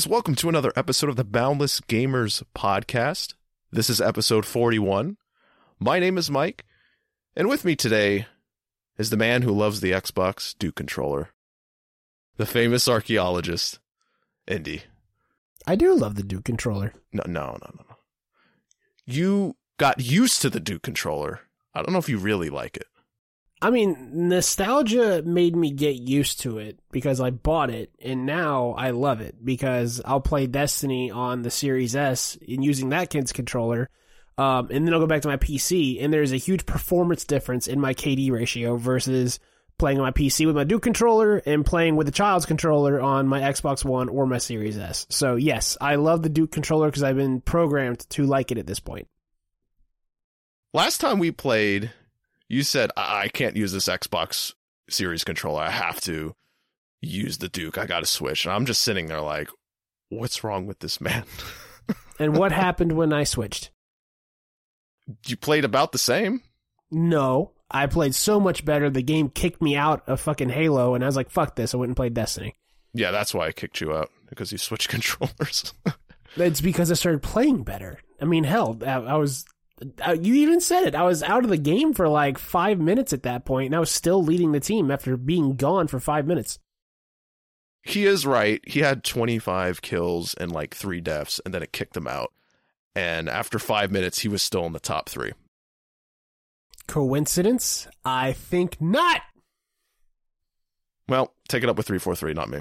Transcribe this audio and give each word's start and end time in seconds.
Guys, 0.00 0.08
welcome 0.08 0.34
to 0.36 0.48
another 0.48 0.72
episode 0.76 1.10
of 1.10 1.16
the 1.16 1.24
Boundless 1.24 1.78
Gamers 1.82 2.42
podcast. 2.56 3.34
This 3.70 3.90
is 3.90 4.00
episode 4.00 4.46
41. 4.46 5.18
My 5.78 5.98
name 5.98 6.16
is 6.16 6.30
Mike, 6.30 6.64
and 7.36 7.50
with 7.50 7.66
me 7.66 7.76
today 7.76 8.24
is 8.96 9.10
the 9.10 9.18
man 9.18 9.42
who 9.42 9.52
loves 9.52 9.82
the 9.82 9.90
Xbox 9.90 10.56
Duke 10.58 10.76
controller, 10.76 11.34
the 12.38 12.46
famous 12.46 12.88
archaeologist, 12.88 13.78
Indy. 14.46 14.84
I 15.66 15.76
do 15.76 15.94
love 15.94 16.14
the 16.14 16.22
Duke 16.22 16.44
controller. 16.44 16.94
No, 17.12 17.22
no, 17.26 17.58
no, 17.60 17.70
no, 17.76 17.84
no. 17.86 17.96
You 19.04 19.56
got 19.76 20.00
used 20.00 20.40
to 20.40 20.48
the 20.48 20.60
Duke 20.60 20.82
controller. 20.82 21.40
I 21.74 21.82
don't 21.82 21.92
know 21.92 21.98
if 21.98 22.08
you 22.08 22.16
really 22.16 22.48
like 22.48 22.78
it. 22.78 22.88
I 23.62 23.70
mean, 23.70 24.28
nostalgia 24.28 25.22
made 25.22 25.54
me 25.54 25.70
get 25.70 25.96
used 25.96 26.40
to 26.40 26.58
it 26.58 26.78
because 26.90 27.20
I 27.20 27.30
bought 27.30 27.68
it, 27.70 27.90
and 28.02 28.24
now 28.24 28.70
I 28.70 28.90
love 28.90 29.20
it 29.20 29.44
because 29.44 30.00
I'll 30.04 30.22
play 30.22 30.46
Destiny 30.46 31.10
on 31.10 31.42
the 31.42 31.50
Series 31.50 31.94
S 31.94 32.38
and 32.48 32.64
using 32.64 32.88
that 32.88 33.10
kid's 33.10 33.32
controller. 33.32 33.90
Um, 34.38 34.68
and 34.70 34.86
then 34.86 34.94
I'll 34.94 35.00
go 35.00 35.06
back 35.06 35.20
to 35.22 35.28
my 35.28 35.36
PC, 35.36 36.02
and 36.02 36.10
there's 36.10 36.32
a 36.32 36.38
huge 36.38 36.64
performance 36.64 37.24
difference 37.24 37.68
in 37.68 37.78
my 37.78 37.92
KD 37.92 38.30
ratio 38.30 38.76
versus 38.76 39.38
playing 39.76 39.98
on 39.98 40.04
my 40.04 40.12
PC 40.12 40.46
with 40.46 40.56
my 40.56 40.64
Duke 40.64 40.82
controller 40.82 41.36
and 41.44 41.66
playing 41.66 41.96
with 41.96 42.06
the 42.06 42.12
child's 42.12 42.46
controller 42.46 42.98
on 43.00 43.28
my 43.28 43.40
Xbox 43.40 43.84
One 43.84 44.08
or 44.08 44.26
my 44.26 44.38
Series 44.38 44.78
S. 44.78 45.06
So, 45.10 45.36
yes, 45.36 45.76
I 45.80 45.96
love 45.96 46.22
the 46.22 46.30
Duke 46.30 46.52
controller 46.52 46.86
because 46.86 47.02
I've 47.02 47.16
been 47.16 47.42
programmed 47.42 48.08
to 48.10 48.24
like 48.24 48.50
it 48.50 48.58
at 48.58 48.66
this 48.66 48.80
point. 48.80 49.08
Last 50.72 51.02
time 51.02 51.18
we 51.18 51.32
played, 51.32 51.90
you 52.50 52.62
said 52.62 52.90
I, 52.96 53.22
I 53.22 53.28
can't 53.28 53.56
use 53.56 53.72
this 53.72 53.88
Xbox 53.88 54.52
Series 54.90 55.24
controller. 55.24 55.62
I 55.62 55.70
have 55.70 56.00
to 56.02 56.34
use 57.00 57.38
the 57.38 57.48
Duke. 57.48 57.78
I 57.78 57.86
got 57.86 58.00
to 58.00 58.06
switch. 58.06 58.44
And 58.44 58.52
I'm 58.52 58.66
just 58.66 58.82
sitting 58.82 59.06
there 59.06 59.22
like, 59.22 59.48
what's 60.10 60.44
wrong 60.44 60.66
with 60.66 60.80
this 60.80 61.00
man? 61.00 61.24
And 62.20 62.36
what 62.36 62.52
happened 62.52 62.92
when 62.92 63.14
I 63.14 63.24
switched? 63.24 63.70
you 65.26 65.36
played 65.36 65.64
about 65.64 65.92
the 65.92 65.98
same. 65.98 66.42
No, 66.90 67.52
I 67.70 67.86
played 67.86 68.14
so 68.14 68.40
much 68.40 68.64
better. 68.64 68.90
The 68.90 69.02
game 69.02 69.30
kicked 69.30 69.62
me 69.62 69.76
out 69.76 70.08
of 70.08 70.20
fucking 70.20 70.50
Halo, 70.50 70.94
and 70.94 71.04
I 71.04 71.06
was 71.06 71.16
like, 71.16 71.30
"Fuck 71.30 71.56
this!" 71.56 71.74
I 71.74 71.78
went 71.78 71.88
and 71.90 71.96
played 71.96 72.14
Destiny. 72.14 72.54
Yeah, 72.92 73.10
that's 73.10 73.32
why 73.32 73.46
I 73.46 73.52
kicked 73.52 73.80
you 73.80 73.94
out 73.94 74.10
because 74.28 74.52
you 74.52 74.58
switched 74.58 74.88
controllers. 74.90 75.72
It's 76.36 76.60
because 76.60 76.90
I 76.90 76.94
started 76.94 77.22
playing 77.22 77.62
better. 77.62 77.98
I 78.20 78.24
mean, 78.24 78.44
hell, 78.44 78.78
I, 78.86 78.92
I 78.92 79.14
was. 79.16 79.44
Uh, 80.06 80.12
You 80.20 80.34
even 80.34 80.60
said 80.60 80.84
it. 80.84 80.94
I 80.94 81.02
was 81.02 81.22
out 81.22 81.44
of 81.44 81.50
the 81.50 81.56
game 81.56 81.92
for 81.94 82.08
like 82.08 82.38
five 82.38 82.78
minutes 82.78 83.12
at 83.12 83.22
that 83.24 83.44
point, 83.44 83.66
and 83.66 83.74
I 83.76 83.80
was 83.80 83.90
still 83.90 84.22
leading 84.22 84.52
the 84.52 84.60
team 84.60 84.90
after 84.90 85.16
being 85.16 85.56
gone 85.56 85.86
for 85.88 85.98
five 86.00 86.26
minutes. 86.26 86.58
he 87.82 88.04
is 88.04 88.26
right. 88.26 88.60
He 88.66 88.80
had 88.80 89.02
25 89.04 89.80
kills 89.82 90.34
and 90.34 90.52
like 90.52 90.74
three 90.74 91.00
deaths, 91.00 91.40
and 91.44 91.54
then 91.54 91.62
it 91.62 91.72
kicked 91.72 91.96
him 91.96 92.06
out. 92.06 92.32
And 92.94 93.28
after 93.28 93.58
five 93.58 93.90
minutes, 93.90 94.18
he 94.20 94.28
was 94.28 94.42
still 94.42 94.66
in 94.66 94.72
the 94.72 94.80
top 94.80 95.08
three. 95.08 95.32
Coincidence? 96.86 97.86
I 98.04 98.32
think 98.32 98.80
not. 98.80 99.22
Well, 101.08 101.34
take 101.48 101.62
it 101.62 101.68
up 101.68 101.76
with 101.76 101.86
343, 101.86 102.34
not 102.34 102.48
me. 102.50 102.60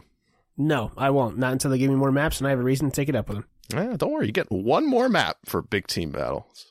No, 0.58 0.92
I 0.98 1.10
won't. 1.10 1.38
Not 1.38 1.52
until 1.54 1.72
they 1.72 1.78
give 1.78 1.90
me 1.90 1.96
more 1.96 2.12
maps, 2.12 2.40
and 2.40 2.48
I 2.48 2.52
have 2.52 2.60
a 2.60 2.64
reason 2.64 2.90
to 2.90 2.96
take 2.96 3.10
it 3.10 3.16
up 3.16 3.28
with 3.30 3.38
them. 3.38 3.46
Eh, 3.74 3.96
don't 3.98 4.12
worry, 4.12 4.26
you 4.28 4.32
get 4.32 4.52
one 4.52 4.88
more 4.88 5.10
map 5.10 5.38
for 5.46 5.62
big 5.62 5.88
team 5.88 6.12
battles. 6.12 6.69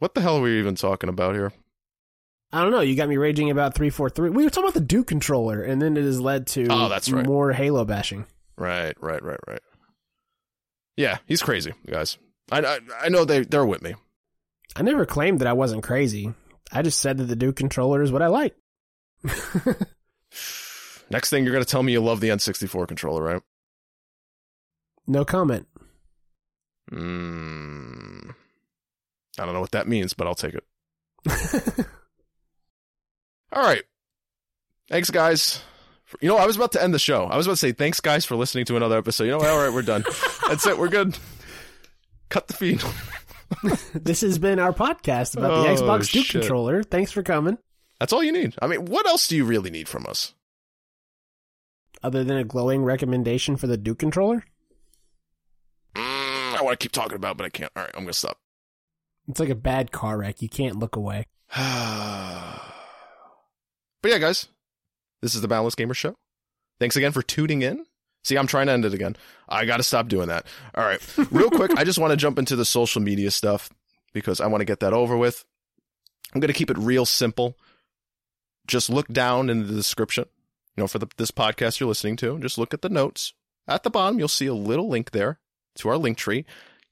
What 0.00 0.14
the 0.14 0.20
hell 0.20 0.38
are 0.38 0.42
we 0.42 0.58
even 0.58 0.74
talking 0.74 1.08
about 1.08 1.34
here? 1.36 1.52
I 2.52 2.62
don't 2.62 2.72
know. 2.72 2.80
You 2.80 2.96
got 2.96 3.08
me 3.08 3.16
raging 3.16 3.50
about 3.50 3.74
three 3.74 3.90
four 3.90 4.10
three. 4.10 4.30
We 4.30 4.42
were 4.42 4.50
talking 4.50 4.64
about 4.64 4.74
the 4.74 4.80
Duke 4.80 5.06
controller, 5.06 5.62
and 5.62 5.80
then 5.80 5.96
it 5.96 6.02
has 6.02 6.20
led 6.20 6.48
to 6.48 6.66
Oh, 6.68 6.88
that's 6.88 7.08
right. 7.12 7.24
more 7.24 7.52
Halo 7.52 7.84
bashing. 7.84 8.26
Right, 8.58 8.94
right, 9.00 9.22
right, 9.22 9.38
right. 9.46 9.60
Yeah, 10.96 11.18
he's 11.26 11.42
crazy, 11.42 11.72
guys. 11.86 12.18
I 12.50 12.58
I, 12.60 12.80
I 13.04 13.08
know 13.08 13.24
they 13.24 13.44
they're 13.44 13.64
with 13.64 13.82
me. 13.82 13.94
I 14.74 14.82
never 14.82 15.06
claimed 15.06 15.38
that 15.40 15.48
I 15.48 15.52
wasn't 15.52 15.82
crazy. 15.84 16.34
I 16.72 16.82
just 16.82 16.98
said 17.00 17.18
that 17.18 17.24
the 17.24 17.36
Duke 17.36 17.56
controller 17.56 18.02
is 18.02 18.10
what 18.12 18.22
I 18.22 18.26
like. 18.28 18.56
Next 21.10 21.30
thing 21.30 21.44
you're 21.44 21.52
gonna 21.52 21.64
tell 21.64 21.82
me 21.82 21.92
you 21.92 22.00
love 22.00 22.20
the 22.20 22.28
N64 22.30 22.88
controller, 22.88 23.22
right? 23.22 23.42
no 25.06 25.24
comment. 25.24 25.66
Mm, 26.92 28.34
I 29.40 29.44
don't 29.46 29.54
know 29.54 29.60
what 29.60 29.70
that 29.72 29.88
means, 29.88 30.12
but 30.12 30.26
I'll 30.26 30.34
take 30.34 30.54
it. 30.54 30.64
All 33.52 33.62
right. 33.62 33.82
Thanks, 34.88 35.10
guys. 35.10 35.60
You 36.20 36.28
know, 36.28 36.36
I 36.36 36.46
was 36.46 36.56
about 36.56 36.72
to 36.72 36.82
end 36.82 36.92
the 36.92 36.98
show. 36.98 37.24
I 37.26 37.36
was 37.36 37.46
about 37.46 37.54
to 37.54 37.58
say 37.58 37.72
thanks, 37.72 38.00
guys, 38.00 38.24
for 38.24 38.36
listening 38.36 38.64
to 38.66 38.76
another 38.76 38.98
episode. 38.98 39.24
You 39.24 39.30
know, 39.32 39.38
what? 39.38 39.48
all 39.48 39.58
right, 39.62 39.72
we're 39.72 39.82
done. 39.82 40.04
That's 40.48 40.66
it. 40.66 40.76
We're 40.76 40.88
good. 40.88 41.16
Cut 42.28 42.48
the 42.48 42.54
feed. 42.54 42.82
this 43.94 44.20
has 44.22 44.38
been 44.38 44.58
our 44.58 44.72
podcast 44.72 45.36
about 45.36 45.62
the 45.62 45.68
Oh, 45.70 45.74
Xbox 45.76 46.10
Duke 46.10 46.26
shit. 46.26 46.40
controller. 46.42 46.82
Thanks 46.82 47.12
for 47.12 47.22
coming. 47.22 47.58
That's 48.00 48.12
all 48.12 48.22
you 48.24 48.32
need. 48.32 48.54
I 48.60 48.66
mean, 48.66 48.86
what 48.86 49.06
else 49.06 49.28
do 49.28 49.36
you 49.36 49.44
really 49.44 49.70
need 49.70 49.88
from 49.88 50.06
us? 50.06 50.34
Other 52.02 52.24
than 52.24 52.38
a 52.38 52.44
glowing 52.44 52.82
recommendation 52.82 53.56
for 53.56 53.66
the 53.66 53.76
Duke 53.76 53.98
controller, 53.98 54.44
Mm, 55.96 56.54
I 56.56 56.62
want 56.62 56.78
to 56.78 56.84
keep 56.84 56.92
talking 56.92 57.16
about, 57.16 57.32
it, 57.32 57.36
but 57.38 57.46
I 57.46 57.48
can't. 57.48 57.72
All 57.76 57.82
right, 57.82 57.90
I'm 57.94 58.04
gonna 58.04 58.12
stop. 58.12 58.38
It's 59.30 59.40
like 59.40 59.48
a 59.48 59.54
bad 59.54 59.92
car 59.92 60.18
wreck. 60.18 60.42
You 60.42 60.48
can't 60.48 60.78
look 60.78 60.96
away. 60.96 61.26
but 61.56 61.62
yeah, 64.04 64.18
guys, 64.18 64.48
this 65.22 65.34
is 65.34 65.40
the 65.40 65.48
Boundless 65.48 65.74
Gamer 65.74 65.94
Show. 65.94 66.16
Thanks 66.78 66.96
again 66.96 67.12
for 67.12 67.22
tuning 67.22 67.62
in. 67.62 67.84
See, 68.22 68.36
I'm 68.36 68.46
trying 68.46 68.66
to 68.66 68.72
end 68.72 68.84
it 68.84 68.94
again. 68.94 69.16
I 69.48 69.64
got 69.64 69.78
to 69.78 69.82
stop 69.82 70.08
doing 70.08 70.28
that. 70.28 70.46
All 70.74 70.84
right, 70.84 71.00
real 71.30 71.50
quick, 71.50 71.76
I 71.76 71.84
just 71.84 71.98
want 71.98 72.10
to 72.10 72.16
jump 72.16 72.38
into 72.38 72.56
the 72.56 72.64
social 72.64 73.00
media 73.00 73.30
stuff 73.30 73.70
because 74.12 74.40
I 74.40 74.46
want 74.46 74.60
to 74.60 74.66
get 74.66 74.80
that 74.80 74.92
over 74.92 75.16
with. 75.16 75.44
I'm 76.34 76.40
going 76.40 76.52
to 76.52 76.58
keep 76.58 76.70
it 76.70 76.78
real 76.78 77.06
simple. 77.06 77.56
Just 78.66 78.90
look 78.90 79.08
down 79.08 79.50
in 79.50 79.66
the 79.66 79.72
description, 79.72 80.26
you 80.76 80.82
know, 80.82 80.86
for 80.86 80.98
the, 80.98 81.08
this 81.16 81.30
podcast 81.30 81.80
you're 81.80 81.88
listening 81.88 82.16
to. 82.16 82.38
Just 82.38 82.58
look 82.58 82.74
at 82.74 82.82
the 82.82 82.88
notes. 82.88 83.32
At 83.66 83.82
the 83.82 83.90
bottom, 83.90 84.18
you'll 84.18 84.28
see 84.28 84.46
a 84.46 84.54
little 84.54 84.88
link 84.88 85.10
there 85.10 85.40
to 85.76 85.88
our 85.88 85.96
link 85.96 86.18
tree. 86.18 86.44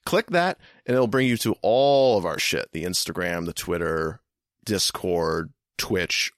Click 0.08 0.28
that, 0.30 0.58
and 0.86 0.94
it'll 0.94 1.06
bring 1.06 1.28
you 1.28 1.36
to 1.36 1.54
all 1.60 2.16
of 2.16 2.24
our 2.24 2.38
shit 2.38 2.72
the 2.72 2.84
Instagram, 2.84 3.44
the 3.44 3.52
Twitter, 3.52 4.22
Discord, 4.64 5.52
Twitch, 5.76 6.32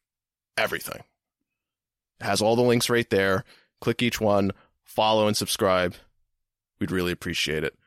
everything. 0.59 1.05
It 2.19 2.25
has 2.25 2.43
all 2.43 2.57
the 2.57 2.63
links 2.63 2.91
right 2.91 3.09
there. 3.11 3.45
Click 3.81 4.03
each 4.03 4.21
one, 4.21 4.51
follow 4.83 5.29
and 5.29 5.37
subscribe. 5.37 5.95
We'd 6.81 6.91
really 6.91 7.13
appreciate 7.13 7.63
it. 7.63 7.79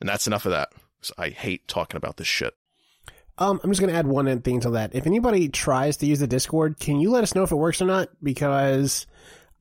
And 0.00 0.08
that's 0.08 0.26
enough 0.26 0.46
of 0.46 0.52
that. 0.52 0.70
I 1.18 1.28
hate 1.28 1.68
talking 1.68 1.98
about 1.98 2.16
this 2.16 2.26
shit. 2.26 2.54
Um, 3.36 3.60
I'm 3.62 3.70
just 3.70 3.82
gonna 3.82 3.92
add 3.92 4.06
one 4.06 4.40
thing 4.40 4.60
to 4.60 4.70
that. 4.70 4.94
If 4.94 5.06
anybody 5.06 5.50
tries 5.50 5.98
to 5.98 6.06
use 6.06 6.20
the 6.20 6.26
Discord, 6.26 6.80
can 6.80 6.98
you 6.98 7.10
let 7.10 7.24
us 7.24 7.34
know 7.34 7.42
if 7.42 7.52
it 7.52 7.56
works 7.56 7.82
or 7.82 7.84
not? 7.84 8.08
Because 8.22 9.06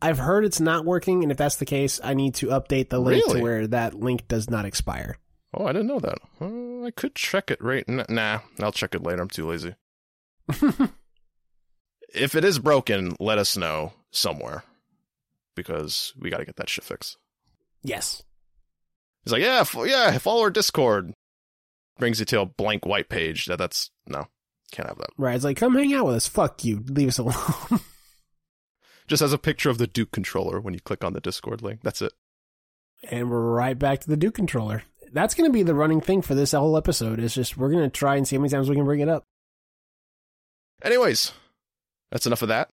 I've 0.02 0.20
heard 0.20 0.46
it's 0.46 0.62
not 0.62 0.86
working, 0.86 1.22
and 1.22 1.34
if 1.34 1.38
that's 1.38 1.58
the 1.58 1.66
case, 1.66 2.00
I 2.02 2.14
need 2.14 2.36
to 2.36 2.48
update 2.48 2.88
the 2.88 3.00
link 3.00 3.26
Really? 3.26 3.40
to 3.40 3.44
where 3.44 3.68
that 3.68 3.94
link 3.94 4.30
does 4.30 4.50
not 4.50 4.64
expire. 4.64 5.18
Oh, 5.54 5.66
I 5.66 5.72
didn't 5.74 5.88
know 5.88 6.00
that. 6.00 6.18
Uh, 6.42 6.86
I 6.86 6.92
could 6.92 7.16
check 7.16 7.52
it 7.52 7.62
right. 7.64 7.84
n- 7.88 8.06
Nah, 8.10 8.40
I'll 8.60 8.72
check 8.72 8.96
it 8.96 9.04
later. 9.04 9.22
I'm 9.22 9.30
too 9.30 9.48
lazy. 9.48 9.76
If 12.14 12.36
it 12.36 12.44
is 12.46 12.60
broken, 12.60 13.16
let 13.20 13.40
us 13.40 13.58
know 13.58 13.94
somewhere 14.12 14.64
because 15.56 16.14
we 16.20 16.30
got 16.30 16.38
to 16.38 16.46
get 16.46 16.58
that 16.58 16.70
shit 16.70 16.84
fixed. 16.84 17.18
yes. 17.82 18.22
He's 19.24 19.32
like, 19.32 19.42
yeah, 19.42 19.62
f- 19.62 19.76
yeah, 19.86 20.18
follow 20.18 20.42
our 20.44 20.50
Discord. 20.52 21.14
Brings 21.98 22.20
you 22.20 22.26
to 22.26 22.42
a 22.42 22.46
blank 22.46 22.86
white 22.86 23.08
page. 23.10 23.46
That 23.46 23.58
that's 23.58 23.90
no, 24.06 24.28
can't 24.72 24.88
have 24.90 24.98
that. 24.98 25.12
Right. 25.18 25.34
It's 25.36 25.46
like, 25.46 25.56
come 25.58 25.76
hang 25.76 25.94
out 25.94 26.06
with 26.06 26.16
us. 26.16 26.28
Fuck 26.28 26.66
you. 26.66 26.84
Leave 26.90 27.08
us 27.08 27.18
alone. 27.20 27.36
Just 29.08 29.22
has 29.22 29.32
a 29.34 29.38
picture 29.38 29.70
of 29.70 29.78
the 29.78 29.88
Duke 29.88 30.12
controller 30.12 30.60
when 30.60 30.74
you 30.74 30.82
click 30.82 31.04
on 31.04 31.14
the 31.14 31.22
Discord 31.22 31.62
link. 31.62 31.80
That's 31.84 32.02
it. 32.02 32.12
and 33.10 33.30
we're 33.32 33.40
right 33.54 33.80
back 33.80 34.02
to 34.02 34.10
the 34.10 34.18
Duke 34.18 34.36
controller. 34.36 34.84
That's 35.14 35.36
going 35.36 35.50
to 35.50 35.54
be 35.54 35.64
the 35.64 35.76
running 35.76 36.02
thing 36.02 36.22
for 36.22 36.36
this 36.36 36.52
whole 36.52 36.76
episode. 36.76 37.20
Is 37.20 37.36
just 37.36 37.56
we're 37.58 37.72
going 37.72 37.84
to 37.84 37.90
try 37.90 38.16
and 38.16 38.28
see 38.28 38.36
how 38.36 38.42
many 38.42 38.50
times 38.50 38.70
we 38.70 38.76
can 38.76 38.86
bring 38.86 39.00
it 39.00 39.10
up. 39.10 39.24
Anyways, 40.82 41.32
that's 42.12 42.26
enough 42.26 42.42
of 42.42 42.50
that. 42.50 42.70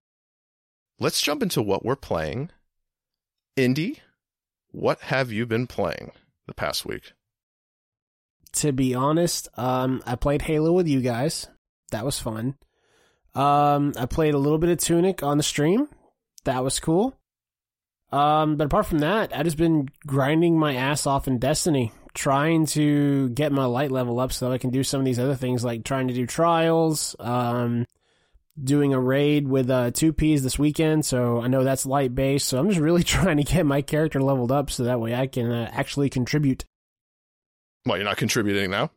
Let's 0.99 1.21
jump 1.21 1.43
into 1.43 1.61
what 1.61 1.85
we're 1.85 1.95
playing. 1.95 2.49
Indy, 3.55 3.99
what 4.71 4.99
have 5.01 5.31
you 5.31 5.45
been 5.45 5.67
playing 5.67 6.11
the 6.47 6.53
past 6.53 6.85
week? 6.85 7.13
To 8.53 8.71
be 8.71 8.95
honest, 8.95 9.47
um, 9.55 10.01
I 10.05 10.15
played 10.15 10.41
Halo 10.41 10.71
with 10.71 10.87
you 10.87 11.01
guys. 11.01 11.47
That 11.91 12.05
was 12.05 12.19
fun. 12.19 12.55
Um, 13.35 13.93
I 13.97 14.05
played 14.05 14.33
a 14.33 14.39
little 14.39 14.57
bit 14.57 14.69
of 14.69 14.79
Tunic 14.79 15.21
on 15.23 15.37
the 15.37 15.43
stream. 15.43 15.87
That 16.45 16.63
was 16.63 16.79
cool. 16.79 17.15
Um, 18.11 18.55
but 18.55 18.65
apart 18.65 18.87
from 18.87 18.99
that, 18.99 19.35
I've 19.35 19.45
just 19.45 19.57
been 19.57 19.87
grinding 20.07 20.57
my 20.57 20.75
ass 20.75 21.05
off 21.05 21.27
in 21.27 21.37
Destiny, 21.37 21.91
trying 22.19 22.65
to 22.65 23.29
get 23.29 23.49
my 23.53 23.63
light 23.63 23.91
level 23.91 24.19
up 24.19 24.33
so 24.33 24.51
I 24.51 24.57
can 24.57 24.71
do 24.71 24.83
some 24.83 24.99
of 24.99 25.05
these 25.05 25.19
other 25.19 25.35
things 25.35 25.63
like 25.63 25.85
trying 25.85 26.09
to 26.09 26.13
do 26.13 26.27
trials, 26.27 27.15
um, 27.17 27.85
doing 28.61 28.93
a 28.93 28.99
raid 28.99 29.47
with 29.47 29.69
uh, 29.69 29.91
two 29.91 30.11
Ps 30.11 30.41
this 30.41 30.59
weekend, 30.59 31.05
so 31.05 31.39
I 31.39 31.47
know 31.47 31.63
that's 31.63 31.85
light 31.85 32.13
base. 32.13 32.43
So 32.43 32.59
I'm 32.59 32.67
just 32.67 32.81
really 32.81 33.03
trying 33.15 33.37
to 33.37 33.43
get 33.43 33.65
my 33.65 33.81
character 33.81 34.21
leveled 34.21 34.51
up 34.51 34.69
so 34.69 34.83
that 34.83 34.99
way 34.99 35.15
I 35.15 35.27
can 35.27 35.49
uh, 35.49 35.71
actually 35.71 36.09
contribute. 36.09 36.65
Well, 37.85 37.95
you're 37.95 38.03
not 38.03 38.17
contributing 38.17 38.69
now. 38.69 38.91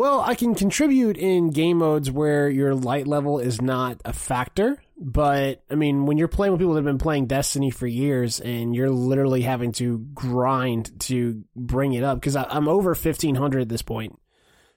Well, 0.00 0.22
I 0.22 0.34
can 0.34 0.54
contribute 0.54 1.18
in 1.18 1.50
game 1.50 1.76
modes 1.76 2.10
where 2.10 2.48
your 2.48 2.74
light 2.74 3.06
level 3.06 3.38
is 3.38 3.60
not 3.60 4.00
a 4.02 4.14
factor. 4.14 4.82
But 4.96 5.62
I 5.68 5.74
mean, 5.74 6.06
when 6.06 6.16
you're 6.16 6.26
playing 6.26 6.52
with 6.52 6.60
people 6.60 6.72
that 6.72 6.78
have 6.78 6.86
been 6.86 6.96
playing 6.96 7.26
Destiny 7.26 7.70
for 7.70 7.86
years 7.86 8.40
and 8.40 8.74
you're 8.74 8.88
literally 8.88 9.42
having 9.42 9.72
to 9.72 9.98
grind 10.14 10.98
to 11.00 11.44
bring 11.54 11.92
it 11.92 12.02
up, 12.02 12.18
because 12.18 12.34
I'm 12.34 12.66
over 12.66 12.92
1500 12.92 13.60
at 13.60 13.68
this 13.68 13.82
point. 13.82 14.18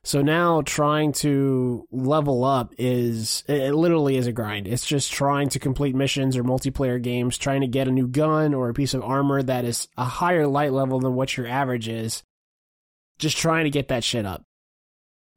So 0.03 0.21
now 0.21 0.61
trying 0.61 1.13
to 1.13 1.87
level 1.89 2.43
up 2.43 2.73
is, 2.77 3.45
it 3.47 3.73
literally 3.73 4.17
is 4.17 4.27
a 4.27 4.33
grind. 4.33 4.67
It's 4.67 4.85
just 4.85 5.13
trying 5.13 5.47
to 5.51 5.59
complete 5.59 5.95
missions 5.95 6.35
or 6.35 6.43
multiplayer 6.43 7.01
games, 7.01 7.37
trying 7.37 7.61
to 7.61 7.67
get 7.67 7.87
a 7.87 7.91
new 7.91 8.09
gun 8.09 8.53
or 8.53 8.67
a 8.67 8.73
piece 8.73 8.93
of 8.93 9.01
armor 9.01 9.41
that 9.41 9.63
is 9.63 9.87
a 9.97 10.03
higher 10.03 10.47
light 10.47 10.73
level 10.73 10.99
than 10.99 11.15
what 11.15 11.37
your 11.37 11.47
average 11.47 11.87
is. 11.87 12.23
Just 13.19 13.37
trying 13.37 13.63
to 13.63 13.69
get 13.69 13.87
that 13.87 14.03
shit 14.03 14.25
up. 14.25 14.43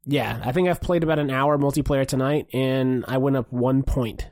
Yeah, 0.07 0.41
I 0.43 0.53
think 0.53 0.69
I've 0.69 0.81
played 0.81 1.03
about 1.03 1.19
an 1.19 1.29
hour 1.29 1.57
multiplayer 1.57 2.07
tonight, 2.07 2.47
and 2.53 3.03
I 3.07 3.17
went 3.17 3.35
up 3.35 3.51
one 3.51 3.83
point. 3.83 4.29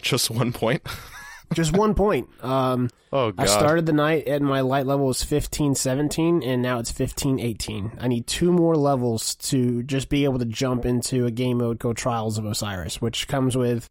Just 0.00 0.30
one 0.30 0.52
point. 0.52 0.82
Just 1.52 1.76
one 1.76 1.94
point. 1.94 2.28
Um, 2.44 2.90
oh 3.12 3.32
god! 3.32 3.42
I 3.42 3.46
started 3.46 3.84
the 3.84 3.92
night 3.92 4.28
and 4.28 4.44
my 4.44 4.60
light 4.60 4.86
level 4.86 5.06
was 5.06 5.24
fifteen 5.24 5.74
seventeen, 5.74 6.44
and 6.44 6.62
now 6.62 6.78
it's 6.78 6.92
fifteen 6.92 7.40
eighteen. 7.40 7.90
I 8.00 8.06
need 8.06 8.28
two 8.28 8.52
more 8.52 8.76
levels 8.76 9.34
to 9.36 9.82
just 9.82 10.08
be 10.08 10.24
able 10.24 10.38
to 10.38 10.44
jump 10.44 10.86
into 10.86 11.26
a 11.26 11.32
game 11.32 11.58
mode 11.58 11.80
called 11.80 11.96
Trials 11.96 12.38
of 12.38 12.44
Osiris, 12.44 13.02
which 13.02 13.26
comes 13.26 13.56
with 13.56 13.90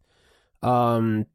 um, 0.62 1.26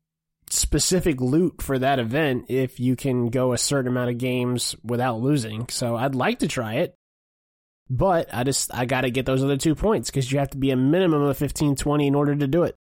specific 0.50 1.22
loot 1.22 1.62
for 1.62 1.78
that 1.78 2.00
event 2.00 2.46
if 2.50 2.80
you 2.80 2.96
can 2.96 3.28
go 3.28 3.54
a 3.54 3.58
certain 3.58 3.92
amount 3.92 4.10
of 4.10 4.18
games 4.18 4.76
without 4.84 5.20
losing. 5.20 5.68
So 5.70 5.96
I'd 5.96 6.16
like 6.16 6.40
to 6.40 6.48
try 6.48 6.76
it. 6.76 6.98
But 7.90 8.34
I 8.34 8.44
just 8.44 8.74
I 8.74 8.86
got 8.86 9.02
to 9.02 9.12
get 9.12 9.26
those 9.26 9.44
other 9.44 9.58
two 9.58 9.76
points 9.76 10.10
because 10.10 10.32
you 10.32 10.40
have 10.40 10.50
to 10.52 10.58
be 10.58 10.72
a 10.72 10.76
minimum 10.76 11.22
of 11.22 11.38
fifteen 11.38 11.76
twenty 11.76 12.08
in 12.08 12.16
order 12.16 12.36
to 12.36 12.48
do 12.48 12.64
it. 12.64 12.76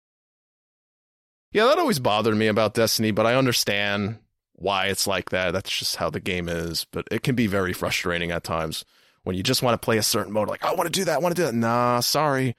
Yeah, 1.51 1.65
that 1.65 1.77
always 1.77 1.99
bothered 1.99 2.35
me 2.35 2.47
about 2.47 2.73
Destiny, 2.73 3.11
but 3.11 3.25
I 3.25 3.35
understand 3.35 4.19
why 4.53 4.87
it's 4.87 5.07
like 5.07 5.29
that. 5.29 5.51
That's 5.51 5.77
just 5.77 5.97
how 5.97 6.09
the 6.09 6.19
game 6.19 6.49
is. 6.49 6.85
But 6.91 7.07
it 7.11 7.23
can 7.23 7.35
be 7.35 7.47
very 7.47 7.71
frustrating 7.71 8.31
at 8.31 8.43
times 8.43 8.83
when 9.23 9.35
you 9.35 9.43
just 9.43 9.63
want 9.63 9.79
to 9.79 9.85
play 9.85 9.97
a 9.97 10.03
certain 10.03 10.33
mode. 10.33 10.49
Like, 10.49 10.65
I 10.65 10.73
want 10.73 10.87
to 10.87 10.99
do 10.99 11.05
that, 11.05 11.15
I 11.15 11.19
want 11.19 11.35
to 11.35 11.41
do 11.41 11.45
that. 11.45 11.55
Nah, 11.55 11.99
sorry. 11.99 12.55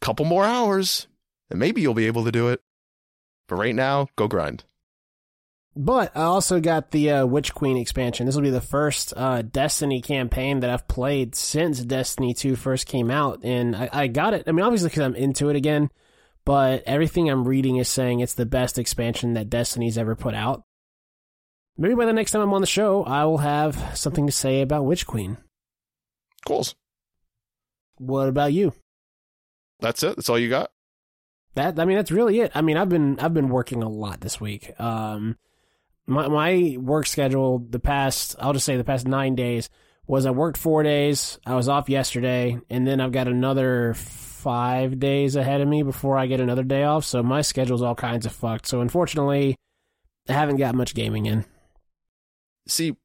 Couple 0.00 0.24
more 0.24 0.44
hours, 0.44 1.08
and 1.50 1.58
maybe 1.58 1.80
you'll 1.82 1.94
be 1.94 2.06
able 2.06 2.24
to 2.24 2.32
do 2.32 2.48
it. 2.48 2.62
But 3.48 3.56
right 3.56 3.74
now, 3.74 4.08
go 4.16 4.28
grind. 4.28 4.64
But 5.80 6.14
I 6.14 6.24
also 6.24 6.60
got 6.60 6.90
the 6.90 7.10
uh, 7.10 7.26
Witch 7.26 7.54
Queen 7.54 7.78
expansion. 7.78 8.26
This 8.26 8.34
will 8.34 8.42
be 8.42 8.50
the 8.50 8.60
first 8.60 9.14
uh, 9.16 9.40
Destiny 9.40 10.02
campaign 10.02 10.60
that 10.60 10.68
I've 10.68 10.86
played 10.86 11.34
since 11.34 11.80
Destiny 11.80 12.34
2 12.34 12.54
first 12.54 12.86
came 12.86 13.10
out. 13.10 13.40
And 13.44 13.74
I, 13.74 13.88
I 13.90 14.06
got 14.08 14.34
it. 14.34 14.44
I 14.46 14.52
mean, 14.52 14.62
obviously, 14.62 14.90
because 14.90 15.04
I'm 15.04 15.14
into 15.14 15.48
it 15.48 15.56
again, 15.56 15.88
but 16.44 16.82
everything 16.84 17.30
I'm 17.30 17.48
reading 17.48 17.78
is 17.78 17.88
saying 17.88 18.20
it's 18.20 18.34
the 18.34 18.44
best 18.44 18.78
expansion 18.78 19.32
that 19.32 19.48
Destiny's 19.48 19.96
ever 19.96 20.14
put 20.14 20.34
out. 20.34 20.64
Maybe 21.78 21.94
by 21.94 22.04
the 22.04 22.12
next 22.12 22.32
time 22.32 22.42
I'm 22.42 22.52
on 22.52 22.60
the 22.60 22.66
show, 22.66 23.02
I 23.04 23.24
will 23.24 23.38
have 23.38 23.96
something 23.96 24.26
to 24.26 24.32
say 24.32 24.60
about 24.60 24.84
Witch 24.84 25.06
Queen. 25.06 25.38
Cool. 26.44 26.66
What 27.96 28.28
about 28.28 28.52
you? 28.52 28.74
That's 29.78 30.02
it. 30.02 30.16
That's 30.16 30.28
all 30.28 30.38
you 30.38 30.50
got. 30.50 30.72
That 31.54 31.80
I 31.80 31.86
mean, 31.86 31.96
that's 31.96 32.12
really 32.12 32.40
it. 32.40 32.52
I 32.54 32.60
mean, 32.60 32.76
I've 32.76 32.90
been 32.90 33.18
I've 33.18 33.32
been 33.32 33.48
working 33.48 33.82
a 33.82 33.88
lot 33.88 34.20
this 34.20 34.38
week. 34.38 34.78
Um, 34.78 35.38
my 36.10 36.28
my 36.28 36.76
work 36.78 37.06
schedule 37.06 37.58
the 37.58 37.78
past 37.78 38.36
I'll 38.38 38.52
just 38.52 38.66
say 38.66 38.76
the 38.76 38.84
past 38.84 39.06
nine 39.06 39.34
days 39.34 39.70
was 40.06 40.26
I 40.26 40.30
worked 40.30 40.58
four 40.58 40.82
days. 40.82 41.38
I 41.46 41.54
was 41.54 41.68
off 41.68 41.88
yesterday, 41.88 42.58
and 42.68 42.86
then 42.86 43.00
I've 43.00 43.12
got 43.12 43.28
another 43.28 43.94
five 43.94 44.98
days 44.98 45.36
ahead 45.36 45.60
of 45.60 45.68
me 45.68 45.84
before 45.84 46.18
I 46.18 46.26
get 46.26 46.40
another 46.40 46.64
day 46.64 46.82
off. 46.82 47.04
So 47.04 47.22
my 47.22 47.42
schedule's 47.42 47.82
all 47.82 47.94
kinds 47.94 48.26
of 48.26 48.32
fucked. 48.32 48.66
So 48.66 48.80
unfortunately, 48.80 49.54
I 50.28 50.32
haven't 50.32 50.56
got 50.56 50.74
much 50.74 50.94
gaming 50.94 51.26
in. 51.26 51.44
See, 52.66 52.96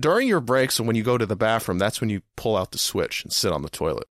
during 0.00 0.26
your 0.26 0.40
breaks 0.40 0.78
and 0.78 0.88
when 0.88 0.96
you 0.96 1.04
go 1.04 1.16
to 1.16 1.26
the 1.26 1.36
bathroom, 1.36 1.78
that's 1.78 2.00
when 2.00 2.10
you 2.10 2.22
pull 2.36 2.56
out 2.56 2.72
the 2.72 2.78
switch 2.78 3.22
and 3.22 3.32
sit 3.32 3.52
on 3.52 3.62
the 3.62 3.70
toilet. 3.70 4.08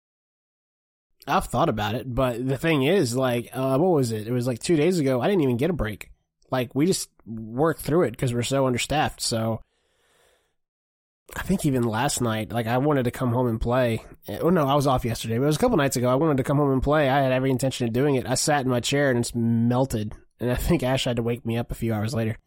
I've 1.26 1.46
thought 1.46 1.70
about 1.70 1.96
it, 1.96 2.14
but 2.14 2.46
the 2.46 2.58
thing 2.58 2.84
is, 2.84 3.16
like, 3.16 3.50
uh, 3.54 3.78
what 3.78 3.92
was 3.92 4.12
it? 4.12 4.28
It 4.28 4.32
was 4.32 4.48
like 4.48 4.60
two 4.60 4.76
days 4.76 5.00
ago. 5.00 5.22
I 5.22 5.28
didn't 5.28 5.44
even 5.44 5.58
get 5.58 5.70
a 5.70 5.74
break. 5.74 6.10
Like, 6.50 6.74
we 6.74 6.86
just 6.86 7.10
worked 7.30 7.82
through 7.82 8.04
it 8.04 8.12
because 8.12 8.34
we're 8.34 8.44
so 8.44 8.66
understaffed. 8.66 9.22
So 9.22 9.62
I 11.36 11.44
think 11.44 11.66
even 11.66 11.84
last 11.84 12.22
night, 12.22 12.52
like 12.52 12.68
I 12.68 12.78
wanted 12.78 13.04
to 13.04 13.12
come 13.12 13.32
home 13.32 13.48
and 13.48 13.62
play. 13.62 14.04
Oh 14.42 14.50
no, 14.50 14.68
I 14.68 14.76
was 14.76 14.88
off 14.88 15.06
yesterday. 15.06 15.38
But 15.38 15.44
it 15.44 15.48
was 15.48 15.58
a 15.58 15.60
couple 15.60 15.78
nights 15.78 15.96
ago. 15.96 16.10
I 16.10 16.16
wanted 16.16 16.38
to 16.38 16.44
come 16.44 16.58
home 16.58 16.72
and 16.72 16.84
play. 16.84 17.10
I 17.10 17.22
had 17.22 17.32
every 17.32 17.52
intention 17.52 17.88
of 17.88 17.94
doing 17.94 18.16
it. 18.16 18.28
I 18.28 18.36
sat 18.36 18.62
in 18.62 18.70
my 18.70 18.80
chair 18.80 19.10
and 19.10 19.20
it's 19.20 19.36
melted. 19.36 20.14
And 20.40 20.52
I 20.52 20.56
think 20.56 20.84
Ash 20.84 21.06
had 21.06 21.18
to 21.18 21.24
wake 21.24 21.46
me 21.46 21.58
up 21.58 21.72
a 21.72 21.76
few 21.76 21.94
hours 21.94 22.14
later. 22.14 22.38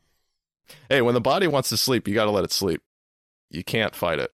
Hey, 0.89 1.03
when 1.03 1.15
the 1.15 1.21
body 1.21 1.47
wants 1.47 1.69
to 1.71 1.77
sleep, 1.77 2.09
you 2.09 2.15
got 2.15 2.25
to 2.25 2.31
let 2.31 2.45
it 2.45 2.53
sleep. 2.53 2.81
You 3.51 3.63
can't 3.63 3.95
fight 3.95 4.19
it. 4.19 4.31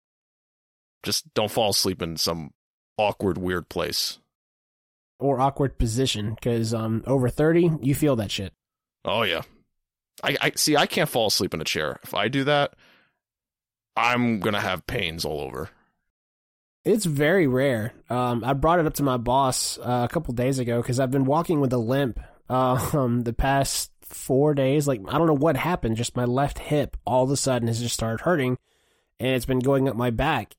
Just 1.03 1.31
don't 1.33 1.51
fall 1.51 1.69
asleep 1.69 2.01
in 2.01 2.17
some 2.17 2.51
awkward, 2.97 3.37
weird 3.37 3.69
place 3.69 4.19
or 5.23 5.39
awkward 5.39 5.77
position 5.77 6.35
because 6.35 6.73
um, 6.73 7.03
over 7.07 7.29
thirty, 7.29 7.71
you 7.81 7.95
feel 7.95 8.15
that 8.17 8.31
shit. 8.31 8.53
Oh 9.05 9.23
yeah, 9.23 9.41
I, 10.23 10.37
I 10.41 10.51
see. 10.55 10.75
I 10.77 10.85
can't 10.85 11.09
fall 11.09 11.27
asleep 11.27 11.53
in 11.53 11.61
a 11.61 11.65
chair. 11.65 11.99
If 12.03 12.13
I 12.13 12.29
do 12.29 12.45
that, 12.45 12.73
I'm 13.95 14.39
gonna 14.39 14.61
have 14.61 14.87
pains 14.87 15.25
all 15.25 15.41
over. 15.41 15.69
It's 16.85 17.05
very 17.05 17.47
rare. 17.47 17.93
Um, 18.09 18.43
I 18.43 18.53
brought 18.53 18.79
it 18.79 18.85
up 18.85 18.95
to 18.95 19.03
my 19.03 19.17
boss 19.17 19.77
uh, 19.79 20.07
a 20.09 20.13
couple 20.13 20.33
days 20.33 20.59
ago 20.59 20.81
because 20.81 20.99
I've 20.99 21.11
been 21.11 21.25
walking 21.25 21.61
with 21.61 21.71
a 21.73 21.77
limp 21.77 22.19
uh, 22.49 22.89
um, 22.93 23.21
the 23.21 23.33
past 23.33 23.91
four 24.01 24.53
days. 24.53 24.87
Like 24.87 25.01
I 25.07 25.17
don't 25.17 25.27
know 25.27 25.33
what 25.33 25.57
happened. 25.57 25.97
Just 25.97 26.15
my 26.15 26.25
left 26.25 26.59
hip 26.59 26.97
all 27.05 27.23
of 27.23 27.31
a 27.31 27.37
sudden 27.37 27.67
has 27.67 27.81
just 27.81 27.93
started 27.93 28.21
hurting, 28.21 28.57
and 29.19 29.35
it's 29.35 29.45
been 29.45 29.59
going 29.59 29.87
up 29.87 29.95
my 29.95 30.09
back. 30.09 30.55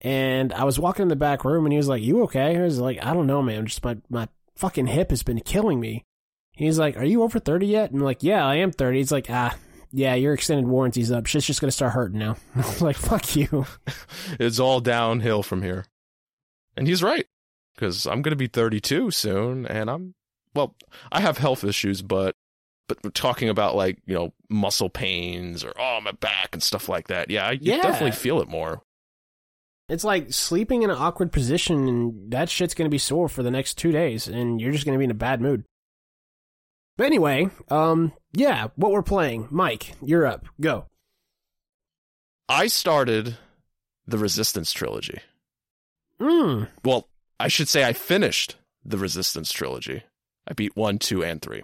And 0.00 0.52
I 0.52 0.64
was 0.64 0.80
walking 0.80 1.04
in 1.04 1.08
the 1.08 1.16
back 1.16 1.44
room, 1.44 1.64
and 1.64 1.72
he 1.72 1.76
was 1.76 1.88
like, 1.88 2.02
"You 2.02 2.22
okay?" 2.24 2.56
I 2.56 2.62
was 2.62 2.78
like, 2.78 3.04
"I 3.04 3.14
don't 3.14 3.26
know, 3.26 3.42
man. 3.42 3.66
Just 3.66 3.84
my 3.84 3.98
my 4.08 4.28
fucking 4.56 4.86
hip 4.86 5.10
has 5.10 5.22
been 5.22 5.40
killing 5.40 5.80
me." 5.80 6.04
He's 6.52 6.78
like, 6.78 6.96
"Are 6.96 7.04
you 7.04 7.22
over 7.22 7.38
thirty 7.38 7.66
yet?" 7.66 7.90
And 7.90 8.00
I'm 8.00 8.04
like, 8.04 8.22
"Yeah, 8.22 8.46
I 8.46 8.56
am 8.56 8.72
30. 8.72 8.98
He's 8.98 9.12
like, 9.12 9.26
"Ah, 9.30 9.56
yeah, 9.92 10.14
your 10.14 10.32
extended 10.32 10.66
warranty's 10.66 11.12
up. 11.12 11.26
Shit's 11.26 11.46
just 11.46 11.60
gonna 11.60 11.70
start 11.70 11.92
hurting 11.92 12.18
now. 12.18 12.36
I 12.54 12.58
was 12.58 12.82
like, 12.82 12.96
fuck 12.96 13.36
you. 13.36 13.66
it's 14.40 14.58
all 14.58 14.80
downhill 14.80 15.42
from 15.42 15.62
here. 15.62 15.84
And 16.76 16.88
he's 16.88 17.02
right. 17.02 17.26
Because 17.74 18.06
I'm 18.06 18.22
gonna 18.22 18.36
be 18.36 18.46
32 18.48 19.10
soon, 19.10 19.66
and 19.66 19.90
I'm 19.90 20.14
well, 20.54 20.74
I 21.10 21.20
have 21.20 21.38
health 21.38 21.64
issues, 21.64 22.02
but 22.02 22.34
but 22.88 22.98
we're 23.04 23.10
talking 23.10 23.48
about 23.48 23.76
like, 23.76 23.98
you 24.06 24.14
know, 24.14 24.32
muscle 24.48 24.90
pains 24.90 25.64
or 25.64 25.72
oh 25.78 26.00
my 26.02 26.12
back 26.12 26.50
and 26.52 26.62
stuff 26.62 26.88
like 26.88 27.08
that. 27.08 27.30
Yeah, 27.30 27.46
I 27.46 27.58
yeah. 27.60 27.82
definitely 27.82 28.12
feel 28.12 28.40
it 28.40 28.48
more. 28.48 28.82
It's 29.88 30.04
like 30.04 30.32
sleeping 30.32 30.82
in 30.82 30.90
an 30.90 30.96
awkward 30.96 31.32
position 31.32 31.88
and 31.88 32.32
that 32.32 32.48
shit's 32.48 32.74
gonna 32.74 32.90
be 32.90 32.98
sore 32.98 33.28
for 33.28 33.42
the 33.42 33.50
next 33.50 33.74
two 33.74 33.92
days 33.92 34.26
and 34.28 34.60
you're 34.60 34.72
just 34.72 34.86
gonna 34.86 34.98
be 34.98 35.04
in 35.04 35.10
a 35.10 35.14
bad 35.14 35.40
mood. 35.40 35.64
But 36.96 37.06
anyway, 37.06 37.48
um, 37.68 38.12
yeah, 38.32 38.68
what 38.76 38.92
we're 38.92 39.02
playing. 39.02 39.48
Mike, 39.50 39.94
you're 40.02 40.26
up. 40.26 40.46
Go. 40.60 40.86
I 42.48 42.66
started 42.66 43.36
the 44.06 44.18
Resistance 44.18 44.72
trilogy. 44.72 45.20
Hmm. 46.20 46.64
Well, 46.84 47.08
I 47.40 47.48
should 47.48 47.68
say 47.68 47.84
I 47.84 47.92
finished 47.92 48.56
the 48.84 48.98
Resistance 48.98 49.52
trilogy. 49.52 50.02
I 50.46 50.52
beat 50.52 50.76
one, 50.76 50.98
two, 50.98 51.24
and 51.24 51.40
three. 51.40 51.62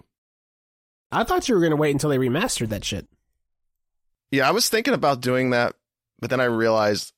I 1.11 1.23
thought 1.23 1.47
you 1.47 1.55
were 1.55 1.61
going 1.61 1.71
to 1.71 1.77
wait 1.77 1.91
until 1.91 2.09
they 2.09 2.17
remastered 2.17 2.69
that 2.69 2.85
shit. 2.85 3.07
Yeah, 4.31 4.47
I 4.47 4.51
was 4.51 4.69
thinking 4.69 4.93
about 4.93 5.21
doing 5.21 5.51
that, 5.51 5.75
but 6.19 6.29
then 6.29 6.39
I 6.39 6.45
realized 6.45 7.13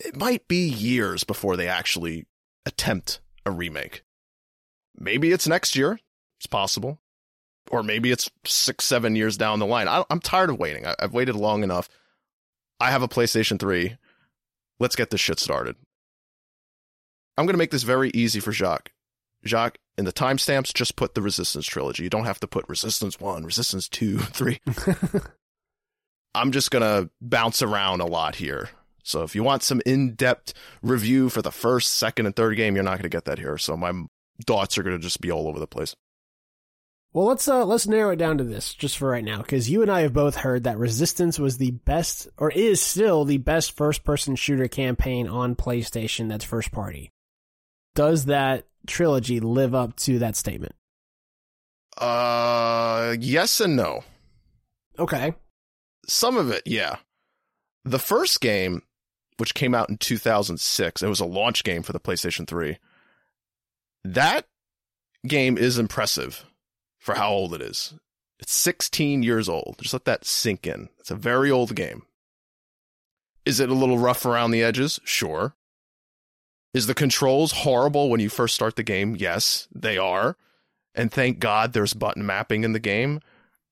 it 0.00 0.16
might 0.16 0.46
be 0.48 0.68
years 0.68 1.24
before 1.24 1.56
they 1.56 1.68
actually 1.68 2.26
attempt 2.66 3.20
a 3.46 3.50
remake. 3.50 4.02
Maybe 4.96 5.32
it's 5.32 5.46
next 5.46 5.76
year. 5.76 5.98
It's 6.38 6.46
possible 6.46 6.99
or 7.70 7.82
maybe 7.82 8.10
it's 8.10 8.30
six, 8.44 8.84
seven 8.84 9.16
years 9.16 9.36
down 9.36 9.58
the 9.58 9.66
line. 9.66 9.88
I, 9.88 10.04
am 10.10 10.20
tired 10.20 10.50
of 10.50 10.58
waiting. 10.58 10.86
I, 10.86 10.94
I've 10.98 11.14
waited 11.14 11.36
long 11.36 11.62
enough. 11.62 11.88
I 12.80 12.90
have 12.90 13.02
a 13.02 13.08
PlayStation 13.08 13.58
3. 13.58 13.96
Let's 14.78 14.96
get 14.96 15.10
this 15.10 15.20
shit 15.20 15.38
started. 15.38 15.76
I'm 17.38 17.46
going 17.46 17.54
to 17.54 17.58
make 17.58 17.70
this 17.70 17.84
very 17.84 18.10
easy 18.12 18.40
for 18.40 18.52
Jacques. 18.52 18.92
Jacques, 19.46 19.78
in 19.96 20.04
the 20.04 20.12
timestamps, 20.12 20.74
just 20.74 20.96
put 20.96 21.14
the 21.14 21.22
Resistance 21.22 21.66
trilogy. 21.66 22.02
You 22.02 22.10
don't 22.10 22.24
have 22.24 22.40
to 22.40 22.46
put 22.46 22.68
Resistance 22.68 23.18
1, 23.20 23.44
Resistance 23.44 23.88
2, 23.88 24.18
3. 24.18 24.60
I'm 26.34 26.52
just 26.52 26.70
going 26.70 26.82
to 26.82 27.10
bounce 27.20 27.62
around 27.62 28.00
a 28.00 28.06
lot 28.06 28.36
here. 28.36 28.70
So 29.02 29.22
if 29.22 29.34
you 29.34 29.42
want 29.42 29.62
some 29.62 29.80
in 29.86 30.14
depth 30.14 30.52
review 30.82 31.28
for 31.30 31.42
the 31.42 31.50
first, 31.50 31.92
second, 31.92 32.26
and 32.26 32.36
third 32.36 32.56
game, 32.56 32.74
you're 32.74 32.84
not 32.84 32.98
going 32.98 33.02
to 33.02 33.08
get 33.08 33.24
that 33.24 33.38
here. 33.38 33.58
So 33.58 33.76
my 33.76 33.92
thoughts 34.46 34.78
are 34.78 34.82
going 34.82 34.96
to 34.96 35.02
just 35.02 35.20
be 35.20 35.30
all 35.30 35.48
over 35.48 35.58
the 35.58 35.66
place. 35.66 35.94
Well, 37.12 37.26
let's 37.26 37.48
uh 37.48 37.64
let's 37.64 37.88
narrow 37.88 38.12
it 38.12 38.16
down 38.16 38.38
to 38.38 38.44
this 38.44 38.72
just 38.72 38.96
for 38.96 39.08
right 39.08 39.24
now 39.24 39.38
because 39.38 39.68
you 39.68 39.82
and 39.82 39.90
I 39.90 40.02
have 40.02 40.12
both 40.12 40.36
heard 40.36 40.64
that 40.64 40.78
Resistance 40.78 41.40
was 41.40 41.58
the 41.58 41.72
best 41.72 42.28
or 42.36 42.52
is 42.52 42.80
still 42.80 43.24
the 43.24 43.38
best 43.38 43.76
first-person 43.76 44.36
shooter 44.36 44.68
campaign 44.68 45.26
on 45.26 45.56
PlayStation 45.56 46.28
that's 46.28 46.44
first 46.44 46.70
party. 46.70 47.10
Does 47.96 48.26
that 48.26 48.66
trilogy 48.86 49.40
live 49.40 49.74
up 49.74 49.96
to 49.96 50.20
that 50.20 50.36
statement? 50.36 50.74
Uh, 51.98 53.16
yes 53.18 53.60
and 53.60 53.74
no. 53.74 54.04
Okay. 54.98 55.34
Some 56.06 56.36
of 56.36 56.50
it, 56.50 56.62
yeah. 56.64 56.96
The 57.84 57.98
first 57.98 58.40
game, 58.40 58.82
which 59.38 59.54
came 59.54 59.74
out 59.74 59.90
in 59.90 59.98
2006, 59.98 61.02
it 61.02 61.08
was 61.08 61.20
a 61.20 61.24
launch 61.24 61.64
game 61.64 61.82
for 61.82 61.92
the 61.92 62.00
PlayStation 62.00 62.46
3. 62.46 62.78
That 64.04 64.46
game 65.26 65.58
is 65.58 65.78
impressive 65.78 66.44
for 67.00 67.16
how 67.16 67.30
old 67.30 67.54
it 67.54 67.62
is. 67.62 67.94
It's 68.38 68.52
16 68.52 69.22
years 69.22 69.48
old. 69.48 69.76
Just 69.80 69.92
let 69.92 70.04
that 70.04 70.24
sink 70.24 70.66
in. 70.66 70.88
It's 71.00 71.10
a 71.10 71.16
very 71.16 71.50
old 71.50 71.74
game. 71.74 72.02
Is 73.44 73.58
it 73.58 73.70
a 73.70 73.74
little 73.74 73.98
rough 73.98 74.24
around 74.24 74.52
the 74.52 74.62
edges? 74.62 75.00
Sure. 75.04 75.54
Is 76.72 76.86
the 76.86 76.94
controls 76.94 77.52
horrible 77.52 78.08
when 78.08 78.20
you 78.20 78.28
first 78.28 78.54
start 78.54 78.76
the 78.76 78.82
game? 78.82 79.16
Yes, 79.16 79.66
they 79.74 79.98
are. 79.98 80.36
And 80.94 81.10
thank 81.10 81.40
God 81.40 81.72
there's 81.72 81.94
button 81.94 82.24
mapping 82.24 82.62
in 82.62 82.72
the 82.72 82.78
game 82.78 83.20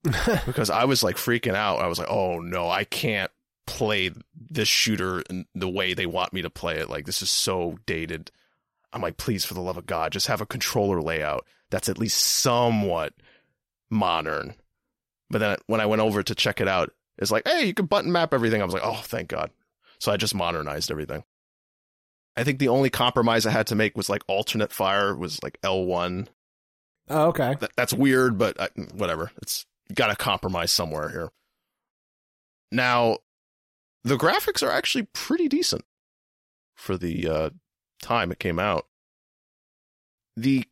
because 0.47 0.71
I 0.71 0.85
was 0.85 1.03
like 1.03 1.17
freaking 1.17 1.55
out. 1.55 1.81
I 1.81 1.87
was 1.87 1.99
like, 1.99 2.11
oh 2.11 2.41
no, 2.41 2.69
I 2.69 2.85
can't 2.85 3.31
play 3.67 4.11
this 4.51 4.69
shooter 4.69 5.23
the 5.55 5.69
way 5.69 5.95
they 5.95 6.07
want 6.07 6.33
me 6.33 6.43
to 6.43 6.51
play 6.51 6.79
it. 6.79 6.89
Like, 6.89 7.05
this 7.07 7.23
is 7.23 7.31
so 7.31 7.79
dated. 7.87 8.31
I'm 8.93 9.03
like, 9.03 9.19
please, 9.19 9.45
for 9.45 9.55
the 9.55 9.61
love 9.61 9.77
of 9.77 9.87
God, 9.87 10.13
just 10.13 10.27
have 10.27 10.41
a 10.41 10.47
controller 10.47 11.01
layout 11.03 11.47
that's 11.71 11.89
at 11.89 11.99
least 11.99 12.19
somewhat 12.19 13.15
modern. 13.91 14.55
But 15.31 15.39
then 15.39 15.57
when 15.67 15.81
I 15.81 15.87
went 15.87 16.03
over 16.03 16.23
to 16.23 16.35
check 16.35 16.61
it 16.61 16.69
out, 16.69 16.93
it's 17.19 17.31
like, 17.31 17.47
hey, 17.47 17.65
you 17.67 17.75
can 17.75 17.87
button 17.87 18.13
map 18.13 18.33
everything. 18.33 18.63
I 18.63 18.65
was 18.65 18.75
like, 18.75 18.85
oh, 18.85 19.01
thank 19.05 19.29
God. 19.29 19.51
So 19.99 20.13
I 20.13 20.17
just 20.17 20.35
modernized 20.35 20.91
everything. 20.91 21.25
I 22.37 22.45
think 22.45 22.61
the 22.61 22.69
only 22.69 22.89
compromise 22.89 23.47
I 23.47 23.51
had 23.51 23.67
to 23.69 23.75
make 23.75 23.97
was 23.97 24.09
like 24.09 24.23
alternate 24.29 24.73
fire 24.73 25.15
was 25.15 25.43
like 25.43 25.61
L1. 25.63 26.29
Oh, 27.09 27.29
okay. 27.29 27.57
That, 27.59 27.73
that's 27.77 27.93
weird, 27.93 28.39
but 28.39 28.61
I, 28.61 28.69
whatever. 28.95 29.33
It's 29.43 29.67
got 29.93 30.09
to 30.09 30.17
compromise 30.17 30.71
somewhere 30.71 31.09
here. 31.09 31.31
Now, 32.71 33.19
the 34.05 34.17
graphics 34.17 34.63
are 34.63 34.71
actually 34.71 35.09
pretty 35.13 35.49
decent 35.49 35.85
for 36.77 36.97
the 36.97 37.29
uh, 37.29 37.51
time 38.01 38.31
it 38.31 38.39
came 38.39 38.59
out. 38.59 38.87
The 40.37 40.65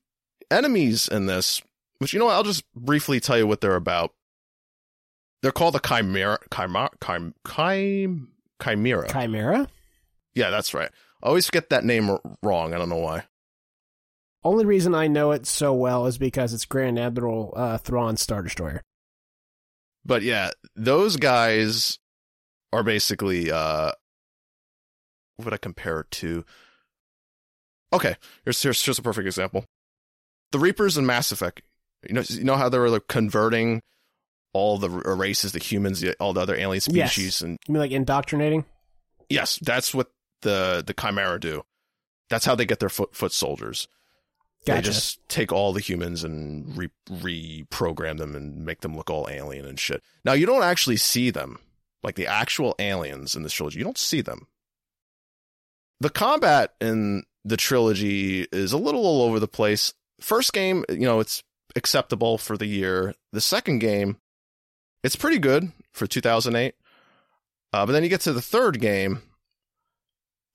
enemies 0.50 1.08
in 1.08 1.26
this, 1.26 1.62
which 1.98 2.12
you 2.12 2.18
know, 2.18 2.26
what, 2.26 2.34
I'll 2.34 2.42
just 2.42 2.64
briefly 2.74 3.20
tell 3.20 3.38
you 3.38 3.46
what 3.46 3.60
they're 3.60 3.76
about. 3.76 4.12
They're 5.42 5.52
called 5.52 5.74
the 5.74 5.80
Chimera. 5.80 6.38
Chimera. 6.52 6.90
Chim, 7.04 7.34
Chim, 7.46 8.28
Chimera. 8.62 9.08
Chimera? 9.08 9.68
Yeah, 10.34 10.50
that's 10.50 10.74
right. 10.74 10.90
I 11.22 11.28
always 11.28 11.50
get 11.50 11.70
that 11.70 11.84
name 11.84 12.18
wrong. 12.42 12.74
I 12.74 12.78
don't 12.78 12.88
know 12.88 12.96
why. 12.96 13.24
Only 14.44 14.64
reason 14.64 14.94
I 14.94 15.08
know 15.08 15.32
it 15.32 15.46
so 15.46 15.74
well 15.74 16.06
is 16.06 16.18
because 16.18 16.54
it's 16.54 16.64
Grand 16.66 16.98
Admiral 16.98 17.52
uh, 17.56 17.78
Thrawn's 17.78 18.20
Star 18.20 18.42
Destroyer. 18.42 18.82
But 20.04 20.22
yeah, 20.22 20.50
those 20.76 21.16
guys 21.16 21.98
are 22.72 22.84
basically 22.84 23.50
uh 23.50 23.90
what 25.36 25.46
would 25.46 25.54
I 25.54 25.58
compare 25.58 26.00
it 26.00 26.10
to? 26.12 26.44
Okay, 27.92 28.16
here's 28.44 28.62
here's 28.62 28.84
here's 28.84 28.98
a 28.98 29.02
perfect 29.02 29.26
example. 29.26 29.64
The 30.52 30.58
Reapers 30.58 30.96
in 30.96 31.06
Mass 31.06 31.32
Effect. 31.32 31.62
You 32.08 32.14
know 32.14 32.22
you 32.28 32.44
know 32.44 32.56
how 32.56 32.68
they 32.68 32.78
were 32.78 32.90
like 32.90 33.08
converting 33.08 33.82
all 34.52 34.78
the 34.78 34.88
races, 34.90 35.52
the 35.52 35.58
humans, 35.58 36.00
the- 36.00 36.14
all 36.20 36.32
the 36.32 36.40
other 36.40 36.54
alien 36.54 36.80
Yes. 36.88 37.12
species, 37.12 37.42
and 37.42 37.58
You 37.66 37.74
mean 37.74 37.80
like 37.80 37.90
indoctrinating? 37.90 38.64
yes, 39.28 39.58
that's 39.62 39.92
what 39.94 40.10
the 40.42 40.82
the 40.86 40.94
Chimera 40.94 41.40
do. 41.40 41.64
That's 42.30 42.44
how 42.44 42.54
they 42.54 42.64
get 42.66 42.78
their 42.80 42.88
foot 42.88 43.14
foot 43.14 43.32
soldiers. 43.32 43.88
They 44.66 44.80
just 44.80 45.20
take 45.28 45.52
all 45.52 45.72
the 45.72 45.80
humans 45.80 46.24
and 46.24 46.76
re- 46.76 46.90
reprogram 47.08 48.18
them 48.18 48.34
and 48.34 48.64
make 48.64 48.80
them 48.80 48.96
look 48.96 49.08
all 49.10 49.28
alien 49.30 49.64
and 49.64 49.78
shit. 49.78 50.02
Now 50.24 50.32
you 50.32 50.44
don't 50.44 50.64
actually 50.64 50.96
see 50.96 51.30
them, 51.30 51.60
like 52.02 52.16
the 52.16 52.26
actual 52.26 52.74
aliens 52.80 53.36
in 53.36 53.44
this 53.44 53.52
trilogy. 53.52 53.78
You 53.78 53.84
don't 53.84 53.96
see 53.98 54.22
them. 54.22 54.48
The 56.00 56.10
combat 56.10 56.74
in 56.80 57.22
the 57.44 57.56
trilogy 57.56 58.42
is 58.52 58.72
a 58.72 58.76
little 58.78 59.06
all 59.06 59.22
over 59.22 59.38
the 59.38 59.46
place. 59.48 59.94
First 60.20 60.52
game, 60.52 60.84
you 60.88 61.00
know, 61.00 61.20
it's 61.20 61.42
acceptable 61.74 62.38
for 62.38 62.56
the 62.56 62.66
year. 62.66 63.14
The 63.32 63.40
second 63.40 63.80
game, 63.80 64.16
it's 65.02 65.16
pretty 65.16 65.38
good 65.38 65.72
for 65.92 66.06
2008. 66.06 66.74
Uh, 67.72 67.86
but 67.86 67.92
then 67.92 68.02
you 68.02 68.08
get 68.08 68.22
to 68.22 68.32
the 68.32 68.42
third 68.42 68.80
game, 68.80 69.22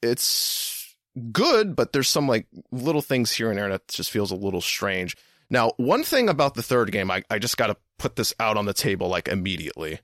it's 0.02 0.96
good, 1.32 1.76
but 1.76 1.94
there's 1.94 2.10
some 2.10 2.28
like 2.28 2.48
little 2.72 3.02
things 3.02 3.32
here 3.32 3.50
and 3.50 3.60
there 3.60 3.70
that 3.70 3.88
just 3.88 4.12
feels 4.12 4.32
a 4.32 4.36
little 4.36 4.62
strange. 4.62 5.16
Now, 5.50 5.74
one 5.78 6.04
thing 6.04 6.30
about 6.30 6.56
the 6.56 6.64
third 6.64 6.92
game, 6.92 7.12
I, 7.12 7.24
I 7.30 7.38
just 7.38 7.58
got 7.58 7.68
to 7.68 7.78
put 8.00 8.16
this 8.16 8.34
out 8.40 8.58
on 8.58 8.66
the 8.66 8.74
table 8.74 9.10
like 9.10 9.28
immediately. 9.28 10.00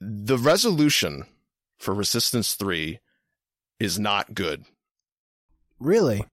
The 0.00 0.38
resolution 0.38 1.26
for 1.78 1.94
Resistance 1.94 2.54
3 2.54 2.98
is 3.78 3.98
not 3.98 4.34
good. 4.34 4.64
Really? 5.78 6.24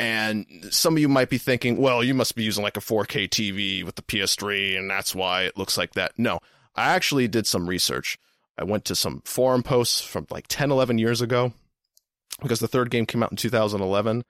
And 0.00 0.46
some 0.70 0.94
of 0.94 1.00
you 1.00 1.08
might 1.08 1.30
be 1.30 1.38
thinking, 1.38 1.76
well, 1.76 2.02
you 2.02 2.14
must 2.14 2.34
be 2.34 2.42
using 2.42 2.64
like 2.64 2.76
a 2.76 2.80
4K 2.80 3.28
TV 3.28 3.84
with 3.84 3.94
the 3.94 4.02
PS3, 4.02 4.78
and 4.78 4.90
that's 4.90 5.14
why 5.14 5.42
it 5.42 5.56
looks 5.56 5.78
like 5.78 5.92
that. 5.94 6.12
No, 6.18 6.40
I 6.74 6.94
actually 6.94 7.28
did 7.28 7.46
some 7.46 7.68
research. 7.68 8.18
I 8.58 8.64
went 8.64 8.84
to 8.86 8.96
some 8.96 9.22
forum 9.24 9.62
posts 9.62 10.00
from 10.00 10.26
like 10.30 10.46
10, 10.48 10.70
11 10.70 10.98
years 10.98 11.20
ago 11.20 11.52
because 12.42 12.60
the 12.60 12.68
third 12.68 12.90
game 12.90 13.06
came 13.06 13.22
out 13.22 13.30
in 13.30 13.36
2011, 13.36 14.24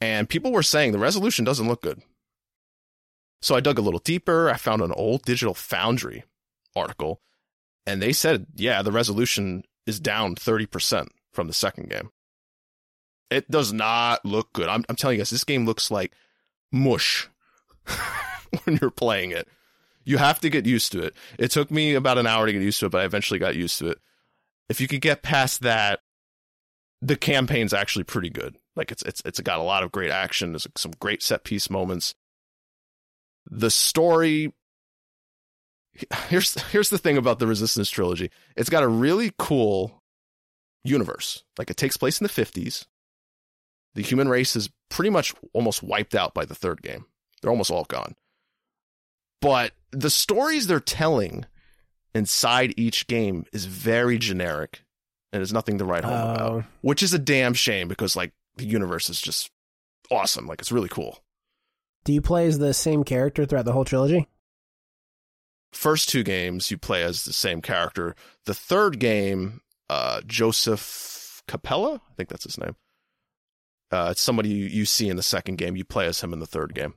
and 0.00 0.28
people 0.28 0.52
were 0.52 0.62
saying 0.62 0.92
the 0.92 0.98
resolution 0.98 1.44
doesn't 1.44 1.68
look 1.68 1.82
good. 1.82 2.02
So 3.40 3.54
I 3.54 3.60
dug 3.60 3.78
a 3.78 3.82
little 3.82 4.00
deeper. 4.00 4.50
I 4.50 4.56
found 4.56 4.82
an 4.82 4.92
old 4.92 5.22
Digital 5.22 5.54
Foundry 5.54 6.24
article, 6.76 7.20
and 7.86 8.02
they 8.02 8.12
said, 8.12 8.46
yeah, 8.54 8.82
the 8.82 8.92
resolution 8.92 9.64
is 9.86 10.00
down 10.00 10.34
30% 10.34 11.08
from 11.32 11.46
the 11.46 11.52
second 11.52 11.90
game. 11.90 12.10
It 13.30 13.50
does 13.50 13.72
not 13.72 14.24
look 14.24 14.52
good. 14.52 14.68
I'm, 14.68 14.84
I'm 14.88 14.96
telling 14.96 15.16
you 15.16 15.20
guys, 15.20 15.30
this 15.30 15.44
game 15.44 15.66
looks 15.66 15.90
like 15.90 16.12
mush 16.70 17.28
when 18.64 18.78
you're 18.80 18.90
playing 18.90 19.30
it. 19.30 19.48
You 20.04 20.18
have 20.18 20.40
to 20.40 20.50
get 20.50 20.66
used 20.66 20.92
to 20.92 21.02
it. 21.02 21.14
It 21.38 21.50
took 21.50 21.70
me 21.70 21.94
about 21.94 22.18
an 22.18 22.26
hour 22.26 22.46
to 22.46 22.52
get 22.52 22.62
used 22.62 22.80
to 22.80 22.86
it, 22.86 22.92
but 22.92 23.00
I 23.00 23.04
eventually 23.04 23.40
got 23.40 23.56
used 23.56 23.78
to 23.78 23.88
it. 23.88 23.98
If 24.68 24.80
you 24.80 24.88
could 24.88 25.00
get 25.00 25.22
past 25.22 25.62
that, 25.62 26.00
the 27.00 27.16
campaign's 27.16 27.72
actually 27.72 28.04
pretty 28.04 28.30
good. 28.30 28.56
Like 28.76 28.90
it's 28.90 29.02
it's 29.02 29.22
it's 29.24 29.40
got 29.40 29.58
a 29.60 29.62
lot 29.62 29.82
of 29.82 29.92
great 29.92 30.10
action. 30.10 30.52
There's 30.52 30.66
some 30.76 30.92
great 31.00 31.22
set 31.22 31.44
piece 31.44 31.70
moments. 31.70 32.14
The 33.50 33.70
story 33.70 34.52
here's 36.28 36.60
here's 36.70 36.90
the 36.90 36.98
thing 36.98 37.16
about 37.16 37.38
the 37.38 37.46
Resistance 37.46 37.90
trilogy. 37.90 38.30
It's 38.56 38.70
got 38.70 38.82
a 38.82 38.88
really 38.88 39.32
cool 39.38 40.02
universe. 40.82 41.44
Like 41.58 41.70
it 41.70 41.76
takes 41.76 41.96
place 41.96 42.20
in 42.20 42.24
the 42.24 42.30
50s. 42.30 42.86
The 43.94 44.02
human 44.02 44.28
race 44.28 44.56
is 44.56 44.70
pretty 44.90 45.10
much 45.10 45.34
almost 45.52 45.82
wiped 45.82 46.14
out 46.14 46.34
by 46.34 46.44
the 46.44 46.54
third 46.54 46.82
game. 46.82 47.06
They're 47.40 47.50
almost 47.50 47.70
all 47.70 47.84
gone. 47.84 48.14
But 49.40 49.72
the 49.92 50.10
stories 50.10 50.66
they're 50.66 50.80
telling 50.80 51.44
inside 52.14 52.74
each 52.76 53.06
game 53.06 53.44
is 53.52 53.66
very 53.66 54.18
generic 54.18 54.82
and 55.32 55.40
there's 55.40 55.52
nothing 55.52 55.78
to 55.78 55.84
write 55.84 56.04
home 56.04 56.12
about, 56.12 56.40
Oh. 56.40 56.64
which 56.80 57.02
is 57.02 57.12
a 57.12 57.18
damn 57.18 57.54
shame 57.54 57.88
because 57.88 58.14
like 58.16 58.32
the 58.56 58.64
universe 58.64 59.10
is 59.10 59.20
just 59.20 59.50
awesome. 60.10 60.46
Like 60.46 60.60
it's 60.60 60.72
really 60.72 60.88
cool. 60.88 61.18
Do 62.04 62.12
you 62.12 62.20
play 62.20 62.46
as 62.46 62.58
the 62.58 62.72
same 62.74 63.02
character 63.04 63.44
throughout 63.46 63.64
the 63.64 63.72
whole 63.72 63.84
trilogy? 63.84 64.28
First 65.72 66.08
two 66.08 66.22
games 66.22 66.70
you 66.70 66.78
play 66.78 67.02
as 67.02 67.24
the 67.24 67.32
same 67.32 67.60
character. 67.60 68.14
The 68.46 68.54
third 68.54 69.00
game, 69.00 69.60
uh, 69.90 70.20
Joseph 70.26 71.42
Capelli, 71.48 71.96
I 71.96 72.14
think 72.16 72.28
that's 72.28 72.44
his 72.44 72.58
name. 72.58 72.76
Uh, 73.90 74.08
it's 74.10 74.20
somebody 74.20 74.48
you, 74.48 74.66
you 74.66 74.84
see 74.84 75.08
in 75.08 75.16
the 75.16 75.22
second 75.22 75.56
game. 75.56 75.76
You 75.76 75.84
play 75.84 76.06
as 76.06 76.20
him 76.20 76.32
in 76.32 76.40
the 76.40 76.46
third 76.46 76.74
game. 76.74 76.94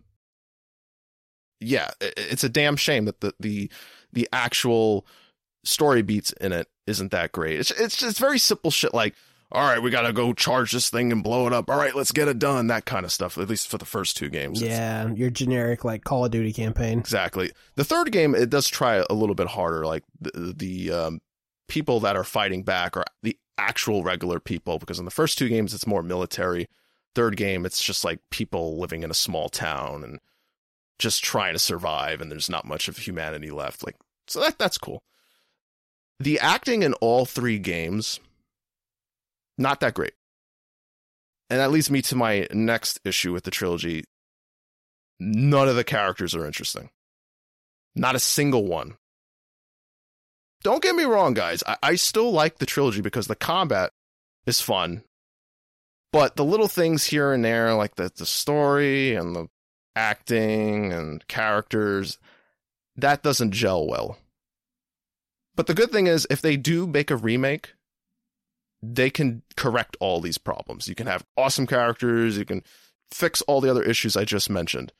Yeah, 1.60 1.89
i- 2.01 2.13
it's 2.17 2.44
a 2.44 2.50
damn 2.50 2.75
shame 2.75 3.06
that 3.06 3.22
the 3.22 3.34
the 3.39 3.72
the 4.13 4.27
actual 4.32 5.06
story 5.63 6.01
beats 6.01 6.32
in 6.34 6.51
it 6.53 6.67
isn't 6.86 7.12
that 7.12 7.32
great. 7.32 7.60
It's 7.60 7.72
it's 7.72 7.98
just 7.98 8.20
very 8.20 8.38
simple 8.39 8.70
shit 8.72 8.94
like, 8.94 9.15
all 9.51 9.67
right, 9.67 9.82
we 9.82 9.89
gotta 9.89 10.13
go 10.13 10.34
charge 10.34 10.72
this 10.72 10.89
thing 10.89 11.12
and 11.12 11.24
blow 11.24 11.48
it 11.48 11.53
up. 11.53 11.70
All 11.70 11.77
right, 11.77 11.96
let's 11.96 12.12
get 12.12 12.27
it 12.27 12.38
done. 12.39 12.67
That 12.67 12.86
kind 12.86 13.06
of 13.06 13.12
stuff. 13.12 13.38
At 13.38 13.50
least 13.50 13.67
for 13.67 13.77
the 13.77 13.86
first 13.86 14.17
two 14.17 14.29
games. 14.29 14.62
It's- 14.62 14.77
Yeah, 14.77 15.12
your 15.13 15.29
generic 15.29 15.84
like 15.84 16.03
Call 16.03 16.25
of 16.25 16.32
Duty 16.32 16.53
campaign. 16.53 17.00
Exactly. 17.00 17.51
The 17.75 17.84
third 17.84 18.12
game 18.12 18.36
it 18.36 18.50
does 18.50 18.67
try 18.67 19.03
a 19.10 19.13
little 19.13 19.36
bit 19.36 19.48
harder. 19.48 19.86
Like 19.86 20.03
the 20.22 20.53
the 20.56 20.91
um, 20.91 21.22
people 21.67 22.00
that 22.01 22.15
are 22.15 22.24
fighting 22.24 22.63
back 22.63 22.96
are 22.96 23.06
the 23.24 23.36
actual 23.57 24.03
regular 24.03 24.39
people 24.39 24.79
because 24.79 24.99
in 24.99 25.05
the 25.05 25.11
first 25.11 25.37
two 25.37 25.49
games 25.49 25.73
it's 25.73 25.87
more 25.87 26.03
military. 26.03 26.67
Third 27.15 27.37
game, 27.37 27.65
it's 27.65 27.81
just 27.81 28.05
like 28.05 28.19
people 28.29 28.77
living 28.79 29.03
in 29.03 29.11
a 29.11 29.15
small 29.15 29.49
town 29.49 30.03
and 30.03 30.19
just 30.99 31.23
trying 31.23 31.53
to 31.53 31.59
survive, 31.59 32.21
and 32.21 32.31
there's 32.31 32.49
not 32.49 32.65
much 32.65 32.87
of 32.87 32.97
humanity 32.97 33.49
left. 33.49 33.85
Like, 33.85 33.95
so 34.27 34.39
that 34.39 34.57
that's 34.57 34.77
cool. 34.77 35.03
The 36.19 36.39
acting 36.39 36.83
in 36.83 36.93
all 36.95 37.25
three 37.25 37.59
games, 37.59 38.19
not 39.57 39.79
that 39.79 39.93
great. 39.93 40.13
And 41.49 41.59
that 41.59 41.71
leads 41.71 41.89
me 41.89 42.01
to 42.03 42.15
my 42.15 42.47
next 42.51 42.99
issue 43.05 43.31
with 43.31 43.43
the 43.43 43.51
trilogy. 43.51 44.03
None 45.19 45.67
of 45.67 45.75
the 45.75 45.83
characters 45.83 46.35
are 46.35 46.45
interesting. 46.45 46.89
Not 47.95 48.15
a 48.15 48.19
single 48.19 48.65
one. 48.65 48.97
Don't 50.63 50.81
get 50.81 50.95
me 50.95 51.03
wrong, 51.03 51.33
guys. 51.33 51.63
I, 51.65 51.77
I 51.83 51.95
still 51.95 52.31
like 52.31 52.57
the 52.57 52.65
trilogy 52.65 53.01
because 53.01 53.27
the 53.27 53.35
combat 53.35 53.91
is 54.45 54.61
fun. 54.61 55.03
But 56.11 56.35
the 56.35 56.45
little 56.45 56.67
things 56.67 57.03
here 57.03 57.33
and 57.33 57.43
there, 57.43 57.73
like 57.75 57.95
the, 57.95 58.11
the 58.15 58.25
story 58.25 59.13
and 59.13 59.35
the 59.35 59.47
acting 59.95 60.93
and 60.93 61.27
characters, 61.27 62.17
that 62.95 63.23
doesn't 63.23 63.51
gel 63.51 63.87
well. 63.87 64.17
But 65.55 65.67
the 65.67 65.73
good 65.73 65.91
thing 65.91 66.07
is, 66.07 66.27
if 66.29 66.41
they 66.41 66.55
do 66.55 66.87
make 66.87 67.11
a 67.11 67.15
remake, 67.15 67.73
they 68.81 69.09
can 69.09 69.41
correct 69.55 69.97
all 69.99 70.21
these 70.21 70.37
problems. 70.37 70.87
You 70.87 70.95
can 70.95 71.07
have 71.07 71.25
awesome 71.35 71.67
characters, 71.67 72.37
you 72.37 72.45
can 72.45 72.63
fix 73.11 73.41
all 73.43 73.59
the 73.59 73.69
other 73.69 73.83
issues 73.83 74.15
I 74.15 74.23
just 74.23 74.49
mentioned. 74.49 74.93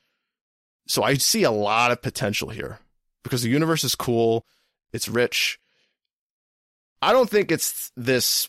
So 0.86 1.02
I 1.02 1.14
see 1.14 1.44
a 1.44 1.50
lot 1.50 1.90
of 1.90 2.02
potential 2.02 2.48
here 2.48 2.80
because 3.22 3.42
the 3.42 3.50
universe 3.50 3.84
is 3.84 3.94
cool, 3.94 4.46
it's 4.92 5.08
rich. 5.08 5.58
I 7.00 7.12
don't 7.12 7.30
think 7.30 7.52
it's 7.52 7.92
this 7.96 8.48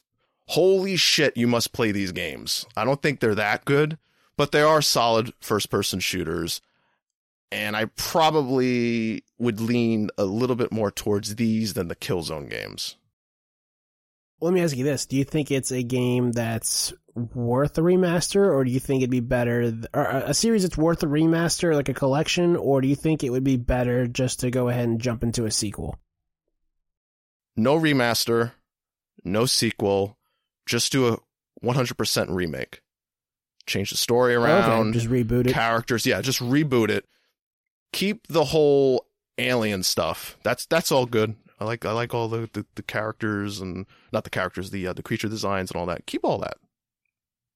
holy 0.50 0.96
shit, 0.96 1.38
you 1.38 1.48
must 1.48 1.74
play 1.74 1.92
these 1.92 2.12
games. 2.12 2.66
I 2.76 2.84
don't 2.84 3.02
think 3.02 3.20
they're 3.20 3.36
that 3.36 3.66
good, 3.66 3.98
but 4.36 4.52
they 4.52 4.62
are 4.62 4.82
solid 4.82 5.34
first 5.40 5.70
person 5.70 6.00
shooters. 6.00 6.62
And 7.52 7.76
I 7.76 7.86
probably 7.86 9.24
would 9.38 9.60
lean 9.60 10.10
a 10.18 10.26
little 10.26 10.56
bit 10.56 10.72
more 10.72 10.92
towards 10.92 11.36
these 11.36 11.74
than 11.74 11.88
the 11.88 11.96
Killzone 11.96 12.50
games. 12.50 12.96
Let 14.42 14.54
me 14.54 14.62
ask 14.62 14.78
you 14.78 14.84
this: 14.84 15.06
Do 15.06 15.18
you 15.18 15.24
think 15.24 15.52
it's 15.52 15.72
a 15.72 15.84
game 15.84 16.32
that's 16.32 16.94
worth 17.16 17.78
a 17.78 17.82
remaster, 17.82 18.54
or 18.54 18.64
do 18.64 18.72
you 18.72 18.80
think 18.80 19.02
it'd 19.02 19.10
be 19.10 19.20
better, 19.20 19.74
or 19.94 20.08
uh, 20.08 20.24
a 20.28 20.34
series 20.34 20.62
that's 20.64 20.78
worth 20.78 21.04
a 21.04 21.08
remaster, 21.08 21.76
like 21.76 21.90
a 21.90 21.94
collection, 21.94 22.56
or 22.56 22.82
do 22.82 22.88
you 22.88 22.96
think 22.96 23.24
it 23.24 23.32
would 23.32 23.44
be 23.44 23.58
better 23.58 24.08
just 24.08 24.42
to 24.42 24.52
go 24.52 24.70
ahead 24.70 24.88
and 24.88 25.02
jump 25.02 25.24
into 25.24 25.46
a 25.46 25.52
sequel? 25.52 26.00
No 27.56 27.78
remaster, 27.78 28.54
no 29.24 29.46
sequel, 29.46 30.18
just 30.66 30.92
do 30.92 31.08
a 31.08 31.18
100% 31.64 32.34
remake. 32.34 32.82
Change 33.66 33.92
the 33.92 33.98
story 33.98 34.34
around, 34.34 34.90
okay, 34.90 34.92
just 34.94 35.10
reboot 35.10 35.48
it. 35.48 35.54
Characters, 35.54 36.06
yeah, 36.06 36.22
just 36.22 36.40
reboot 36.40 36.90
it. 36.90 37.06
Keep 37.92 38.28
the 38.28 38.46
whole 38.46 39.06
alien 39.38 39.84
stuff. 39.84 40.38
That's 40.44 40.66
that's 40.66 40.92
all 40.92 41.06
good. 41.06 41.36
I 41.60 41.66
like 41.66 41.86
I 41.86 41.92
like 41.92 42.14
all 42.14 42.28
the, 42.30 42.50
the, 42.54 42.66
the 42.76 42.84
characters 42.84 43.60
and 43.60 43.86
not 44.12 44.24
the 44.24 44.30
characters, 44.30 44.72
the 44.72 44.88
uh, 44.88 44.94
the 44.94 45.04
creature 45.04 45.28
designs 45.28 45.72
and 45.72 45.80
all 45.80 45.86
that. 45.88 46.06
Keep 46.06 46.24
all 46.24 46.40
that. 46.40 46.58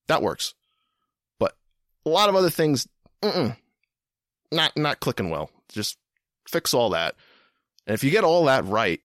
That 0.08 0.22
works. 0.22 0.54
But 1.40 1.54
a 2.06 2.10
lot 2.10 2.30
of 2.30 2.36
other 2.36 2.50
things, 2.50 2.88
not 3.24 4.76
not 4.76 5.00
clicking 5.00 5.30
well. 5.30 5.50
Just 5.70 5.98
fix 6.48 6.74
all 6.74 6.90
that. 6.92 7.16
And 7.88 7.94
if 7.94 8.04
you 8.04 8.12
get 8.12 8.24
all 8.24 8.46
that 8.46 8.66
right, 8.66 9.00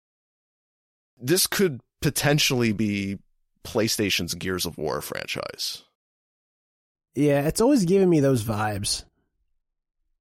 this 1.19 1.47
could 1.47 1.81
potentially 2.01 2.71
be 2.71 3.17
PlayStation's 3.63 4.33
Gears 4.35 4.65
of 4.65 4.77
War 4.77 5.01
franchise. 5.01 5.83
Yeah, 7.15 7.41
it's 7.47 7.61
always 7.61 7.85
giving 7.85 8.09
me 8.09 8.19
those 8.19 8.43
vibes. 8.43 9.03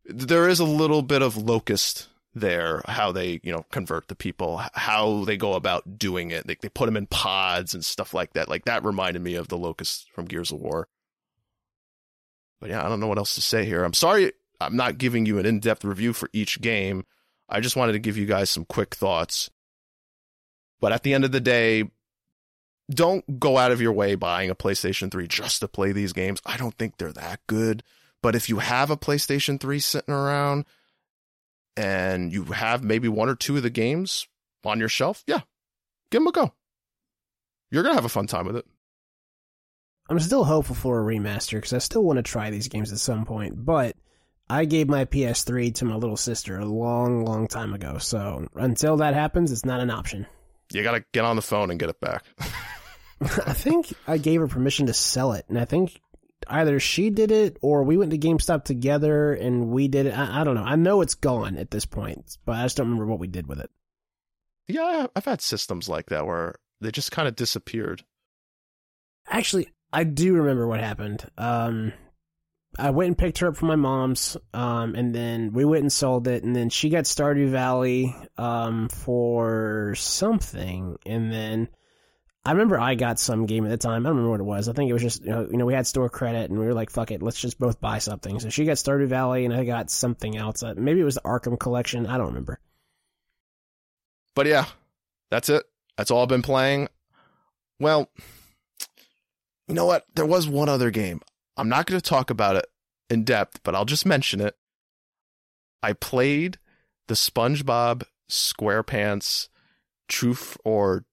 There 0.06 0.48
is 0.48 0.60
a 0.60 0.64
little 0.64 1.02
bit 1.02 1.22
of 1.22 1.36
Locust 1.36 2.08
there, 2.34 2.82
how 2.86 3.12
they, 3.12 3.40
you 3.42 3.52
know, 3.52 3.64
convert 3.70 4.08
the 4.08 4.14
people, 4.14 4.60
how 4.74 5.24
they 5.24 5.36
go 5.36 5.54
about 5.54 5.98
doing 5.98 6.30
it. 6.30 6.46
They, 6.46 6.56
they 6.60 6.68
put 6.68 6.86
them 6.86 6.96
in 6.96 7.06
pods 7.06 7.74
and 7.74 7.84
stuff 7.84 8.14
like 8.14 8.34
that. 8.34 8.48
Like 8.48 8.64
that 8.64 8.84
reminded 8.84 9.22
me 9.22 9.34
of 9.34 9.48
the 9.48 9.58
Locust 9.58 10.10
from 10.12 10.26
Gears 10.26 10.52
of 10.52 10.58
War. 10.58 10.88
But 12.60 12.70
yeah, 12.70 12.84
I 12.84 12.88
don't 12.88 13.00
know 13.00 13.08
what 13.08 13.18
else 13.18 13.34
to 13.34 13.42
say 13.42 13.64
here. 13.64 13.84
I'm 13.84 13.94
sorry 13.94 14.32
I'm 14.60 14.76
not 14.76 14.98
giving 14.98 15.26
you 15.26 15.38
an 15.38 15.46
in 15.46 15.60
depth 15.60 15.84
review 15.84 16.12
for 16.12 16.28
each 16.32 16.60
game. 16.60 17.04
I 17.48 17.60
just 17.60 17.76
wanted 17.76 17.92
to 17.92 17.98
give 17.98 18.16
you 18.16 18.26
guys 18.26 18.50
some 18.50 18.64
quick 18.64 18.94
thoughts. 18.94 19.50
But 20.80 20.92
at 20.92 21.02
the 21.02 21.14
end 21.14 21.24
of 21.24 21.32
the 21.32 21.40
day, 21.40 21.84
don't 22.90 23.40
go 23.40 23.56
out 23.56 23.72
of 23.72 23.80
your 23.80 23.92
way 23.92 24.14
buying 24.14 24.50
a 24.50 24.54
PlayStation 24.54 25.10
3 25.10 25.26
just 25.26 25.60
to 25.60 25.68
play 25.68 25.92
these 25.92 26.12
games. 26.12 26.40
I 26.44 26.56
don't 26.56 26.76
think 26.76 26.96
they're 26.96 27.12
that 27.12 27.40
good. 27.46 27.82
But 28.22 28.34
if 28.34 28.48
you 28.48 28.58
have 28.58 28.90
a 28.90 28.96
PlayStation 28.96 29.60
3 29.60 29.78
sitting 29.78 30.14
around 30.14 30.64
and 31.76 32.32
you 32.32 32.44
have 32.44 32.82
maybe 32.82 33.08
one 33.08 33.28
or 33.28 33.34
two 33.34 33.56
of 33.56 33.62
the 33.62 33.70
games 33.70 34.26
on 34.64 34.78
your 34.78 34.88
shelf, 34.88 35.24
yeah, 35.26 35.40
give 36.10 36.20
them 36.20 36.28
a 36.28 36.32
go. 36.32 36.52
You're 37.70 37.82
going 37.82 37.92
to 37.92 37.98
have 37.98 38.04
a 38.04 38.10
fun 38.10 38.26
time 38.26 38.46
with 38.46 38.56
it. 38.56 38.66
I'm 40.08 40.20
still 40.20 40.44
hopeful 40.44 40.76
for 40.76 41.00
a 41.00 41.14
remaster 41.14 41.56
because 41.56 41.72
I 41.72 41.78
still 41.78 42.04
want 42.04 42.18
to 42.18 42.22
try 42.22 42.50
these 42.50 42.68
games 42.68 42.92
at 42.92 42.98
some 42.98 43.24
point, 43.24 43.64
but 43.64 43.96
I 44.48 44.66
gave 44.66 44.88
my 44.88 45.06
PS3 45.06 45.74
to 45.76 45.84
my 45.86 45.94
little 45.94 46.18
sister 46.18 46.58
a 46.58 46.66
long, 46.66 47.24
long 47.24 47.48
time 47.48 47.72
ago. 47.72 47.96
So 47.98 48.46
until 48.54 48.98
that 48.98 49.14
happens, 49.14 49.50
it's 49.50 49.64
not 49.64 49.80
an 49.80 49.90
option. 49.90 50.26
You 50.72 50.82
got 50.82 50.92
to 50.92 51.04
get 51.12 51.24
on 51.24 51.36
the 51.36 51.42
phone 51.42 51.70
and 51.70 51.78
get 51.78 51.90
it 51.90 52.00
back. 52.00 52.24
I 53.20 53.52
think 53.52 53.92
I 54.06 54.18
gave 54.18 54.40
her 54.40 54.48
permission 54.48 54.86
to 54.86 54.94
sell 54.94 55.32
it, 55.32 55.44
and 55.48 55.58
I 55.58 55.64
think 55.64 56.00
either 56.48 56.80
she 56.80 57.10
did 57.10 57.30
it 57.30 57.56
or 57.62 57.82
we 57.82 57.96
went 57.96 58.10
to 58.10 58.18
GameStop 58.18 58.64
together 58.64 59.32
and 59.32 59.68
we 59.68 59.88
did 59.88 60.06
it. 60.06 60.16
I, 60.16 60.40
I, 60.40 60.44
don't 60.44 60.54
know. 60.54 60.64
I 60.64 60.76
know 60.76 61.00
it's 61.00 61.14
gone 61.14 61.56
at 61.56 61.70
this 61.70 61.84
point, 61.86 62.36
but 62.44 62.56
I 62.56 62.64
just 62.64 62.76
don't 62.76 62.86
remember 62.86 63.06
what 63.06 63.18
we 63.18 63.28
did 63.28 63.46
with 63.46 63.60
it. 63.60 63.70
Yeah, 64.68 65.06
I've 65.14 65.24
had 65.24 65.40
systems 65.40 65.88
like 65.88 66.06
that 66.06 66.26
where 66.26 66.56
they 66.80 66.90
just 66.90 67.12
kind 67.12 67.28
of 67.28 67.36
disappeared. 67.36 68.02
Actually, 69.28 69.68
I 69.92 70.04
do 70.04 70.34
remember 70.34 70.66
what 70.66 70.80
happened. 70.80 71.24
Um, 71.38 71.92
I 72.78 72.90
went 72.90 73.08
and 73.08 73.18
picked 73.18 73.38
her 73.38 73.48
up 73.48 73.56
from 73.56 73.68
my 73.68 73.76
mom's, 73.76 74.36
um, 74.52 74.94
and 74.94 75.14
then 75.14 75.52
we 75.52 75.64
went 75.64 75.82
and 75.82 75.92
sold 75.92 76.28
it, 76.28 76.44
and 76.44 76.54
then 76.54 76.70
she 76.70 76.88
got 76.88 77.04
Stardew 77.04 77.48
Valley 77.48 78.14
um, 78.36 78.88
for 78.88 79.94
something, 79.96 80.96
and 81.06 81.32
then 81.32 81.68
I 82.46 82.52
remember 82.52 82.78
I 82.78 82.94
got 82.94 83.18
some 83.18 83.46
game 83.46 83.64
at 83.64 83.70
the 83.70 83.78
time. 83.78 84.04
I 84.04 84.10
don't 84.10 84.16
remember 84.16 84.30
what 84.30 84.40
it 84.40 84.44
was. 84.44 84.68
I 84.68 84.74
think 84.74 84.90
it 84.90 84.92
was 84.92 85.02
just 85.02 85.22
you 85.22 85.30
know, 85.30 85.48
you 85.50 85.56
know 85.56 85.64
we 85.64 85.72
had 85.72 85.86
store 85.86 86.10
credit 86.10 86.50
and 86.50 86.58
we 86.58 86.66
were 86.66 86.74
like, 86.74 86.90
fuck 86.90 87.10
it, 87.10 87.22
let's 87.22 87.40
just 87.40 87.58
both 87.58 87.80
buy 87.80 87.98
something. 87.98 88.38
So 88.38 88.50
she 88.50 88.66
got 88.66 88.76
Stardew 88.76 89.06
Valley 89.06 89.46
and 89.46 89.54
I 89.54 89.64
got 89.64 89.90
something 89.90 90.36
else. 90.36 90.62
Uh, 90.62 90.74
maybe 90.76 91.00
it 91.00 91.04
was 91.04 91.14
the 91.14 91.22
Arkham 91.22 91.58
Collection. 91.58 92.06
I 92.06 92.18
don't 92.18 92.28
remember. 92.28 92.60
But 94.34 94.46
yeah, 94.46 94.66
that's 95.30 95.48
it. 95.48 95.64
That's 95.96 96.10
all 96.10 96.22
I've 96.22 96.28
been 96.28 96.42
playing. 96.42 96.88
Well, 97.80 98.10
you 99.66 99.74
know 99.74 99.86
what? 99.86 100.04
There 100.14 100.26
was 100.26 100.46
one 100.46 100.68
other 100.68 100.90
game. 100.90 101.20
I'm 101.56 101.68
not 101.68 101.86
going 101.86 102.00
to 102.00 102.08
talk 102.08 102.30
about 102.30 102.56
it 102.56 102.66
in 103.08 103.24
depth, 103.24 103.60
but 103.62 103.74
I'll 103.74 103.84
just 103.84 104.06
mention 104.06 104.40
it. 104.40 104.56
I 105.82 105.92
played 105.92 106.58
the 107.08 107.14
SpongeBob 107.14 108.04
SquarePants 108.30 109.48
Truth 110.08 110.56
or 110.64 111.04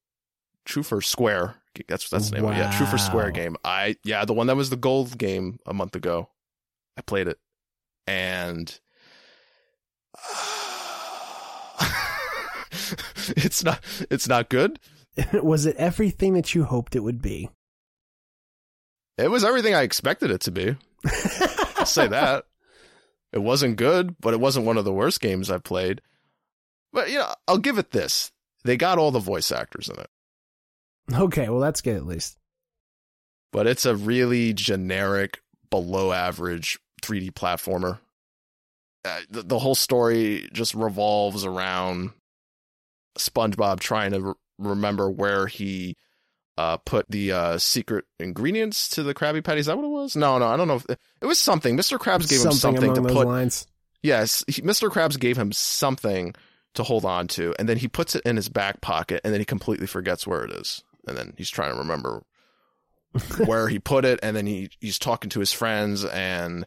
Truth 0.66 0.92
or 0.92 1.02
Square. 1.02 1.56
That's 1.88 2.10
that's 2.10 2.30
the 2.30 2.36
name. 2.36 2.46
Wow. 2.46 2.52
Of 2.52 2.58
it. 2.58 2.60
Yeah, 2.60 2.78
Truth 2.78 2.94
or 2.94 2.98
Square 2.98 3.32
game. 3.32 3.56
I 3.64 3.96
yeah, 4.04 4.26
the 4.26 4.34
one 4.34 4.48
that 4.48 4.56
was 4.56 4.70
the 4.70 4.76
gold 4.76 5.18
game 5.18 5.60
a 5.66 5.74
month 5.74 5.96
ago. 5.96 6.30
I 6.98 7.02
played 7.02 7.28
it, 7.28 7.40
and 8.08 8.80
it's 13.38 13.64
not 13.64 13.80
it's 14.10 14.28
not 14.28 14.50
good. 14.50 14.80
was 15.34 15.66
it 15.66 15.76
everything 15.78 16.34
that 16.34 16.56
you 16.56 16.64
hoped 16.64 16.96
it 16.96 17.02
would 17.02 17.22
be? 17.22 17.50
It 19.18 19.30
was 19.30 19.44
everything 19.44 19.76
I 19.76 19.84
expected 19.84 20.32
it 20.32 20.42
to 20.42 20.52
be. 20.52 20.76
I'll 21.76 21.86
say 21.86 22.08
that. 22.08 22.46
It 23.34 23.40
wasn't 23.40 23.78
good, 23.78 24.16
but 24.20 24.34
it 24.34 24.40
wasn't 24.40 24.66
one 24.66 24.78
of 24.78 24.86
the 24.86 24.94
worst 24.94 25.22
games 25.22 25.50
I've 25.50 25.64
played. 25.64 26.02
But 26.92 27.10
you 27.10 27.20
know, 27.20 27.34
I'll 27.48 27.58
give 27.58 27.78
it 27.78 27.92
this. 27.92 28.32
They 28.64 28.78
got 28.78 28.98
all 28.98 29.12
the 29.12 29.20
voice 29.20 29.52
actors 29.52 29.90
in 29.90 30.00
it. 30.00 30.10
Okay, 31.14 31.50
well 31.50 31.60
that's 31.60 31.82
good 31.82 31.96
at 31.96 32.06
least. 32.06 32.38
But 33.52 33.68
it's 33.68 33.86
a 33.86 33.96
really 33.96 34.54
generic, 34.54 35.42
below 35.70 36.12
average 36.12 36.80
3D 37.02 37.32
platformer. 37.32 38.00
Uh, 39.04 39.22
the, 39.32 39.42
the, 39.42 39.60
whole 39.60 39.74
story 39.74 40.48
just 40.54 40.76
revolves 40.76 41.44
around 41.44 42.12
SpongeBob 43.18 43.80
trying 43.80 44.12
to 44.12 44.22
re- 44.22 44.34
remember 44.60 45.10
where 45.10 45.48
he 45.48 45.96
uh, 46.58 46.78
put 46.78 47.10
the 47.10 47.32
uh, 47.32 47.58
secret 47.58 48.06
ingredients 48.20 48.90
to 48.90 49.04
the 49.04 49.14
Krabby 49.14 49.44
Patty. 49.44 49.60
Is 49.62 49.66
that 49.68 49.78
what 49.78 49.86
it 49.86 49.90
was? 49.90 50.16
No, 50.16 50.38
no, 50.38 50.48
I 50.48 50.58
don't 50.58 50.68
know. 50.68 50.76
If, 50.76 50.86
it 50.90 51.26
was 51.26 51.40
something. 51.40 51.78
Mr. 51.78 51.98
Krabs 51.98 52.30
gave 52.30 52.40
something 52.40 52.76
him 52.76 52.94
something 52.94 52.94
to 52.96 53.14
put. 53.14 53.28
Lines. 53.28 53.68
Yes, 54.04 54.44
he, 54.48 54.62
Mr. 54.62 54.90
Krabs 54.90 55.20
gave 55.20 55.38
him 55.38 55.52
something 55.52 56.34
to 56.74 56.84
hold 56.84 57.06
on 57.06 57.28
to, 57.28 57.54
and 57.60 57.68
then 57.68 57.78
he 57.78 57.88
puts 57.88 58.16
it 58.16 58.24
in 58.26 58.36
his 58.36 58.50
back 58.50 58.82
pocket, 58.82 59.22
and 59.24 59.34
then 59.34 59.42
he 59.42 59.46
completely 59.46 59.88
forgets 59.88 60.26
where 60.26 60.44
it 60.44 60.52
is, 60.52 60.84
and 61.08 61.18
then 61.18 61.34
he's 61.38 61.50
trying 61.50 61.72
to 61.72 61.78
remember 61.78 62.24
where 63.46 63.68
he 63.68 63.80
put 63.80 64.06
it, 64.06 64.20
and 64.24 64.36
then 64.36 64.48
he 64.48 64.70
he's 64.80 65.00
talking 65.00 65.30
to 65.32 65.40
his 65.40 65.54
friends, 65.54 66.04
and 66.06 66.66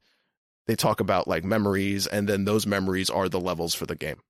they 0.67 0.77
talk 0.77 1.01
about 1.01 1.29
like 1.29 1.45
memories, 1.45 2.07
and 2.07 2.29
then 2.29 2.45
those 2.45 2.67
memories 2.67 3.11
are 3.11 3.29
the 3.29 3.41
levels 3.41 3.75
for 3.75 3.87
the 3.87 3.97
game. 3.97 4.21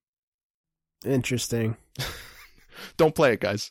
Interesting. 1.04 1.76
Don't 2.96 3.14
play 3.14 3.34
it, 3.34 3.40
guys. 3.40 3.70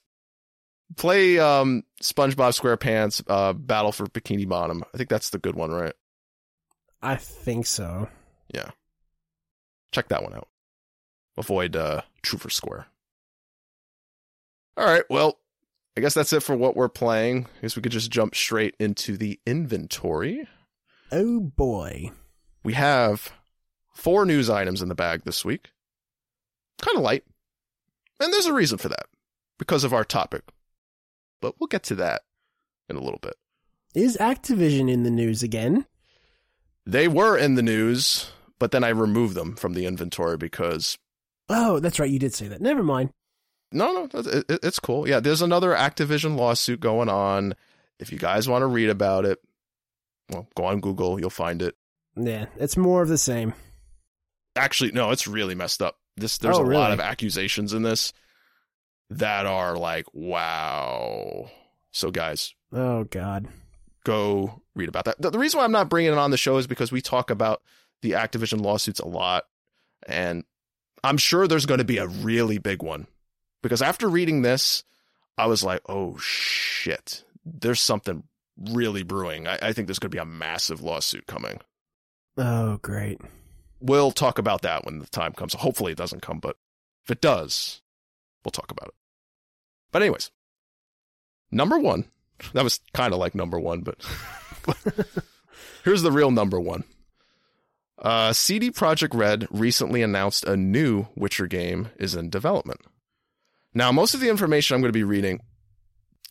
Play 0.95 1.39
um, 1.39 1.83
SpongeBob 2.01 2.59
SquarePants 2.59 3.23
uh, 3.27 3.53
Battle 3.53 3.91
for 3.91 4.05
Bikini 4.07 4.47
Bottom. 4.47 4.83
I 4.93 4.97
think 4.97 5.09
that's 5.09 5.29
the 5.29 5.39
good 5.39 5.55
one, 5.55 5.71
right? 5.71 5.93
I 7.01 7.15
think 7.15 7.65
so. 7.65 8.09
Yeah. 8.53 8.71
Check 9.91 10.09
that 10.09 10.23
one 10.23 10.33
out. 10.33 10.47
Avoid 11.37 11.75
uh, 11.75 12.01
Truth 12.21 12.45
or 12.45 12.49
Square. 12.49 12.87
All 14.77 14.85
right. 14.85 15.03
Well, 15.09 15.37
I 15.95 16.01
guess 16.01 16.13
that's 16.13 16.33
it 16.33 16.43
for 16.43 16.55
what 16.55 16.75
we're 16.75 16.89
playing. 16.89 17.45
I 17.45 17.61
guess 17.61 17.75
we 17.75 17.81
could 17.81 17.91
just 17.91 18.11
jump 18.11 18.35
straight 18.35 18.75
into 18.79 19.17
the 19.17 19.39
inventory. 19.45 20.47
Oh 21.11 21.39
boy. 21.39 22.11
We 22.63 22.73
have 22.73 23.31
four 23.93 24.25
news 24.25 24.49
items 24.49 24.81
in 24.81 24.89
the 24.89 24.95
bag 24.95 25.23
this 25.23 25.45
week. 25.45 25.69
Kind 26.81 26.97
of 26.97 27.03
light. 27.03 27.23
And 28.19 28.31
there's 28.33 28.45
a 28.45 28.53
reason 28.53 28.77
for 28.77 28.89
that 28.89 29.05
because 29.59 29.83
of 29.83 29.93
our 29.93 30.03
topic. 30.03 30.43
But 31.43 31.59
we'll 31.59 31.67
get 31.67 31.83
to 31.83 31.95
that 31.95 32.21
in 32.89 32.95
a 32.95 33.01
little 33.01 33.19
bit. 33.21 33.35
Is 33.93 34.15
Activision 34.17 34.89
in 34.89 35.03
the 35.03 35.11
news 35.11 35.43
again? 35.43 35.85
They 36.85 37.09
were 37.09 37.37
in 37.37 37.55
the 37.55 37.61
news, 37.61 38.31
but 38.59 38.71
then 38.71 38.85
I 38.85 38.89
removed 38.89 39.35
them 39.35 39.57
from 39.57 39.73
the 39.73 39.85
inventory 39.85 40.37
because. 40.37 40.97
Oh, 41.49 41.79
that's 41.81 41.99
right. 41.99 42.09
You 42.09 42.17
did 42.17 42.33
say 42.33 42.47
that. 42.47 42.61
Never 42.61 42.81
mind. 42.81 43.09
No, 43.73 43.91
no, 44.13 44.19
it, 44.21 44.45
it, 44.49 44.59
it's 44.63 44.79
cool. 44.79 45.05
Yeah, 45.05 45.19
there's 45.19 45.41
another 45.41 45.73
Activision 45.73 46.37
lawsuit 46.37 46.79
going 46.79 47.09
on. 47.09 47.55
If 47.99 48.11
you 48.13 48.17
guys 48.17 48.47
want 48.47 48.61
to 48.61 48.67
read 48.67 48.89
about 48.89 49.25
it, 49.25 49.39
well, 50.29 50.47
go 50.55 50.63
on 50.63 50.79
Google. 50.79 51.19
You'll 51.19 51.29
find 51.29 51.61
it. 51.61 51.75
Yeah, 52.15 52.45
it's 52.57 52.77
more 52.77 53.01
of 53.01 53.09
the 53.09 53.17
same. 53.17 53.53
Actually, 54.55 54.93
no, 54.93 55.11
it's 55.11 55.27
really 55.27 55.55
messed 55.55 55.81
up. 55.81 55.97
This 56.15 56.37
there's 56.37 56.57
Oh, 56.57 56.63
a 56.63 56.71
lot 56.71 56.91
of 56.93 57.01
accusations 57.01 57.73
in 57.73 57.81
this 57.83 58.13
that 59.09 59.45
are 59.45 59.75
like, 59.77 60.05
wow. 60.13 61.49
So, 61.91 62.11
guys, 62.11 62.53
Oh 62.71 63.03
God. 63.03 63.47
go 64.03 64.61
read 64.75 64.89
about 64.89 65.05
that. 65.05 65.21
The, 65.21 65.37
reason 65.37 65.59
why 65.59 65.63
I'm 65.65 65.71
not 65.71 65.89
bringing 65.89 66.11
it 66.11 66.17
on 66.17 66.31
the 66.31 66.37
show 66.37 66.57
is 66.57 66.65
because 66.67 66.91
we 66.91 67.01
talk 67.01 67.29
about 67.29 67.61
the 68.01 68.11
Activision 68.11 68.61
lawsuits 68.61 68.99
a 68.99 69.07
lot, 69.07 69.45
and 70.07 70.43
I'm 71.03 71.17
sure 71.17 71.47
there's 71.47 71.67
going 71.67 71.77
to 71.77 71.83
be 71.83 71.97
a 71.99 72.07
really 72.07 72.57
big 72.57 72.81
one. 72.81 73.07
Because 73.61 73.81
after 73.81 74.09
reading 74.09 74.41
this, 74.41 74.83
I 75.37 75.45
was 75.45 75.63
like, 75.63 75.81
oh 75.87 76.17
shit, 76.17 77.23
there's 77.45 77.79
something 77.79 78.23
really 78.71 79.03
brewing. 79.03 79.47
I, 79.47 79.59
I 79.61 79.73
think 79.73 79.87
there's 79.87 79.99
going 79.99 80.09
to 80.11 80.15
be 80.15 80.21
a 80.21 80.25
massive 80.25 80.81
lawsuit 80.81 81.27
coming. 81.27 81.59
Oh 82.37 82.77
great. 82.81 83.21
We'll 83.79 84.11
talk 84.11 84.39
about 84.39 84.63
that 84.63 84.85
when 84.85 84.99
the 84.99 85.05
time 85.07 85.33
comes. 85.33 85.53
Hopefully 85.53 85.91
it 85.91 85.97
doesn't 85.97 86.21
come, 86.23 86.39
but 86.39 86.57
if 87.05 87.11
it 87.11 87.21
does, 87.21 87.81
we'll 88.43 88.51
talk 88.51 88.71
about 88.71 88.89
it. 88.89 88.93
But 89.91 90.01
anyways, 90.01 90.31
number 91.51 91.77
one, 91.77 92.05
that 92.53 92.63
was 92.63 92.79
kind 92.93 93.13
of 93.13 93.19
like 93.19 93.35
number 93.35 93.59
one, 93.59 93.81
but 93.81 93.97
here's 95.83 96.01
the 96.01 96.11
real 96.11 96.31
number 96.31 96.59
one. 96.59 96.83
Uh, 97.97 98.33
CD 98.33 98.69
Projekt 98.69 99.13
Red 99.17 99.47
recently 99.49 100.01
announced 100.01 100.43
a 100.43 100.57
new 100.57 101.07
Witcher 101.15 101.47
game 101.47 101.89
is 101.97 102.15
in 102.15 102.29
development. 102.29 102.81
Now, 103.73 103.91
most 103.91 104.13
of 104.13 104.19
the 104.19 104.29
information 104.29 104.75
I'm 104.75 104.81
going 104.81 104.91
to 104.91 104.97
be 104.97 105.03
reading 105.03 105.39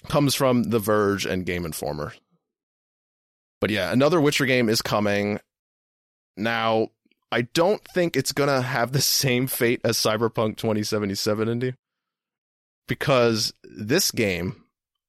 comes 0.09 0.35
from 0.35 0.65
The 0.65 0.79
Verge 0.79 1.25
and 1.25 1.47
Game 1.47 1.65
Informer. 1.65 2.13
But 3.61 3.71
yeah, 3.71 3.93
another 3.93 4.21
Witcher 4.21 4.45
game 4.47 4.69
is 4.69 4.83
coming. 4.83 5.39
Now, 6.37 6.89
I 7.31 7.43
don't 7.43 7.83
think 7.95 8.17
it's 8.17 8.33
going 8.33 8.49
to 8.49 8.61
have 8.61 8.93
the 8.93 9.01
same 9.01 9.47
fate 9.47 9.81
as 9.85 9.97
Cyberpunk 9.97 10.57
2077, 10.57 11.49
Indy. 11.49 11.75
Because 12.89 13.53
this 13.65 14.11
game 14.11 14.65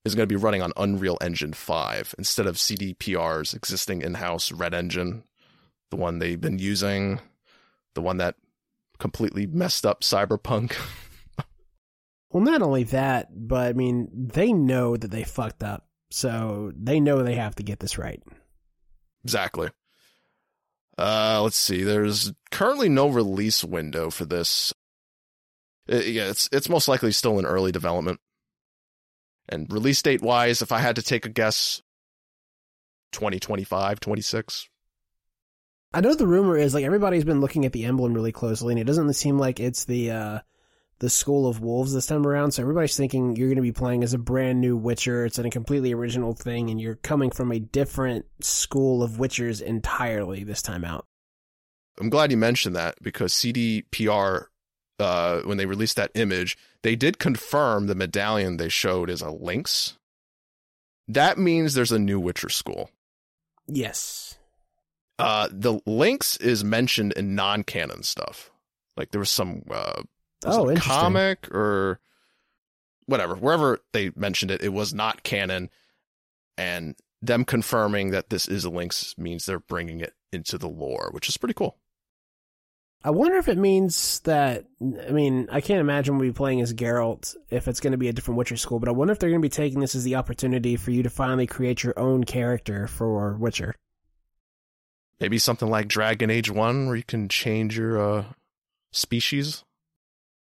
is 0.06 0.16
going 0.16 0.28
to 0.28 0.34
be 0.34 0.40
running 0.40 0.62
on 0.62 0.74
Unreal 0.78 1.18
Engine 1.22 1.54
5 1.54 2.16
instead 2.18 2.46
of 2.46 2.56
CDPR's 2.56 3.54
existing 3.54 4.02
in 4.02 4.16
house 4.16 4.52
Red 4.52 4.74
Engine, 4.74 5.24
the 5.92 5.98
one 5.98 6.20
they've 6.20 6.40
been 6.40 6.60
using, 6.60 7.20
the 7.96 8.02
one 8.02 8.18
that 8.18 8.36
completely 9.00 9.48
messed 9.48 9.86
up 9.86 10.02
Cyberpunk. 10.02 10.76
Well, 12.34 12.44
not 12.44 12.64
only 12.64 12.84
that, 12.86 13.28
but 13.32 13.68
I 13.68 13.74
mean, 13.74 14.10
they 14.12 14.52
know 14.52 14.98
that 14.98 15.12
they 15.12 15.24
fucked 15.24 15.64
up, 15.64 15.86
so 16.10 16.72
they 16.76 17.00
know 17.00 17.22
they 17.22 17.36
have 17.36 17.54
to 17.56 17.64
get 17.64 17.80
this 17.80 18.00
right. 18.00 18.22
Exactly. 19.24 19.70
Uh, 20.98 21.42
let's 21.44 21.58
see. 21.58 21.84
There's 21.84 22.34
currently 22.52 22.90
no 22.90 23.08
release 23.08 23.64
window 23.64 24.10
for 24.10 24.26
this. 24.26 24.74
Uh, 25.92 25.98
yeah, 25.98 26.30
it's 26.30 26.50
it's 26.52 26.70
most 26.70 26.88
likely 26.88 27.12
still 27.12 27.40
in 27.40 27.46
early 27.46 27.72
development. 27.72 28.20
And 29.50 29.72
release 29.72 30.02
date 30.02 30.22
wise, 30.22 30.62
if 30.62 30.72
I 30.72 30.80
had 30.80 30.96
to 30.96 31.02
take 31.02 31.26
a 31.26 31.30
guess, 31.30 31.82
2025, 33.12 34.00
26. 34.00 34.70
I 35.94 36.02
know 36.02 36.16
the 36.16 36.26
rumor 36.26 36.58
is 36.58 36.74
like 36.74 36.86
everybody's 36.86 37.24
been 37.26 37.42
looking 37.42 37.66
at 37.66 37.72
the 37.72 37.86
emblem 37.86 38.14
really 38.14 38.32
closely, 38.32 38.74
and 38.74 38.80
it 38.80 38.86
doesn't 38.86 39.14
seem 39.14 39.38
like 39.38 39.60
it's 39.60 39.86
the 39.86 40.12
uh, 40.12 40.40
the 41.00 41.10
School 41.10 41.48
of 41.48 41.60
Wolves 41.60 41.94
this 41.94 42.08
time 42.08 42.26
around. 42.26 42.52
So 42.52 42.64
everybody's 42.64 42.98
thinking 42.98 43.36
you're 43.36 43.50
going 43.50 43.58
to 43.58 43.62
be 43.62 43.72
playing 43.72 44.04
as 44.04 44.14
a 44.14 44.18
brand 44.18 44.60
new 44.60 44.76
Witcher. 44.76 45.26
It's 45.26 45.38
a 45.38 45.50
completely 45.50 45.94
original 45.94 46.34
thing, 46.34 46.70
and 46.70 46.82
you're 46.82 46.96
coming 46.96 47.30
from 47.30 47.52
a 47.52 47.60
different 47.60 48.26
school 48.42 49.04
of 49.04 49.12
Witchers 49.12 49.62
entirely 49.62 50.44
this 50.44 50.62
time 50.62 50.84
out. 50.84 51.06
I'm 52.00 52.10
glad 52.10 52.32
you 52.32 52.38
mentioned 52.38 52.76
that 52.76 52.96
because 53.04 53.34
CDPR, 53.34 54.46
uh, 55.04 55.42
when 55.42 55.58
they 55.58 55.66
released 55.66 55.98
that 55.98 56.12
image, 56.16 56.58
they 56.82 56.96
did 56.96 57.20
confirm 57.20 57.88
the 57.88 57.96
medallion 57.96 58.58
they 58.58 58.70
showed 58.70 59.10
is 59.10 59.22
a 59.22 59.30
lynx. 59.30 59.98
That 61.08 61.38
means 61.38 61.74
there's 61.74 61.92
a 61.92 62.00
new 62.00 62.20
Witcher 62.20 62.50
school. 62.50 62.90
Yes. 63.68 64.38
Uh, 65.20 65.48
the 65.52 65.80
lynx 65.86 66.38
is 66.38 66.64
mentioned 66.64 67.14
in 67.14 67.36
non-canon 67.36 68.04
stuff. 68.04 68.50
Like 68.98 69.12
there 69.12 69.20
was 69.20 69.30
some 69.30 69.64
uh, 69.70 70.02
was 70.46 70.58
Oh, 70.58 70.76
comic 70.76 71.54
or 71.54 72.00
whatever. 73.06 73.36
Wherever 73.36 73.80
they 73.92 74.12
mentioned 74.16 74.52
it, 74.52 74.64
it 74.64 74.70
was 74.70 74.94
not 74.94 75.24
canon, 75.24 75.70
and 76.58 76.96
them 77.22 77.46
confirming 77.46 78.12
that 78.12 78.30
this 78.30 78.48
is 78.48 78.66
a 78.66 78.70
lynx 78.70 79.16
means 79.18 79.46
they're 79.46 79.60
bringing 79.60 80.00
it 80.00 80.14
into 80.32 80.58
the 80.58 80.68
lore, 80.70 81.10
which 81.12 81.30
is 81.30 81.38
pretty 81.38 81.54
cool. 81.54 81.78
I 83.06 83.10
wonder 83.10 83.38
if 83.38 83.50
it 83.50 83.58
means 83.58 84.20
that. 84.22 84.66
I 84.82 85.12
mean, 85.12 85.50
I 85.52 85.60
can't 85.60 85.82
imagine 85.82 86.18
we'll 86.18 86.30
be 86.30 86.34
playing 86.34 86.62
as 86.62 86.74
Geralt 86.74 87.36
if 87.50 87.68
it's 87.68 87.82
going 87.82 87.92
to 87.92 87.98
be 87.98 88.08
a 88.08 88.14
different 88.14 88.38
Witcher 88.38 88.56
school, 88.56 88.80
but 88.80 88.88
I 88.88 88.94
wonder 88.94 89.12
if 89.12 89.20
they're 89.20 89.30
going 89.30 89.42
to 89.42 89.46
be 89.46 89.50
taking 89.50 89.82
this 89.82 89.96
as 89.96 90.06
the 90.06 90.16
opportunity 90.16 90.78
for 90.78 90.92
you 90.92 91.04
to 91.04 91.10
finally 91.10 91.46
create 91.46 91.84
your 91.84 91.98
own 92.00 92.24
character 92.24 92.88
for 92.88 93.36
Witcher. 93.36 93.76
Maybe 95.20 95.38
something 95.38 95.70
like 95.70 95.88
Dragon 95.88 96.30
Age 96.30 96.50
One, 96.50 96.88
where 96.88 96.96
you 96.96 97.04
can 97.04 97.28
change 97.28 97.78
your 97.78 98.02
uh, 98.02 98.26
species. 98.92 99.64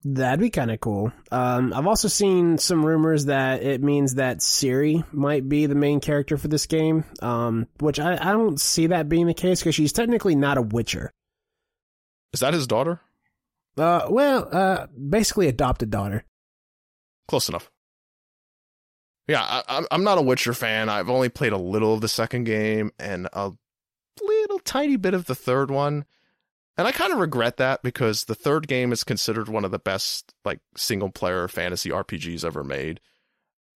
That'd 0.05 0.41
be 0.41 0.51
kind 0.51 0.71
of 0.71 0.81
cool. 0.81 1.13
Um, 1.31 1.75
I've 1.75 1.87
also 1.87 2.09
seen 2.09 2.57
some 2.57 2.85
rumors 2.85 3.27
that 3.27 3.63
it 3.63 3.83
means 3.83 4.15
that 4.15 4.39
Ciri 4.39 5.05
might 5.13 5.47
be 5.49 5.67
the 5.67 5.75
main 5.75 6.01
character 6.01 6.39
for 6.39 6.49
this 6.49 6.67
game, 6.67 7.05
um, 7.21 7.67
which 7.81 8.01
I, 8.01 8.15
I 8.15 8.33
don't 8.33 8.59
see 8.59 8.89
that 8.89 9.09
being 9.11 9.27
the 9.27 9.35
case 9.35 9.61
because 9.61 9.75
she's 9.75 9.93
technically 9.93 10.35
not 10.35 10.57
a 10.57 10.63
Witcher. 10.63 11.13
Is 12.33 12.41
that 12.41 12.55
his 12.55 12.67
daughter? 12.67 13.01
Uh, 13.77 14.07
well, 14.11 14.49
uh, 14.53 14.87
basically 14.89 15.49
adopted 15.49 15.91
daughter. 15.91 16.25
Close 17.29 17.49
enough. 17.49 17.71
Yeah, 19.29 19.43
I, 19.43 19.63
I'm- 19.69 19.87
I'm 19.91 20.05
not 20.05 20.19
a 20.19 20.23
Witcher 20.23 20.53
fan. 20.55 20.89
I've 20.89 21.09
only 21.11 21.29
played 21.29 21.53
a 21.53 21.57
little 21.59 21.95
of 21.95 22.01
the 22.01 22.09
second 22.09 22.45
game 22.45 22.91
and 22.99 23.29
a 23.33 23.53
little 24.21 24.59
tiny 24.61 24.97
bit 24.97 25.15
of 25.15 25.27
the 25.27 25.35
third 25.37 25.71
one, 25.71 26.05
and 26.77 26.87
I 26.89 26.93
kind 26.93 27.13
of 27.13 27.19
regret 27.21 27.57
that 27.59 27.83
because 27.83 28.25
the 28.25 28.35
third 28.35 28.67
game 28.67 28.93
is 28.93 29.05
considered 29.05 29.49
one 29.49 29.65
of 29.65 29.71
the 29.71 29.79
best 29.79 30.35
like 30.45 30.61
single 30.77 31.11
player 31.11 31.47
fantasy 31.49 31.91
RPGs 31.91 32.45
ever 32.45 32.65
made, 32.65 33.01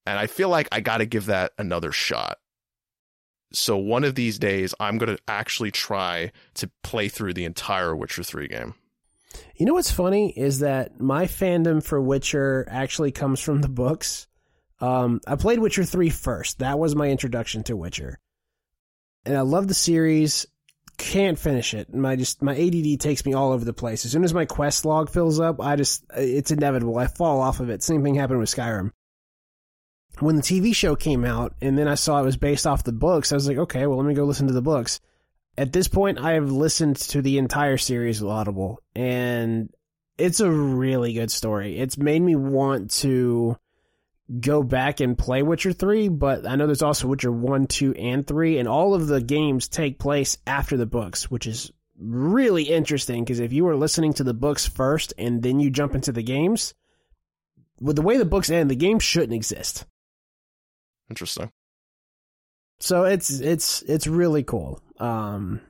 and 0.07 0.19
I 0.19 0.27
feel 0.27 0.49
like 0.49 0.69
I 0.73 0.81
got 0.81 0.99
to 0.99 1.07
give 1.07 1.27
that 1.27 1.53
another 1.57 1.93
shot. 1.93 2.39
So 3.55 3.77
one 3.77 4.05
of 4.05 4.15
these 4.15 4.39
days, 4.39 4.75
I'm 4.81 4.99
gonna 4.99 5.19
actually 5.29 5.71
try 5.71 6.33
to 6.55 6.71
play 6.83 7.09
through 7.09 7.35
the 7.35 7.45
entire 7.45 7.95
Witcher 7.95 8.23
Three 8.23 8.49
game. 8.49 8.75
You 9.57 9.67
know 9.67 9.75
what's 9.75 9.91
funny 9.91 10.31
is 10.31 10.61
that 10.61 11.01
my 11.01 11.27
fandom 11.27 11.83
for 11.83 12.01
Witcher 12.01 12.67
actually 12.69 13.13
comes 13.13 13.41
from 13.41 13.61
the 13.61 13.69
books. 13.69 14.27
Um, 14.81 15.21
I 15.27 15.37
played 15.37 15.59
Witcher 15.59 15.85
3 15.85 16.11
first. 16.11 16.59
That 16.59 16.79
was 16.79 16.97
my 16.97 17.09
introduction 17.09 17.63
to 17.65 17.77
Witcher. 17.77 18.19
And 19.25 19.37
I 19.37 19.41
love 19.41 19.69
the 19.69 19.75
series. 19.75 20.47
Can't 20.97 21.39
finish 21.39 21.75
it. 21.75 21.93
My 21.93 22.17
just 22.17 22.43
my 22.43 22.57
ADD 22.57 23.01
takes 23.01 23.25
me 23.25 23.33
all 23.33 23.53
over 23.53 23.65
the 23.65 23.73
place. 23.73 24.05
As 24.05 24.13
soon 24.13 24.25
as 24.25 24.35
my 24.35 24.45
quest 24.45 24.85
log 24.85 25.11
fills 25.11 25.41
up, 25.41 25.61
I 25.61 25.77
just 25.77 26.05
it's 26.17 26.53
inevitable. 26.53 26.97
I 26.99 27.09
fall 27.09 27.41
off 27.41 27.61
of 27.61 27.71
it. 27.71 27.83
Same 27.83 28.05
thing 28.05 28.15
happened 28.15 28.39
with 28.39 28.55
Skyrim. 28.55 28.91
When 30.21 30.37
the 30.37 30.43
TV 30.43 30.75
show 30.75 30.97
came 30.97 31.25
out, 31.25 31.55
and 31.61 31.77
then 31.77 31.89
I 31.89 31.95
saw 31.95 32.21
it 32.21 32.25
was 32.25 32.37
based 32.37 32.67
off 32.67 32.85
the 32.85 32.93
books, 32.93 33.33
I 33.33 33.37
was 33.37 33.49
like, 33.49 33.59
okay, 33.59 33.87
well, 33.87 33.99
let 33.99 34.07
me 34.07 34.15
go 34.15 34.25
listen 34.25 34.47
to 34.47 34.53
the 34.53 34.63
books. 34.63 35.01
At 35.57 35.73
this 35.73 35.89
point, 35.89 36.19
I 36.19 36.33
have 36.33 36.51
listened 36.51 36.97
to 36.97 37.23
the 37.23 37.39
entire 37.39 37.79
series 37.79 38.21
of 38.21 38.29
Audible, 38.29 38.83
and 38.95 39.73
it's 40.19 40.41
a 40.41 40.51
really 40.51 41.13
good 41.13 41.31
story. 41.31 41.79
It's 41.79 41.99
made 41.99 42.23
me 42.23 42.35
want 42.35 42.91
to 42.93 43.57
go 44.41 44.63
back 44.63 45.01
and 45.01 45.19
play 45.19 45.43
Witcher 45.43 45.73
3, 45.73 46.09
but 46.09 46.47
I 46.47 46.57
know 46.57 46.67
there's 46.67 46.83
also 46.83 47.09
Witcher 47.09 47.31
1, 47.31 47.67
2, 47.67 47.95
and 47.95 48.27
3, 48.27 48.59
and 48.59 48.69
all 48.69 48.95
of 48.95 49.07
the 49.07 49.21
games 49.21 49.69
take 49.69 49.99
place 49.99 50.39
after 50.47 50.77
the 50.77 50.87
books, 50.87 51.31
which 51.31 51.47
is 51.47 51.71
really 51.99 52.65
interesting 52.65 53.23
because 53.23 53.41
if 53.41 53.53
you 53.53 53.65
were 53.65 53.77
listening 53.77 54.13
to 54.15 54.25
the 54.25 54.35
books 54.35 54.67
first 54.67 55.15
and 55.17 55.43
then 55.43 55.61
you 55.61 55.71
jump 55.71 55.95
into 55.95 56.11
the 56.11 56.23
games, 56.23 56.75
with 57.81 57.97
the 57.97 58.03
way 58.03 58.17
the 58.17 58.25
books 58.25 58.51
end, 58.51 58.71
the 58.71 58.77
game 58.77 58.99
shouldn't 58.99 59.33
exist. 59.33 59.85
Interesting. 61.11 61.51
So 62.81 63.05
it's 63.05 63.31
it's 63.31 63.83
it's 63.83 64.07
really 64.07 64.43
cool. 64.43 64.81
Um, 64.99 65.61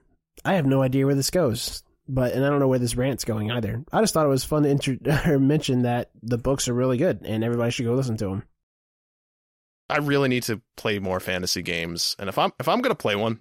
I 0.45 0.55
have 0.55 0.67
no 0.67 0.83
idea 0.83 1.07
where 1.07 1.15
this 1.15 1.31
goes, 1.31 1.83
but 2.09 2.33
and 2.33 2.45
I 2.45 2.51
don't 2.51 2.61
know 2.61 2.69
where 2.69 2.79
this 2.79 2.97
rant's 2.97 3.25
going 3.25 3.51
either. 3.51 3.85
I 3.93 4.01
just 4.01 4.15
thought 4.15 4.27
it 4.27 4.31
was 4.31 4.45
fun 4.45 4.63
to 4.65 4.69
inter- 4.69 5.39
mention 5.39 5.83
that 5.83 6.11
the 6.23 6.39
books 6.39 6.69
are 6.69 6.75
really 6.75 6.97
good 6.97 7.21
and 7.25 7.45
everybody 7.45 7.71
should 7.71 7.87
go 7.87 7.95
listen 7.95 8.17
to 8.19 8.27
them. 8.27 8.43
I 9.89 9.99
really 9.99 10.29
need 10.29 10.45
to 10.45 10.63
play 10.77 10.99
more 10.99 11.21
fantasy 11.21 11.63
games, 11.63 12.17
and 12.19 12.29
if 12.29 12.39
I'm 12.39 12.53
if 12.59 12.69
I'm 12.69 12.81
gonna 12.81 12.95
play 12.95 13.17
one, 13.17 13.41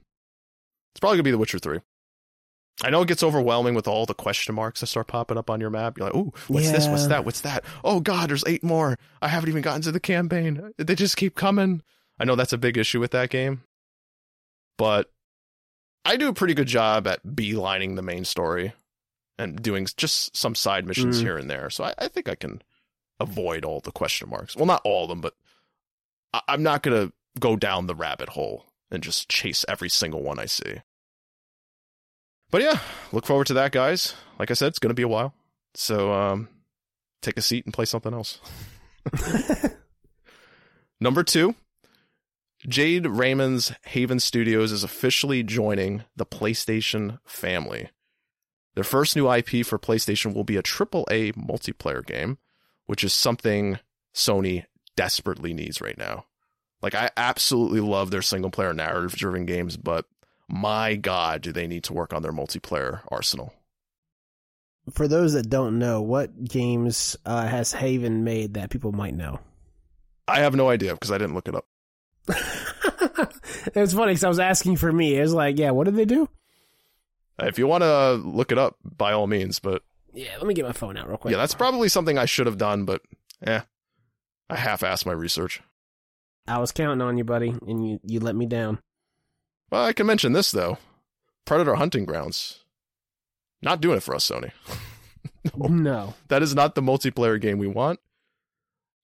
it's 0.94 1.00
probably 1.00 1.18
gonna 1.18 1.24
be 1.24 1.32
The 1.32 1.38
Witcher 1.38 1.60
Three. 1.60 1.80
I 2.82 2.90
know 2.90 3.02
it 3.04 3.08
gets 3.08 3.22
overwhelming 3.24 3.76
with 3.76 3.88
all 3.88 4.06
the 4.06 4.14
question 4.16 4.56
marks 4.56 4.80
that 4.80 4.88
start 4.88 5.08
popping 5.08 5.38
up 5.38 5.50
on 5.50 5.62
your 5.62 5.70
map. 5.70 5.98
You're 5.98 6.08
like, 6.08 6.16
"Oh, 6.16 6.34
what's 6.48 6.72
this? 6.72 6.88
What's 6.88 7.08
that? 7.08 7.24
What's 7.24 7.42
that? 7.42 7.64
Oh 7.84 8.00
God, 8.00 8.30
there's 8.30 8.44
eight 8.48 8.64
more. 8.64 8.98
I 9.22 9.28
haven't 9.28 9.50
even 9.50 9.62
gotten 9.62 9.84
to 9.84 9.92
the 9.92 10.00
campaign. 10.00 10.74
They 10.78 10.96
just 10.96 11.16
keep 11.18 11.36
coming." 11.36 11.84
I 12.20 12.26
know 12.26 12.36
that's 12.36 12.54
a 12.54 12.58
big 12.58 12.78
issue 12.78 13.00
with 13.00 13.12
that 13.12 13.30
game, 13.30 13.64
but 14.78 15.12
I 16.06 16.16
do 16.18 16.28
a 16.30 16.34
pretty 16.34 16.54
good 16.54 16.68
job 16.68 17.08
at 17.08 17.26
beelining 17.26 17.96
the 17.96 18.02
main 18.02 18.26
story 18.26 18.74
and 19.38 19.62
doing 19.62 19.88
just 19.98 20.36
some 20.36 20.56
side 20.56 20.86
missions 20.86 21.20
Mm. 21.20 21.22
here 21.22 21.38
and 21.38 21.50
there. 21.50 21.70
So 21.70 21.84
I, 21.86 21.94
I 21.98 22.08
think 22.08 22.28
I 22.30 22.36
can 22.36 22.62
avoid 23.20 23.66
all 23.66 23.80
the 23.80 23.92
question 23.92 24.30
marks. 24.30 24.56
Well, 24.56 24.66
not 24.66 24.82
all 24.84 25.04
of 25.04 25.10
them, 25.10 25.22
but 25.22 25.36
I, 26.34 26.42
I'm 26.48 26.64
not 26.64 26.84
gonna 26.84 27.12
go 27.40 27.56
down 27.56 27.88
the 27.88 27.96
rabbit 27.96 28.30
hole 28.30 28.66
and 28.92 29.02
just 29.02 29.30
chase 29.30 29.64
every 29.68 29.90
single 29.90 30.22
one 30.22 30.40
I 30.40 30.46
see. 30.46 30.82
But 32.54 32.62
yeah, 32.62 32.78
look 33.12 33.26
forward 33.26 33.48
to 33.48 33.56
that, 33.56 33.72
guys. 33.72 34.14
Like 34.38 34.52
I 34.52 34.54
said, 34.54 34.68
it's 34.68 34.78
gonna 34.78 34.94
be 34.94 35.02
a 35.02 35.08
while. 35.08 35.34
So 35.74 36.14
um, 36.14 36.50
take 37.24 37.36
a 37.36 37.42
seat 37.42 37.66
and 37.66 37.74
play 37.74 37.86
something 37.86 38.14
else. 38.14 38.40
Number 41.00 41.24
two, 41.24 41.56
Jade 42.70 43.08
Raymond's 43.08 43.74
Haven 43.86 44.20
Studios 44.20 44.72
is 44.72 44.84
officially 44.84 45.42
joining 45.42 46.04
the 46.16 46.28
PlayStation 46.28 47.18
family. 47.26 47.90
Their 48.76 48.84
first 48.84 49.16
new 49.16 49.34
IP 49.34 49.66
for 49.66 49.80
PlayStation 49.80 50.36
will 50.36 50.44
be 50.44 50.58
a 50.58 50.62
AAA 50.62 51.34
multiplayer 51.34 52.06
game, 52.06 52.38
which 52.86 53.04
is 53.04 53.16
something 53.16 53.80
Sony 54.14 54.66
desperately 54.96 55.56
needs 55.56 55.82
right 55.82 55.98
now. 55.98 56.26
Like, 56.84 56.94
I 56.94 57.10
absolutely 57.18 57.80
love 57.80 58.12
their 58.12 58.22
single 58.22 58.52
player 58.52 58.76
narrative 58.76 59.18
driven 59.18 59.48
games, 59.48 59.76
but 59.76 60.06
my 60.48 60.96
God, 60.96 61.42
do 61.42 61.52
they 61.52 61.68
need 61.68 61.84
to 61.86 61.94
work 61.94 62.14
on 62.14 62.22
their 62.22 62.32
multiplayer 62.32 63.02
arsenal? 63.10 63.54
For 64.92 65.08
those 65.08 65.34
that 65.34 65.50
don't 65.50 65.80
know, 65.80 66.02
what 66.02 66.44
games 66.44 67.16
uh, 67.26 67.48
has 67.48 67.72
Haven 67.72 68.24
made 68.24 68.56
that 68.56 68.70
people 68.70 68.92
might 68.92 69.16
know? 69.16 69.40
I 70.28 70.40
have 70.42 70.56
no 70.56 70.70
idea 70.70 70.94
because 70.94 71.12
I 71.12 71.18
didn't 71.18 71.36
look 71.36 71.48
it 71.48 71.56
up. 71.56 71.66
it 72.28 73.76
was 73.76 73.94
funny 73.94 74.12
because 74.12 74.24
I 74.24 74.30
was 74.30 74.40
asking 74.40 74.78
for 74.78 74.92
me. 74.92 75.16
It 75.18 75.22
was 75.22 75.34
like, 75.34 75.58
yeah, 75.58 75.72
what 75.72 75.86
did 75.86 75.96
they 75.96 76.06
do? 76.06 76.28
If 77.40 77.58
you 77.58 77.66
want 77.68 77.84
to 77.84 78.14
look 78.14 78.52
it 78.52 78.58
up, 78.58 78.78
by 78.84 79.14
all 79.14 79.28
means, 79.28 79.60
but 79.60 79.82
Yeah, 80.14 80.36
let 80.38 80.46
me 80.48 80.54
get 80.54 80.66
my 80.66 80.72
phone 80.72 80.98
out 80.98 81.08
real 81.08 81.18
quick. 81.18 81.32
yeah, 81.32 81.38
that's 81.38 81.56
probably 81.56 81.90
something 81.90 82.18
I 82.18 82.26
should 82.26 82.46
have 82.46 82.58
done, 82.58 82.86
but 82.86 83.02
eh, 83.46 83.62
I 84.50 84.56
half 84.56 84.82
assed 84.82 85.06
my 85.06 85.14
research. 85.14 85.62
I 86.48 86.58
was 86.60 86.72
counting 86.74 87.02
on 87.02 87.18
you, 87.18 87.24
buddy, 87.24 87.56
and 87.68 87.88
you, 87.88 88.00
you 88.04 88.20
let 88.20 88.36
me 88.36 88.46
down. 88.46 88.80
Well, 89.72 89.86
I 89.86 89.94
can 89.94 90.06
mention 90.08 90.34
this 90.34 90.52
though 90.52 90.78
Predator 91.46 91.76
Hunting 91.76 92.06
Grounds. 92.06 92.60
Not 93.62 93.82
doing 93.82 93.98
it 93.98 94.04
for 94.04 94.16
us, 94.16 94.30
Sony. 94.30 94.52
No. 95.58 96.14
That 96.30 96.42
is 96.42 96.56
not 96.56 96.74
the 96.74 96.82
multiplayer 96.82 97.40
game 97.40 97.58
we 97.58 97.68
want. 97.68 98.00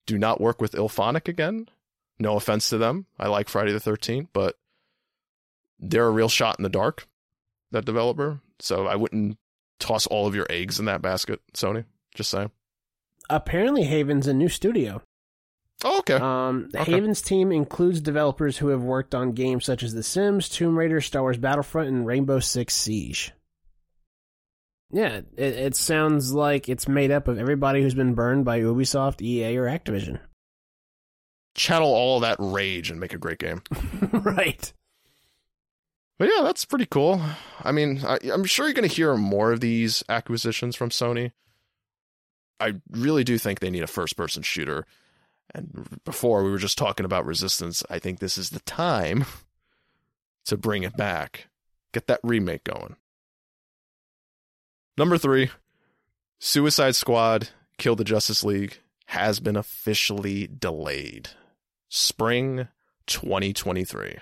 Do 0.06 0.18
not 0.18 0.40
work 0.40 0.60
with 0.60 0.72
IllFonic 0.72 1.28
again. 1.28 1.68
No 2.18 2.36
offense 2.36 2.70
to 2.70 2.78
them. 2.78 3.06
I 3.18 3.28
like 3.28 3.48
Friday 3.48 3.72
the 3.72 3.78
13th, 3.78 4.28
but 4.32 4.56
they're 5.78 6.06
a 6.06 6.10
real 6.10 6.28
shot 6.28 6.58
in 6.58 6.62
the 6.62 6.68
dark, 6.68 7.06
that 7.72 7.84
developer. 7.84 8.40
So 8.58 8.86
I 8.86 8.96
wouldn't 8.96 9.38
toss 9.78 10.06
all 10.06 10.26
of 10.26 10.34
your 10.34 10.46
eggs 10.50 10.78
in 10.78 10.86
that 10.86 11.02
basket, 11.02 11.40
Sony. 11.54 11.84
Just 12.14 12.30
saying. 12.30 12.50
Apparently, 13.28 13.84
Haven's 13.84 14.26
a 14.26 14.34
new 14.34 14.48
studio. 14.48 15.02
Oh, 15.84 15.98
okay. 16.00 16.14
Um, 16.14 16.68
Okay. 16.74 16.92
Haven's 16.92 17.22
team 17.22 17.52
includes 17.52 18.00
developers 18.00 18.58
who 18.58 18.68
have 18.68 18.82
worked 18.82 19.14
on 19.14 19.32
games 19.32 19.64
such 19.64 19.82
as 19.82 19.94
The 19.94 20.02
Sims, 20.02 20.48
Tomb 20.48 20.78
Raider, 20.78 21.00
Star 21.00 21.22
Wars 21.22 21.38
Battlefront, 21.38 21.88
and 21.88 22.06
Rainbow 22.06 22.40
Six 22.40 22.74
Siege. 22.74 23.32
Yeah, 24.92 25.20
it, 25.36 25.54
it 25.54 25.76
sounds 25.76 26.32
like 26.34 26.68
it's 26.68 26.88
made 26.88 27.10
up 27.10 27.28
of 27.28 27.38
everybody 27.38 27.80
who's 27.80 27.94
been 27.94 28.14
burned 28.14 28.44
by 28.44 28.60
Ubisoft, 28.60 29.22
EA, 29.22 29.56
or 29.56 29.66
Activision. 29.66 30.18
Channel 31.54 31.88
all 31.88 32.20
that 32.20 32.36
rage 32.40 32.90
and 32.90 32.98
make 33.00 33.14
a 33.14 33.18
great 33.18 33.38
game. 33.38 33.62
right. 34.12 34.72
But 36.18 36.28
yeah, 36.28 36.42
that's 36.42 36.64
pretty 36.64 36.86
cool. 36.86 37.20
I 37.62 37.72
mean, 37.72 38.02
I, 38.04 38.18
I'm 38.32 38.44
sure 38.44 38.66
you're 38.66 38.74
going 38.74 38.88
to 38.88 38.94
hear 38.94 39.16
more 39.16 39.52
of 39.52 39.60
these 39.60 40.04
acquisitions 40.08 40.76
from 40.76 40.90
Sony. 40.90 41.32
I 42.58 42.74
really 42.90 43.24
do 43.24 43.38
think 43.38 43.60
they 43.60 43.70
need 43.70 43.82
a 43.82 43.88
first 43.88 44.16
person 44.16 44.42
shooter. 44.42 44.86
And 45.54 46.00
before 46.04 46.44
we 46.44 46.50
were 46.50 46.58
just 46.58 46.78
talking 46.78 47.04
about 47.04 47.26
Resistance, 47.26 47.82
I 47.90 47.98
think 47.98 48.18
this 48.18 48.38
is 48.38 48.50
the 48.50 48.60
time 48.60 49.24
to 50.44 50.56
bring 50.56 50.82
it 50.82 50.96
back. 50.96 51.48
Get 51.92 52.06
that 52.06 52.20
remake 52.22 52.64
going. 52.64 52.96
Number 54.96 55.18
three 55.18 55.50
Suicide 56.38 56.94
Squad 56.94 57.48
Kill 57.78 57.96
the 57.96 58.04
Justice 58.04 58.44
League 58.44 58.78
has 59.06 59.40
been 59.40 59.56
officially 59.56 60.46
delayed. 60.46 61.30
Spring 61.88 62.68
2023. 63.06 64.18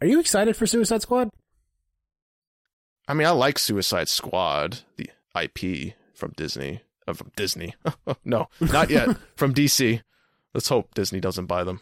Are 0.00 0.06
you 0.06 0.20
excited 0.20 0.56
for 0.56 0.66
Suicide 0.66 1.02
Squad? 1.02 1.30
I 3.08 3.14
mean, 3.14 3.26
I 3.26 3.30
like 3.30 3.58
Suicide 3.58 4.08
Squad, 4.08 4.80
the 4.96 5.10
IP 5.38 5.94
from 6.14 6.32
Disney. 6.36 6.82
Uh, 7.06 7.12
from 7.12 7.32
Disney. 7.36 7.74
no, 8.24 8.48
not 8.60 8.90
yet. 8.90 9.16
from 9.36 9.54
DC. 9.54 10.00
Let's 10.54 10.68
hope 10.68 10.94
Disney 10.94 11.20
doesn't 11.20 11.46
buy 11.46 11.64
them. 11.64 11.80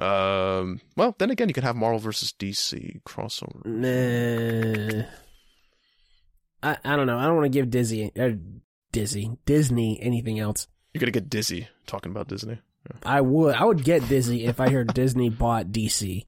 Um, 0.00 0.80
well, 0.96 1.14
then 1.18 1.30
again, 1.30 1.48
you 1.48 1.54
could 1.54 1.64
have 1.64 1.76
Marvel 1.76 1.98
versus 1.98 2.32
DC 2.38 3.02
crossover. 3.02 3.64
Nah. 3.66 5.04
I, 6.62 6.76
I 6.84 6.96
don't 6.96 7.06
know. 7.06 7.18
I 7.18 7.24
don't 7.24 7.36
want 7.36 7.52
to 7.52 7.58
give 7.58 7.70
Dizzy, 7.70 8.10
uh, 8.18 8.30
Dizzy, 8.92 9.30
Disney 9.44 9.98
anything 10.00 10.38
else. 10.38 10.68
You're 10.92 11.00
gonna 11.00 11.12
get 11.12 11.30
dizzy 11.30 11.68
talking 11.86 12.10
about 12.10 12.28
Disney. 12.28 12.58
I 13.04 13.20
would. 13.20 13.54
I 13.54 13.64
would 13.64 13.84
get 13.84 14.08
dizzy 14.08 14.44
if 14.46 14.60
I 14.60 14.70
heard 14.70 14.92
Disney 14.92 15.28
bought 15.28 15.66
DC. 15.66 16.26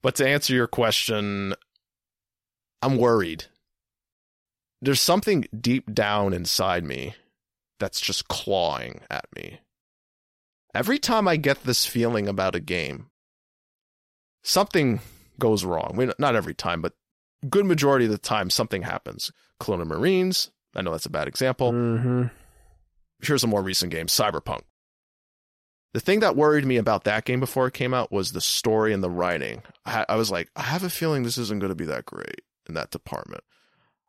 But 0.00 0.16
to 0.16 0.26
answer 0.26 0.54
your 0.54 0.66
question, 0.66 1.54
I'm 2.80 2.96
worried. 2.96 3.44
There's 4.82 5.00
something 5.00 5.46
deep 5.58 5.94
down 5.94 6.34
inside 6.34 6.84
me 6.84 7.14
that's 7.78 8.00
just 8.00 8.28
clawing 8.28 9.00
at 9.08 9.26
me. 9.34 9.60
Every 10.74 10.98
time 10.98 11.28
I 11.28 11.36
get 11.36 11.62
this 11.64 11.86
feeling 11.86 12.28
about 12.28 12.54
a 12.56 12.60
game, 12.60 13.06
something 14.42 15.00
goes 15.38 15.64
wrong. 15.64 16.12
Not 16.18 16.34
every 16.36 16.54
time, 16.54 16.82
but 16.82 16.94
good 17.48 17.64
majority 17.64 18.06
of 18.06 18.10
the 18.10 18.18
time, 18.18 18.50
something 18.50 18.82
happens. 18.82 19.30
Colonial 19.60 19.86
Marines. 19.88 20.50
I 20.74 20.82
know 20.82 20.92
that's 20.92 21.06
a 21.06 21.10
bad 21.10 21.28
example 21.28 21.72
Mm-hmm. 21.72 22.24
here's 23.22 23.44
a 23.44 23.48
more 23.48 23.62
recent 23.62 23.92
game, 23.92 24.06
Cyberpunk. 24.06 24.62
The 25.92 26.00
thing 26.00 26.20
that 26.20 26.36
worried 26.36 26.64
me 26.64 26.78
about 26.78 27.04
that 27.04 27.26
game 27.26 27.38
before 27.40 27.66
it 27.66 27.74
came 27.74 27.92
out 27.92 28.10
was 28.10 28.32
the 28.32 28.40
story 28.40 28.94
and 28.94 29.02
the 29.02 29.10
writing. 29.10 29.62
I, 29.84 30.06
I 30.08 30.16
was 30.16 30.30
like, 30.30 30.48
I 30.56 30.62
have 30.62 30.82
a 30.82 30.90
feeling 30.90 31.22
this 31.22 31.36
isn't 31.36 31.60
going 31.60 31.68
to 31.70 31.76
be 31.76 31.84
that 31.84 32.06
great 32.06 32.40
in 32.66 32.74
that 32.74 32.90
department. 32.90 33.44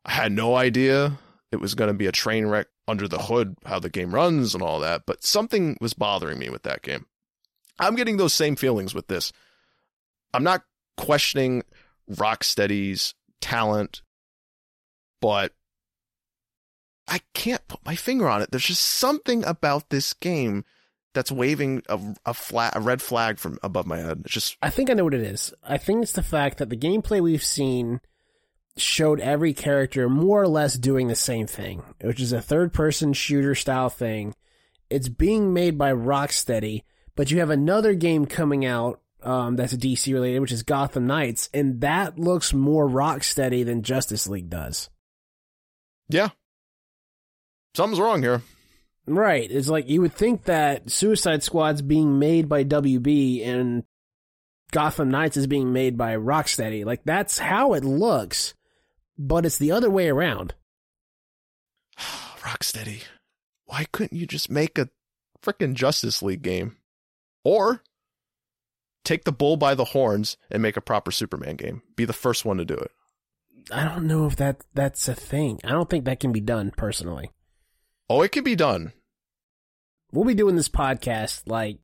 I 0.04 0.12
had 0.12 0.32
no 0.32 0.54
idea 0.54 1.18
it 1.50 1.60
was 1.60 1.74
going 1.74 1.88
to 1.88 1.94
be 1.94 2.06
a 2.06 2.12
train 2.12 2.46
wreck 2.46 2.66
under 2.86 3.08
the 3.08 3.18
hood, 3.18 3.56
how 3.64 3.78
the 3.78 3.88
game 3.88 4.14
runs 4.14 4.54
and 4.54 4.62
all 4.62 4.80
that, 4.80 5.02
but 5.06 5.24
something 5.24 5.76
was 5.80 5.94
bothering 5.94 6.38
me 6.38 6.50
with 6.50 6.64
that 6.64 6.82
game. 6.82 7.06
I'm 7.78 7.96
getting 7.96 8.16
those 8.16 8.34
same 8.34 8.56
feelings 8.56 8.94
with 8.94 9.06
this. 9.06 9.32
I'm 10.32 10.44
not 10.44 10.62
questioning 10.96 11.62
Rocksteady's 12.10 13.14
talent, 13.40 14.02
but 15.20 15.52
I 17.08 17.20
can't 17.34 17.66
put 17.68 17.84
my 17.84 17.96
finger 17.96 18.28
on 18.28 18.42
it. 18.42 18.50
There's 18.50 18.66
just 18.66 18.84
something 18.84 19.44
about 19.44 19.90
this 19.90 20.12
game 20.12 20.64
that's 21.14 21.30
waving 21.30 21.82
a 21.88 21.98
a 22.26 22.34
a 22.74 22.80
red 22.80 23.00
flag 23.00 23.38
from 23.38 23.58
above 23.62 23.86
my 23.86 23.98
head. 23.98 24.22
It's 24.24 24.34
just 24.34 24.56
I 24.60 24.70
think 24.70 24.90
I 24.90 24.94
know 24.94 25.04
what 25.04 25.14
it 25.14 25.20
is. 25.20 25.54
I 25.62 25.78
think 25.78 26.02
it's 26.02 26.12
the 26.12 26.22
fact 26.22 26.58
that 26.58 26.70
the 26.70 26.76
gameplay 26.76 27.20
we've 27.22 27.44
seen 27.44 28.00
showed 28.76 29.20
every 29.20 29.52
character 29.54 30.08
more 30.08 30.42
or 30.42 30.48
less 30.48 30.74
doing 30.74 31.08
the 31.08 31.14
same 31.14 31.46
thing, 31.46 31.82
which 32.00 32.20
is 32.20 32.32
a 32.32 32.42
third 32.42 32.72
person 32.72 33.12
shooter 33.12 33.54
style 33.54 33.88
thing. 33.88 34.34
It's 34.90 35.08
being 35.08 35.52
made 35.52 35.78
by 35.78 35.92
Rocksteady, 35.92 36.82
but 37.16 37.30
you 37.30 37.38
have 37.38 37.50
another 37.50 37.94
game 37.94 38.26
coming 38.26 38.64
out 38.64 39.00
um, 39.22 39.56
that's 39.56 39.74
DC 39.74 40.12
related, 40.12 40.40
which 40.40 40.52
is 40.52 40.62
Gotham 40.62 41.06
Knights, 41.06 41.48
and 41.54 41.80
that 41.80 42.18
looks 42.18 42.52
more 42.52 42.88
Rocksteady 42.88 43.64
than 43.64 43.82
Justice 43.82 44.26
League 44.26 44.50
does. 44.50 44.90
yeah. 46.08 46.28
Something's 47.76 47.98
wrong 48.00 48.22
here. 48.22 48.40
Right. 49.06 49.50
It's 49.50 49.68
like 49.68 49.88
you 49.88 50.00
would 50.00 50.14
think 50.14 50.44
that 50.44 50.90
Suicide 50.90 51.42
Squad's 51.42 51.82
being 51.82 52.18
made 52.20 52.48
by 52.48 52.62
WB 52.64 53.44
and 53.46 53.82
Gotham 54.70 55.10
Knights 55.10 55.36
is 55.36 55.46
being 55.46 55.72
made 55.72 55.98
by 55.98 56.14
Rocksteady. 56.14 56.84
Like 56.84 57.02
that's 57.04 57.38
how 57.38 57.74
it 57.74 57.84
looks, 57.84 58.54
but 59.18 59.46
it's 59.46 59.58
the 59.58 59.72
other 59.72 59.90
way 59.90 60.08
around. 60.08 60.54
Rocksteady. 61.98 63.04
Why 63.66 63.86
couldn't 63.92 64.18
you 64.18 64.26
just 64.26 64.50
make 64.50 64.78
a 64.78 64.90
freaking 65.42 65.74
Justice 65.74 66.22
League 66.22 66.42
game? 66.42 66.76
Or 67.44 67.82
take 69.04 69.24
the 69.24 69.32
bull 69.32 69.56
by 69.56 69.74
the 69.74 69.84
horns 69.84 70.36
and 70.50 70.62
make 70.62 70.76
a 70.76 70.82
proper 70.82 71.10
Superman 71.10 71.56
game. 71.56 71.82
Be 71.96 72.04
the 72.04 72.12
first 72.12 72.44
one 72.44 72.56
to 72.56 72.64
do 72.64 72.74
it. 72.74 72.90
I 73.70 73.84
don't 73.84 74.06
know 74.06 74.26
if 74.26 74.36
that 74.36 74.62
that's 74.74 75.08
a 75.08 75.14
thing. 75.14 75.60
I 75.64 75.70
don't 75.70 75.88
think 75.88 76.04
that 76.04 76.20
can 76.20 76.32
be 76.32 76.40
done 76.40 76.72
personally. 76.76 77.30
Oh, 78.10 78.22
it 78.22 78.32
can 78.32 78.44
be 78.44 78.56
done. 78.56 78.92
We'll 80.12 80.24
be 80.24 80.34
doing 80.34 80.56
this 80.56 80.68
podcast 80.68 81.42
like 81.46 81.78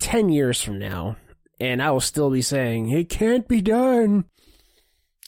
10 0.00 0.28
years 0.28 0.62
from 0.62 0.78
now 0.78 1.16
and 1.58 1.82
I 1.82 1.90
will 1.90 2.00
still 2.00 2.30
be 2.30 2.42
saying 2.42 2.90
it 2.90 3.08
can't 3.08 3.46
be 3.46 3.60
done. 3.60 4.24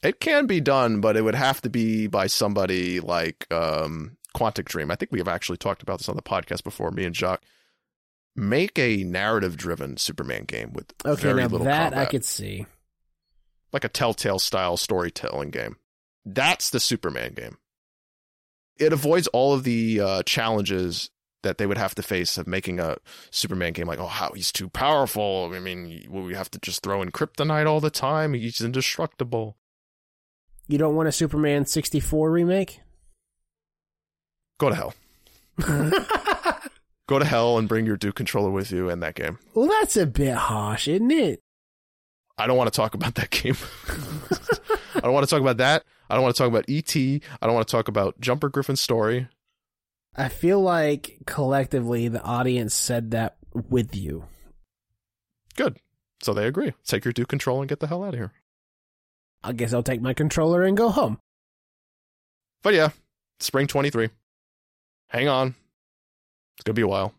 It 0.02 0.18
can 0.20 0.46
be 0.46 0.60
done, 0.60 1.00
but 1.00 1.16
it 1.16 1.22
would 1.22 1.34
have 1.34 1.60
to 1.62 1.70
be 1.70 2.08
by 2.08 2.26
somebody 2.26 2.98
like 3.00 3.46
um, 3.52 4.16
Quantic 4.36 4.64
Dream. 4.64 4.90
I 4.90 4.96
think 4.96 5.12
we 5.12 5.18
have 5.18 5.28
actually 5.28 5.58
talked 5.58 5.82
about 5.82 5.98
this 5.98 6.08
on 6.08 6.16
the 6.16 6.22
podcast 6.22 6.64
before, 6.64 6.90
me 6.90 7.04
and 7.04 7.14
Jacques. 7.14 7.44
Make 8.34 8.78
a 8.78 9.04
narrative 9.04 9.56
driven 9.56 9.98
Superman 9.98 10.44
game 10.44 10.72
with 10.72 10.92
Okay, 11.04 11.20
very 11.20 11.42
now 11.42 11.48
little 11.48 11.66
that 11.66 11.90
combat. 11.90 12.08
I 12.08 12.10
could 12.10 12.24
see. 12.24 12.66
like 13.72 13.84
a 13.84 13.88
telltale 13.88 14.38
style 14.38 14.76
storytelling 14.76 15.50
game. 15.50 15.76
That's 16.24 16.70
the 16.70 16.80
Superman 16.80 17.34
game. 17.34 17.58
It 18.78 18.92
avoids 18.92 19.26
all 19.28 19.52
of 19.52 19.64
the 19.64 20.00
uh, 20.00 20.22
challenges 20.24 21.10
that 21.42 21.58
they 21.58 21.66
would 21.66 21.76
have 21.78 21.94
to 21.96 22.02
face 22.02 22.38
of 22.38 22.46
making 22.46 22.80
a 22.80 22.96
Superman 23.30 23.72
game 23.72 23.86
like, 23.86 23.98
oh, 23.98 24.06
how 24.06 24.32
he's 24.34 24.50
too 24.50 24.68
powerful. 24.68 25.50
I 25.52 25.58
mean, 25.58 26.06
will 26.08 26.22
we 26.22 26.34
have 26.34 26.50
to 26.52 26.58
just 26.58 26.82
throw 26.82 27.02
in 27.02 27.10
kryptonite 27.12 27.66
all 27.66 27.80
the 27.80 27.90
time? 27.90 28.32
He's 28.32 28.60
indestructible. 28.60 29.56
You 30.68 30.78
don't 30.78 30.94
want 30.94 31.08
a 31.08 31.12
Superman 31.12 31.66
64 31.66 32.30
remake? 32.30 32.80
Go 34.58 34.68
to 34.68 34.74
hell. 34.74 34.94
Go 37.08 37.18
to 37.18 37.24
hell 37.24 37.58
and 37.58 37.68
bring 37.68 37.84
your 37.84 37.96
Duke 37.96 38.14
controller 38.14 38.50
with 38.50 38.70
you 38.70 38.88
in 38.88 39.00
that 39.00 39.14
game. 39.14 39.38
Well, 39.54 39.68
that's 39.68 39.96
a 39.96 40.06
bit 40.06 40.34
harsh, 40.34 40.88
isn't 40.88 41.10
it? 41.10 41.40
I 42.38 42.46
don't 42.46 42.56
want 42.56 42.72
to 42.72 42.76
talk 42.76 42.94
about 42.94 43.16
that 43.16 43.30
game. 43.30 43.56
I 44.94 45.00
don't 45.00 45.12
want 45.12 45.26
to 45.26 45.30
talk 45.30 45.40
about 45.40 45.58
that. 45.58 45.84
I 46.08 46.14
don't 46.14 46.22
want 46.22 46.34
to 46.34 46.38
talk 46.42 46.48
about 46.48 46.64
E.T. 46.68 47.20
I 47.40 47.46
don't 47.46 47.54
want 47.54 47.66
to 47.66 47.72
talk 47.72 47.88
about 47.88 48.20
Jumper 48.20 48.48
Griffin's 48.48 48.80
story. 48.80 49.28
I 50.14 50.28
feel 50.28 50.60
like 50.60 51.18
collectively 51.26 52.08
the 52.08 52.22
audience 52.22 52.74
said 52.74 53.10
that 53.12 53.36
with 53.68 53.96
you. 53.96 54.24
Good. 55.56 55.78
So 56.22 56.32
they 56.32 56.46
agree. 56.46 56.72
Take 56.86 57.04
your 57.04 57.12
Duke 57.12 57.28
controller 57.28 57.62
and 57.62 57.68
get 57.68 57.80
the 57.80 57.86
hell 57.86 58.04
out 58.04 58.14
of 58.14 58.20
here. 58.20 58.32
I 59.44 59.52
guess 59.52 59.72
I'll 59.72 59.82
take 59.82 60.00
my 60.00 60.14
controller 60.14 60.62
and 60.62 60.76
go 60.76 60.90
home. 60.90 61.18
But 62.62 62.74
yeah, 62.74 62.90
spring 63.40 63.66
23. 63.66 64.08
Hang 65.08 65.28
on. 65.28 65.54
It's 66.56 66.64
going 66.64 66.74
to 66.74 66.78
be 66.78 66.82
a 66.82 66.88
while. 66.88 67.12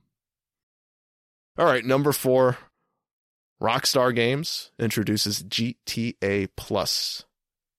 All 1.57 1.65
right, 1.65 1.85
number 1.85 2.11
four 2.11 2.57
Rockstar 3.61 4.13
Games 4.13 4.71
introduces 4.79 5.43
GTA 5.43 6.49
Plus, 6.57 7.25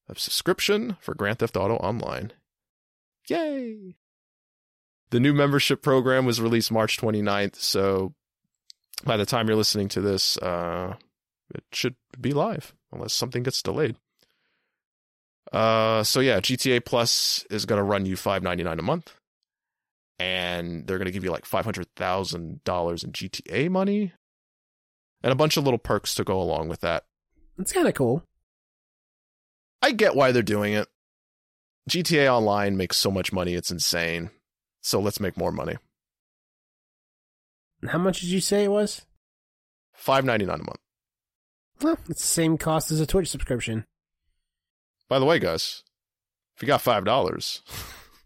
a 0.08 0.14
subscription 0.14 0.96
for 1.00 1.14
Grand 1.14 1.40
Theft 1.40 1.56
Auto 1.56 1.76
Online. 1.76 2.32
Yay! 3.28 3.96
The 5.10 5.20
new 5.20 5.32
membership 5.32 5.82
program 5.82 6.24
was 6.24 6.40
released 6.40 6.70
March 6.70 6.98
29th, 6.98 7.56
so 7.56 8.14
by 9.04 9.16
the 9.16 9.26
time 9.26 9.48
you're 9.48 9.56
listening 9.56 9.88
to 9.88 10.00
this, 10.00 10.38
uh, 10.38 10.94
it 11.54 11.64
should 11.72 11.96
be 12.20 12.32
live, 12.32 12.74
unless 12.92 13.12
something 13.12 13.42
gets 13.42 13.62
delayed. 13.62 13.96
Uh, 15.54 16.02
so 16.02 16.18
yeah, 16.18 16.40
GTA 16.40 16.84
Plus 16.84 17.46
is 17.48 17.64
going 17.64 17.76
to 17.78 17.84
run 17.84 18.06
you 18.06 18.16
five 18.16 18.42
ninety 18.42 18.64
nine 18.64 18.80
a 18.80 18.82
month, 18.82 19.14
and 20.18 20.84
they're 20.84 20.98
going 20.98 21.06
to 21.06 21.12
give 21.12 21.22
you 21.22 21.30
like 21.30 21.44
five 21.44 21.64
hundred 21.64 21.86
thousand 21.94 22.64
dollars 22.64 23.04
in 23.04 23.12
GTA 23.12 23.70
money, 23.70 24.12
and 25.22 25.32
a 25.32 25.36
bunch 25.36 25.56
of 25.56 25.62
little 25.62 25.78
perks 25.78 26.16
to 26.16 26.24
go 26.24 26.42
along 26.42 26.66
with 26.66 26.80
that. 26.80 27.04
It's 27.56 27.72
kind 27.72 27.86
of 27.86 27.94
cool. 27.94 28.24
I 29.80 29.92
get 29.92 30.16
why 30.16 30.32
they're 30.32 30.42
doing 30.42 30.72
it. 30.72 30.88
GTA 31.88 32.26
Online 32.32 32.76
makes 32.76 32.96
so 32.96 33.12
much 33.12 33.32
money; 33.32 33.54
it's 33.54 33.70
insane. 33.70 34.30
So 34.82 34.98
let's 34.98 35.20
make 35.20 35.36
more 35.36 35.52
money. 35.52 35.76
How 37.86 37.98
much 37.98 38.22
did 38.22 38.30
you 38.30 38.40
say 38.40 38.64
it 38.64 38.72
was? 38.72 39.02
Five 39.92 40.24
ninety 40.24 40.46
nine 40.46 40.58
a 40.62 40.64
month. 40.64 40.80
Well, 41.80 41.96
it's 42.08 42.22
the 42.22 42.26
same 42.26 42.58
cost 42.58 42.90
as 42.90 42.98
a 42.98 43.06
Twitch 43.06 43.30
subscription. 43.30 43.84
By 45.08 45.18
the 45.18 45.24
way, 45.24 45.38
guys, 45.38 45.82
if 46.56 46.62
you 46.62 46.66
got 46.66 46.80
five 46.82 47.04
dollars 47.04 47.62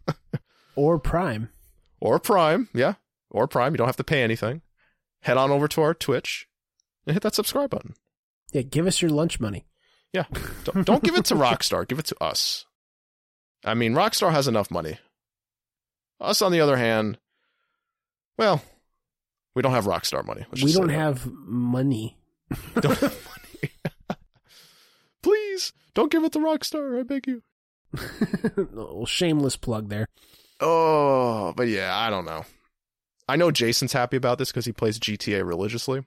Or 0.75 0.97
Prime. 0.99 1.49
or 1.99 2.19
Prime, 2.19 2.69
yeah, 2.73 2.93
or 3.29 3.47
Prime, 3.47 3.73
you 3.73 3.77
don't 3.77 3.87
have 3.87 3.97
to 3.97 4.03
pay 4.03 4.21
anything. 4.23 4.61
Head 5.23 5.35
on 5.37 5.51
over 5.51 5.67
to 5.67 5.81
our 5.81 5.93
Twitch 5.93 6.47
and 7.05 7.13
hit 7.13 7.23
that 7.23 7.35
subscribe 7.35 7.69
button. 7.69 7.95
Yeah, 8.53 8.61
give 8.61 8.87
us 8.87 9.01
your 9.01 9.11
lunch 9.11 9.39
money. 9.39 9.65
Yeah, 10.13 10.23
don't, 10.63 10.85
don't 10.85 11.03
give 11.03 11.15
it 11.17 11.25
to 11.25 11.35
Rockstar. 11.35 11.85
Give 11.87 11.99
it 11.99 12.05
to 12.05 12.23
us. 12.23 12.65
I 13.65 13.73
mean, 13.73 13.93
Rockstar 13.93 14.31
has 14.31 14.47
enough 14.47 14.71
money. 14.71 14.97
Us, 16.21 16.41
on 16.41 16.51
the 16.53 16.61
other 16.61 16.77
hand, 16.77 17.17
well, 18.37 18.61
we 19.53 19.61
don't 19.61 19.73
have 19.73 19.85
Rockstar 19.85 20.25
money. 20.25 20.45
We 20.53 20.71
don't 20.71 20.89
have 20.89 21.25
money. 21.25 22.17
Don't 22.75 22.97
have 22.97 23.01
money. 23.01 23.38
Please 25.59 25.73
don't 25.93 26.11
give 26.11 26.23
it 26.23 26.31
to 26.33 26.39
Rockstar. 26.39 26.99
I 26.99 27.03
beg 27.03 27.27
you. 27.27 27.43
Little 28.55 29.05
shameless 29.05 29.57
plug 29.57 29.89
there. 29.89 30.07
Oh, 30.61 31.53
but 31.55 31.67
yeah, 31.67 31.97
I 31.97 32.09
don't 32.09 32.25
know. 32.25 32.45
I 33.27 33.35
know 33.35 33.51
Jason's 33.51 33.93
happy 33.93 34.17
about 34.17 34.37
this 34.37 34.51
because 34.51 34.65
he 34.65 34.71
plays 34.71 34.99
GTA 34.99 35.45
religiously, 35.45 36.03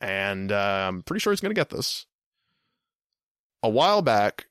and 0.00 0.52
uh, 0.52 0.86
I'm 0.88 1.02
pretty 1.02 1.20
sure 1.20 1.32
he's 1.32 1.40
going 1.40 1.54
to 1.54 1.58
get 1.58 1.70
this. 1.70 2.06
A 3.62 3.68
while 3.68 4.02
back, 4.02 4.46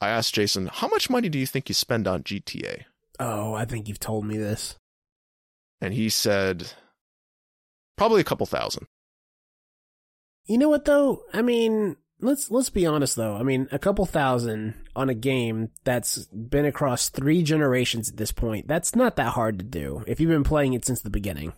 I 0.00 0.10
asked 0.10 0.34
Jason, 0.34 0.68
"How 0.72 0.88
much 0.88 1.10
money 1.10 1.28
do 1.28 1.38
you 1.38 1.46
think 1.46 1.68
you 1.68 1.74
spend 1.74 2.06
on 2.06 2.22
GTA?" 2.22 2.84
Oh, 3.18 3.54
I 3.54 3.64
think 3.64 3.88
you've 3.88 3.98
told 3.98 4.26
me 4.26 4.36
this. 4.36 4.76
And 5.80 5.92
he 5.94 6.08
said, 6.08 6.72
"Probably 7.96 8.20
a 8.20 8.24
couple 8.24 8.46
thousand. 8.46 8.86
You 10.44 10.58
know 10.58 10.68
what 10.68 10.84
though? 10.84 11.22
I 11.32 11.42
mean, 11.42 11.96
let's 12.20 12.50
let's 12.50 12.70
be 12.70 12.86
honest 12.86 13.16
though. 13.16 13.36
I 13.36 13.42
mean, 13.42 13.68
a 13.72 13.78
couple 13.78 14.06
thousand 14.06 14.74
on 14.94 15.08
a 15.08 15.14
game 15.14 15.70
that's 15.84 16.24
been 16.26 16.64
across 16.64 17.08
three 17.08 17.42
generations 17.42 18.08
at 18.08 18.16
this 18.16 18.32
point. 18.32 18.66
That's 18.68 18.94
not 18.96 19.16
that 19.16 19.32
hard 19.32 19.58
to 19.58 19.64
do 19.64 20.02
if 20.06 20.20
you've 20.20 20.30
been 20.30 20.44
playing 20.44 20.74
it 20.74 20.84
since 20.84 21.00
the 21.02 21.10
beginning. 21.10 21.52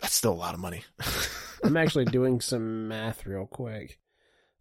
That's 0.00 0.14
still 0.14 0.32
a 0.32 0.34
lot 0.34 0.54
of 0.54 0.60
money." 0.60 0.84
I'm 1.64 1.76
actually 1.76 2.06
doing 2.06 2.40
some 2.40 2.88
math 2.88 3.24
real 3.24 3.46
quick. 3.46 3.98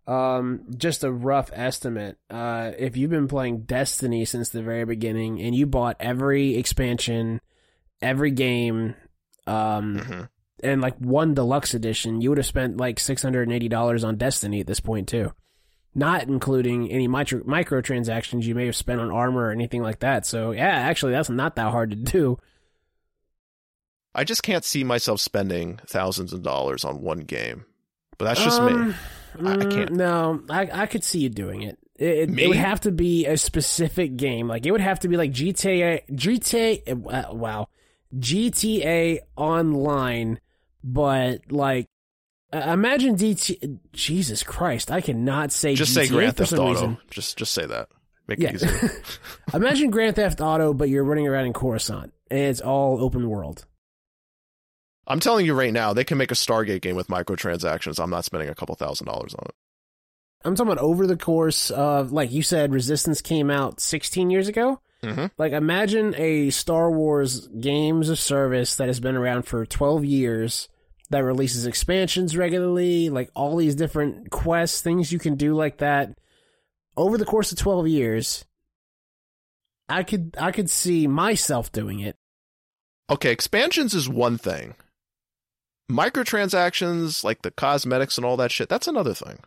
Um, 0.06 0.66
just 0.78 1.04
a 1.04 1.12
rough 1.12 1.50
estimate. 1.54 2.18
Uh, 2.30 2.72
if 2.78 2.96
you've 2.98 3.10
been 3.10 3.28
playing 3.28 3.62
Destiny 3.62 4.26
since 4.26 4.50
the 4.50 4.62
very 4.62 4.86
beginning 4.86 5.42
and 5.42 5.56
you 5.56 5.66
bought 5.66 5.98
every 6.00 6.56
expansion, 6.58 7.40
every 8.02 8.32
game, 8.32 8.96
um, 9.48 9.98
Mhm. 9.98 10.30
And 10.64 10.82
like 10.82 10.98
one 10.98 11.34
deluxe 11.34 11.74
edition, 11.74 12.22
you 12.22 12.30
would 12.30 12.38
have 12.38 12.46
spent 12.46 12.78
like 12.78 13.00
six 13.00 13.22
hundred 13.22 13.44
and 13.44 13.54
eighty 13.54 13.68
dollars 13.70 14.04
on 14.04 14.18
Destiny 14.18 14.60
at 14.60 14.68
this 14.68 14.80
point 14.80 15.08
too, 15.08 15.32
not 15.96 16.24
including 16.28 16.90
any 16.92 17.08
micro 17.08 17.40
microtransactions 17.42 18.44
you 18.44 18.56
may 18.56 18.66
have 18.66 18.76
spent 18.76 19.02
on 19.02 19.12
armor 19.12 19.48
or 19.48 19.52
anything 19.52 19.82
like 19.82 20.00
that. 20.00 20.26
So 20.26 20.52
yeah, 20.52 20.64
actually, 20.68 21.12
that's 21.14 21.30
not 21.30 21.56
that 21.56 21.72
hard 21.72 21.90
to 21.92 21.96
do. 21.96 22.38
I 24.14 24.24
just 24.24 24.44
can't 24.44 24.66
see 24.66 24.84
myself 24.84 25.22
spending 25.22 25.80
thousands 25.88 26.34
of 26.34 26.42
dollars 26.44 26.84
on 26.84 27.02
one 27.02 27.20
game. 27.20 27.66
But 28.18 28.26
that's 28.26 28.44
just 28.44 28.62
me. 28.62 28.74
Um, 28.74 28.96
I- 29.46 29.52
I 29.62 29.66
mm, 29.66 29.70
can't. 29.72 29.92
No, 29.92 30.44
I 30.50 30.70
I 30.72 30.86
could 30.86 31.04
see 31.04 31.20
you 31.20 31.30
doing 31.30 31.62
it. 31.64 31.78
It, 31.96 32.30
it, 32.30 32.40
it 32.40 32.48
would 32.48 32.58
have 32.58 32.82
to 32.82 32.92
be 32.92 33.26
a 33.26 33.38
specific 33.38 34.18
game. 34.18 34.48
Like 34.48 34.66
it 34.66 34.72
would 34.72 34.82
have 34.82 35.00
to 35.02 35.08
be 35.08 35.18
like 35.18 35.32
GTA, 35.32 36.02
GTA. 36.12 37.06
uh, 37.30 37.34
Wow, 37.34 37.68
GTA 38.18 39.20
Online, 39.38 40.40
but 40.84 41.52
like, 41.52 41.88
imagine 42.54 43.16
DT. 43.16 43.80
Jesus 43.94 44.44
Christ, 44.44 44.92
I 44.92 45.02
cannot 45.02 45.52
say 45.52 45.76
Just 45.76 45.92
GTA 45.92 45.96
say 45.96 46.08
Grand 46.10 46.38
Theft 46.38 46.54
Auto. 46.54 46.70
reason. 46.72 46.98
Just 47.10 47.38
just 47.38 47.54
say 47.54 47.66
that. 47.66 47.90
Make 48.28 48.40
Yeah. 48.40 48.50
it 48.50 48.56
easier. 48.56 48.92
Imagine 49.54 49.90
Grand 49.90 50.16
Theft 50.16 50.42
Auto, 50.42 50.74
but 50.74 50.90
you're 50.90 51.04
running 51.04 51.28
around 51.28 51.46
in 51.46 51.54
Coruscant, 51.54 52.14
and 52.30 52.40
it's 52.40 52.62
all 52.62 53.02
open 53.04 53.28
world. 53.30 53.66
I'm 55.08 55.20
telling 55.20 55.46
you 55.46 55.54
right 55.54 55.74
now, 55.74 55.94
they 55.94 56.04
can 56.04 56.18
make 56.18 56.32
a 56.32 56.36
Stargate 56.36 56.82
game 56.82 56.96
with 56.96 57.08
microtransactions. 57.08 58.02
I'm 58.02 58.10
not 58.12 58.24
spending 58.24 58.50
a 58.50 58.56
couple 58.56 58.76
thousand 58.76 59.08
dollars 59.08 59.34
on 59.34 59.46
it. 59.46 59.56
I'm 60.46 60.56
talking 60.56 60.72
about 60.72 60.84
over 60.84 61.06
the 61.06 61.18
course 61.18 61.70
of, 61.72 62.12
like 62.12 62.32
you 62.32 62.42
said, 62.44 62.72
Resistance 62.74 63.22
came 63.22 63.50
out 63.52 63.80
16 63.80 64.30
years 64.30 64.48
ago. 64.48 64.80
Mm-hmm. 65.04 65.26
Like, 65.38 65.54
imagine 65.54 66.14
a 66.16 66.52
Star 66.52 66.92
Wars 66.92 67.48
games 67.48 68.10
of 68.10 68.20
service 68.20 68.76
that 68.76 68.88
has 68.88 69.00
been 69.00 69.16
around 69.16 69.44
for 69.44 69.66
12 69.66 70.06
years 70.06 70.70
that 71.12 71.24
releases 71.24 71.66
expansions 71.66 72.38
regularly, 72.38 73.10
like 73.10 73.30
all 73.36 73.58
these 73.58 73.76
different 73.76 74.32
quests, 74.32 74.82
things 74.82 75.12
you 75.12 75.20
can 75.20 75.36
do 75.36 75.54
like 75.54 75.78
that. 75.80 76.18
Over 76.96 77.18
the 77.18 77.26
course 77.26 77.52
of 77.52 77.58
12 77.58 77.88
years, 77.88 78.46
I 79.90 80.04
could 80.04 80.36
I 80.40 80.52
could 80.52 80.70
see 80.70 81.08
myself 81.08 81.72
doing 81.72 82.00
it. 82.00 82.16
Okay, 83.10 83.32
expansions 83.32 83.94
is 83.94 84.08
one 84.08 84.38
thing. 84.38 84.76
Microtransactions, 85.92 87.26
like 87.26 87.42
the 87.42 87.52
cosmetics 87.52 88.18
and 88.18 88.26
all 88.26 88.38
that 88.38 88.52
shit, 88.52 88.70
that's 88.70 88.88
another 88.88 89.14
thing. 89.14 89.40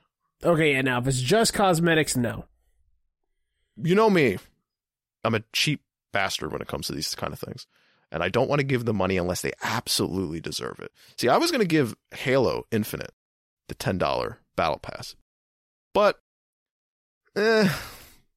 Okay, 0.45 0.75
and 0.75 0.85
now 0.85 0.99
if 0.99 1.07
it's 1.07 1.21
just 1.21 1.55
cosmetics, 1.55 2.15
no. 2.15 2.45
You 3.83 3.95
know 3.95 4.11
me. 4.11 4.37
I'm 5.25 5.35
a 5.35 5.43
cheap 5.53 5.83
bastard 6.13 6.53
when 6.53 6.61
it 6.61 6.69
comes 6.69 6.87
to 6.87 6.93
these 6.93 7.15
kind 7.15 7.33
of 7.33 7.39
things. 7.39 7.67
And 8.13 8.23
I 8.23 8.29
don't 8.29 8.49
want 8.49 8.61
to 8.61 8.65
give 8.65 8.85
them 8.85 8.97
money 8.97 9.17
unless 9.17 9.43
they 9.43 9.53
absolutely 9.63 10.41
deserve 10.41 10.79
it. 10.81 10.93
See, 11.19 11.29
I 11.29 11.37
was 11.37 11.51
going 11.51 11.63
to 11.63 11.67
give 11.67 11.97
Halo 12.15 12.65
Infinite 12.71 13.13
the 13.69 13.75
$10 13.75 14.37
battle 14.57 14.79
pass. 14.79 15.17
But 15.93 16.21
eh, 17.37 17.69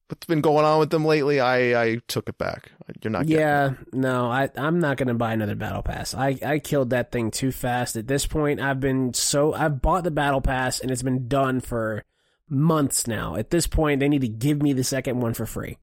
what's 0.08 0.26
been 0.26 0.40
going 0.40 0.64
on 0.64 0.78
with 0.78 0.90
them 0.90 1.04
lately, 1.04 1.40
I, 1.40 1.82
I 1.82 2.00
took 2.08 2.28
it 2.28 2.38
back. 2.38 2.72
You're 3.02 3.10
not 3.10 3.26
getting. 3.26 3.40
Yeah, 3.40 3.74
no, 3.92 4.30
I 4.30 4.48
I'm 4.56 4.80
not 4.80 4.96
gonna 4.96 5.14
buy 5.14 5.32
another 5.32 5.54
battle 5.54 5.82
pass. 5.82 6.14
I 6.14 6.38
I 6.44 6.58
killed 6.58 6.90
that 6.90 7.12
thing 7.12 7.30
too 7.30 7.52
fast. 7.52 7.96
At 7.96 8.08
this 8.08 8.26
point, 8.26 8.60
I've 8.60 8.80
been 8.80 9.12
so 9.14 9.52
I've 9.52 9.82
bought 9.82 10.04
the 10.04 10.10
battle 10.10 10.40
pass 10.40 10.80
and 10.80 10.90
it's 10.90 11.02
been 11.02 11.28
done 11.28 11.60
for 11.60 12.04
months 12.48 13.06
now. 13.06 13.36
At 13.36 13.50
this 13.50 13.66
point, 13.66 14.00
they 14.00 14.08
need 14.08 14.22
to 14.22 14.28
give 14.28 14.62
me 14.62 14.72
the 14.72 14.84
second 14.84 15.20
one 15.20 15.34
for 15.34 15.46
free. 15.46 15.78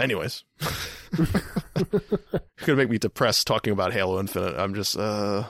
Anyways. 0.00 0.44
You're 1.16 1.26
going 1.26 2.42
to 2.66 2.76
make 2.76 2.90
me 2.90 2.98
depressed 2.98 3.46
talking 3.46 3.72
about 3.72 3.92
Halo 3.92 4.18
Infinite. 4.18 4.56
I'm 4.56 4.74
just, 4.74 4.96
uh, 4.96 5.44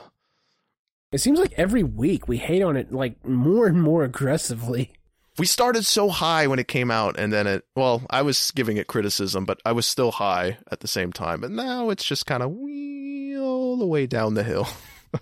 It 1.12 1.18
seems 1.18 1.38
like 1.38 1.52
every 1.56 1.82
week 1.84 2.26
we 2.28 2.38
hate 2.38 2.62
on 2.62 2.76
it 2.76 2.92
like 2.92 3.24
more 3.26 3.66
and 3.66 3.80
more 3.80 4.02
aggressively. 4.04 4.92
we 5.38 5.46
started 5.46 5.84
so 5.86 6.08
high 6.08 6.46
when 6.48 6.58
it 6.58 6.68
came 6.68 6.90
out 6.90 7.18
and 7.18 7.32
then 7.32 7.46
it 7.46 7.64
well 7.76 8.02
i 8.10 8.20
was 8.20 8.50
giving 8.50 8.76
it 8.76 8.88
criticism 8.88 9.46
but 9.46 9.58
i 9.64 9.72
was 9.72 9.86
still 9.86 10.10
high 10.10 10.58
at 10.70 10.80
the 10.80 10.88
same 10.88 11.12
time 11.12 11.42
and 11.44 11.56
now 11.56 11.88
it's 11.88 12.04
just 12.04 12.26
kind 12.26 12.42
of 12.42 12.50
wee 12.50 13.38
all 13.38 13.78
the 13.78 13.86
way 13.86 14.06
down 14.06 14.34
the 14.34 14.42
hill 14.42 14.68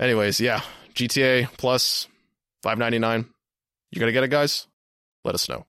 anyways 0.00 0.40
yeah 0.40 0.60
gta 0.94 1.46
plus 1.56 2.08
599 2.62 3.26
you 3.90 4.00
gonna 4.00 4.12
get 4.12 4.24
it 4.24 4.28
guys 4.28 4.66
let 5.24 5.34
us 5.34 5.48
know 5.48 5.64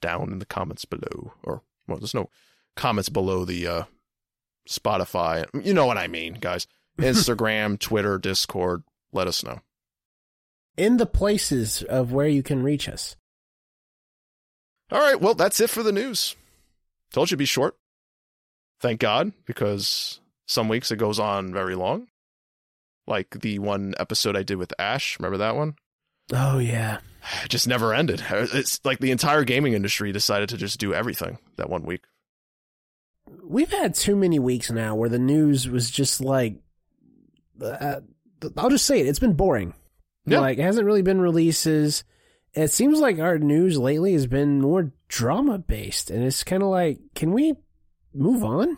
down 0.00 0.32
in 0.32 0.38
the 0.38 0.46
comments 0.46 0.84
below 0.84 1.32
or 1.42 1.62
well 1.86 1.98
there's 1.98 2.14
no 2.14 2.28
comments 2.76 3.08
below 3.08 3.44
the 3.44 3.66
uh 3.66 3.84
spotify 4.68 5.44
you 5.64 5.74
know 5.74 5.86
what 5.86 5.98
i 5.98 6.06
mean 6.06 6.34
guys 6.34 6.66
instagram 6.98 7.78
twitter 7.78 8.18
discord 8.18 8.82
let 9.12 9.26
us 9.26 9.42
know 9.44 9.60
In 10.76 10.96
the 10.96 11.06
places 11.06 11.82
of 11.82 12.12
where 12.12 12.28
you 12.28 12.42
can 12.42 12.62
reach 12.62 12.88
us. 12.88 13.16
All 14.92 15.00
right, 15.00 15.20
well, 15.20 15.34
that's 15.34 15.60
it 15.60 15.68
for 15.70 15.82
the 15.82 15.92
news. 15.92 16.36
Told 17.12 17.30
you 17.30 17.34
to 17.34 17.38
be 17.38 17.44
short. 17.44 17.76
Thank 18.80 19.00
God, 19.00 19.32
because 19.46 20.20
some 20.46 20.68
weeks 20.68 20.90
it 20.90 20.96
goes 20.96 21.18
on 21.18 21.52
very 21.52 21.74
long. 21.74 22.06
Like 23.06 23.40
the 23.40 23.58
one 23.58 23.94
episode 23.98 24.36
I 24.36 24.42
did 24.42 24.56
with 24.56 24.72
Ash. 24.78 25.18
Remember 25.18 25.38
that 25.38 25.56
one? 25.56 25.74
Oh 26.32 26.58
yeah. 26.58 26.98
It 27.44 27.48
just 27.48 27.68
never 27.68 27.94
ended. 27.94 28.22
It's 28.30 28.80
like 28.84 28.98
the 28.98 29.10
entire 29.10 29.44
gaming 29.44 29.74
industry 29.74 30.12
decided 30.12 30.48
to 30.50 30.56
just 30.56 30.80
do 30.80 30.94
everything 30.94 31.38
that 31.56 31.68
one 31.68 31.84
week. 31.84 32.02
We've 33.44 33.70
had 33.70 33.94
too 33.94 34.16
many 34.16 34.38
weeks 34.38 34.70
now 34.70 34.94
where 34.94 35.08
the 35.08 35.18
news 35.18 35.68
was 35.68 35.90
just 35.90 36.20
like 36.20 36.56
uh, 37.62 38.00
I'll 38.56 38.70
just 38.70 38.86
say 38.86 39.00
it, 39.00 39.06
it's 39.06 39.18
been 39.18 39.34
boring. 39.34 39.74
Yeah. 40.24 40.40
Like 40.40 40.58
it 40.58 40.62
hasn't 40.62 40.86
really 40.86 41.02
been 41.02 41.20
releases. 41.20 42.04
It 42.54 42.68
seems 42.68 42.98
like 43.00 43.18
our 43.18 43.38
news 43.38 43.78
lately 43.78 44.12
has 44.14 44.26
been 44.26 44.60
more 44.60 44.92
drama 45.08 45.58
based 45.58 46.10
and 46.10 46.24
it's 46.24 46.42
kind 46.42 46.62
of 46.62 46.68
like 46.68 46.98
can 47.14 47.32
we 47.32 47.54
move 48.14 48.44
on? 48.44 48.76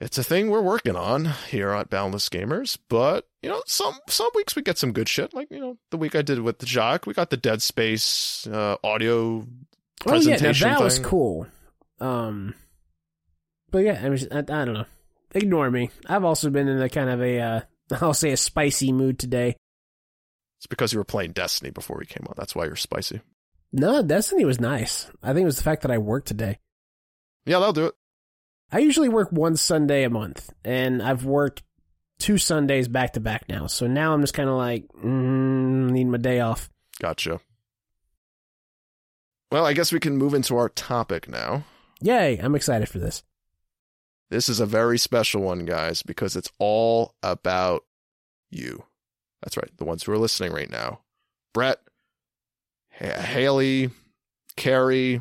It's 0.00 0.18
a 0.18 0.24
thing 0.24 0.50
we're 0.50 0.60
working 0.60 0.96
on 0.96 1.26
here 1.48 1.70
at 1.70 1.88
Boundless 1.88 2.28
Gamers, 2.28 2.76
but 2.88 3.28
you 3.42 3.48
know, 3.48 3.62
some 3.66 3.96
some 4.08 4.30
weeks 4.34 4.56
we 4.56 4.62
get 4.62 4.76
some 4.76 4.92
good 4.92 5.08
shit. 5.08 5.32
Like 5.32 5.48
you 5.50 5.60
know, 5.60 5.78
the 5.90 5.96
week 5.96 6.16
I 6.16 6.22
did 6.22 6.40
with 6.40 6.58
the 6.58 6.66
Jock, 6.66 7.06
we 7.06 7.14
got 7.14 7.30
the 7.30 7.36
Dead 7.36 7.62
Space 7.62 8.46
uh, 8.48 8.76
audio 8.82 9.46
presentation. 10.00 10.68
Oh 10.68 10.70
yeah, 10.70 10.78
that 10.78 10.84
was 10.84 10.98
cool. 10.98 11.46
Um 12.00 12.54
but 13.70 13.78
yeah, 13.78 14.00
I, 14.02 14.08
was, 14.08 14.28
I, 14.30 14.38
I 14.38 14.42
don't 14.42 14.74
know. 14.74 14.84
Ignore 15.34 15.68
me. 15.70 15.90
I've 16.06 16.24
also 16.24 16.48
been 16.48 16.68
in 16.68 16.80
a 16.80 16.88
kind 16.88 17.10
of 17.10 17.20
a 17.20 17.40
uh, 17.40 17.60
I'll 18.00 18.14
say 18.14 18.32
a 18.32 18.36
spicy 18.36 18.92
mood 18.92 19.18
today. 19.18 19.56
It's 20.58 20.66
because 20.66 20.92
you 20.92 20.98
were 20.98 21.04
playing 21.04 21.32
Destiny 21.32 21.70
before 21.70 21.98
we 21.98 22.06
came 22.06 22.24
on. 22.28 22.34
That's 22.36 22.54
why 22.54 22.66
you're 22.66 22.76
spicy. 22.76 23.20
No, 23.72 24.02
Destiny 24.02 24.44
was 24.44 24.60
nice. 24.60 25.10
I 25.22 25.32
think 25.32 25.42
it 25.42 25.46
was 25.46 25.56
the 25.56 25.64
fact 25.64 25.82
that 25.82 25.90
I 25.90 25.98
worked 25.98 26.28
today. 26.28 26.58
Yeah, 27.46 27.58
that'll 27.58 27.72
do 27.72 27.86
it. 27.86 27.94
I 28.74 28.78
usually 28.78 29.08
work 29.08 29.30
one 29.30 29.54
Sunday 29.54 30.02
a 30.02 30.10
month, 30.10 30.52
and 30.64 31.00
I've 31.00 31.24
worked 31.24 31.62
two 32.18 32.38
Sundays 32.38 32.88
back 32.88 33.12
to 33.12 33.20
back 33.20 33.48
now. 33.48 33.68
So 33.68 33.86
now 33.86 34.12
I'm 34.12 34.20
just 34.20 34.34
kind 34.34 34.48
of 34.48 34.56
like, 34.56 34.88
mm, 34.88 35.90
need 35.90 36.08
my 36.08 36.18
day 36.18 36.40
off. 36.40 36.68
Gotcha. 37.00 37.38
Well, 39.52 39.64
I 39.64 39.74
guess 39.74 39.92
we 39.92 40.00
can 40.00 40.16
move 40.16 40.34
into 40.34 40.56
our 40.56 40.68
topic 40.68 41.28
now. 41.28 41.62
Yay! 42.00 42.36
I'm 42.38 42.56
excited 42.56 42.88
for 42.88 42.98
this. 42.98 43.22
This 44.30 44.48
is 44.48 44.58
a 44.58 44.66
very 44.66 44.98
special 44.98 45.42
one, 45.42 45.66
guys, 45.66 46.02
because 46.02 46.34
it's 46.34 46.50
all 46.58 47.14
about 47.22 47.84
you. 48.50 48.82
That's 49.40 49.56
right, 49.56 49.70
the 49.76 49.84
ones 49.84 50.02
who 50.02 50.10
are 50.10 50.18
listening 50.18 50.52
right 50.52 50.70
now. 50.70 50.98
Brett, 51.52 51.78
Ha- 52.98 53.20
Haley, 53.20 53.90
Carrie, 54.56 55.20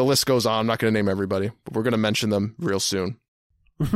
the 0.00 0.04
list 0.06 0.24
goes 0.24 0.46
on. 0.46 0.60
I'm 0.60 0.66
not 0.66 0.78
going 0.78 0.94
to 0.94 0.98
name 0.98 1.10
everybody, 1.10 1.50
but 1.64 1.74
we're 1.74 1.82
going 1.82 1.92
to 1.92 1.98
mention 1.98 2.30
them 2.30 2.54
real 2.58 2.80
soon. 2.80 3.20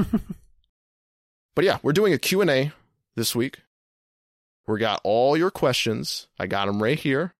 But 1.55 1.64
yeah, 1.64 1.78
we're 1.82 1.92
doing 1.92 2.12
a 2.12 2.18
Q&A 2.18 2.72
this 3.14 3.34
week. 3.34 3.61
We 4.66 4.78
got 4.80 5.00
all 5.05 5.36
your 5.36 5.50
questions. 5.50 6.26
I 6.38 6.46
got 6.46 6.66
them 6.66 6.82
right 6.82 6.98
here. 6.98 7.34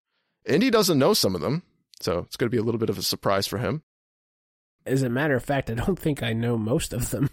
Indy 0.47 0.71
doesn't 0.71 0.99
know 0.99 1.15
some 1.15 1.35
of 1.35 1.41
them, 1.41 1.63
so 2.01 2.21
it's 2.21 2.37
going 2.37 2.47
to 2.47 2.55
be 2.55 2.61
a 2.61 2.63
little 2.63 2.79
bit 2.79 2.91
of 2.91 2.99
a 2.99 3.03
surprise 3.03 3.47
for 3.47 3.59
him. 3.59 3.83
As 4.87 5.03
a 5.03 5.09
matter 5.09 5.35
of 5.35 5.45
fact, 5.45 5.71
I 5.71 5.75
don't 5.75 5.99
think 5.99 6.23
I 6.23 6.33
know 6.33 6.57
most 6.57 6.93
of 6.93 7.11
them. 7.11 7.29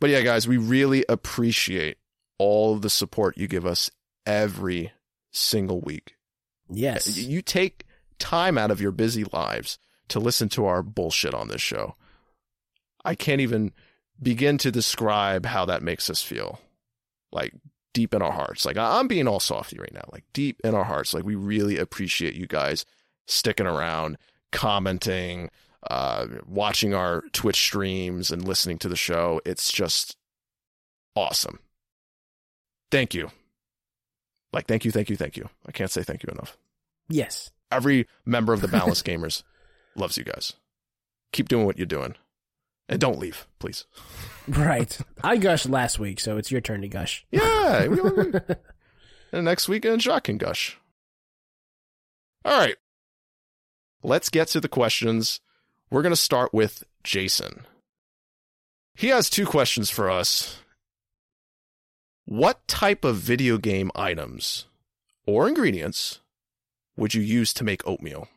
But 0.00 0.10
yeah, 0.10 0.22
guys, 0.22 0.48
we 0.48 0.56
really 0.56 1.04
appreciate 1.08 1.98
all 2.38 2.74
of 2.74 2.82
the 2.82 2.90
support 2.90 3.36
you 3.36 3.48
give 3.48 3.66
us 3.66 3.90
every 4.24 4.92
single 5.30 5.80
week. 5.80 6.14
Yes. 6.70 7.18
You 7.18 7.42
take 7.42 7.84
time 8.22 8.56
out 8.56 8.70
of 8.70 8.80
your 8.80 8.92
busy 8.92 9.24
lives 9.24 9.78
to 10.08 10.20
listen 10.20 10.48
to 10.50 10.64
our 10.64 10.82
bullshit 10.82 11.34
on 11.34 11.48
this 11.48 11.60
show. 11.60 11.96
I 13.04 13.14
can't 13.14 13.40
even 13.40 13.72
begin 14.22 14.58
to 14.58 14.70
describe 14.70 15.44
how 15.44 15.64
that 15.64 15.82
makes 15.82 16.08
us 16.08 16.22
feel. 16.22 16.60
Like 17.32 17.52
deep 17.92 18.14
in 18.14 18.22
our 18.22 18.32
hearts. 18.32 18.64
Like 18.64 18.76
I'm 18.76 19.08
being 19.08 19.26
all 19.26 19.40
softy 19.40 19.78
right 19.78 19.92
now. 19.92 20.08
Like 20.12 20.24
deep 20.32 20.60
in 20.62 20.74
our 20.74 20.84
hearts. 20.84 21.12
Like 21.12 21.24
we 21.24 21.34
really 21.34 21.78
appreciate 21.78 22.34
you 22.34 22.46
guys 22.46 22.84
sticking 23.26 23.66
around, 23.66 24.18
commenting, 24.52 25.50
uh, 25.90 26.26
watching 26.46 26.94
our 26.94 27.22
Twitch 27.32 27.56
streams 27.56 28.30
and 28.30 28.46
listening 28.46 28.78
to 28.78 28.88
the 28.88 28.96
show. 28.96 29.40
It's 29.44 29.72
just 29.72 30.16
awesome. 31.16 31.58
Thank 32.90 33.14
you. 33.14 33.30
Like, 34.52 34.66
thank 34.66 34.84
you, 34.84 34.90
thank 34.90 35.08
you, 35.08 35.16
thank 35.16 35.36
you. 35.36 35.48
I 35.66 35.72
can't 35.72 35.90
say 35.90 36.02
thank 36.02 36.22
you 36.22 36.28
enough. 36.30 36.58
Yes. 37.08 37.50
Every 37.72 38.06
member 38.24 38.52
of 38.52 38.60
the 38.60 38.68
Boundless 38.68 39.02
Gamers 39.04 39.42
loves 39.96 40.16
you 40.16 40.24
guys. 40.24 40.52
Keep 41.32 41.48
doing 41.48 41.64
what 41.66 41.78
you're 41.78 41.86
doing. 41.86 42.14
And 42.88 43.00
don't 43.00 43.18
leave, 43.18 43.46
please. 43.58 43.84
Right. 44.48 44.98
I 45.22 45.36
gushed 45.36 45.68
last 45.68 46.00
week, 46.00 46.18
so 46.18 46.36
it's 46.36 46.50
your 46.50 46.60
turn 46.60 46.80
to 46.82 46.88
gush. 46.88 47.24
Yeah. 47.30 47.86
we- 47.86 48.00
we- 48.00 48.32
and 49.32 49.44
next 49.44 49.68
weekend, 49.68 50.02
Jacques 50.02 50.24
can 50.24 50.36
gush. 50.36 50.78
All 52.44 52.58
right. 52.58 52.74
Let's 54.02 54.28
get 54.30 54.48
to 54.48 54.60
the 54.60 54.66
questions. 54.68 55.40
We're 55.90 56.02
going 56.02 56.10
to 56.12 56.16
start 56.16 56.52
with 56.52 56.82
Jason. 57.04 57.66
He 58.96 59.08
has 59.08 59.30
two 59.30 59.46
questions 59.46 59.90
for 59.90 60.10
us. 60.10 60.58
What 62.24 62.66
type 62.66 63.04
of 63.04 63.14
video 63.16 63.58
game 63.58 63.92
items 63.94 64.66
or 65.24 65.46
ingredients 65.46 66.18
would 66.96 67.14
you 67.14 67.22
use 67.22 67.52
to 67.54 67.64
make 67.64 67.86
oatmeal? 67.86 68.28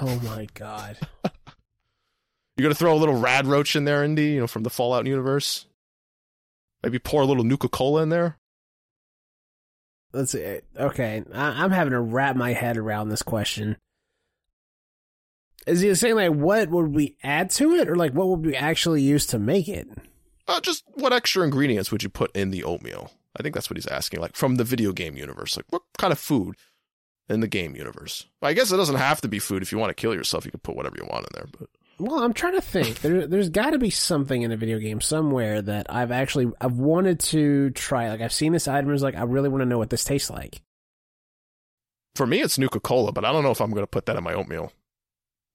Oh 0.00 0.20
my 0.24 0.46
god. 0.54 0.98
You're 2.56 2.70
to 2.70 2.74
throw 2.74 2.92
a 2.92 2.98
little 2.98 3.14
rad 3.14 3.46
roach 3.46 3.76
in 3.76 3.84
there, 3.84 4.02
Indy, 4.02 4.30
you 4.32 4.40
know, 4.40 4.46
from 4.48 4.64
the 4.64 4.70
Fallout 4.70 5.06
universe? 5.06 5.66
Maybe 6.82 6.98
pour 6.98 7.22
a 7.22 7.24
little 7.24 7.44
Nuka 7.44 7.68
Cola 7.68 8.02
in 8.02 8.08
there? 8.08 8.38
Let's 10.12 10.32
see. 10.32 10.60
Okay, 10.76 11.22
I, 11.32 11.64
I'm 11.64 11.70
having 11.70 11.92
to 11.92 12.00
wrap 12.00 12.34
my 12.34 12.52
head 12.52 12.76
around 12.76 13.08
this 13.08 13.22
question. 13.22 13.76
Is 15.66 15.80
he 15.80 15.94
saying 15.94 16.16
like 16.16 16.32
what 16.32 16.70
would 16.70 16.94
we 16.94 17.16
add 17.22 17.50
to 17.50 17.74
it, 17.74 17.88
or 17.88 17.94
like 17.94 18.12
what 18.12 18.28
would 18.28 18.44
we 18.44 18.56
actually 18.56 19.02
use 19.02 19.26
to 19.26 19.38
make 19.38 19.68
it? 19.68 19.86
Uh, 20.48 20.60
just 20.60 20.82
what 20.94 21.12
extra 21.12 21.44
ingredients 21.44 21.92
would 21.92 22.02
you 22.02 22.08
put 22.08 22.34
in 22.34 22.50
the 22.50 22.64
oatmeal? 22.64 23.12
I 23.38 23.42
think 23.42 23.54
that's 23.54 23.68
what 23.68 23.76
he's 23.76 23.86
asking. 23.86 24.20
Like 24.20 24.34
from 24.34 24.56
the 24.56 24.64
video 24.64 24.92
game 24.92 25.16
universe, 25.16 25.56
like 25.56 25.66
what 25.68 25.82
kind 25.98 26.12
of 26.12 26.18
food 26.18 26.56
in 27.28 27.40
the 27.40 27.48
game 27.48 27.74
universe? 27.76 28.26
I 28.42 28.52
guess 28.52 28.72
it 28.72 28.76
doesn't 28.76 28.96
have 28.96 29.20
to 29.22 29.28
be 29.28 29.38
food. 29.38 29.62
If 29.62 29.72
you 29.72 29.78
want 29.78 29.90
to 29.90 29.94
kill 30.00 30.14
yourself, 30.14 30.44
you 30.44 30.50
can 30.50 30.60
put 30.60 30.76
whatever 30.76 30.96
you 30.98 31.06
want 31.10 31.26
in 31.26 31.30
there. 31.34 31.46
But 31.58 31.68
Well, 31.98 32.20
I'm 32.22 32.32
trying 32.32 32.54
to 32.54 32.60
think. 32.60 33.00
There, 33.02 33.26
there's 33.26 33.50
got 33.50 33.70
to 33.70 33.78
be 33.78 33.90
something 33.90 34.42
in 34.42 34.52
a 34.52 34.56
video 34.56 34.78
game 34.78 35.00
somewhere 35.00 35.60
that 35.62 35.86
I've 35.88 36.10
actually 36.10 36.50
I've 36.60 36.76
wanted 36.76 37.20
to 37.20 37.70
try. 37.70 38.08
Like 38.08 38.20
I've 38.20 38.32
seen 38.32 38.52
this 38.52 38.68
item, 38.68 38.86
and 38.88 38.94
it's 38.94 39.02
like 39.02 39.16
I 39.16 39.22
really 39.22 39.48
want 39.48 39.62
to 39.62 39.66
know 39.66 39.78
what 39.78 39.90
this 39.90 40.04
tastes 40.04 40.30
like. 40.30 40.60
for 42.14 42.26
me, 42.26 42.40
it's 42.40 42.58
Nuka 42.58 42.80
Cola. 42.80 43.12
But 43.12 43.24
I 43.24 43.32
don't 43.32 43.42
know 43.44 43.50
if 43.50 43.60
I'm 43.60 43.70
going 43.70 43.82
to 43.82 43.86
put 43.86 44.06
that 44.06 44.16
in 44.16 44.24
my 44.24 44.34
oatmeal. 44.34 44.72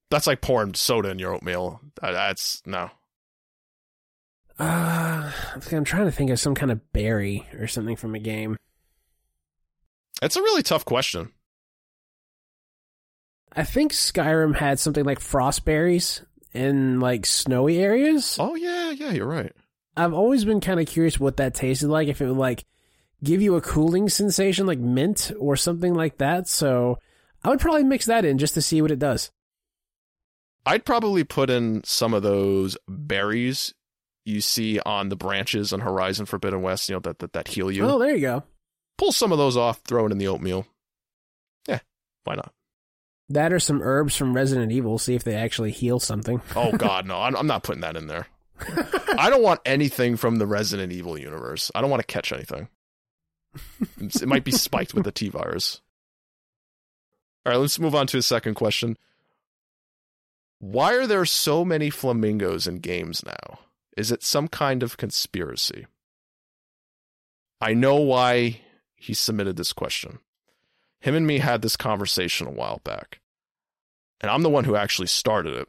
That's 0.10 0.28
like 0.28 0.42
pouring 0.42 0.76
soda 0.76 1.10
in 1.10 1.18
your 1.20 1.34
oatmeal. 1.34 1.82
That's 2.02 2.62
no. 2.66 2.92
Uh, 4.60 5.32
I'm 5.72 5.84
trying 5.84 6.06
to 6.06 6.12
think 6.12 6.30
of 6.30 6.40
some 6.40 6.54
kind 6.54 6.72
of 6.72 6.94
berry 6.94 7.48
or 7.58 7.68
something 7.68 7.96
from 7.96 8.14
a 8.14 8.20
game. 8.20 8.58
It's 10.22 10.36
a 10.36 10.42
really 10.42 10.62
tough 10.62 10.86
question. 10.86 11.32
I 13.56 13.64
think 13.64 13.92
Skyrim 13.92 14.56
had 14.56 14.80
something 14.80 15.06
like 15.06 15.20
frost 15.20 15.64
berries 15.64 16.22
in 16.54 17.00
like 17.00 17.26
snowy 17.26 17.78
areas. 17.80 18.38
Oh 18.40 18.56
yeah, 18.56 18.92
yeah, 18.92 19.12
you're 19.12 19.28
right. 19.28 19.54
I've 19.96 20.14
always 20.14 20.44
been 20.44 20.60
kind 20.60 20.80
of 20.80 20.88
curious 20.88 21.20
what 21.20 21.38
that 21.38 21.54
tasted 21.54 21.88
like. 21.88 22.08
If 22.08 22.22
it 22.22 22.28
would 22.28 22.38
like 22.38 22.66
give 23.24 23.42
you 23.42 23.56
a 23.56 23.62
cooling 23.62 24.10
sensation 24.10 24.66
like 24.66 24.80
mint 24.80 25.32
or 25.40 25.56
something 25.56 25.94
like 25.94 26.18
that. 26.18 26.48
So 26.48 26.98
I 27.44 27.50
would 27.50 27.60
probably 27.60 27.84
mix 27.84 28.06
that 28.08 28.26
in 28.26 28.38
just 28.38 28.54
to 28.56 28.62
see 28.62 28.82
what 28.82 28.92
it 28.92 29.00
does. 29.00 29.32
I'd 30.66 30.86
probably 30.86 31.24
put 31.24 31.50
in 31.50 31.84
some 31.84 32.14
of 32.14 32.24
those 32.24 32.78
berries 32.88 33.74
you 34.26 34.40
see 34.40 34.80
on 34.80 35.10
the 35.10 35.16
branches 35.16 35.74
on 35.74 35.82
Horizon 35.82 36.26
Forbidden 36.26 36.62
West. 36.62 36.90
You 36.90 36.96
know 36.96 37.00
that 37.02 37.20
that, 37.20 37.34
that 37.34 37.50
heal 37.50 37.72
you. 37.72 37.86
Oh, 37.86 38.00
there 38.00 38.16
you 38.16 38.22
go. 38.22 38.44
Pull 38.98 39.12
some 39.12 39.32
of 39.32 39.38
those 39.38 39.58
off, 39.58 39.82
throw 39.86 40.06
it 40.06 40.12
in 40.12 40.18
the 40.18 40.28
oatmeal. 40.28 40.66
Yeah, 41.68 41.80
why 42.24 42.36
not? 42.36 42.54
That 43.30 43.54
or 43.54 43.60
some 43.60 43.82
herbs 43.82 44.16
from 44.16 44.36
Resident 44.36 44.72
Evil. 44.72 44.98
See 44.98 45.16
if 45.16 45.24
they 45.24 45.36
actually 45.36 45.72
heal 45.72 46.00
something. 46.00 46.42
Oh 46.56 46.72
God, 46.74 47.08
no! 47.08 47.22
I'm, 47.22 47.36
I'm 47.36 47.48
not 47.48 47.64
putting 47.64 47.82
that 47.82 47.96
in 47.96 48.08
there. 48.08 48.28
I 49.18 49.30
don't 49.30 49.42
want 49.44 49.62
anything 49.66 50.18
from 50.18 50.38
the 50.38 50.48
Resident 50.48 50.92
Evil 50.92 51.18
universe. 51.18 51.72
I 51.74 51.82
don't 51.82 51.90
want 51.90 52.02
to 52.02 52.14
catch 52.14 52.32
anything. 52.32 52.68
It 54.00 54.28
might 54.28 54.44
be 54.44 54.52
spiked 54.52 54.94
with 54.94 55.04
the 55.04 55.12
T 55.12 55.30
virus. 55.30 55.82
All 57.46 57.52
right, 57.52 57.60
let's 57.60 57.80
move 57.80 57.96
on 57.96 58.08
to 58.08 58.18
a 58.18 58.22
second 58.22 58.56
question. 58.56 58.98
Why 60.60 60.94
are 60.94 61.08
there 61.08 61.26
so 61.26 61.66
many 61.66 61.90
flamingos 61.90 62.68
in 62.68 62.78
games 62.78 63.24
now? 63.26 63.60
Is 63.98 64.12
it 64.12 64.24
some 64.24 64.48
kind 64.48 64.82
of 64.82 64.98
conspiracy? 64.98 65.86
I 67.60 67.74
know 67.74 67.96
why 67.96 68.62
he 68.96 69.14
submitted 69.14 69.58
this 69.58 69.74
question. 69.74 70.20
Him 71.04 71.16
and 71.16 71.28
me 71.28 71.40
had 71.40 71.62
this 71.62 71.76
conversation 71.76 72.48
a 72.48 72.52
while 72.52 72.80
back, 72.86 73.20
and 74.22 74.32
I'm 74.32 74.42
the 74.42 74.50
one 74.50 74.64
who 74.64 74.78
actually 74.78 75.08
started 75.08 75.54
it. 75.54 75.68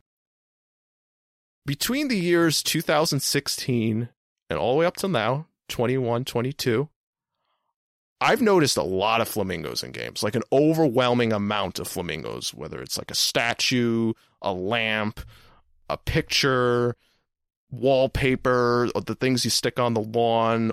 Between 1.67 2.07
the 2.07 2.17
years 2.17 2.63
2016 2.63 4.11
and 4.49 4.59
all 4.59 4.75
the 4.75 4.79
way 4.79 4.87
up 4.87 4.97
till 4.97 5.09
now 5.09 5.47
21 5.71 6.25
22 6.25 6.89
i've 8.21 8.43
noticed 8.43 8.77
a 8.77 8.83
lot 8.83 9.23
of 9.23 9.27
flamingos 9.27 9.83
in 9.83 9.91
games 9.91 10.23
like 10.23 10.35
an 10.35 10.43
overwhelming 10.53 11.33
amount 11.33 11.79
of 11.79 11.89
flamingos 11.89 12.53
whether 12.53 12.83
it's 12.83 12.99
like 12.99 13.11
a 13.11 13.15
statue 13.15 14.13
a 14.43 14.53
lamp 14.53 15.21
a 15.89 15.97
picture 15.97 16.97
wallpaper 17.71 18.91
or 18.95 19.01
the 19.01 19.15
things 19.15 19.45
you 19.45 19.51
stick 19.51 19.81
on 19.81 19.95
the 19.95 20.03
lawn 20.03 20.71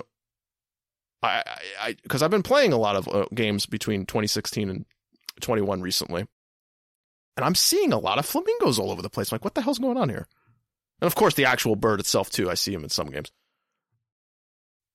i 1.22 1.42
i 1.80 1.96
because 2.02 2.22
i've 2.22 2.30
been 2.30 2.42
playing 2.42 2.72
a 2.72 2.78
lot 2.78 2.96
of 2.96 3.08
uh, 3.08 3.26
games 3.34 3.66
between 3.66 4.06
2016 4.06 4.68
and 4.70 4.84
21 5.40 5.80
recently 5.80 6.26
and 7.36 7.44
i'm 7.44 7.54
seeing 7.54 7.92
a 7.92 7.98
lot 7.98 8.18
of 8.18 8.26
flamingos 8.26 8.78
all 8.78 8.90
over 8.90 9.02
the 9.02 9.10
place 9.10 9.32
I'm 9.32 9.36
like 9.36 9.44
what 9.44 9.54
the 9.54 9.62
hell's 9.62 9.78
going 9.78 9.96
on 9.96 10.08
here 10.08 10.26
and 11.02 11.08
of 11.08 11.16
course, 11.16 11.34
the 11.34 11.46
actual 11.46 11.74
bird 11.74 11.98
itself, 11.98 12.30
too. 12.30 12.48
I 12.48 12.54
see 12.54 12.72
him 12.72 12.84
in 12.84 12.88
some 12.88 13.08
games. 13.08 13.32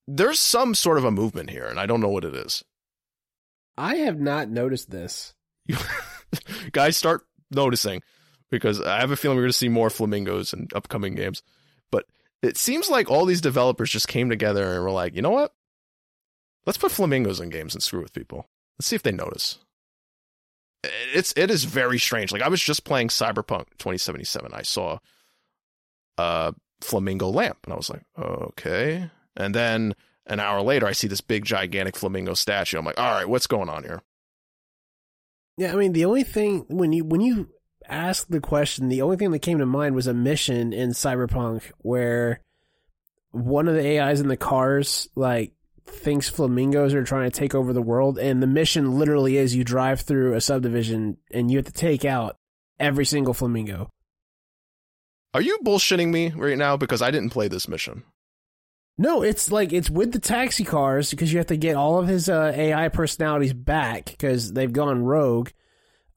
There's 0.07 0.39
some 0.39 0.73
sort 0.73 0.97
of 0.97 1.03
a 1.03 1.11
movement 1.11 1.49
here, 1.49 1.65
and 1.65 1.78
I 1.78 1.86
don't 1.86 1.99
know 1.99 2.07
what 2.07 2.23
it 2.23 2.34
is. 2.34 2.63
I 3.78 3.95
have 3.95 4.17
not 4.17 4.49
noticed 4.49 4.89
this. 4.89 5.34
Guys 6.71 6.95
start 6.95 7.23
noticing 7.51 8.03
because 8.49 8.82
I 8.82 9.01
have 9.01 9.11
a 9.11 9.17
feeling 9.17 9.36
we're 9.36 9.43
going 9.43 9.51
to 9.51 9.57
see 9.57 9.67
more 9.67 9.89
flamingos 9.89 10.53
in 10.53 10.69
upcoming 10.73 11.13
games. 11.13 11.43
But 11.91 12.05
it 12.41 12.55
seems 12.55 12.89
like 12.89 13.11
all 13.11 13.25
these 13.25 13.41
developers 13.41 13.91
just 13.91 14.07
came 14.07 14.30
together 14.30 14.75
and 14.75 14.84
were 14.86 14.91
like, 14.91 15.13
you 15.13 15.21
know 15.21 15.32
what? 15.32 15.51
Let's 16.68 16.78
put 16.78 16.91
flamingos 16.91 17.39
in 17.39 17.49
games 17.49 17.74
and 17.74 17.82
screw 17.82 18.01
with 18.01 18.11
people. 18.11 18.45
Let's 18.78 18.88
see 18.88 18.97
if 18.97 19.01
they 19.01 19.13
notice. 19.13 19.59
It's 21.13 21.34
it 21.38 21.49
is 21.49 21.63
very 21.63 21.97
strange. 21.97 22.34
Like 22.34 22.41
I 22.41 22.49
was 22.49 22.61
just 22.61 22.84
playing 22.84 23.07
Cyberpunk 23.07 23.68
2077. 23.78 24.51
I 24.53 24.63
saw 24.63 24.99
a 26.18 26.53
flamingo 26.82 27.30
lamp, 27.30 27.59
and 27.63 27.74
I 27.74 27.78
was 27.78 27.89
like, 27.89 28.03
okay. 28.20 29.09
And 29.38 29.55
then 29.55 29.95
an 30.26 30.41
hour 30.41 30.61
later, 30.61 30.86
I 30.86 30.91
see 30.91 31.07
this 31.07 31.22
big, 31.22 31.45
gigantic 31.45 31.95
flamingo 31.95 32.34
statue. 32.34 32.78
I'm 32.78 32.86
like, 32.86 32.99
all 32.99 33.13
right, 33.13 33.30
what's 33.30 33.47
going 33.47 33.70
on 33.70 33.84
here? 33.84 34.01
Yeah, 35.57 35.72
I 35.72 35.76
mean 35.78 35.93
the 35.93 36.05
only 36.05 36.24
thing 36.24 36.65
when 36.68 36.91
you 36.91 37.05
when 37.05 37.22
you 37.22 37.49
asked 37.88 38.30
the 38.30 38.41
question, 38.41 38.89
the 38.89 39.01
only 39.03 39.15
thing 39.15 39.32
that 39.32 39.39
came 39.39 39.59
to 39.59 39.65
mind 39.65 39.95
was 39.95 40.07
a 40.07 40.13
mission 40.13 40.74
in 40.74 40.89
Cyberpunk 40.89 41.72
where 41.78 42.41
one 43.32 43.70
of 43.70 43.76
the 43.76 43.99
AIs 43.99 44.20
in 44.20 44.28
the 44.28 44.38
cars 44.38 45.07
like 45.15 45.53
thinks 45.88 46.30
flamingos 46.30 46.94
are 46.94 47.04
trying 47.04 47.30
to 47.30 47.38
take 47.38 47.56
over 47.56 47.74
the 47.74 47.82
world, 47.82 48.18
and 48.18 48.42
the 48.42 48.48
mission 48.48 48.98
literally 48.98 49.38
is 49.38 49.56
you 49.56 49.64
drive 49.64 50.02
through 50.02 50.34
a 50.34 50.42
subdivision 50.42 51.18
and 51.32 51.50
you 51.50 51.58
have 51.58 51.66
to 51.66 51.72
take 51.72 52.06
out 52.06 52.38
every 52.80 53.06
single 53.06 53.34
flamingo. 53.34 53.90
Are 55.34 55.42
you 55.42 55.60
bullshitting 55.64 56.10
me 56.10 56.30
right 56.30 56.58
now? 56.58 56.78
Because 56.78 57.02
I 57.02 57.12
didn't 57.12 57.32
play 57.32 57.48
this 57.48 57.68
mission. 57.68 58.04
No, 58.98 59.22
it's 59.22 59.52
like 59.52 59.74
it's 59.74 59.90
with 59.90 60.12
the 60.12 60.20
taxi 60.20 60.64
cars 60.64 61.12
because 61.12 61.32
you 61.32 61.38
have 61.38 61.48
to 61.48 61.58
get 61.58 61.76
all 61.76 62.00
of 62.00 62.08
his 62.08 62.30
uh, 62.30 62.52
AI 62.56 62.90
personalities 62.90 63.54
back 63.54 64.06
because 64.06 64.54
they've 64.54 64.74
gone 64.74 65.04
rogue. 65.04 65.50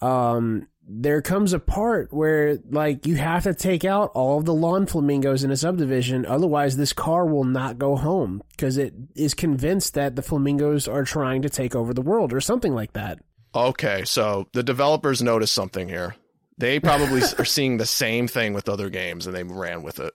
Um, 0.01 0.67
there 0.93 1.23
comes 1.23 1.53
a 1.53 1.61
part 1.61 2.13
where 2.13 2.59
like 2.69 3.07
you 3.07 3.15
have 3.15 3.45
to 3.45 3.55
take 3.55 3.85
out 3.85 4.11
all 4.15 4.39
of 4.39 4.45
the 4.45 4.55
lawn 4.55 4.87
flamingos 4.87 5.45
in 5.45 5.53
a 5.53 5.57
subdivision, 5.57 6.27
otherwise 6.27 6.77
this 6.77 6.93
car 6.93 7.25
will 7.25 7.45
not 7.45 7.79
go 7.79 7.95
home 7.95 8.43
because 8.51 8.77
it 8.77 8.93
is 9.15 9.33
convinced 9.33 9.95
that 9.95 10.17
the 10.17 10.23
flamingos 10.23 10.89
are 10.89 11.05
trying 11.05 11.43
to 11.43 11.49
take 11.49 11.77
over 11.77 11.95
the 11.95 12.03
world 12.03 12.33
or 12.33 12.41
something 12.41 12.75
like 12.75 12.93
that. 12.95 13.21
Okay, 13.55 14.05
so 14.05 14.49
the 14.53 14.65
developers 14.65 15.23
noticed 15.23 15.55
something 15.55 15.89
here. 15.89 16.17
They 16.59 16.81
probably 16.81 17.23
are 17.39 17.45
seeing 17.45 17.77
the 17.77 17.87
same 17.87 18.27
thing 18.27 18.53
with 18.53 18.69
other 18.69 18.91
games 18.91 19.27
and 19.27 19.37
they 19.37 19.45
ran 19.45 19.83
with 19.83 20.01
it. 20.01 20.13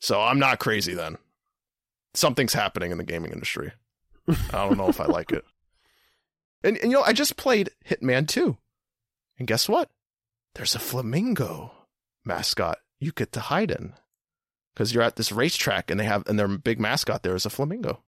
So 0.00 0.20
I'm 0.20 0.38
not 0.38 0.60
crazy 0.60 0.94
then. 0.94 1.18
Something's 2.14 2.54
happening 2.54 2.92
in 2.92 2.98
the 2.98 3.04
gaming 3.04 3.32
industry. 3.32 3.72
I 4.28 4.68
don't 4.68 4.78
know 4.78 4.88
if 4.88 5.00
I 5.00 5.06
like 5.06 5.32
it. 5.32 5.44
And, 6.64 6.76
and 6.78 6.90
you 6.90 6.98
know, 6.98 7.04
I 7.04 7.12
just 7.12 7.36
played 7.36 7.70
Hitman 7.88 8.26
2. 8.26 8.58
And 9.38 9.46
guess 9.46 9.68
what? 9.68 9.90
There's 10.54 10.74
a 10.74 10.80
flamingo 10.80 11.72
mascot 12.24 12.78
you 13.00 13.12
get 13.12 13.32
to 13.32 13.40
hide 13.40 13.70
in. 13.70 13.94
Because 14.74 14.94
you're 14.94 15.02
at 15.02 15.16
this 15.16 15.32
racetrack 15.32 15.90
and 15.90 15.98
they 15.98 16.04
have 16.04 16.24
and 16.28 16.38
their 16.38 16.48
big 16.48 16.78
mascot 16.80 17.22
there 17.22 17.34
is 17.34 17.46
a 17.46 17.50
flamingo. 17.50 18.02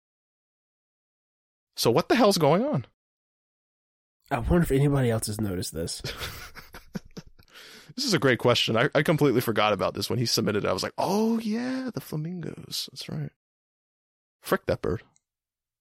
So 1.77 1.91
what 1.91 2.09
the 2.09 2.17
hell's 2.17 2.39
going 2.39 2.65
on? 2.65 2.87
I 4.31 4.39
wonder 4.41 4.63
if 4.63 4.73
anybody 4.73 5.11
else 5.11 5.29
has 5.29 5.41
noticed 5.41 5.73
this. 5.73 6.03
This 7.97 8.05
is 8.05 8.15
a 8.15 8.19
great 8.19 8.39
question. 8.39 8.77
I, 8.77 8.91
I 8.95 9.03
completely 9.03 9.41
forgot 9.41 9.73
about 9.73 9.95
this 9.95 10.11
when 10.11 10.19
he 10.19 10.27
submitted 10.27 10.65
it. 10.65 10.69
I 10.69 10.75
was 10.75 10.83
like, 10.83 10.93
oh, 10.99 11.39
yeah, 11.39 11.91
the 11.95 12.03
flamingos. 12.03 12.91
That's 12.93 13.09
right. 13.09 13.31
Frick 14.43 14.67
that 14.67 14.83
bird. 14.83 15.03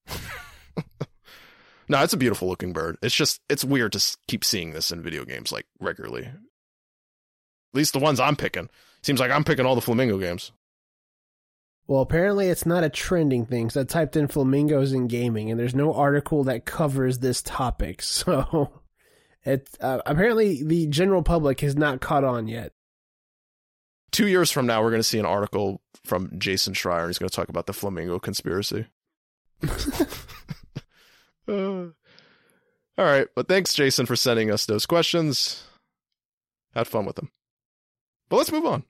no, 1.88 2.02
it's 2.04 2.14
a 2.14 2.18
beautiful 2.18 2.48
looking 2.48 2.74
bird. 2.74 2.98
It's 3.02 3.16
just, 3.16 3.42
it's 3.50 3.64
weird 3.64 3.94
to 3.94 4.18
keep 4.28 4.44
seeing 4.44 4.72
this 4.72 4.92
in 4.92 5.02
video 5.02 5.26
games 5.26 5.52
like 5.52 5.66
regularly. 5.80 6.24
At 6.26 6.36
least 7.74 7.94
the 7.94 8.00
ones 8.00 8.20
I'm 8.20 8.36
picking. 8.36 8.70
Seems 9.04 9.20
like 9.20 9.32
I'm 9.32 9.44
picking 9.44 9.66
all 9.66 9.76
the 9.76 9.82
Flamingo 9.82 10.18
games. 10.18 10.52
Well, 11.88 12.02
apparently 12.02 12.48
it's 12.48 12.66
not 12.66 12.84
a 12.84 12.90
trending 12.90 13.46
thing. 13.46 13.70
So 13.70 13.82
I 13.82 13.84
typed 13.84 14.16
in 14.16 14.28
flamingos 14.28 14.94
in 14.94 15.08
gaming, 15.08 15.52
and 15.52 15.60
there's 15.60 15.76
no 15.76 15.94
article 15.94 16.44
that 16.46 16.66
covers 16.66 17.20
this 17.20 17.42
topic. 17.42 18.02
So 18.26 18.82
it 19.44 19.70
uh, 19.80 20.00
apparently 20.08 20.64
the 20.64 20.88
general 20.88 21.22
public 21.22 21.62
has 21.62 21.76
not 21.76 22.02
caught 22.02 22.24
on 22.24 22.48
yet. 22.48 22.72
Two 24.12 24.28
years 24.28 24.50
from 24.50 24.66
now, 24.66 24.82
we're 24.82 24.90
going 24.90 25.00
to 25.00 25.04
see 25.04 25.20
an 25.20 25.26
article 25.26 25.82
from 26.04 26.32
Jason 26.40 26.74
Schreier, 26.74 27.02
and 27.02 27.10
he's 27.10 27.20
going 27.20 27.30
to 27.30 27.36
talk 27.36 27.50
about 27.50 27.68
the 27.68 27.74
Flamingo 27.74 28.18
conspiracy. 28.18 28.88
Uh, 31.48 31.88
all 32.98 33.06
right. 33.06 33.28
But 33.36 33.48
thanks, 33.48 33.74
Jason, 33.74 34.06
for 34.06 34.16
sending 34.16 34.52
us 34.52 34.66
those 34.66 34.86
questions. 34.86 35.64
Had 36.74 36.88
fun 36.88 37.06
with 37.06 37.16
them. 37.16 37.32
But 38.30 38.38
let's 38.38 38.52
move 38.52 38.66
on. 38.66 38.84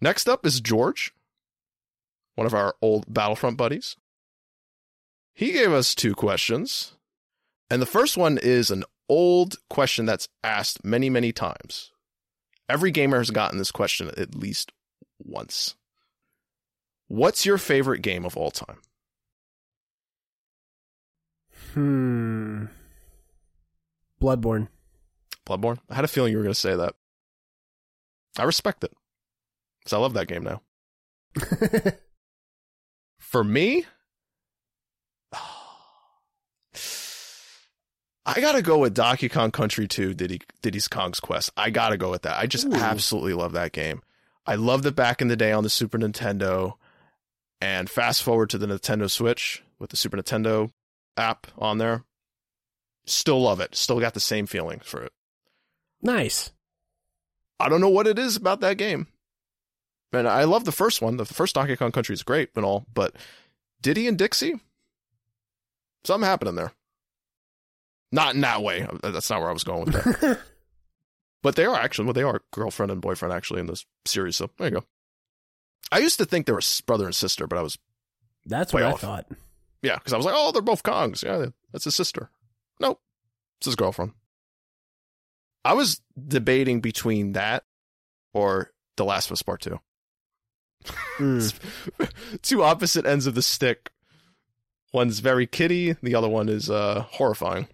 Next 0.00 0.28
up 0.28 0.44
is 0.44 0.60
George, 0.60 1.12
one 2.34 2.46
of 2.46 2.54
our 2.54 2.74
old 2.82 3.12
Battlefront 3.12 3.56
buddies. 3.56 3.96
He 5.34 5.52
gave 5.52 5.72
us 5.72 5.94
two 5.94 6.14
questions. 6.14 6.92
And 7.70 7.80
the 7.80 7.86
first 7.86 8.16
one 8.16 8.38
is 8.38 8.70
an 8.70 8.84
old 9.08 9.56
question 9.70 10.06
that's 10.06 10.28
asked 10.42 10.84
many, 10.84 11.08
many 11.08 11.32
times. 11.32 11.90
Every 12.68 12.90
gamer 12.90 13.18
has 13.18 13.30
gotten 13.30 13.58
this 13.58 13.70
question 13.70 14.10
at 14.16 14.34
least 14.34 14.72
once. 15.18 15.74
What's 17.08 17.44
your 17.44 17.58
favorite 17.58 18.02
game 18.02 18.24
of 18.24 18.36
all 18.36 18.50
time? 18.50 18.78
Hmm. 21.74 22.66
Bloodborne. 24.22 24.68
Bloodborne? 25.46 25.78
I 25.90 25.94
had 25.96 26.04
a 26.04 26.08
feeling 26.08 26.30
you 26.32 26.38
were 26.38 26.44
going 26.44 26.54
to 26.54 26.60
say 26.60 26.74
that. 26.76 26.94
I 28.38 28.44
respect 28.44 28.84
it. 28.84 28.92
Because 29.80 29.92
I 29.92 29.98
love 29.98 30.14
that 30.14 30.28
game 30.28 30.44
now. 30.44 30.62
For 33.18 33.44
me, 33.44 33.84
I 38.26 38.40
gotta 38.40 38.62
go 38.62 38.78
with 38.78 38.94
Donkey 38.94 39.28
Kong 39.28 39.50
Country 39.50 39.86
2 39.86 40.14
Diddy, 40.14 40.40
Diddy's 40.62 40.88
Kong's 40.88 41.20
Quest. 41.20 41.50
I 41.56 41.68
gotta 41.70 41.98
go 41.98 42.10
with 42.10 42.22
that. 42.22 42.38
I 42.38 42.46
just 42.46 42.66
Ooh. 42.66 42.74
absolutely 42.74 43.34
love 43.34 43.52
that 43.52 43.72
game. 43.72 44.00
I 44.46 44.54
loved 44.54 44.86
it 44.86 44.94
back 44.96 45.20
in 45.20 45.28
the 45.28 45.36
day 45.36 45.52
on 45.52 45.64
the 45.64 45.70
Super 45.70 45.98
Nintendo. 45.98 46.74
And 47.60 47.90
fast 47.90 48.22
forward 48.22 48.50
to 48.50 48.58
the 48.58 48.66
Nintendo 48.66 49.10
Switch 49.10 49.62
with 49.78 49.90
the 49.90 49.96
Super 49.96 50.16
Nintendo 50.16 50.70
app 51.16 51.46
on 51.58 51.78
there. 51.78 52.04
Still 53.06 53.42
love 53.42 53.60
it. 53.60 53.74
Still 53.74 54.00
got 54.00 54.14
the 54.14 54.20
same 54.20 54.46
feeling 54.46 54.80
for 54.80 55.02
it. 55.02 55.12
nice. 56.02 56.50
I 57.60 57.68
don't 57.68 57.80
know 57.80 57.88
what 57.88 58.08
it 58.08 58.18
is 58.18 58.34
about 58.36 58.60
that 58.60 58.78
game. 58.78 59.06
And 60.12 60.26
I 60.28 60.42
love 60.44 60.64
the 60.64 60.72
first 60.72 61.00
one. 61.00 61.16
The 61.18 61.24
first 61.24 61.54
Donkey 61.54 61.76
Kong 61.76 61.92
Country 61.92 62.12
is 62.12 62.24
great 62.24 62.50
and 62.56 62.64
all, 62.64 62.84
but 62.92 63.14
Diddy 63.80 64.08
and 64.08 64.18
Dixie, 64.18 64.54
something 66.04 66.26
happening 66.26 66.56
there. 66.56 66.72
Not 68.10 68.34
in 68.34 68.40
that 68.42 68.62
way. 68.62 68.82
Uh, 69.02 69.10
that's 69.12 69.30
not 69.30 69.40
where 69.40 69.50
I 69.50 69.52
was 69.52 69.64
going 69.64 69.84
with 69.84 69.94
that. 69.94 70.40
but 71.42 71.54
they 71.56 71.64
are 71.64 71.76
actually, 71.76 72.06
well, 72.06 72.12
they 72.14 72.22
are 72.24 72.42
girlfriend 72.52 72.90
and 72.90 73.00
boyfriend 73.00 73.32
actually 73.32 73.60
in 73.60 73.66
this 73.66 73.86
series. 74.04 74.36
So 74.36 74.50
there 74.58 74.68
you 74.68 74.74
go. 74.74 74.84
I 75.92 75.98
used 75.98 76.18
to 76.18 76.24
think 76.24 76.46
they 76.46 76.52
were 76.52 76.60
brother 76.86 77.06
and 77.06 77.14
sister, 77.14 77.46
but 77.46 77.58
I 77.58 77.62
was, 77.62 77.78
That's 78.46 78.72
what 78.72 78.82
I 78.82 78.92
off. 78.92 79.00
thought. 79.00 79.26
Yeah, 79.84 79.96
because 79.96 80.12
I 80.12 80.16
was 80.16 80.26
like, 80.26 80.34
oh, 80.36 80.50
they're 80.50 80.62
both 80.62 80.82
Kongs. 80.82 81.22
Yeah, 81.22 81.46
that's 81.72 81.84
his 81.84 81.94
sister. 81.94 82.30
Nope, 82.80 83.00
it's 83.58 83.66
his 83.66 83.76
girlfriend. 83.76 84.12
I 85.64 85.74
was 85.74 86.00
debating 86.28 86.80
between 86.80 87.32
that 87.32 87.64
or 88.32 88.72
The 88.96 89.04
Last 89.04 89.26
of 89.26 89.32
Us 89.32 89.42
Part 89.42 89.62
2. 89.62 89.78
Mm. 91.18 91.58
two 92.42 92.62
opposite 92.62 93.06
ends 93.06 93.26
of 93.26 93.34
the 93.34 93.42
stick. 93.42 93.90
One's 94.92 95.20
very 95.20 95.46
kitty, 95.46 95.96
the 96.02 96.14
other 96.14 96.28
one 96.28 96.48
is 96.48 96.70
uh 96.70 97.04
horrifying. 97.10 97.68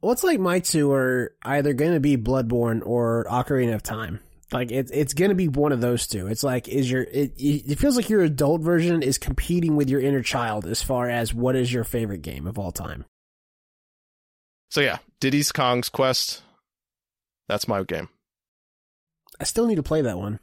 Well, 0.00 0.12
it's 0.12 0.24
like 0.24 0.38
my 0.38 0.58
two 0.58 0.92
are 0.92 1.34
either 1.44 1.72
going 1.72 1.94
to 1.94 2.00
be 2.00 2.18
Bloodborne 2.18 2.82
or 2.84 3.24
Ocarina 3.30 3.74
of 3.74 3.82
Time. 3.82 4.20
Like 4.54 4.70
it's 4.70 4.92
it's 4.92 5.14
going 5.14 5.30
to 5.30 5.34
be 5.34 5.48
one 5.48 5.72
of 5.72 5.80
those 5.80 6.06
two. 6.06 6.28
It's 6.28 6.44
like 6.44 6.68
is 6.68 6.88
your 6.88 7.02
it 7.02 7.32
it 7.36 7.76
feels 7.80 7.96
like 7.96 8.08
your 8.08 8.22
adult 8.22 8.60
version 8.60 9.02
is 9.02 9.18
competing 9.18 9.74
with 9.74 9.90
your 9.90 10.00
inner 10.00 10.22
child 10.22 10.64
as 10.64 10.80
far 10.80 11.10
as 11.10 11.34
what 11.34 11.56
is 11.56 11.72
your 11.72 11.82
favorite 11.82 12.22
game 12.22 12.46
of 12.46 12.56
all 12.56 12.70
time. 12.70 13.04
So 14.70 14.80
yeah, 14.80 14.98
Diddy's 15.18 15.50
Kong's 15.50 15.88
Quest. 15.88 16.42
That's 17.48 17.66
my 17.66 17.82
game. 17.82 18.08
I 19.40 19.44
still 19.44 19.66
need 19.66 19.74
to 19.74 19.82
play 19.82 20.02
that 20.02 20.18
one. 20.18 20.38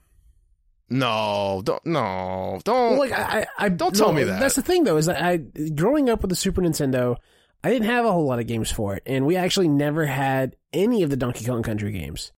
No, 0.90 1.62
don't 1.64 1.86
no, 1.86 2.60
don't 2.66 2.92
Well, 2.92 3.00
like 3.00 3.14
I, 3.14 3.48
I, 3.58 3.66
I 3.66 3.70
Don't 3.70 3.96
tell 3.96 4.12
me 4.12 4.26
that. 4.26 4.42
That's 4.42 4.56
the 4.56 4.62
thing, 4.62 4.84
though, 4.84 4.98
is 4.98 5.06
that 5.06 5.24
I 5.24 5.38
growing 5.38 6.10
up 6.10 6.22
with 6.22 6.30
the 6.30 6.36
Super 6.36 6.62
Nintendo, 6.62 7.16
I 7.64 7.70
didn't 7.70 7.86
have 7.86 8.04
a 8.04 8.12
whole 8.12 8.26
lot 8.26 8.40
of 8.40 8.48
games 8.48 8.70
for 8.70 8.96
it, 8.96 9.04
and 9.06 9.26
we 9.26 9.38
actually 9.38 9.70
never 9.70 10.06
had 10.06 10.58
any 10.74 11.02
of 11.02 11.10
the 11.10 11.16
Donkey 11.16 11.46
Kong 11.46 11.64
Country 11.64 11.94
games. 11.94 12.34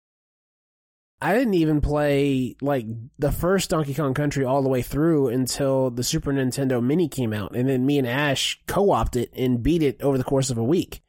I 1.24 1.34
didn't 1.34 1.54
even 1.54 1.80
play 1.80 2.58
like 2.62 2.86
the 3.18 3.32
first 3.32 3.70
Donkey 3.70 3.94
Kong 3.94 4.14
Country 4.14 4.44
all 4.44 4.62
the 4.62 4.68
way 4.70 4.82
through 4.82 5.30
until 5.30 5.90
the 5.90 6.04
Super 6.04 6.34
Nintendo 6.34 6.84
Mini 6.84 7.08
came 7.08 7.32
out, 7.32 7.56
and 7.56 7.70
then 7.70 7.86
me 7.86 7.98
and 7.98 8.08
Ash 8.08 8.62
co-opted 8.68 9.24
it 9.24 9.34
and 9.34 9.64
beat 9.64 9.82
it 9.82 10.02
over 10.02 10.18
the 10.18 10.24
course 10.26 10.50
of 10.50 10.58
a 10.58 10.64
week. 10.64 11.02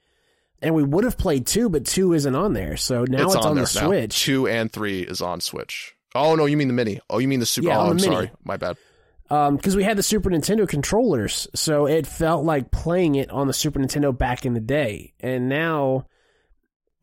And 0.63 0.75
we 0.75 0.85
would 0.85 1.03
have 1.03 1.19
played 1.19 1.47
two, 1.47 1.69
but 1.69 1.85
two 1.85 2.13
isn't 2.13 2.35
on 2.35 2.53
there, 2.53 2.77
so 2.77 3.05
now 3.05 3.27
it's, 3.27 3.35
on, 3.35 3.57
there 3.57 3.65
the 3.65 3.81
now. 3.81 3.87
Switch. 3.87 4.23
Two 4.23 4.47
and 4.47 4.73
three 4.73 5.03
is 5.03 5.21
on 5.21 5.41
Switch. 5.41 5.95
Oh 6.15 6.37
no, 6.37 6.47
you 6.47 6.57
mean 6.57 6.69
the 6.69 6.75
mini? 6.75 7.01
Oh, 7.11 7.19
you 7.19 7.27
mean 7.27 7.41
the 7.41 7.47
super? 7.47 7.69
Yeah, 7.69 7.81
oh, 7.81 7.85
the 7.87 7.91
I'm 7.91 7.97
Mini. 7.97 8.09
sorry, 8.09 8.31
my 8.45 8.57
bad. 8.57 8.77
Um, 9.31 9.57
because 9.57 9.75
we 9.75 9.83
had 9.83 9.97
the 9.97 10.03
Super 10.03 10.31
Nintendo 10.31 10.69
controllers, 10.69 11.49
so 11.55 11.87
it 11.87 12.07
felt 12.07 12.45
like 12.45 12.71
playing 12.71 13.17
it 13.17 13.31
on 13.31 13.49
the 13.49 13.53
Super 13.53 13.81
Nintendo 13.81 14.17
back 14.17 14.47
in 14.47 14.55
the 14.55 14.61
day. 14.61 15.15
And 15.19 15.49
now, 15.49 16.07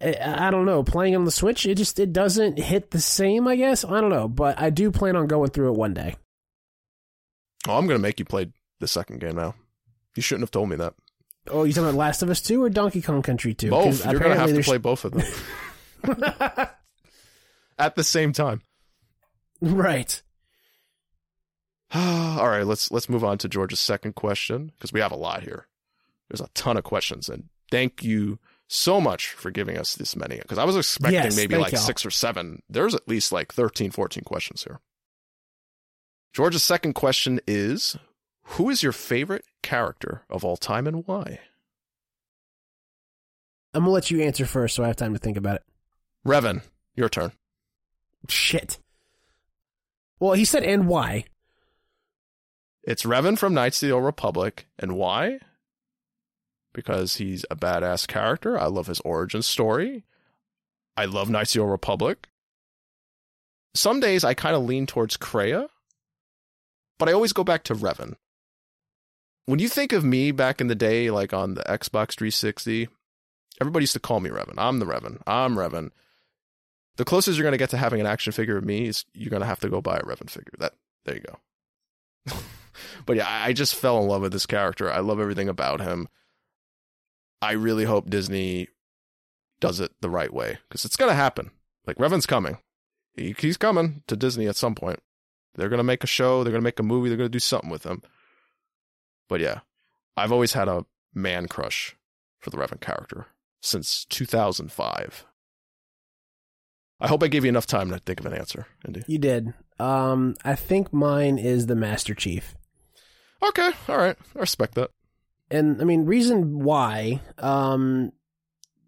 I, 0.04 0.50
don't 0.52 0.66
know, 0.66 0.84
playing 0.84 1.16
on 1.16 1.26
the 1.26 1.32
Switch, 1.32 1.66
it 1.66 1.76
just 1.76 2.00
it 2.00 2.12
doesn't 2.14 2.58
hit 2.58 2.92
the 2.92 3.00
same. 3.02 3.48
I 3.48 3.56
guess 3.56 3.86
I 3.86 4.02
don't 4.02 4.10
know, 4.10 4.28
but 4.28 4.60
I 4.60 4.70
do 4.70 4.92
plan 4.92 5.16
on 5.16 5.28
going 5.28 5.50
through 5.52 5.70
it 5.74 5.78
one 5.78 5.94
day. 5.94 6.16
Oh, 7.68 7.78
I'm 7.78 7.86
gonna 7.88 8.00
make 8.00 8.18
you 8.20 8.26
play 8.26 8.52
the 8.80 8.88
second 8.88 9.20
game 9.20 9.36
now. 9.36 9.54
You 10.16 10.24
shouldn't 10.24 10.44
have 10.44 10.52
told 10.52 10.70
me 10.70 10.76
that. 10.78 10.94
Oh, 11.48 11.64
you 11.64 11.74
talking 11.74 11.90
about 11.90 11.98
Last 11.98 12.24
of 12.24 12.30
Us 12.30 12.42
Two 12.42 12.64
or 12.64 12.70
Donkey 12.70 13.02
Kong 13.02 13.22
Country 13.22 13.54
Two? 13.54 13.70
Both. 13.70 14.06
You're 14.06 14.20
gonna 14.20 14.36
have 14.36 14.48
to 14.48 14.54
there's- 14.54 14.68
play 14.68 14.78
both 14.78 15.06
of 15.06 15.12
them 15.14 15.24
at 17.78 17.96
the 17.96 18.04
same 18.04 18.34
time. 18.34 18.62
right. 19.62 20.22
All 21.94 22.48
right, 22.48 22.66
let's 22.66 22.90
let's 22.92 23.10
move 23.10 23.24
on 23.24 23.38
to 23.40 23.50
George's 23.50 23.80
second 23.80 24.16
question 24.16 24.72
because 24.78 24.94
we 24.94 25.00
have 25.02 25.12
a 25.12 25.16
lot 25.18 25.44
here. 25.44 25.68
There's 26.30 26.42
a 26.42 26.48
ton 26.54 26.78
of 26.78 26.84
questions, 26.84 27.28
and 27.28 27.50
thank 27.70 28.04
you 28.04 28.40
so 28.74 29.02
much 29.02 29.32
for 29.34 29.52
giving 29.52 29.78
us 29.78 29.96
this 29.96 30.16
many 30.16 30.38
because 30.38 30.58
I 30.58 30.64
was 30.64 30.78
expecting 30.78 31.22
Yes, 31.24 31.36
maybe 31.36 31.58
like 31.58 31.74
y'all. 31.74 31.82
six 31.82 32.06
or 32.06 32.10
seven. 32.12 32.62
There's 32.70 32.96
at 32.96 33.08
least 33.08 33.32
like 33.34 33.52
13, 33.52 33.92
14 33.92 34.24
questions 34.24 34.64
here. 34.64 34.80
George's 36.34 36.64
second 36.64 36.94
question 36.94 37.42
is 37.46 37.98
Who 38.44 38.70
is 38.70 38.82
your 38.82 38.94
favorite 38.94 39.44
character 39.62 40.24
of 40.30 40.46
all 40.46 40.56
time 40.56 40.88
and 40.88 41.06
why? 41.06 41.40
I'm 43.74 43.82
gonna 43.84 43.92
let 43.92 44.10
you 44.10 44.22
answer 44.22 44.46
first, 44.46 44.76
so 44.76 44.84
I 44.84 44.88
have 44.88 44.96
time 44.96 45.14
to 45.14 45.20
think 45.20 45.38
about 45.38 45.56
it. 45.58 45.64
Revan, 46.26 46.62
your 46.96 47.10
turn. 47.10 47.34
Shit. 48.30 48.80
Well, 50.20 50.34
he 50.34 50.46
said, 50.46 50.64
and 50.64 50.88
why? 50.88 51.26
It's 52.84 53.04
Revan 53.04 53.38
from 53.38 53.54
Knights 53.54 53.82
of 53.82 53.88
the 53.90 53.94
Old 53.96 54.06
Republic. 54.06 54.68
And 54.78 54.96
why? 54.96 55.40
Because 56.74 57.16
he's 57.16 57.46
a 57.52 57.56
badass 57.56 58.08
character. 58.08 58.58
I 58.58 58.68
love 58.68 58.88
his 58.88 59.02
origin 59.02 59.42
story. 59.42 60.04
I 60.96 61.06
love 61.06 61.30
Knights 61.30 61.56
Republic. 61.56 62.28
Some 63.74 64.00
days 64.00 64.24
I 64.24 64.34
kind 64.34 64.56
of 64.56 64.64
lean 64.64 64.86
towards 64.86 65.18
Kreia, 65.18 65.68
but 67.00 67.08
I 67.08 67.14
always 67.14 67.34
go 67.34 67.44
back 67.44 67.64
to 67.64 67.76
Revan. 67.76 68.16
When 69.46 69.60
you 69.60 69.70
think 69.70 69.94
of 69.94 70.04
me 70.04 70.32
back 70.32 70.62
in 70.62 70.68
the 70.68 70.76
day, 70.76 71.10
like 71.10 71.34
on 71.34 71.56
the 71.56 71.64
Xbox 71.64 72.16
360, 72.16 72.90
everybody 73.60 73.84
used 73.84 73.94
to 73.94 74.00
call 74.00 74.20
me 74.20 74.30
Revan. 74.30 74.56
I'm 74.58 74.80
the 74.80 74.86
Revan. 74.86 75.22
I'm 75.26 75.56
Revan. 75.56 75.92
The 76.98 77.06
closest 77.06 77.38
you're 77.38 77.44
going 77.44 77.54
to 77.54 77.58
get 77.58 77.70
to 77.72 77.78
having 77.78 78.02
an 78.02 78.08
action 78.08 78.34
figure 78.34 78.58
of 78.58 78.66
me 78.66 78.88
is 78.88 79.06
you're 79.14 79.30
going 79.30 79.42
to 79.42 79.48
have 79.48 79.62
to 79.62 79.70
go 79.70 79.82
buy 79.82 79.98
a 79.98 80.04
Revan 80.04 80.30
figure. 80.30 80.54
That 80.60 80.74
there 81.06 81.16
you 81.16 81.22
go. 81.22 82.38
but 83.06 83.16
yeah, 83.16 83.28
I 83.28 83.54
just 83.54 83.76
fell 83.76 84.02
in 84.02 84.08
love 84.08 84.22
with 84.22 84.34
this 84.34 84.46
character. 84.46 84.92
I 84.92 85.00
love 85.00 85.20
everything 85.20 85.50
about 85.50 85.80
him. 85.80 86.08
I 87.42 87.54
really 87.54 87.86
hope 87.86 88.10
Disney 88.10 88.68
does 89.60 89.80
it 89.80 89.92
the 90.02 90.10
right 90.10 90.34
way 90.34 90.58
because 90.68 90.86
it's 90.86 90.96
going 90.96 91.10
to 91.10 91.16
happen. 91.16 91.52
Like 91.86 91.98
Revan's 91.98 92.26
coming. 92.26 92.58
He, 93.16 93.36
he's 93.38 93.58
coming 93.58 94.04
to 94.08 94.16
Disney 94.16 94.48
at 94.48 94.56
some 94.56 94.76
point. 94.76 95.00
They're 95.56 95.70
going 95.70 95.80
to 95.80 95.84
make 95.84 96.04
a 96.04 96.08
show. 96.08 96.44
They're 96.44 96.52
going 96.52 96.62
to 96.62 96.68
make 96.68 96.80
a 96.80 96.84
movie. 96.84 97.10
They're 97.10 97.18
going 97.18 97.30
to 97.30 97.32
do 97.32 97.40
something 97.40 97.70
with 97.70 97.86
him. 97.86 98.02
But 99.28 99.42
yeah, 99.42 99.60
I've 100.16 100.32
always 100.32 100.54
had 100.54 100.68
a 100.68 100.86
man 101.14 101.48
crush 101.48 101.96
for 102.40 102.50
the 102.50 102.58
Revan 102.58 102.80
character 102.80 103.28
since 103.62 104.06
2005. 104.06 105.26
I 107.00 107.08
hope 107.08 107.24
I 107.24 107.28
gave 107.28 107.44
you 107.44 107.50
enough 107.50 107.66
time 107.66 107.90
to 107.90 107.98
think 107.98 108.20
of 108.20 108.28
an 108.28 108.34
answer, 108.34 108.68
Indy. 108.86 109.04
You 109.08 109.18
did. 109.18 109.54
Um, 109.80 110.36
I 110.46 110.56
think 110.56 110.94
mine 110.94 111.40
is 111.40 111.66
the 111.66 111.76
Master 111.76 112.14
Chief. 112.14 112.56
Okay, 113.42 113.72
all 113.90 113.98
right. 113.98 114.16
I 114.36 114.40
respect 114.40 114.76
that. 114.76 114.92
And 115.52 115.82
I 115.82 115.84
mean, 115.84 116.06
reason 116.06 116.64
why, 116.64 117.22
um, 117.38 118.14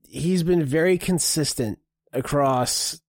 he's 0.07 0.43
been 0.43 0.63
very 0.63 0.97
consistent 0.97 1.79
across 2.13 3.01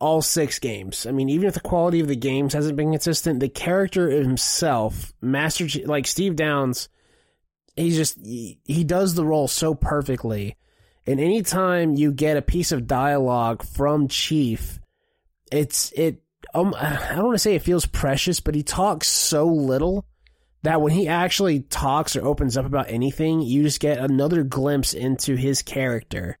all 0.00 0.22
six 0.22 0.58
games. 0.58 1.06
I 1.06 1.12
mean, 1.12 1.28
even 1.28 1.46
if 1.46 1.54
the 1.54 1.60
quality 1.60 2.00
of 2.00 2.08
the 2.08 2.16
games 2.16 2.54
hasn't 2.54 2.76
been 2.76 2.90
consistent, 2.90 3.38
the 3.38 3.48
character 3.48 4.10
himself, 4.10 5.12
Master 5.20 5.68
Chief, 5.68 5.86
like 5.86 6.06
Steve 6.06 6.36
Downes, 6.36 6.88
he's 7.76 7.96
just, 7.96 8.18
he, 8.24 8.58
he 8.64 8.82
does 8.82 9.14
the 9.14 9.24
role 9.24 9.46
so 9.46 9.74
perfectly. 9.74 10.56
And 11.06 11.20
anytime 11.20 11.94
you 11.94 12.12
get 12.12 12.36
a 12.36 12.42
piece 12.42 12.72
of 12.72 12.86
dialogue 12.86 13.62
from 13.62 14.08
Chief, 14.08 14.80
it's, 15.52 15.92
it, 15.92 16.22
um, 16.54 16.74
I 16.78 17.14
don't 17.14 17.26
want 17.26 17.34
to 17.34 17.38
say 17.38 17.54
it 17.54 17.62
feels 17.62 17.86
precious, 17.86 18.40
but 18.40 18.54
he 18.54 18.62
talks 18.62 19.08
so 19.08 19.46
little 19.46 20.06
that 20.62 20.80
when 20.80 20.92
he 20.92 21.08
actually 21.08 21.60
talks 21.60 22.16
or 22.16 22.24
opens 22.24 22.56
up 22.56 22.66
about 22.66 22.90
anything, 22.90 23.42
you 23.42 23.62
just 23.62 23.80
get 23.80 23.98
another 23.98 24.42
glimpse 24.42 24.94
into 24.94 25.34
his 25.34 25.62
character. 25.62 26.38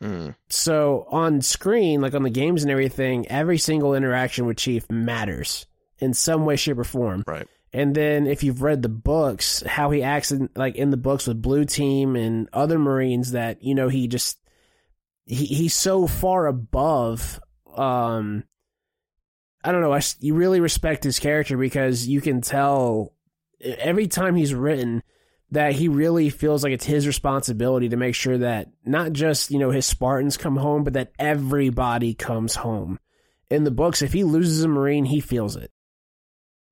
Mm. 0.00 0.34
So 0.48 1.06
on 1.10 1.40
screen, 1.40 2.00
like 2.00 2.14
on 2.14 2.22
the 2.22 2.30
games 2.30 2.62
and 2.62 2.70
everything, 2.70 3.28
every 3.28 3.58
single 3.58 3.94
interaction 3.94 4.46
with 4.46 4.58
Chief 4.58 4.88
matters 4.90 5.66
in 5.98 6.14
some 6.14 6.44
way, 6.44 6.56
shape, 6.56 6.78
or 6.78 6.84
form. 6.84 7.24
Right. 7.26 7.48
And 7.72 7.94
then 7.94 8.26
if 8.26 8.42
you've 8.42 8.62
read 8.62 8.82
the 8.82 8.88
books, 8.88 9.62
how 9.66 9.90
he 9.90 10.02
acts 10.02 10.32
in, 10.32 10.48
like 10.54 10.76
in 10.76 10.90
the 10.90 10.96
books 10.96 11.26
with 11.26 11.42
Blue 11.42 11.64
Team 11.64 12.16
and 12.16 12.48
other 12.52 12.78
Marines 12.78 13.32
that, 13.32 13.62
you 13.62 13.74
know, 13.74 13.88
he 13.88 14.08
just 14.08 14.38
he 15.24 15.46
he's 15.46 15.74
so 15.74 16.06
far 16.06 16.46
above 16.46 17.40
um 17.74 18.44
I 19.64 19.72
don't 19.72 19.80
know, 19.80 19.92
I 19.92 20.00
you 20.20 20.34
really 20.34 20.60
respect 20.60 21.02
his 21.02 21.18
character 21.18 21.56
because 21.56 22.06
you 22.06 22.20
can 22.20 22.40
tell 22.40 23.12
every 23.60 24.06
time 24.06 24.36
he's 24.36 24.54
written 24.54 25.02
that 25.52 25.72
he 25.72 25.88
really 25.88 26.28
feels 26.28 26.64
like 26.64 26.72
it's 26.72 26.84
his 26.84 27.06
responsibility 27.06 27.88
to 27.88 27.96
make 27.96 28.14
sure 28.14 28.38
that 28.38 28.68
not 28.84 29.12
just, 29.12 29.50
you 29.50 29.58
know, 29.58 29.70
his 29.70 29.86
Spartans 29.86 30.36
come 30.36 30.56
home, 30.56 30.82
but 30.82 30.94
that 30.94 31.12
everybody 31.18 32.14
comes 32.14 32.56
home. 32.56 32.98
In 33.48 33.62
the 33.62 33.70
books, 33.70 34.02
if 34.02 34.12
he 34.12 34.24
loses 34.24 34.64
a 34.64 34.68
Marine, 34.68 35.04
he 35.04 35.20
feels 35.20 35.54
it 35.54 35.70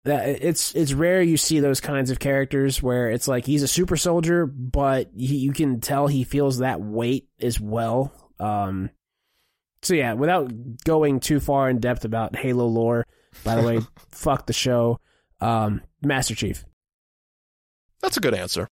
that 0.05 0.29
it's 0.29 0.75
it's 0.75 0.93
rare 0.93 1.23
you 1.23 1.37
see 1.37 1.61
those 1.61 1.81
kinds 1.81 2.11
of 2.11 2.19
characters 2.19 2.83
where 2.83 3.11
it's 3.11 3.27
like 3.27 3.47
he's 3.47 3.63
a 3.63 3.69
super 3.69 3.97
soldier, 3.97 4.47
but 4.47 5.11
he, 5.17 5.37
you 5.37 5.53
can 5.53 5.81
tell 5.81 6.07
he 6.07 6.25
feels 6.25 6.59
that 6.59 6.81
weight 6.81 7.29
as 7.41 7.59
well. 7.59 8.13
Um, 8.39 8.91
so 9.83 9.95
yeah, 9.95 10.13
without 10.13 10.53
going 10.85 11.21
too 11.21 11.41
far 11.41 11.71
in 11.71 11.81
depth 11.81 12.05
about 12.05 12.37
Halo 12.37 12.67
lore, 12.67 13.07
by 13.45 13.57
the 13.57 13.63
way, 13.67 13.81
fuck 14.11 14.47
the 14.47 14.53
show. 14.53 15.01
Um, 15.41 15.83
Master 16.03 16.35
Chief. 16.35 16.65
That's 18.05 18.19
a 18.19 18.21
good 18.21 18.35
answer. 18.35 18.69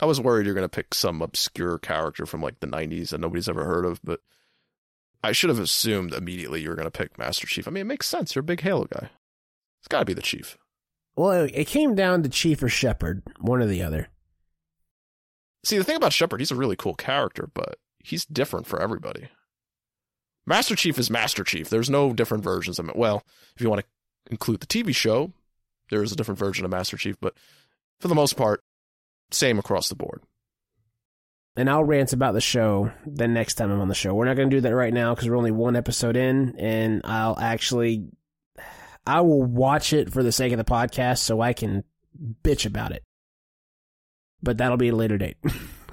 I 0.00 0.04
was 0.04 0.20
worried 0.20 0.44
you're 0.44 0.54
going 0.54 0.62
to 0.62 0.68
pick 0.68 0.92
some 0.92 1.22
obscure 1.22 1.78
character 1.78 2.26
from 2.26 2.42
like 2.42 2.60
the 2.60 2.66
90s 2.66 3.08
that 3.08 3.20
nobody's 3.20 3.48
ever 3.48 3.64
heard 3.64 3.86
of, 3.86 4.00
but 4.04 4.20
I 5.24 5.32
should 5.32 5.48
have 5.48 5.58
assumed 5.58 6.12
immediately 6.12 6.60
you 6.60 6.68
were 6.68 6.74
going 6.74 6.84
to 6.84 6.90
pick 6.90 7.18
Master 7.18 7.46
Chief. 7.46 7.66
I 7.66 7.70
mean, 7.70 7.80
it 7.80 7.86
makes 7.86 8.06
sense. 8.06 8.34
You're 8.34 8.40
a 8.40 8.44
big 8.44 8.60
Halo 8.60 8.84
guy. 8.84 9.08
It's 9.80 9.88
got 9.88 10.00
to 10.00 10.04
be 10.04 10.12
the 10.12 10.20
Chief. 10.20 10.58
Well, 11.16 11.48
it 11.50 11.66
came 11.66 11.94
down 11.94 12.22
to 12.22 12.28
Chief 12.28 12.62
or 12.62 12.68
Shepard, 12.68 13.22
one 13.40 13.62
or 13.62 13.66
the 13.66 13.82
other. 13.82 14.08
See, 15.64 15.78
the 15.78 15.84
thing 15.84 15.96
about 15.96 16.12
Shepard, 16.12 16.40
he's 16.40 16.50
a 16.50 16.56
really 16.56 16.76
cool 16.76 16.94
character, 16.94 17.48
but 17.54 17.78
he's 18.04 18.26
different 18.26 18.66
for 18.66 18.78
everybody. 18.78 19.30
Master 20.46 20.76
Chief 20.76 20.98
is 20.98 21.10
Master 21.10 21.44
Chief. 21.44 21.70
There's 21.70 21.88
no 21.88 22.12
different 22.12 22.44
versions 22.44 22.78
of 22.78 22.90
it. 22.90 22.96
Well, 22.96 23.22
if 23.54 23.62
you 23.62 23.70
want 23.70 23.80
to 23.80 23.86
include 24.30 24.60
the 24.60 24.66
TV 24.66 24.94
show, 24.94 25.32
there 25.88 26.02
is 26.02 26.12
a 26.12 26.16
different 26.16 26.38
version 26.38 26.66
of 26.66 26.70
Master 26.70 26.98
Chief, 26.98 27.16
but 27.22 27.32
for 27.98 28.08
the 28.08 28.14
most 28.14 28.36
part, 28.36 28.62
same 29.30 29.58
across 29.58 29.88
the 29.88 29.94
board. 29.94 30.22
And 31.56 31.70
I'll 31.70 31.84
rant 31.84 32.12
about 32.12 32.34
the 32.34 32.40
show 32.40 32.92
the 33.06 33.26
next 33.26 33.54
time 33.54 33.70
I'm 33.70 33.80
on 33.80 33.88
the 33.88 33.94
show. 33.94 34.12
We're 34.12 34.26
not 34.26 34.36
going 34.36 34.50
to 34.50 34.56
do 34.56 34.60
that 34.60 34.74
right 34.74 34.92
now 34.92 35.14
because 35.14 35.28
we're 35.28 35.38
only 35.38 35.52
one 35.52 35.74
episode 35.74 36.16
in, 36.16 36.54
and 36.58 37.00
I'll 37.04 37.38
actually 37.38 38.08
I 39.06 39.20
will 39.20 39.42
watch 39.42 39.92
it 39.92 40.12
for 40.12 40.22
the 40.22 40.32
sake 40.32 40.52
of 40.52 40.58
the 40.58 40.64
podcast 40.64 41.18
so 41.18 41.40
I 41.40 41.52
can 41.52 41.84
bitch 42.42 42.66
about 42.66 42.92
it. 42.92 43.04
But 44.42 44.58
that'll 44.58 44.76
be 44.76 44.88
a 44.88 44.96
later 44.96 45.16
date. 45.16 45.36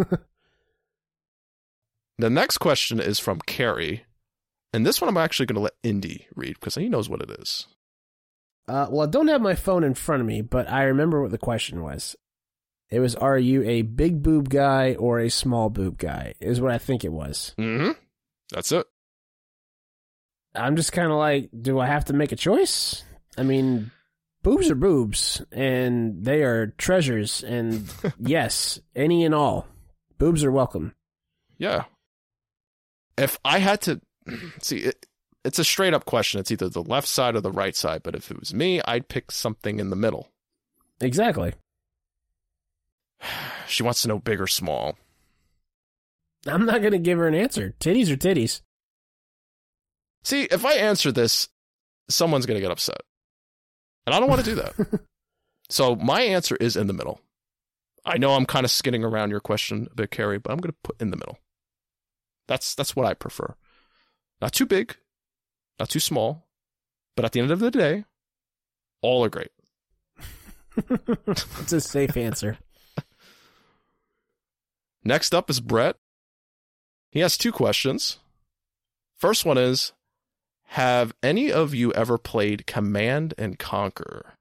the 2.18 2.30
next 2.30 2.58
question 2.58 3.00
is 3.00 3.20
from 3.20 3.40
Carrie. 3.46 4.06
And 4.74 4.86
this 4.86 5.00
one 5.00 5.08
I'm 5.08 5.18
actually 5.18 5.46
going 5.46 5.56
to 5.56 5.62
let 5.62 5.74
Indy 5.84 6.28
read 6.36 6.56
because 6.60 6.76
he 6.76 6.90
knows 6.90 7.08
what 7.08 7.22
it 7.22 7.30
is. 7.40 7.68
Uh, 8.68 8.88
well, 8.90 9.08
I 9.08 9.10
don't 9.10 9.28
have 9.28 9.42
my 9.42 9.56
phone 9.56 9.84
in 9.84 9.94
front 9.94 10.22
of 10.22 10.28
me, 10.28 10.42
but 10.42 10.70
I 10.70 10.84
remember 10.84 11.22
what 11.22 11.32
the 11.32 11.38
question 11.38 11.84
was. 11.84 12.16
It 12.94 13.00
was, 13.00 13.16
"Are 13.16 13.39
you 13.39 13.64
a 13.64 13.82
big 13.82 14.22
boob 14.22 14.50
guy 14.50 14.94
or 14.94 15.20
a 15.20 15.30
small 15.30 15.72
boob 15.72 15.98
guy?" 15.98 16.36
Is 16.39 16.62
what 16.62 16.72
I 16.72 16.78
think 16.78 17.04
it 17.04 17.12
was. 17.12 17.56
Mm-hmm. 17.58 17.91
That's 18.52 18.72
it. 18.72 18.86
I'm 20.54 20.76
just 20.76 20.91
kind 20.91 21.12
of 21.12 21.18
like, 21.18 21.50
do 21.60 21.80
I 21.80 21.88
have 21.88 22.06
to 22.06 22.14
make 22.14 22.32
a 22.32 22.36
choice? 22.36 23.04
I 23.36 23.41
mean, 23.41 23.89
boobs 24.44 24.70
are 24.70 24.76
boobs, 24.76 25.41
and 25.52 26.24
they 26.24 26.44
are 26.44 26.68
treasures. 26.78 27.44
And 27.44 27.91
yes, 28.20 28.80
any 28.96 29.26
and 29.26 29.34
all, 29.34 29.66
boobs 30.20 30.44
are 30.44 30.52
welcome. 30.52 30.94
Yeah. 31.58 31.86
If 33.18 33.39
I 33.44 33.58
had 33.58 33.82
to 33.82 34.02
see, 34.62 34.78
it, 34.78 35.08
it's 35.44 35.58
a 35.58 35.64
straight 35.64 35.96
up 35.96 36.06
question. 36.06 36.39
It's 36.39 36.52
either 36.52 36.70
the 36.70 36.84
left 36.84 37.08
side 37.08 37.36
or 37.36 37.41
the 37.41 37.52
right 37.52 37.76
side. 37.76 38.04
But 38.04 38.14
if 38.14 38.30
it 38.30 38.39
was 38.39 38.54
me, 38.54 38.82
I'd 38.86 39.08
pick 39.08 39.32
something 39.32 39.80
in 39.80 39.89
the 39.89 39.96
middle. 39.96 40.30
Exactly. 41.02 41.54
She 43.68 43.84
wants 43.84 44.02
to 44.02 44.08
know 44.08 44.20
big 44.20 44.42
or 44.42 44.48
small. 44.48 44.98
I'm 46.46 46.66
not 46.66 46.82
going 46.82 46.92
to 46.92 47.00
give 47.00 47.18
her 47.18 47.28
an 47.28 47.36
answer. 47.36 47.74
Titties 47.80 48.12
or 48.12 48.18
titties. 48.18 48.62
See, 50.24 50.44
if 50.44 50.66
I 50.66 50.74
answer 50.74 51.12
this, 51.12 51.50
someone's 52.10 52.46
going 52.46 52.58
to 52.58 52.62
get 52.62 52.72
upset. 52.72 53.02
And 54.06 54.14
I 54.14 54.20
don't 54.20 54.30
want 54.30 54.44
to 54.44 54.50
do 54.50 54.56
that. 54.56 55.02
so 55.70 55.96
my 55.96 56.22
answer 56.22 56.56
is 56.58 56.76
in 56.76 56.88
the 56.88 56.94
middle. 56.94 57.22
I 58.06 58.18
know 58.18 58.34
I'm 58.34 58.46
kind 58.46 58.66
of 58.66 58.72
skidding 58.72 59.04
around 59.04 59.30
your 59.30 59.40
question 59.40 59.88
a 59.92 59.96
bit, 59.96 60.12
Carrie, 60.12 60.40
but 60.40 60.52
I'm 60.52 60.58
going 60.58 60.72
to 60.72 60.78
put 60.84 61.02
in 61.02 61.12
the 61.12 61.18
middle. 61.18 61.38
That's 62.48 62.76
that's 62.76 62.96
what 62.96 63.06
I 63.06 63.14
prefer. 63.14 63.56
Not 64.42 64.52
too 64.52 64.66
big, 64.66 64.98
not 65.80 65.88
too 65.88 66.02
small, 66.02 66.46
but 67.16 67.24
at 67.24 67.32
the 67.32 67.40
end 67.40 67.52
of 67.52 67.60
the 67.60 67.72
day, 67.72 68.04
all 69.02 69.24
are 69.24 69.30
great. 69.30 69.52
it's 70.90 71.72
a 71.72 71.80
safe 71.80 72.18
answer. 72.18 72.58
Next 75.04 75.34
up 75.36 75.49
is 75.49 75.60
Brett. 75.60 75.97
He 77.12 77.20
has 77.20 77.38
two 77.38 77.51
questions. 77.51 78.20
First 79.18 79.45
one 79.45 79.58
is 79.58 79.93
Have 80.68 81.14
any 81.22 81.51
of 81.51 81.74
you 81.74 81.91
ever 81.93 82.18
played 82.18 82.66
Command 82.66 83.34
and 83.38 83.60
Conquer? 83.60 84.34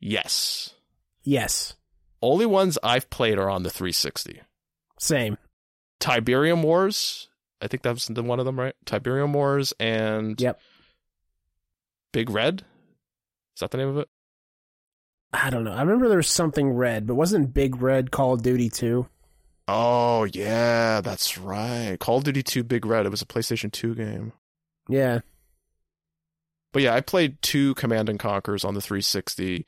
Yes. 0.00 0.74
Yes. 1.22 1.74
Only 2.20 2.46
ones 2.46 2.78
I've 2.82 3.10
played 3.10 3.38
are 3.38 3.50
on 3.50 3.62
the 3.62 3.70
360. 3.70 4.40
Same. 4.98 5.36
Tiberium 6.00 6.62
Wars. 6.62 7.28
I 7.60 7.68
think 7.68 7.82
that 7.82 7.94
was 7.94 8.06
the 8.06 8.22
one 8.22 8.40
of 8.40 8.46
them, 8.46 8.58
right? 8.58 8.74
Tiberium 8.84 9.32
Wars 9.32 9.72
and 9.78 10.40
Yep. 10.40 10.60
Big 12.12 12.28
Red. 12.30 12.64
Is 13.56 13.60
that 13.60 13.70
the 13.70 13.78
name 13.78 13.88
of 13.88 13.98
it? 13.98 14.08
I 15.32 15.50
don't 15.50 15.64
know. 15.64 15.72
I 15.72 15.80
remember 15.80 16.08
there 16.08 16.18
was 16.18 16.28
something 16.28 16.70
red, 16.70 17.06
but 17.06 17.14
wasn't 17.14 17.54
Big 17.54 17.80
Red 17.80 18.10
Call 18.10 18.34
of 18.34 18.42
Duty 18.42 18.68
2? 18.68 19.06
Oh, 19.68 20.24
yeah, 20.24 21.00
that's 21.00 21.38
right. 21.38 21.96
Call 21.98 22.18
of 22.18 22.24
Duty 22.24 22.42
2 22.42 22.64
Big 22.64 22.84
Red. 22.84 23.06
It 23.06 23.10
was 23.10 23.22
a 23.22 23.26
PlayStation 23.26 23.72
2 23.72 23.94
game. 23.94 24.32
Yeah. 24.88 25.20
But 26.72 26.82
yeah, 26.82 26.94
I 26.94 27.00
played 27.00 27.40
two 27.42 27.74
Command 27.74 28.08
and 28.08 28.18
Conquers 28.18 28.64
on 28.64 28.74
the 28.74 28.80
360. 28.80 29.66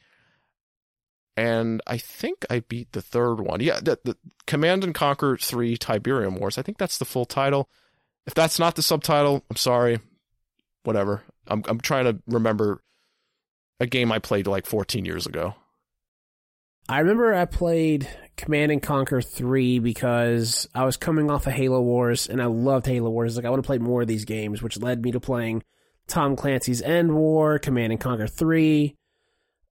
And 1.37 1.81
I 1.87 1.99
think 1.99 2.45
I 2.49 2.61
beat 2.61 2.93
the 2.93 3.03
third 3.03 3.37
one. 3.41 3.61
Yeah, 3.61 3.81
the, 3.81 3.99
the 4.05 4.17
Command 4.47 4.85
and 4.85 4.95
Conquer 4.95 5.37
3 5.37 5.77
Tiberium 5.77 6.39
Wars. 6.39 6.59
I 6.59 6.63
think 6.63 6.79
that's 6.79 6.99
the 6.99 7.05
full 7.05 7.25
title. 7.25 7.69
If 8.27 8.35
that's 8.35 8.59
not 8.59 8.75
the 8.75 8.83
subtitle, 8.83 9.45
I'm 9.51 9.57
sorry. 9.57 10.01
Whatever. 10.85 11.23
I'm 11.47 11.63
I'm 11.67 11.81
trying 11.81 12.05
to 12.05 12.19
remember 12.27 12.83
a 13.81 13.87
game 13.87 14.13
I 14.13 14.19
played 14.19 14.47
like 14.47 14.67
14 14.67 15.05
years 15.05 15.27
ago. 15.27 15.55
I 16.89 16.99
remember 16.99 17.35
I 17.35 17.47
played 17.47 18.09
Command 18.37 18.71
and 18.71 18.83
Conquer 18.83 19.23
3 19.23 19.79
because 19.79 20.69
I 20.75 20.85
was 20.85 20.97
coming 20.97 21.31
off 21.31 21.47
of 21.47 21.55
Halo 21.55 21.81
Wars 21.81 22.29
and 22.29 22.43
I 22.43 22.47
loved 22.47 22.87
Halo 22.87 23.11
Wars. 23.11 23.37
Like 23.37 23.47
I 23.47 23.51
want 23.51 23.63
to 23.63 23.67
play 23.67 23.79
more 23.79 24.03
of 24.03 24.09
these 24.09 24.27
games, 24.27 24.63
which 24.63 24.79
led 24.79 25.03
me 25.03 25.13
to 25.13 25.21
playing 25.21 25.63
Tom 26.07 26.37
Clancy's 26.37 26.83
EndWar, 26.83 27.61
Command 27.63 27.93
and 27.93 28.01
Conquer 28.01 28.27
3. 28.27 28.97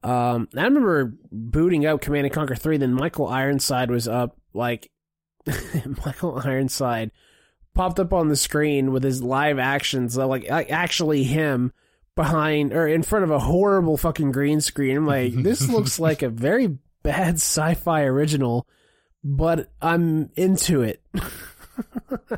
Um, 0.01 0.49
I 0.57 0.63
remember 0.63 1.13
booting 1.31 1.85
up 1.85 2.01
Command 2.01 2.25
and 2.25 2.33
Conquer 2.33 2.55
3, 2.55 2.77
then 2.77 2.93
Michael 2.93 3.27
Ironside 3.27 3.89
was 3.89 4.07
up, 4.07 4.35
like, 4.53 4.89
Michael 6.05 6.41
Ironside 6.43 7.11
popped 7.73 7.99
up 7.99 8.11
on 8.13 8.27
the 8.27 8.35
screen 8.35 8.91
with 8.91 9.03
his 9.03 9.21
live 9.21 9.59
actions, 9.59 10.13
so 10.15 10.27
like 10.27 10.49
actually 10.49 11.23
him 11.23 11.73
behind 12.15 12.73
or 12.73 12.87
in 12.87 13.03
front 13.03 13.23
of 13.23 13.31
a 13.31 13.39
horrible 13.39 13.97
fucking 13.97 14.31
green 14.31 14.61
screen. 14.61 14.97
I'm 14.97 15.07
like, 15.07 15.33
this 15.33 15.67
looks 15.69 15.99
like 15.99 16.21
a 16.21 16.29
very 16.29 16.77
bad 17.01 17.35
sci-fi 17.35 18.03
original, 18.03 18.67
but 19.23 19.71
I'm 19.81 20.29
into 20.35 20.81
it. 20.81 21.01
yeah, 21.13 22.37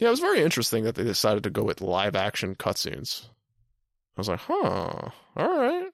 it 0.00 0.10
was 0.10 0.20
very 0.20 0.42
interesting 0.42 0.84
that 0.84 0.94
they 0.94 1.04
decided 1.04 1.42
to 1.44 1.50
go 1.50 1.62
with 1.62 1.80
live 1.80 2.16
action 2.16 2.54
cutscenes. 2.54 3.26
I 4.16 4.20
was 4.20 4.28
like, 4.28 4.40
huh, 4.40 4.54
all 4.54 5.12
right. 5.36 5.90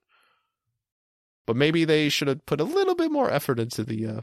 But 1.47 1.57
maybe 1.57 1.85
they 1.85 2.09
should 2.09 2.29
have 2.29 2.47
put 2.47 2.61
a 2.61 2.65
little 2.65 2.95
bit 2.95 3.11
more 3.11 3.31
effort 3.31 3.59
into 3.59 3.83
the 3.83 4.07
uh, 4.07 4.21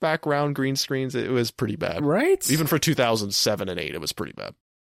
background 0.00 0.54
green 0.54 0.76
screens. 0.76 1.14
It 1.14 1.30
was 1.30 1.50
pretty 1.50 1.76
bad. 1.76 2.04
Right? 2.04 2.50
Even 2.50 2.66
for 2.66 2.78
2007 2.78 3.68
and 3.68 3.78
8, 3.78 3.94
it 3.94 4.00
was 4.00 4.12
pretty 4.12 4.32
bad. 4.32 4.54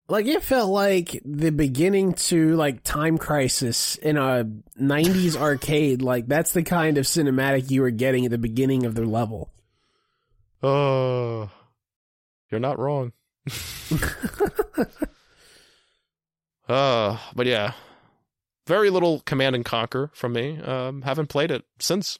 Like 0.08 0.26
it 0.26 0.42
felt 0.42 0.70
like 0.70 1.22
the 1.24 1.50
beginning 1.50 2.14
to 2.14 2.54
like 2.56 2.82
Time 2.82 3.18
Crisis 3.18 3.96
in 3.96 4.16
a 4.16 4.44
90s 4.78 5.36
arcade. 5.36 6.02
Like 6.02 6.26
that's 6.26 6.52
the 6.52 6.62
kind 6.62 6.98
of 6.98 7.06
cinematic 7.06 7.70
you 7.70 7.82
were 7.82 7.90
getting 7.90 8.24
at 8.24 8.30
the 8.30 8.38
beginning 8.38 8.84
of 8.84 8.94
the 8.94 9.04
level. 9.06 9.52
Oh, 10.62 11.42
uh, 11.42 11.48
you're 12.50 12.60
not 12.60 12.78
wrong. 12.78 13.12
uh, 16.68 17.18
but 17.34 17.46
yeah, 17.46 17.72
very 18.66 18.90
little 18.90 19.20
Command 19.20 19.56
and 19.56 19.64
Conquer 19.64 20.10
from 20.14 20.34
me. 20.34 20.60
Um, 20.60 21.02
haven't 21.02 21.28
played 21.28 21.50
it 21.50 21.64
since. 21.80 22.18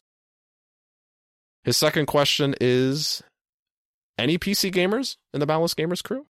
His 1.62 1.76
second 1.76 2.06
question 2.06 2.54
is 2.60 3.22
any 4.18 4.38
PC 4.38 4.72
gamers 4.72 5.16
in 5.32 5.40
the 5.40 5.46
Boundless 5.46 5.74
Gamers 5.74 6.02
crew? 6.02 6.26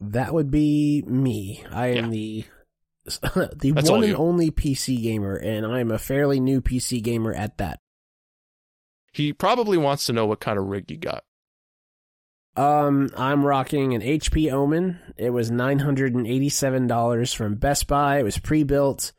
That 0.00 0.34
would 0.34 0.50
be 0.50 1.02
me. 1.06 1.64
I 1.70 1.88
am 1.88 2.06
yeah. 2.06 2.10
the 2.10 2.44
the 3.56 3.72
That's 3.74 3.90
one 3.90 4.04
and 4.04 4.16
only 4.16 4.50
PC 4.50 5.02
gamer, 5.02 5.36
and 5.36 5.64
I'm 5.64 5.90
a 5.90 5.98
fairly 5.98 6.40
new 6.40 6.60
PC 6.60 7.02
gamer 7.02 7.32
at 7.32 7.58
that. 7.58 7.78
He 9.12 9.32
probably 9.32 9.78
wants 9.78 10.06
to 10.06 10.12
know 10.12 10.26
what 10.26 10.40
kind 10.40 10.58
of 10.58 10.66
rig 10.66 10.90
you 10.90 10.98
got. 10.98 11.24
Um, 12.56 13.10
I'm 13.16 13.44
rocking 13.44 13.94
an 13.94 14.00
HP 14.00 14.50
Omen. 14.50 14.98
It 15.16 15.30
was 15.30 15.50
nine 15.50 15.78
hundred 15.78 16.14
and 16.14 16.26
eighty-seven 16.26 16.86
dollars 16.86 17.32
from 17.32 17.54
Best 17.54 17.86
Buy. 17.86 18.18
It 18.18 18.24
was 18.24 18.38
pre-built. 18.38 19.12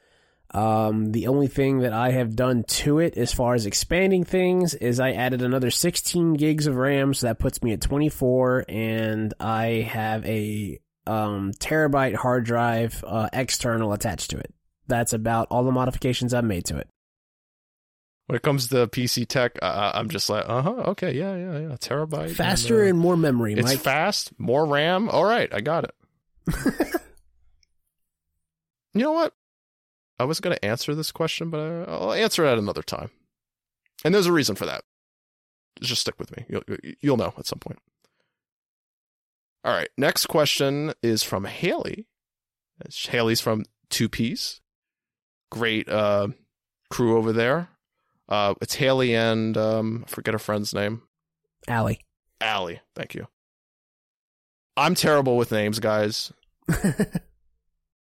Um, 0.57 1.11
the 1.11 1.27
only 1.27 1.45
thing 1.45 1.81
that 1.81 1.93
I 1.93 2.09
have 2.09 2.35
done 2.35 2.63
to 2.63 2.97
it 2.97 3.15
as 3.15 3.31
far 3.31 3.53
as 3.53 3.67
expanding 3.67 4.23
things 4.23 4.73
is 4.73 4.99
I 4.99 5.11
added 5.11 5.43
another 5.43 5.69
16 5.69 6.33
gigs 6.33 6.65
of 6.65 6.75
RAM, 6.77 7.13
so 7.13 7.27
that 7.27 7.37
puts 7.37 7.61
me 7.61 7.73
at 7.73 7.81
24, 7.81 8.65
and 8.67 9.35
I 9.39 9.87
have 9.87 10.25
a 10.25 10.79
um, 11.05 11.51
terabyte 11.51 12.15
hard 12.15 12.43
drive 12.45 13.03
uh, 13.05 13.29
external 13.33 13.93
attached 13.93 14.31
to 14.31 14.39
it. 14.39 14.51
That's 14.87 15.13
about 15.13 15.49
all 15.51 15.63
the 15.63 15.71
modifications 15.71 16.33
I've 16.33 16.43
made 16.43 16.65
to 16.65 16.77
it. 16.77 16.87
When 18.25 18.35
it 18.35 18.41
comes 18.41 18.69
to 18.69 18.87
PC 18.87 19.27
tech, 19.27 19.59
uh, 19.61 19.91
I'm 19.93 20.09
just 20.09 20.27
like, 20.27 20.45
uh 20.47 20.63
huh, 20.63 20.71
okay, 20.87 21.13
yeah, 21.13 21.35
yeah, 21.35 21.59
yeah, 21.59 21.75
terabyte, 21.75 22.31
faster 22.31 22.79
and, 22.79 22.85
uh, 22.85 22.89
and 22.89 22.97
more 22.97 23.15
memory. 23.15 23.53
It's 23.53 23.61
Mike. 23.61 23.79
fast, 23.79 24.31
more 24.39 24.65
RAM. 24.65 25.07
All 25.07 25.23
right, 25.23 25.53
I 25.53 25.61
got 25.61 25.83
it. 25.83 25.93
you 28.95 29.01
know 29.03 29.11
what? 29.11 29.33
I 30.19 30.23
was 30.23 30.39
going 30.39 30.55
to 30.55 30.65
answer 30.65 30.95
this 30.95 31.11
question, 31.11 31.49
but 31.49 31.59
I'll 31.87 32.13
answer 32.13 32.45
it 32.45 32.51
at 32.51 32.57
another 32.57 32.81
time. 32.81 33.11
And 34.03 34.13
there's 34.13 34.25
a 34.25 34.31
reason 34.31 34.55
for 34.55 34.65
that. 34.65 34.83
Just 35.81 36.01
stick 36.01 36.19
with 36.19 36.35
me. 36.35 36.45
You'll, 36.49 36.63
you'll 37.01 37.17
know 37.17 37.33
at 37.37 37.45
some 37.45 37.59
point. 37.59 37.79
All 39.63 39.73
right. 39.73 39.89
Next 39.97 40.27
question 40.27 40.93
is 41.03 41.23
from 41.23 41.45
Haley. 41.45 42.07
Haley's 43.09 43.41
from 43.41 43.65
Two 43.89 44.09
Piece. 44.09 44.61
Great 45.51 45.87
uh, 45.89 46.29
crew 46.89 47.17
over 47.17 47.31
there. 47.31 47.69
Uh, 48.29 48.55
it's 48.61 48.75
Haley 48.75 49.15
and 49.15 49.55
um, 49.57 50.03
I 50.07 50.09
forget 50.09 50.33
her 50.33 50.39
friend's 50.39 50.73
name. 50.73 51.03
Allie. 51.67 51.99
Allie. 52.41 52.81
Thank 52.95 53.15
you. 53.15 53.27
I'm 54.75 54.95
terrible 54.95 55.37
with 55.37 55.51
names, 55.51 55.79
guys. 55.79 56.31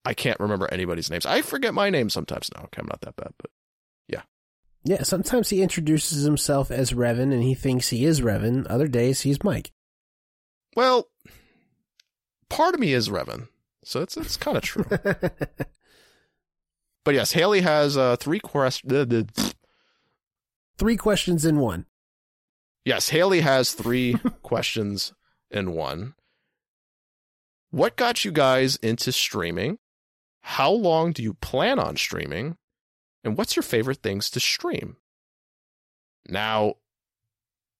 I 0.05 0.13
can't 0.13 0.39
remember 0.39 0.71
anybody's 0.71 1.09
names. 1.09 1.25
I 1.25 1.41
forget 1.41 1.73
my 1.73 1.89
name 1.89 2.09
sometimes. 2.09 2.49
No, 2.55 2.63
okay, 2.65 2.79
I'm 2.79 2.87
not 2.87 3.01
that 3.01 3.15
bad, 3.15 3.33
but 3.37 3.49
yeah. 4.07 4.21
Yeah, 4.83 5.03
sometimes 5.03 5.49
he 5.49 5.61
introduces 5.63 6.23
himself 6.23 6.69
as 6.71 6.91
Revan 6.91 7.33
and 7.33 7.41
he 7.43 7.55
thinks 7.55 7.89
he 7.89 8.05
is 8.05 8.21
Revan. 8.21 8.67
Other 8.69 8.87
days 8.87 9.21
he's 9.21 9.43
Mike. 9.43 9.71
Well, 10.75 11.09
part 12.49 12.75
of 12.75 12.79
me 12.79 12.93
is 12.93 13.09
Revan, 13.09 13.47
so 13.83 14.01
it's 14.01 14.15
it's 14.17 14.37
kind 14.37 14.57
of 14.57 14.63
true. 14.63 14.85
but 17.03 17.15
yes, 17.15 17.31
Haley 17.31 17.61
has 17.61 17.97
uh, 17.97 18.15
three 18.17 18.39
questions. 18.39 19.55
three 20.77 20.97
questions 20.97 21.45
in 21.45 21.59
one. 21.59 21.85
Yes, 22.83 23.09
Haley 23.09 23.41
has 23.41 23.73
three 23.73 24.17
questions 24.43 25.13
in 25.49 25.71
one. 25.73 26.13
What 27.71 27.95
got 27.95 28.23
you 28.23 28.31
guys 28.31 28.75
into 28.77 29.11
streaming? 29.11 29.79
How 30.47 30.69
long 30.69 31.11
do 31.11 31.23
you 31.23 31.33
plan 31.33 31.79
on 31.79 31.97
streaming? 31.97 32.55
And 33.23 33.35
what's 33.35 33.55
your 33.55 33.63
favorite 33.63 34.03
things 34.03 34.29
to 34.29 34.39
stream? 34.39 34.95
Now, 36.29 36.75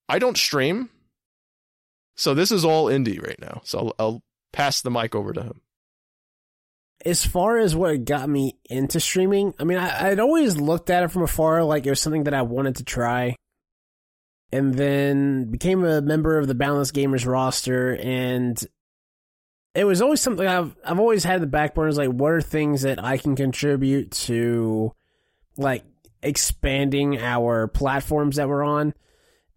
I 0.10 0.18
don't 0.18 0.36
stream. 0.36 0.90
So 2.16 2.34
this 2.34 2.52
is 2.52 2.66
all 2.66 2.88
Indy 2.88 3.20
right 3.20 3.40
now. 3.40 3.62
So 3.66 3.78
I'll, 3.78 3.96
I'll 4.00 4.24
pass 4.52 4.82
the 4.82 4.90
mic 4.90 5.14
over 5.14 5.32
to 5.32 5.44
him. 5.44 5.62
As 7.06 7.24
far 7.24 7.60
as 7.60 7.76
what 7.76 8.04
got 8.04 8.28
me 8.28 8.58
into 8.68 9.00
streaming, 9.00 9.54
I 9.60 9.64
mean, 9.64 9.78
I, 9.78 10.10
I'd 10.10 10.20
always 10.20 10.58
looked 10.58 10.90
at 10.90 11.04
it 11.04 11.12
from 11.12 11.22
afar 11.22 11.64
like 11.64 11.86
it 11.86 11.92
was 11.92 12.02
something 12.02 12.24
that 12.24 12.34
I 12.34 12.42
wanted 12.42 12.78
to 12.78 12.84
try 12.84 13.36
and 14.52 14.74
then 14.74 15.52
became 15.52 15.86
a 15.86 16.02
member 16.02 16.40
of 16.40 16.48
the 16.48 16.56
Boundless 16.56 16.92
Gamers 16.92 17.28
roster 17.28 17.96
and 17.96 18.60
it 19.76 19.84
was 19.84 20.02
always 20.02 20.22
something 20.22 20.48
I've 20.48 20.76
I've 20.84 21.00
always 21.00 21.24
had 21.24 21.42
the 21.42 21.48
back 21.48 21.76
burners 21.76 21.98
like 21.98 22.10
what 22.10 22.32
are 22.32 22.42
things 22.42 22.84
that 22.84 23.04
I 23.04 23.18
can 23.18 23.36
contribute 23.36 24.12
to 24.12 24.94
like 25.58 25.84
expanding 26.24 27.20
our 27.20 27.68
platforms 27.68 28.38
that 28.38 28.48
we're 28.48 28.64
on. 28.64 28.94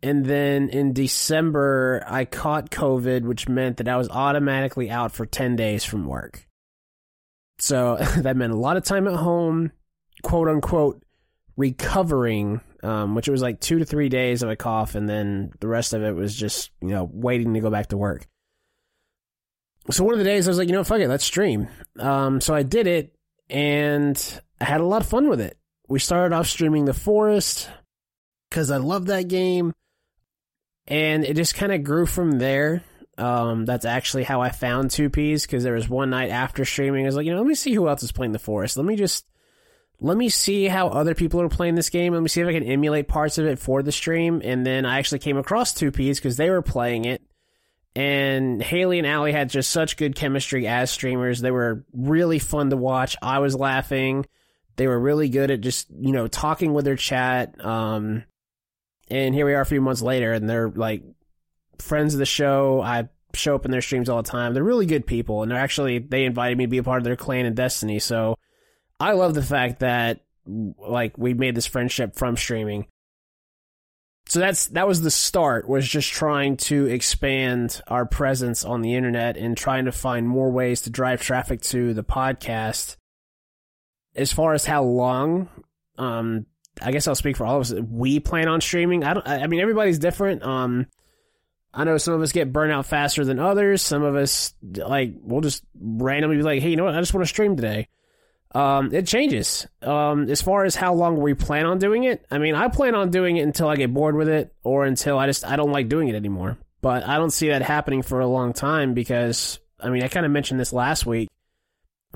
And 0.03 0.25
then 0.25 0.69
in 0.69 0.93
December 0.93 2.05
I 2.07 2.25
caught 2.25 2.71
COVID, 2.71 3.23
which 3.23 3.49
meant 3.49 3.79
that 3.79 3.89
I 3.89 3.97
was 3.97 4.09
automatically 4.09 4.91
out 4.91 5.12
for 5.12 5.25
10 5.25 5.57
days 5.57 5.85
from 5.85 6.05
work. 6.05 6.47
So 7.59 7.97
that 8.19 8.37
meant 8.37 8.53
a 8.53 8.57
lot 8.57 8.77
of 8.77 8.85
time 8.85 9.07
at 9.07 9.14
home, 9.14 9.71
quote 10.23 10.49
unquote, 10.49 11.03
recovering, 11.57 12.61
um, 12.83 13.14
which 13.14 13.29
was 13.29 13.43
like 13.43 13.61
two 13.61 13.79
to 13.79 13.85
three 13.85 14.09
days 14.09 14.43
of 14.43 14.51
a 14.51 14.57
cough, 14.57 14.95
and 14.95 15.09
then 15.09 15.51
the 15.61 15.66
rest 15.66 15.93
of 15.93 16.03
it 16.05 16.14
was 16.14 16.35
just, 16.35 16.71
you 16.81 16.89
know, 16.89 17.09
waiting 17.12 17.55
to 17.55 17.61
go 17.61 17.71
back 17.71 17.89
to 17.89 17.97
work 17.97 18.27
so 19.91 20.05
one 20.05 20.14
of 20.14 20.18
the 20.18 20.24
days 20.24 20.47
I 20.47 20.51
was 20.51 20.59
like, 20.59 20.68
you 20.68 20.74
know, 20.74 20.84
fuck 20.84 21.01
it, 21.01 21.09
let's 21.09 21.24
stream. 21.24 21.68
Um, 21.99 22.41
so 22.41 22.55
I 22.55 22.62
did 22.62 22.86
it, 22.86 23.14
and 23.49 24.41
I 24.61 24.64
had 24.64 24.80
a 24.80 24.86
lot 24.86 25.03
of 25.03 25.09
fun 25.09 25.28
with 25.28 25.41
it. 25.41 25.57
We 25.89 25.99
started 25.99 26.34
off 26.34 26.47
streaming 26.47 26.84
The 26.84 26.95
Forest 26.95 27.70
because 28.51 28.70
I 28.70 28.76
love 28.76 29.07
that 29.07 29.28
game, 29.28 29.72
and 30.86 31.24
it 31.24 31.36
just 31.36 31.55
kind 31.55 31.72
of 31.72 31.84
grew 31.84 32.07
from 32.07 32.39
there. 32.39 32.82
Um, 33.16 33.64
that's 33.64 33.84
actually 33.84 34.22
how 34.22 34.43
I 34.43 34.51
found 34.51 34.91
Two 34.91 35.11
Ps 35.11 35.43
because 35.43 35.64
there 35.64 35.74
was 35.74 35.89
one 35.89 36.11
night 36.11 36.30
after 36.30 36.64
streaming, 36.64 37.05
I 37.05 37.09
was 37.09 37.16
like, 37.16 37.26
you 37.26 37.32
know, 37.32 37.39
let 37.39 37.47
me 37.47 37.55
see 37.55 37.74
who 37.74 37.89
else 37.89 38.03
is 38.03 38.12
playing 38.12 38.32
The 38.32 38.39
Forest. 38.39 38.76
Let 38.76 38.86
me 38.86 38.97
just 38.97 39.26
let 40.01 40.16
me 40.16 40.28
see 40.28 40.68
how 40.68 40.89
other 40.89 41.14
people 41.14 41.41
are 41.41 41.49
playing 41.49 41.74
this 41.74 41.91
game. 41.91 42.12
Let 42.12 42.22
me 42.22 42.28
see 42.28 42.41
if 42.41 42.47
I 42.47 42.53
can 42.53 42.62
emulate 42.62 43.09
parts 43.09 43.39
of 43.39 43.47
it 43.47 43.59
for 43.59 43.82
the 43.82 43.91
stream. 43.91 44.41
And 44.45 44.64
then 44.64 44.86
I 44.86 44.99
actually 44.99 45.18
came 45.18 45.36
across 45.36 45.74
Two 45.74 45.91
Ps 45.91 46.18
because 46.18 46.36
they 46.36 46.51
were 46.51 46.62
playing 46.62 47.05
it 47.05 47.22
and 47.99 48.63
Haley 48.63 48.99
and 48.99 49.09
Allie 49.09 49.33
had 49.33 49.51
just 49.51 49.73
such 49.73 49.97
good 49.97 50.15
chemistry 50.15 50.69
as 50.69 50.89
streamers. 50.89 51.41
They 51.41 51.51
were 51.51 51.85
really 51.93 52.39
fun 52.39 52.71
to 52.71 52.77
watch. 52.77 53.17
I 53.21 53.41
was 53.41 53.57
laughing. 53.57 54.25
They 54.77 54.87
were 54.87 55.01
really 55.01 55.29
good 55.29 55.51
at 55.51 55.63
just, 55.63 55.91
you 55.91 56.13
know, 56.13 56.29
talking 56.29 56.73
with 56.73 56.85
their 56.85 56.95
chat. 56.95 57.57
Um, 57.65 58.23
and 59.09 59.35
here 59.35 59.45
we 59.45 59.55
are 59.55 59.63
a 59.63 59.67
few 59.67 59.81
months 59.81 60.01
later, 60.01 60.33
and 60.33 60.49
they're 60.49 60.71
like 60.71 61.03
friends 61.81 62.15
of 62.15 62.21
the 62.21 62.25
show. 62.25 62.81
I 62.81 63.09
show 63.35 63.57
up 63.57 63.65
in 63.65 63.73
their 63.73 63.83
streams 63.83 64.09
all 64.09 64.23
the 64.23 64.31
time. 64.31 64.55
They're 64.55 64.63
really 64.63 64.87
good 64.87 65.05
people, 65.05 65.43
and 65.43 65.51
they're 65.51 65.59
actually, 65.59 65.99
they 65.99 66.25
invited 66.25 66.57
me 66.57 66.67
to 66.67 66.71
be 66.71 66.79
a 66.79 66.85
part 66.85 66.99
of 66.99 67.05
their 67.05 67.17
clan 67.17 67.47
in 67.47 67.55
Destiny. 67.55 67.99
So 67.99 68.37
I 69.01 69.15
love 69.15 69.35
the 69.35 69.43
fact 69.43 69.81
that, 69.81 70.21
like, 70.47 71.19
we 71.19 71.35
made 71.35 71.57
this 71.57 71.67
friendship 71.67 72.15
from 72.15 72.37
streaming 72.37 72.87
so 74.29 74.41
that's 74.41 74.66
that 74.68 74.87
was 74.87 75.01
the 75.01 75.11
start 75.11 75.68
was 75.68 75.87
just 75.89 76.12
trying 76.12 76.57
to 76.57 76.87
expand 76.87 77.81
our 77.89 78.07
presence 78.07 78.64
on 78.64 78.83
the 78.83 78.95
internet 78.95 79.37
and 79.37 79.57
trying 79.57 79.87
to 79.87 79.93
find 79.93 80.29
more 80.29 80.51
ways 80.51 80.83
to 80.83 80.91
drive 80.91 81.20
traffic 81.20 81.61
to 81.61 81.95
the 81.95 82.05
podcast 82.05 82.97
as 84.14 84.33
far 84.33 84.55
as 84.55 84.64
how 84.64 84.83
long 84.83 85.49
um 85.97 86.47
i 86.81 86.93
guess 86.93 87.09
i'll 87.09 87.14
speak 87.14 87.37
for 87.37 87.47
all 87.47 87.57
of 87.57 87.62
us 87.62 87.72
we 87.72 88.20
plan 88.20 88.49
on 88.49 88.61
streaming 88.61 89.03
i 89.03 89.14
don't 89.14 89.26
i 89.26 89.47
mean 89.47 89.61
everybody's 89.61 89.99
different 89.99 90.43
um 90.43 90.87
I 91.72 91.85
know 91.85 91.99
some 91.99 92.14
of 92.14 92.22
us 92.22 92.33
get 92.33 92.53
burnt 92.53 92.72
out 92.72 92.87
faster 92.87 93.24
than 93.24 93.39
others. 93.39 93.83
Some 93.83 94.03
of 94.03 94.16
us 94.16 94.55
like 94.62 95.12
we'll 95.20 95.43
just 95.43 95.62
randomly 95.79 96.37
be 96.37 96.43
like, 96.43 96.62
"Hey, 96.62 96.70
you 96.70 96.76
know 96.76 96.85
what? 96.85 96.95
I 96.95 97.01
just 97.01 97.12
want 97.14 97.24
to 97.24 97.29
stream 97.29 97.57
today." 97.57 97.89
Um, 98.53 98.95
it 98.95 99.07
changes. 99.07 99.67
Um, 99.83 100.31
as 100.31 100.41
far 100.41 100.65
as 100.65 100.75
how 100.75 100.95
long 100.95 101.21
we 101.21 101.35
plan 101.35 101.67
on 101.67 101.79
doing 101.79 102.05
it, 102.05 102.25
I 102.31 102.39
mean, 102.39 102.55
I 102.55 102.69
plan 102.69 102.95
on 102.95 103.11
doing 103.11 103.37
it 103.37 103.43
until 103.43 103.69
I 103.69 103.77
get 103.77 103.93
bored 103.93 104.15
with 104.15 104.29
it 104.29 104.55
or 104.63 104.85
until 104.85 105.19
I 105.19 105.27
just 105.27 105.45
I 105.45 105.57
don't 105.57 105.73
like 105.73 105.89
doing 105.89 106.09
it 106.09 106.15
anymore. 106.15 106.57
But 106.81 107.07
I 107.07 107.17
don't 107.17 107.31
see 107.31 107.49
that 107.49 107.63
happening 107.63 108.03
for 108.03 108.21
a 108.21 108.27
long 108.27 108.53
time 108.53 108.95
because 108.95 109.59
I 109.81 109.91
mean, 109.91 110.03
I 110.03 110.09
kind 110.09 110.25
of 110.25 110.33
mentioned 110.33 110.59
this 110.59 110.73
last 110.73 111.07
week. 111.07 111.29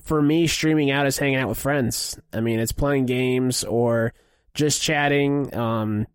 For 0.00 0.22
me, 0.22 0.46
streaming 0.46 0.90
out 0.90 1.06
is 1.06 1.18
hanging 1.18 1.36
out 1.36 1.48
with 1.48 1.58
friends. 1.58 2.18
I 2.32 2.40
mean, 2.40 2.60
it's 2.60 2.72
playing 2.72 3.06
games 3.06 3.62
or 3.62 4.14
just 4.54 4.80
chatting. 4.80 5.54
Um, 5.54 6.06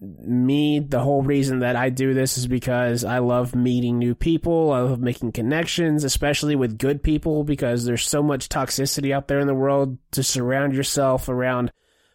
me, 0.00 0.78
the 0.80 1.00
whole 1.00 1.22
reason 1.22 1.60
that 1.60 1.76
I 1.76 1.90
do 1.90 2.14
this 2.14 2.38
is 2.38 2.46
because 2.46 3.04
I 3.04 3.18
love 3.18 3.54
meeting 3.54 3.98
new 3.98 4.14
people. 4.14 4.72
I 4.72 4.80
love 4.80 5.00
making 5.00 5.32
connections, 5.32 6.04
especially 6.04 6.56
with 6.56 6.78
good 6.78 7.02
people, 7.02 7.44
because 7.44 7.84
there's 7.84 8.06
so 8.06 8.22
much 8.22 8.48
toxicity 8.48 9.12
out 9.12 9.28
there 9.28 9.40
in 9.40 9.46
the 9.46 9.54
world 9.54 9.98
to 10.12 10.22
surround 10.22 10.74
yourself 10.74 11.28
around 11.28 11.72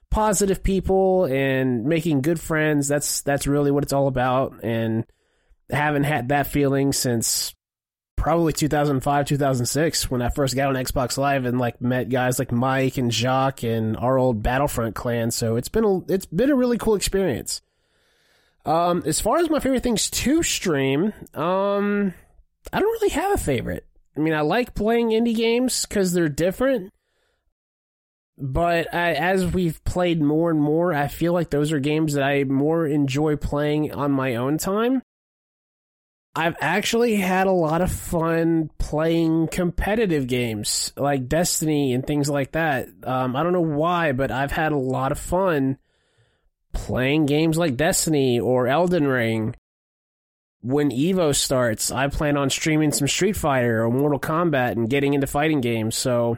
positive 0.09 0.63
people 0.63 1.25
and 1.25 1.85
making 1.85 2.21
good 2.21 2.39
friends. 2.39 2.87
That's, 2.87 3.21
that's 3.21 3.47
really 3.47 3.71
what 3.71 3.83
it's 3.83 3.93
all 3.93 4.07
about. 4.07 4.63
And 4.63 5.05
haven't 5.69 6.03
had 6.03 6.29
that 6.29 6.47
feeling 6.47 6.93
since 6.93 7.55
probably 8.21 8.53
2005, 8.53 9.25
2006 9.25 10.11
when 10.11 10.21
I 10.21 10.29
first 10.29 10.55
got 10.55 10.69
on 10.69 10.75
Xbox 10.75 11.17
Live 11.17 11.45
and 11.45 11.59
like 11.59 11.81
met 11.81 12.09
guys 12.09 12.37
like 12.37 12.51
Mike 12.51 12.97
and 12.97 13.11
Jacques 13.11 13.63
and 13.63 13.97
our 13.97 14.17
old 14.17 14.43
Battlefront 14.43 14.93
clan. 14.93 15.31
So 15.31 15.55
it's 15.55 15.69
been 15.69 15.83
a, 15.83 15.99
it's 16.11 16.27
been 16.27 16.51
a 16.51 16.55
really 16.55 16.77
cool 16.77 16.95
experience. 16.95 17.61
Um, 18.65 19.03
as 19.05 19.19
far 19.19 19.37
as 19.37 19.49
my 19.49 19.59
favorite 19.59 19.83
things 19.83 20.09
to 20.09 20.43
stream, 20.43 21.13
um, 21.33 22.13
I 22.71 22.79
don't 22.79 22.91
really 22.91 23.09
have 23.09 23.33
a 23.33 23.37
favorite. 23.37 23.85
I 24.15 24.19
mean, 24.19 24.33
I 24.33 24.41
like 24.41 24.75
playing 24.75 25.09
indie 25.09 25.35
games 25.35 25.85
because 25.85 26.13
they're 26.13 26.29
different. 26.29 26.91
But 28.37 28.93
I, 28.93 29.13
as 29.13 29.45
we've 29.45 29.83
played 29.83 30.21
more 30.21 30.49
and 30.49 30.59
more, 30.59 30.93
I 30.93 31.07
feel 31.07 31.33
like 31.33 31.49
those 31.49 31.71
are 31.71 31.79
games 31.79 32.13
that 32.13 32.23
I 32.23 32.43
more 32.43 32.87
enjoy 32.87 33.35
playing 33.35 33.93
on 33.93 34.11
my 34.11 34.35
own 34.35 34.57
time. 34.57 35.01
I've 36.33 36.55
actually 36.61 37.17
had 37.17 37.47
a 37.47 37.51
lot 37.51 37.81
of 37.81 37.91
fun 37.91 38.71
playing 38.77 39.49
competitive 39.49 40.27
games 40.27 40.93
like 40.95 41.27
Destiny 41.27 41.93
and 41.93 42.07
things 42.07 42.29
like 42.29 42.53
that. 42.53 42.87
Um, 43.03 43.35
I 43.35 43.43
don't 43.43 43.53
know 43.53 43.59
why, 43.61 44.13
but 44.13 44.31
I've 44.31 44.51
had 44.51 44.71
a 44.71 44.77
lot 44.77 45.11
of 45.11 45.19
fun 45.19 45.77
playing 46.73 47.25
games 47.25 47.57
like 47.57 47.77
Destiny 47.77 48.39
or 48.39 48.67
Elden 48.67 49.07
Ring. 49.07 49.55
When 50.61 50.91
Evo 50.91 51.35
starts, 51.35 51.91
I 51.91 52.07
plan 52.07 52.37
on 52.37 52.49
streaming 52.49 52.91
some 52.91 53.07
Street 53.07 53.35
Fighter 53.35 53.83
or 53.83 53.89
Mortal 53.89 54.19
Kombat 54.19 54.73
and 54.73 54.89
getting 54.89 55.13
into 55.13 55.25
fighting 55.27 55.59
games. 55.59 55.95
So 55.95 56.37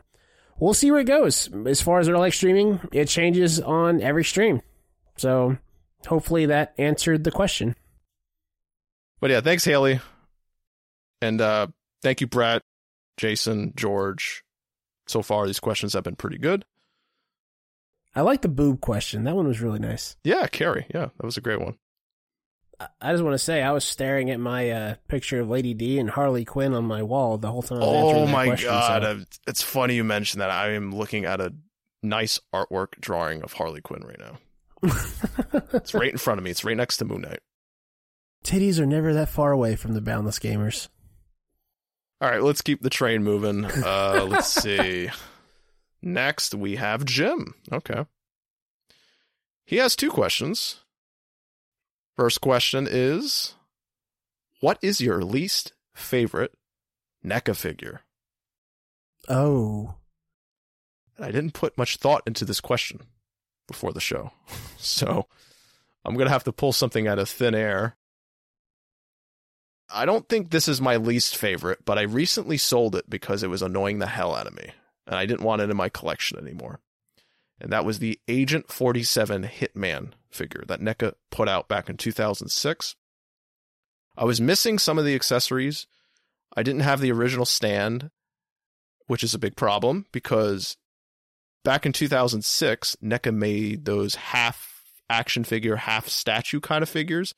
we'll 0.58 0.74
see 0.74 0.92
where 0.92 1.02
it 1.02 1.08
goes. 1.08 1.50
As 1.66 1.82
far 1.82 2.00
as 2.00 2.08
like 2.08 2.34
streaming, 2.34 2.80
it 2.94 3.10
changes 3.10 3.60
on 3.60 4.02
every 4.02 4.24
stream. 4.24 4.62
So 5.18 5.58
hopefully 6.08 6.46
that 6.48 6.74
answered 6.78 7.24
the 7.24 7.32
question. 7.32 7.76
But 9.20 9.30
yeah, 9.32 9.42
thanks, 9.42 9.66
Haley. 9.66 10.00
And 11.22 11.40
uh, 11.40 11.68
thank 12.02 12.22
you, 12.22 12.28
Brett, 12.28 12.62
Jason, 13.18 13.74
George. 13.76 14.44
So 15.08 15.22
far, 15.22 15.46
these 15.48 15.60
questions 15.60 15.94
have 15.94 16.04
been 16.04 16.16
pretty 16.16 16.38
good. 16.38 16.66
I 18.16 18.22
like 18.22 18.42
the 18.42 18.48
boob 18.48 18.82
question. 18.82 19.24
That 19.24 19.36
one 19.36 19.48
was 19.48 19.62
really 19.62 19.80
nice. 19.80 20.16
Yeah, 20.24 20.48
Carrie. 20.48 20.86
Yeah, 20.94 21.08
that 21.18 21.24
was 21.24 21.38
a 21.38 21.42
great 21.42 21.60
one. 21.60 21.78
I 23.02 23.12
just 23.12 23.24
want 23.24 23.34
to 23.34 23.40
say 23.40 23.62
I 23.62 23.72
was 23.72 23.86
staring 23.86 24.30
at 24.30 24.40
my 24.40 24.70
uh, 24.70 24.96
picture 25.08 25.40
of 25.40 25.50
Lady 25.50 25.74
D 25.74 26.00
and 26.00 26.10
Harley 26.10 26.44
Quinn 26.44 26.74
on 26.74 26.86
my 26.86 27.02
wall 27.04 27.38
the 27.38 27.52
whole 27.52 27.62
time. 27.62 27.80
oh 27.82 28.26
my 28.28 28.48
question, 28.48 28.70
god, 28.70 29.04
so. 29.04 29.26
it's 29.48 29.62
funny 29.62 29.96
you 29.96 30.04
mentioned 30.04 30.42
that. 30.42 30.50
I 30.50 30.72
am 30.72 30.94
looking 30.94 31.26
at 31.26 31.40
a 31.40 31.54
nice 32.02 32.40
artwork 32.54 33.00
drawing 33.00 33.42
of 33.42 33.54
Harley 33.54 33.82
Quinn 33.82 34.04
right 34.04 34.20
now. 34.20 34.38
it's 35.74 35.94
right 35.94 36.12
in 36.12 36.18
front 36.18 36.40
of 36.40 36.44
me. 36.44 36.52
It's 36.52 36.66
right 36.66 36.76
next 36.76 36.98
to 36.98 37.06
Moon 37.06 37.22
Knight. 37.22 37.40
Titties 38.44 38.80
are 38.80 38.86
never 38.86 39.14
that 39.14 39.30
far 39.30 39.52
away 39.52 39.76
from 39.76 39.94
the 39.94 40.02
boundless 40.02 40.40
gamers. 40.40 40.90
All 42.20 42.30
right, 42.30 42.44
let's 42.44 42.62
keep 42.62 42.82
the 42.82 42.90
train 42.90 43.24
moving. 43.24 43.66
Uh, 43.66 44.28
let's 44.30 44.48
see. 44.62 45.10
Next, 46.06 46.54
we 46.54 46.76
have 46.76 47.06
Jim. 47.06 47.56
Okay. 47.72 48.06
He 49.66 49.78
has 49.78 49.96
two 49.96 50.12
questions. 50.12 50.82
First 52.18 52.42
question 52.42 52.90
is 52.92 53.56
What 54.60 54.78
is 54.82 55.00
your 55.00 55.24
least 55.24 55.72
favorite 55.96 56.56
NECA 57.26 57.56
figure? 57.56 58.02
Oh. 59.30 59.96
I 61.18 61.32
didn't 61.32 61.54
put 61.54 61.78
much 61.78 61.96
thought 61.96 62.24
into 62.28 62.44
this 62.44 62.60
question 62.60 63.00
before 63.68 63.94
the 63.94 64.02
show. 64.02 64.32
So 64.78 65.28
I'm 66.04 66.16
going 66.16 66.26
to 66.26 66.34
have 66.34 66.44
to 66.44 66.52
pull 66.52 66.74
something 66.74 67.08
out 67.08 67.18
of 67.18 67.30
thin 67.30 67.56
air. 67.56 67.96
I 69.90 70.06
don't 70.06 70.28
think 70.28 70.50
this 70.50 70.68
is 70.68 70.82
my 70.82 70.98
least 70.98 71.38
favorite, 71.38 71.86
but 71.86 71.98
I 71.98 72.02
recently 72.02 72.58
sold 72.58 72.98
it 72.98 73.10
because 73.10 73.44
it 73.44 73.50
was 73.50 73.62
annoying 73.62 74.00
the 74.00 74.08
hell 74.08 74.36
out 74.36 74.46
of 74.46 74.58
me 74.58 74.74
and 75.08 75.16
I 75.16 75.26
didn't 75.26 75.44
want 75.44 75.62
it 75.62 75.70
in 75.70 75.78
my 75.78 75.90
collection 75.90 76.38
anymore. 76.38 76.80
And 77.60 77.72
that 77.72 77.86
was 77.86 78.00
the 78.00 78.20
Agent 78.28 78.72
47 78.72 79.44
Hitman 79.44 80.12
figure 80.32 80.64
that 80.68 80.82
NECA 80.82 81.14
put 81.32 81.48
out 81.48 81.68
back 81.68 81.90
in 81.90 81.98
2006. 81.98 82.96
I 84.18 84.26
was 84.26 84.42
missing 84.42 84.78
some 84.78 84.98
of 84.98 85.06
the 85.06 85.16
accessories. 85.16 85.88
I 86.56 86.64
didn't 86.64 86.82
have 86.82 87.00
the 87.02 87.12
original 87.12 87.46
stand, 87.46 88.12
which 89.08 89.24
is 89.24 89.34
a 89.34 89.40
big 89.40 89.56
problem 89.56 90.06
because 90.12 90.78
back 91.64 91.86
in 91.86 91.94
2006, 91.94 92.98
NECA 93.02 93.34
made 93.34 93.86
those 93.86 94.16
half 94.16 94.84
action 95.10 95.44
figure, 95.44 95.78
half 95.78 96.08
statue 96.08 96.60
kind 96.60 96.84
of 96.84 96.90
figures. 96.90 97.34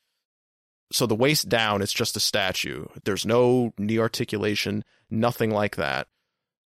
So 0.92 1.06
the 1.06 1.16
waist 1.16 1.50
down, 1.50 1.82
it's 1.82 1.94
just 1.94 2.16
a 2.16 2.20
statue. 2.20 2.86
There's 3.04 3.26
no 3.26 3.74
knee 3.78 4.00
articulation, 4.00 4.84
nothing 5.10 5.52
like 5.52 5.76
that. 5.78 6.08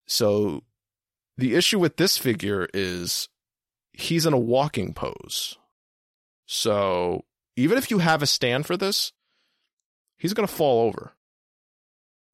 So 0.06 0.64
the 1.38 1.54
issue 1.54 1.78
with 1.78 1.96
this 1.96 2.18
figure 2.18 2.68
is 2.74 3.28
he's 3.92 4.26
in 4.26 4.32
a 4.32 4.38
walking 4.38 4.92
pose. 4.92 5.56
So 6.46 7.24
even 7.56 7.78
if 7.78 7.90
you 7.90 7.98
have 7.98 8.22
a 8.22 8.26
stand 8.26 8.66
for 8.66 8.76
this, 8.76 9.12
he's 10.18 10.34
going 10.34 10.46
to 10.46 10.52
fall 10.52 10.86
over. 10.86 11.12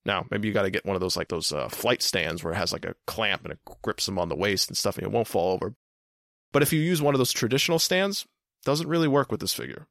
Now, 0.07 0.27
maybe 0.31 0.49
you 0.49 0.55
got 0.55 0.63
to 0.63 0.71
get 0.71 0.85
one 0.85 0.97
of 0.97 1.01
those 1.01 1.17
like 1.17 1.29
those 1.29 1.53
uh, 1.53 1.69
flight 1.69 2.03
stands 2.03 2.43
where 2.43 2.53
it 2.53 2.57
has 2.57 2.73
like 2.73 2.85
a 2.85 2.97
clamp 3.07 3.45
and 3.45 3.53
it 3.53 3.61
grips 3.83 4.09
him 4.09 4.19
on 4.19 4.29
the 4.29 4.37
waist 4.37 4.69
and 4.69 4.77
stuff, 4.77 4.97
and 4.99 5.07
it 5.07 5.13
won't 5.13 5.29
fall 5.29 5.53
over. 5.53 5.75
But 6.53 6.63
if 6.63 6.73
you 6.73 6.81
use 6.81 7.01
one 7.01 7.15
of 7.15 7.19
those 7.19 7.33
traditional 7.33 7.79
stands, 7.79 8.27
doesn't 8.65 8.89
really 8.89 9.09
work 9.09 9.31
with 9.31 9.41
this 9.41 9.55
figure. 9.55 9.87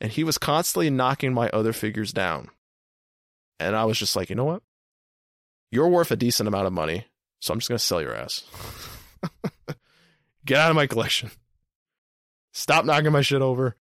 And 0.00 0.10
he 0.10 0.24
was 0.24 0.38
constantly 0.38 0.88
knocking 0.88 1.34
my 1.34 1.50
other 1.50 1.72
figures 1.72 2.12
down. 2.12 2.48
And 3.58 3.76
I 3.76 3.84
was 3.84 3.98
just 3.98 4.16
like, 4.16 4.30
you 4.30 4.36
know 4.36 4.44
what? 4.44 4.62
You're 5.70 5.88
worth 5.88 6.10
a 6.10 6.16
decent 6.16 6.48
amount 6.48 6.66
of 6.66 6.72
money. 6.72 7.06
So 7.40 7.52
I'm 7.52 7.58
just 7.58 7.68
going 7.68 7.78
to 7.78 7.84
sell 7.84 8.02
your 8.02 8.14
ass. 8.14 8.44
Get 10.44 10.58
out 10.58 10.70
of 10.70 10.76
my 10.76 10.86
collection. 10.86 11.30
Stop 12.52 12.84
knocking 12.84 13.12
my 13.12 13.22
shit 13.22 13.42
over. 13.42 13.76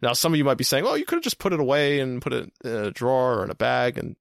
Now, 0.00 0.14
some 0.14 0.32
of 0.32 0.38
you 0.38 0.44
might 0.44 0.58
be 0.58 0.64
saying, 0.64 0.84
well, 0.84 0.98
you 0.98 1.04
could 1.04 1.16
have 1.16 1.24
just 1.24 1.38
put 1.38 1.52
it 1.52 1.60
away 1.60 2.00
and 2.00 2.20
put 2.20 2.32
it 2.32 2.52
in 2.64 2.70
a 2.70 2.90
drawer 2.90 3.38
or 3.38 3.44
in 3.44 3.50
a 3.50 3.54
bag 3.54 3.98
and 3.98 4.16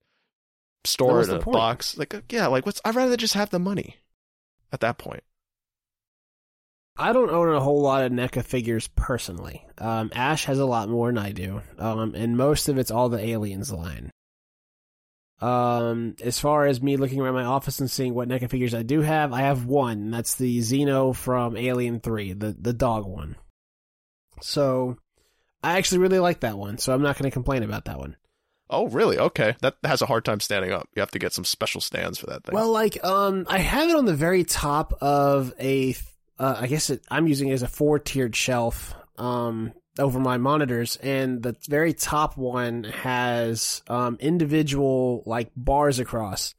store 0.85 1.21
it 1.21 1.29
in 1.29 1.37
a 1.37 1.39
point? 1.39 1.53
box." 1.53 1.97
Like, 1.97 2.13
uh, 2.13 2.21
yeah, 2.29 2.47
like 2.47 2.65
what's? 2.65 2.81
I'd 2.85 2.95
rather 2.95 3.17
just 3.17 3.33
have 3.33 3.49
the 3.49 3.59
money 3.59 3.97
at 4.71 4.81
that 4.81 4.99
point. 4.99 5.23
I 6.97 7.13
don't 7.13 7.31
own 7.31 7.49
a 7.55 7.59
whole 7.59 7.81
lot 7.81 8.03
of 8.03 8.11
NECA 8.11 8.43
figures 8.43 8.87
personally. 8.89 9.65
Um, 9.79 10.11
Ash 10.13 10.45
has 10.45 10.59
a 10.59 10.65
lot 10.65 10.89
more 10.89 11.07
than 11.07 11.17
I 11.17 11.31
do, 11.31 11.61
um, 11.79 12.13
and 12.13 12.37
most 12.37 12.69
of 12.69 12.77
it's 12.77 12.91
all 12.91 13.09
the 13.09 13.25
Aliens 13.25 13.71
line. 13.71 14.11
Um, 15.41 16.15
as 16.21 16.39
far 16.39 16.67
as 16.67 16.81
me 16.81 16.97
looking 16.97 17.19
around 17.19 17.33
my 17.33 17.45
office 17.45 17.79
and 17.79 17.89
seeing 17.89 18.13
what 18.13 18.27
NECA 18.27 18.49
figures 18.49 18.75
I 18.75 18.83
do 18.83 19.01
have, 19.01 19.33
I 19.33 19.41
have 19.41 19.65
one. 19.65 20.11
That's 20.11 20.35
the 20.35 20.59
Xeno 20.59 21.15
from 21.15 21.57
Alien 21.57 21.99
3, 21.99 22.33
the, 22.33 22.55
the 22.59 22.73
dog 22.73 23.07
one. 23.07 23.35
So, 24.41 24.97
I 25.63 25.77
actually 25.77 25.99
really 25.99 26.19
like 26.19 26.41
that 26.41 26.57
one, 26.57 26.77
so 26.77 26.93
I'm 26.93 27.01
not 27.01 27.17
going 27.17 27.29
to 27.29 27.33
complain 27.33 27.63
about 27.63 27.85
that 27.85 27.97
one. 27.97 28.17
Oh, 28.69 28.87
really? 28.87 29.17
Okay. 29.17 29.55
That 29.61 29.75
has 29.83 30.01
a 30.01 30.05
hard 30.05 30.23
time 30.23 30.39
standing 30.39 30.71
up. 30.71 30.87
You 30.95 31.01
have 31.01 31.11
to 31.11 31.19
get 31.19 31.33
some 31.33 31.43
special 31.43 31.81
stands 31.81 32.17
for 32.17 32.27
that 32.27 32.43
thing. 32.45 32.55
Well, 32.55 32.71
like, 32.71 33.03
um, 33.03 33.45
I 33.49 33.59
have 33.59 33.89
it 33.89 33.95
on 33.95 34.05
the 34.05 34.15
very 34.15 34.43
top 34.43 34.93
of 35.01 35.53
a, 35.59 35.95
uh, 36.39 36.55
I 36.59 36.67
guess 36.67 36.89
it, 36.89 37.03
I'm 37.09 37.27
using 37.27 37.49
it 37.49 37.53
as 37.53 37.63
a 37.63 37.67
four 37.67 37.99
tiered 37.99 38.35
shelf. 38.35 38.93
Um, 39.17 39.73
over 39.99 40.19
my 40.19 40.37
monitors, 40.37 40.97
and 40.97 41.41
the 41.43 41.55
very 41.67 41.93
top 41.93 42.37
one 42.37 42.83
has 42.83 43.81
um, 43.87 44.17
individual 44.19 45.23
like 45.25 45.51
bars 45.55 45.99
across. 45.99 46.55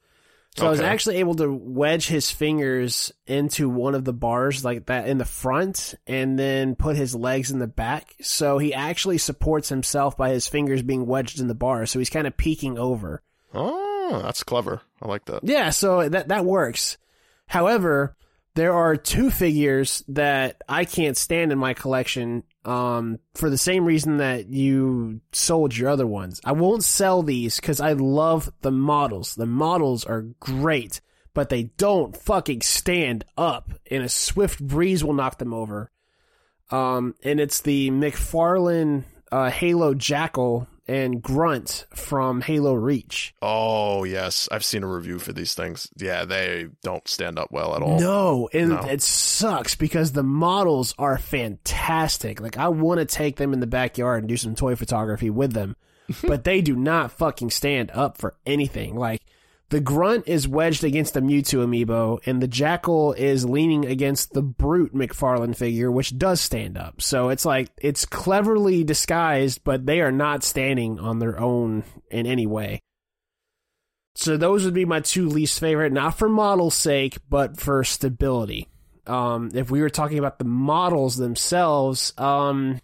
So 0.54 0.66
I 0.66 0.70
was 0.70 0.80
actually 0.80 1.16
able 1.16 1.34
to 1.36 1.50
wedge 1.50 2.08
his 2.08 2.30
fingers 2.30 3.10
into 3.26 3.70
one 3.70 3.94
of 3.94 4.04
the 4.04 4.12
bars 4.12 4.62
like 4.62 4.84
that 4.86 5.08
in 5.08 5.16
the 5.16 5.24
front 5.24 5.94
and 6.06 6.38
then 6.38 6.74
put 6.74 6.94
his 6.94 7.14
legs 7.14 7.50
in 7.50 7.58
the 7.58 7.66
back. 7.66 8.14
So 8.20 8.58
he 8.58 8.74
actually 8.74 9.16
supports 9.16 9.70
himself 9.70 10.14
by 10.18 10.28
his 10.28 10.46
fingers 10.46 10.82
being 10.82 11.06
wedged 11.06 11.40
in 11.40 11.48
the 11.48 11.54
bar. 11.54 11.86
So 11.86 11.98
he's 11.98 12.10
kind 12.10 12.26
of 12.26 12.36
peeking 12.36 12.78
over. 12.78 13.22
Oh, 13.54 14.20
that's 14.22 14.42
clever. 14.42 14.82
I 15.00 15.08
like 15.08 15.24
that. 15.24 15.42
Yeah, 15.42 15.70
so 15.70 16.06
that 16.06 16.28
that 16.28 16.44
works. 16.44 16.98
However, 17.46 18.14
there 18.54 18.74
are 18.74 18.96
two 18.96 19.30
figures 19.30 20.04
that 20.08 20.60
I 20.68 20.84
can't 20.84 21.16
stand 21.16 21.52
in 21.52 21.58
my 21.58 21.72
collection 21.72 22.42
um, 22.64 23.18
for 23.34 23.50
the 23.50 23.58
same 23.58 23.84
reason 23.84 24.18
that 24.18 24.48
you 24.48 25.20
sold 25.32 25.76
your 25.76 25.90
other 25.90 26.06
ones. 26.06 26.40
I 26.44 26.52
won't 26.52 26.84
sell 26.84 27.22
these 27.22 27.56
because 27.56 27.80
I 27.80 27.92
love 27.92 28.52
the 28.60 28.70
models. 28.70 29.34
The 29.34 29.46
models 29.46 30.04
are 30.04 30.26
great, 30.40 31.00
but 31.34 31.48
they 31.48 31.64
don't 31.64 32.16
fucking 32.16 32.62
stand 32.62 33.24
up, 33.36 33.72
and 33.90 34.02
a 34.02 34.08
swift 34.08 34.60
breeze 34.64 35.02
will 35.02 35.14
knock 35.14 35.38
them 35.38 35.52
over. 35.52 35.90
Um, 36.70 37.14
and 37.22 37.40
it's 37.40 37.60
the 37.60 37.90
McFarlane 37.90 39.04
uh, 39.30 39.50
Halo 39.50 39.94
Jackal 39.94 40.68
and 40.92 41.22
Grunt 41.22 41.86
from 41.94 42.42
Halo 42.42 42.74
Reach. 42.74 43.34
Oh, 43.40 44.04
yes. 44.04 44.46
I've 44.52 44.64
seen 44.64 44.82
a 44.82 44.86
review 44.86 45.18
for 45.18 45.32
these 45.32 45.54
things. 45.54 45.88
Yeah, 45.96 46.24
they 46.26 46.68
don't 46.82 47.06
stand 47.08 47.38
up 47.38 47.50
well 47.50 47.74
at 47.74 47.80
all. 47.82 47.98
No, 47.98 48.48
and 48.52 48.68
No. 48.70 48.80
it 48.82 49.00
sucks 49.00 49.74
because 49.74 50.12
the 50.12 50.22
models 50.22 50.94
are 50.98 51.16
fantastic. 51.18 52.40
Like 52.40 52.58
I 52.58 52.68
want 52.68 52.98
to 53.00 53.06
take 53.06 53.36
them 53.36 53.52
in 53.52 53.60
the 53.60 53.66
backyard 53.66 54.20
and 54.22 54.28
do 54.28 54.36
some 54.36 54.54
toy 54.54 54.76
photography 54.76 55.30
with 55.30 55.52
them, 55.52 55.76
but 56.26 56.44
they 56.44 56.60
do 56.60 56.76
not 56.76 57.12
fucking 57.12 57.50
stand 57.50 57.90
up 57.94 58.18
for 58.18 58.34
anything. 58.44 58.94
Like 58.94 59.22
the 59.72 59.80
grunt 59.80 60.28
is 60.28 60.46
wedged 60.46 60.84
against 60.84 61.14
the 61.14 61.20
Mewtwo 61.20 61.64
amiibo, 61.64 62.20
and 62.26 62.42
the 62.42 62.46
jackal 62.46 63.14
is 63.14 63.46
leaning 63.46 63.86
against 63.86 64.34
the 64.34 64.42
brute 64.42 64.94
McFarlane 64.94 65.56
figure, 65.56 65.90
which 65.90 66.18
does 66.18 66.42
stand 66.42 66.76
up. 66.76 67.00
So 67.00 67.30
it's 67.30 67.46
like 67.46 67.70
it's 67.80 68.04
cleverly 68.04 68.84
disguised, 68.84 69.64
but 69.64 69.86
they 69.86 70.02
are 70.02 70.12
not 70.12 70.44
standing 70.44 71.00
on 71.00 71.20
their 71.20 71.40
own 71.40 71.84
in 72.10 72.26
any 72.26 72.46
way. 72.46 72.80
So 74.14 74.36
those 74.36 74.66
would 74.66 74.74
be 74.74 74.84
my 74.84 75.00
two 75.00 75.26
least 75.26 75.58
favorite, 75.58 75.90
not 75.90 76.18
for 76.18 76.28
model's 76.28 76.74
sake, 76.74 77.16
but 77.30 77.58
for 77.58 77.82
stability. 77.82 78.68
Um, 79.06 79.52
if 79.54 79.70
we 79.70 79.80
were 79.80 79.88
talking 79.88 80.18
about 80.18 80.38
the 80.38 80.44
models 80.44 81.16
themselves, 81.16 82.12
um, 82.18 82.78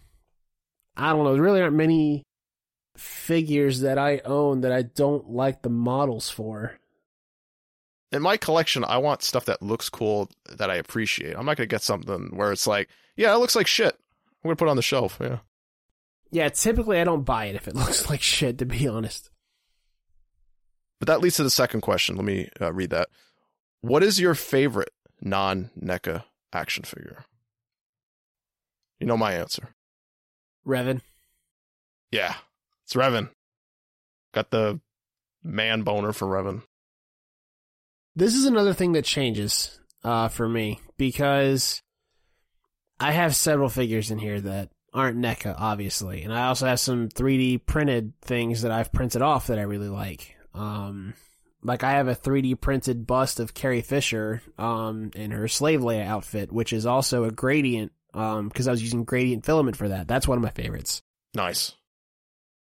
I 0.97 1.11
don't 1.11 1.23
know. 1.23 1.33
There 1.33 1.43
really 1.43 1.61
aren't 1.61 1.75
many 1.75 2.23
figures 2.97 3.81
that 3.81 3.99
I 3.99 4.21
own 4.25 4.61
that 4.61 4.71
I 4.71 4.81
don't 4.81 5.29
like 5.29 5.61
the 5.61 5.69
models 5.69 6.31
for. 6.31 6.78
In 8.11 8.21
my 8.21 8.37
collection, 8.37 8.83
I 8.83 8.97
want 8.97 9.21
stuff 9.21 9.45
that 9.45 9.61
looks 9.61 9.89
cool 9.89 10.29
that 10.49 10.69
I 10.69 10.75
appreciate. 10.75 11.35
I'm 11.35 11.45
not 11.45 11.57
going 11.57 11.67
to 11.69 11.73
get 11.73 11.83
something 11.83 12.35
where 12.35 12.51
it's 12.51 12.65
like, 12.65 12.89
yeah, 13.15 13.33
it 13.33 13.37
looks 13.37 13.55
like 13.55 13.67
shit. 13.67 13.93
I'm 13.95 14.47
going 14.47 14.55
to 14.55 14.59
put 14.59 14.67
it 14.67 14.71
on 14.71 14.77
the 14.77 14.81
shelf. 14.81 15.17
Yeah. 15.21 15.39
Yeah, 16.31 16.49
typically 16.49 16.99
I 16.99 17.03
don't 17.03 17.23
buy 17.23 17.45
it 17.45 17.55
if 17.55 17.67
it 17.67 17.75
looks 17.75 18.09
like 18.09 18.21
shit, 18.21 18.57
to 18.59 18.65
be 18.65 18.87
honest. 18.87 19.29
But 20.99 21.07
that 21.07 21.21
leads 21.21 21.37
to 21.37 21.43
the 21.43 21.49
second 21.49 21.81
question. 21.81 22.15
Let 22.15 22.25
me 22.25 22.49
uh, 22.59 22.73
read 22.73 22.89
that. 22.89 23.09
What 23.81 24.03
is 24.03 24.19
your 24.19 24.35
favorite 24.35 24.91
non 25.21 25.69
NECA 25.79 26.23
action 26.51 26.83
figure? 26.83 27.23
You 28.99 29.07
know 29.07 29.17
my 29.17 29.33
answer. 29.33 29.69
Revan. 30.67 31.01
Yeah, 32.11 32.35
it's 32.83 32.93
Revan. 32.93 33.29
Got 34.33 34.51
the 34.51 34.81
man 35.43 35.83
boner 35.83 36.11
for 36.11 36.27
Revan. 36.27 36.63
This 38.15 38.35
is 38.35 38.45
another 38.45 38.73
thing 38.73 38.93
that 38.93 39.05
changes 39.05 39.79
uh, 40.03 40.27
for 40.27 40.47
me 40.47 40.79
because 40.97 41.81
I 42.99 43.11
have 43.11 43.35
several 43.35 43.69
figures 43.69 44.11
in 44.11 44.19
here 44.19 44.41
that 44.41 44.69
aren't 44.93 45.17
NECA, 45.17 45.55
obviously, 45.57 46.23
and 46.23 46.33
I 46.33 46.47
also 46.47 46.65
have 46.65 46.79
some 46.79 47.09
3D 47.09 47.65
printed 47.65 48.13
things 48.21 48.63
that 48.63 48.71
I've 48.71 48.91
printed 48.91 49.21
off 49.21 49.47
that 49.47 49.59
I 49.59 49.63
really 49.63 49.89
like. 49.89 50.35
Um, 50.53 51.13
like 51.63 51.83
I 51.83 51.91
have 51.91 52.07
a 52.07 52.15
3D 52.15 52.59
printed 52.59 53.05
bust 53.05 53.39
of 53.39 53.53
Carrie 53.53 53.81
Fisher 53.81 54.41
um, 54.57 55.11
in 55.15 55.31
her 55.31 55.47
Slave 55.47 55.81
Leia 55.81 56.05
outfit, 56.05 56.51
which 56.51 56.73
is 56.73 56.85
also 56.85 57.25
a 57.25 57.31
gradient 57.31 57.91
because 58.11 58.67
I 58.67 58.71
was 58.71 58.81
using 58.81 59.03
gradient 59.03 59.45
filament 59.45 59.77
for 59.77 59.89
that. 59.89 60.07
That's 60.07 60.27
one 60.27 60.37
of 60.37 60.43
my 60.43 60.49
favorites. 60.49 61.01
Nice. 61.35 61.75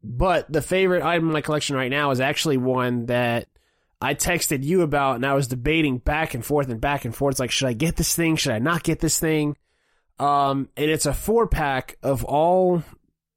But 0.03 0.51
the 0.51 0.61
favorite 0.61 1.03
item 1.03 1.27
in 1.27 1.33
my 1.33 1.41
collection 1.41 1.75
right 1.75 1.91
now 1.91 2.11
is 2.11 2.19
actually 2.19 2.57
one 2.57 3.07
that 3.07 3.47
I 4.05 4.13
texted 4.13 4.63
you 4.63 4.83
about, 4.83 5.15
and 5.15 5.25
I 5.25 5.33
was 5.33 5.47
debating 5.47 5.97
back 5.97 6.35
and 6.35 6.45
forth 6.45 6.69
and 6.69 6.79
back 6.79 7.05
and 7.05 7.15
forth. 7.15 7.33
It's 7.33 7.39
like, 7.39 7.49
should 7.49 7.69
I 7.69 7.73
get 7.73 7.95
this 7.95 8.15
thing? 8.15 8.35
Should 8.35 8.51
I 8.51 8.59
not 8.59 8.83
get 8.83 8.99
this 8.99 9.19
thing? 9.19 9.57
Um, 10.19 10.69
and 10.77 10.91
it's 10.91 11.07
a 11.07 11.13
four 11.13 11.47
pack 11.47 11.97
of 12.03 12.23
all 12.23 12.83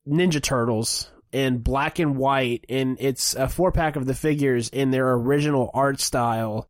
Ninja 0.06 0.42
Turtles 0.42 1.10
in 1.32 1.60
black 1.60 1.98
and 2.00 2.18
white, 2.18 2.66
and 2.68 2.98
it's 3.00 3.34
a 3.34 3.48
four 3.48 3.72
pack 3.72 3.96
of 3.96 4.04
the 4.04 4.12
figures 4.12 4.68
in 4.68 4.90
their 4.90 5.10
original 5.10 5.70
art 5.72 6.00
style. 6.00 6.68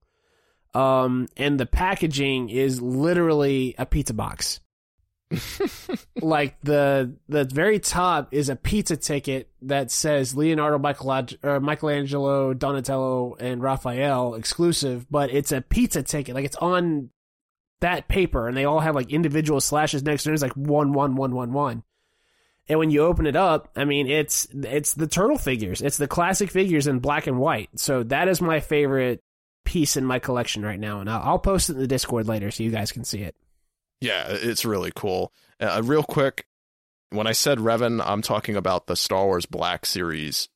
Um, 0.75 1.27
and 1.37 1.59
the 1.59 1.67
packaging 1.67 2.51
is 2.51 2.81
literally 2.81 3.75
a 3.79 3.85
pizza 3.85 4.15
box 4.15 4.61
like 6.23 6.59
the 6.63 7.15
the 7.29 7.45
very 7.45 7.79
top 7.79 8.33
is 8.33 8.49
a 8.49 8.57
pizza 8.57 8.97
ticket 8.97 9.51
that 9.63 9.91
says 9.91 10.35
Leonardo 10.35 10.79
Michelangelo, 10.79 11.39
or 11.43 11.57
uh, 11.57 11.61
Michelangelo, 11.61 12.55
Donatello, 12.55 13.37
and 13.39 13.63
Raphael 13.63 14.35
exclusive, 14.35 15.07
but 15.11 15.31
it's 15.31 15.53
a 15.53 15.61
pizza 15.61 16.03
ticket. 16.03 16.35
Like 16.35 16.47
it's 16.47 16.57
on 16.57 17.11
that 17.81 18.09
paper, 18.09 18.49
and 18.49 18.57
they 18.57 18.65
all 18.65 18.81
have 18.81 18.95
like 18.95 19.13
individual 19.13 19.61
slashes 19.61 20.03
next 20.03 20.25
to 20.25 20.31
it. 20.31 20.35
It's 20.35 20.43
like 20.43 20.57
one 20.57 20.93
one 20.93 21.15
one 21.15 21.35
one 21.35 21.53
one. 21.53 21.83
And 22.71 22.79
when 22.79 22.91
you 22.91 23.03
open 23.03 23.27
it 23.27 23.37
up, 23.37 23.69
I 23.77 23.85
mean 23.85 24.09
it's 24.09 24.49
it's 24.53 24.95
the 24.95 25.07
turtle 25.07 25.39
figures. 25.39 25.83
It's 25.83 25.99
the 25.99 26.09
classic 26.09 26.51
figures 26.51 26.87
in 26.87 27.01
black 27.01 27.27
and 27.27 27.39
white. 27.39 27.69
So 27.77 28.03
that 28.05 28.29
is 28.29 28.41
my 28.41 28.61
favorite 28.61 29.23
piece 29.65 29.99
in 29.99 30.07
my 30.07 30.19
collection 30.19 30.63
right 30.65 30.81
now, 30.81 31.01
and 31.01 31.11
I'll, 31.11 31.23
I'll 31.23 31.39
post 31.39 31.69
it 31.69 31.75
in 31.75 31.81
the 31.81 31.87
Discord 31.87 32.27
later 32.27 32.51
so 32.51 32.63
you 32.63 32.71
guys 32.71 32.93
can 32.93 33.05
see 33.05 33.21
it. 33.21 33.37
Yeah, 34.01 34.27
it's 34.29 34.65
really 34.65 34.93
cool. 34.95 35.33
Uh, 35.61 35.83
real 35.85 36.05
quick, 36.05 36.47
when 37.11 37.27
I 37.27 37.33
said 37.33 37.59
Revan, 37.59 38.03
I'm 38.05 38.23
talking 38.23 38.57
about 38.57 38.87
the 38.87 38.97
Star 38.97 39.25
Wars 39.25 39.47
Black 39.47 39.87
Series 39.87 40.49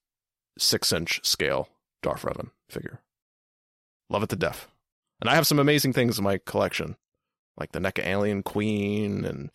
six 0.58 0.92
inch 0.92 1.20
scale 1.24 1.68
Darth 2.02 2.22
Revan 2.22 2.50
figure. 2.68 3.00
Love 4.10 4.22
it 4.22 4.28
to 4.28 4.36
death. 4.36 4.68
And 5.20 5.30
I 5.30 5.34
have 5.34 5.46
some 5.46 5.58
amazing 5.58 5.92
things 5.92 6.18
in 6.18 6.24
my 6.24 6.38
collection, 6.38 6.96
like 7.56 7.72
the 7.72 7.78
NECA 7.78 8.04
Alien 8.04 8.42
Queen, 8.42 9.24
and 9.24 9.50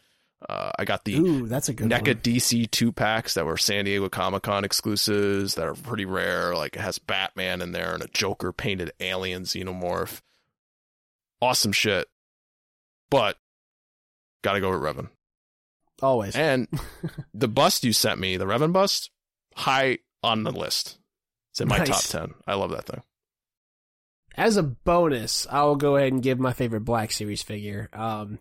uh, 0.47 0.71
I 0.77 0.85
got 0.85 1.03
the 1.03 1.15
Ooh, 1.15 1.47
that's 1.47 1.69
a 1.69 1.73
good 1.73 1.89
NECA 1.89 2.15
one. 2.15 2.21
DC 2.23 2.71
two 2.71 2.91
packs 2.91 3.33
that 3.33 3.45
were 3.45 3.57
San 3.57 3.85
Diego 3.85 4.07
Comic 4.09 4.43
Con 4.43 4.63
exclusives 4.63 5.55
that 5.55 5.67
are 5.67 5.75
pretty 5.75 6.05
rare. 6.05 6.55
Like 6.55 6.75
it 6.75 6.81
has 6.81 6.99
Batman 6.99 7.61
in 7.61 7.71
there 7.71 7.93
and 7.93 8.03
a 8.03 8.07
Joker 8.07 8.51
painted 8.51 8.91
alien 8.99 9.43
xenomorph. 9.43 10.21
Awesome 11.41 11.71
shit. 11.71 12.07
But 13.09 13.37
gotta 14.43 14.59
go 14.61 14.71
with 14.71 14.81
Revan. 14.81 15.09
Always. 16.01 16.35
And 16.35 16.67
the 17.33 17.47
bust 17.47 17.83
you 17.83 17.93
sent 17.93 18.19
me, 18.19 18.37
the 18.37 18.45
Revan 18.45 18.71
bust, 18.73 19.09
high 19.55 19.99
on 20.23 20.43
the 20.43 20.51
list. 20.51 20.99
It's 21.51 21.61
in 21.61 21.67
my 21.67 21.77
Nice. 21.79 21.87
top 21.89 22.21
ten. 22.21 22.33
I 22.45 22.55
love 22.55 22.71
that 22.71 22.85
thing. 22.85 23.01
As 24.35 24.55
a 24.57 24.63
bonus, 24.63 25.47
I'll 25.49 25.75
go 25.75 25.95
ahead 25.95 26.13
and 26.13 26.21
give 26.21 26.39
my 26.39 26.53
favorite 26.53 26.81
Black 26.85 27.11
Series 27.11 27.41
figure. 27.41 27.89
Um, 27.91 28.37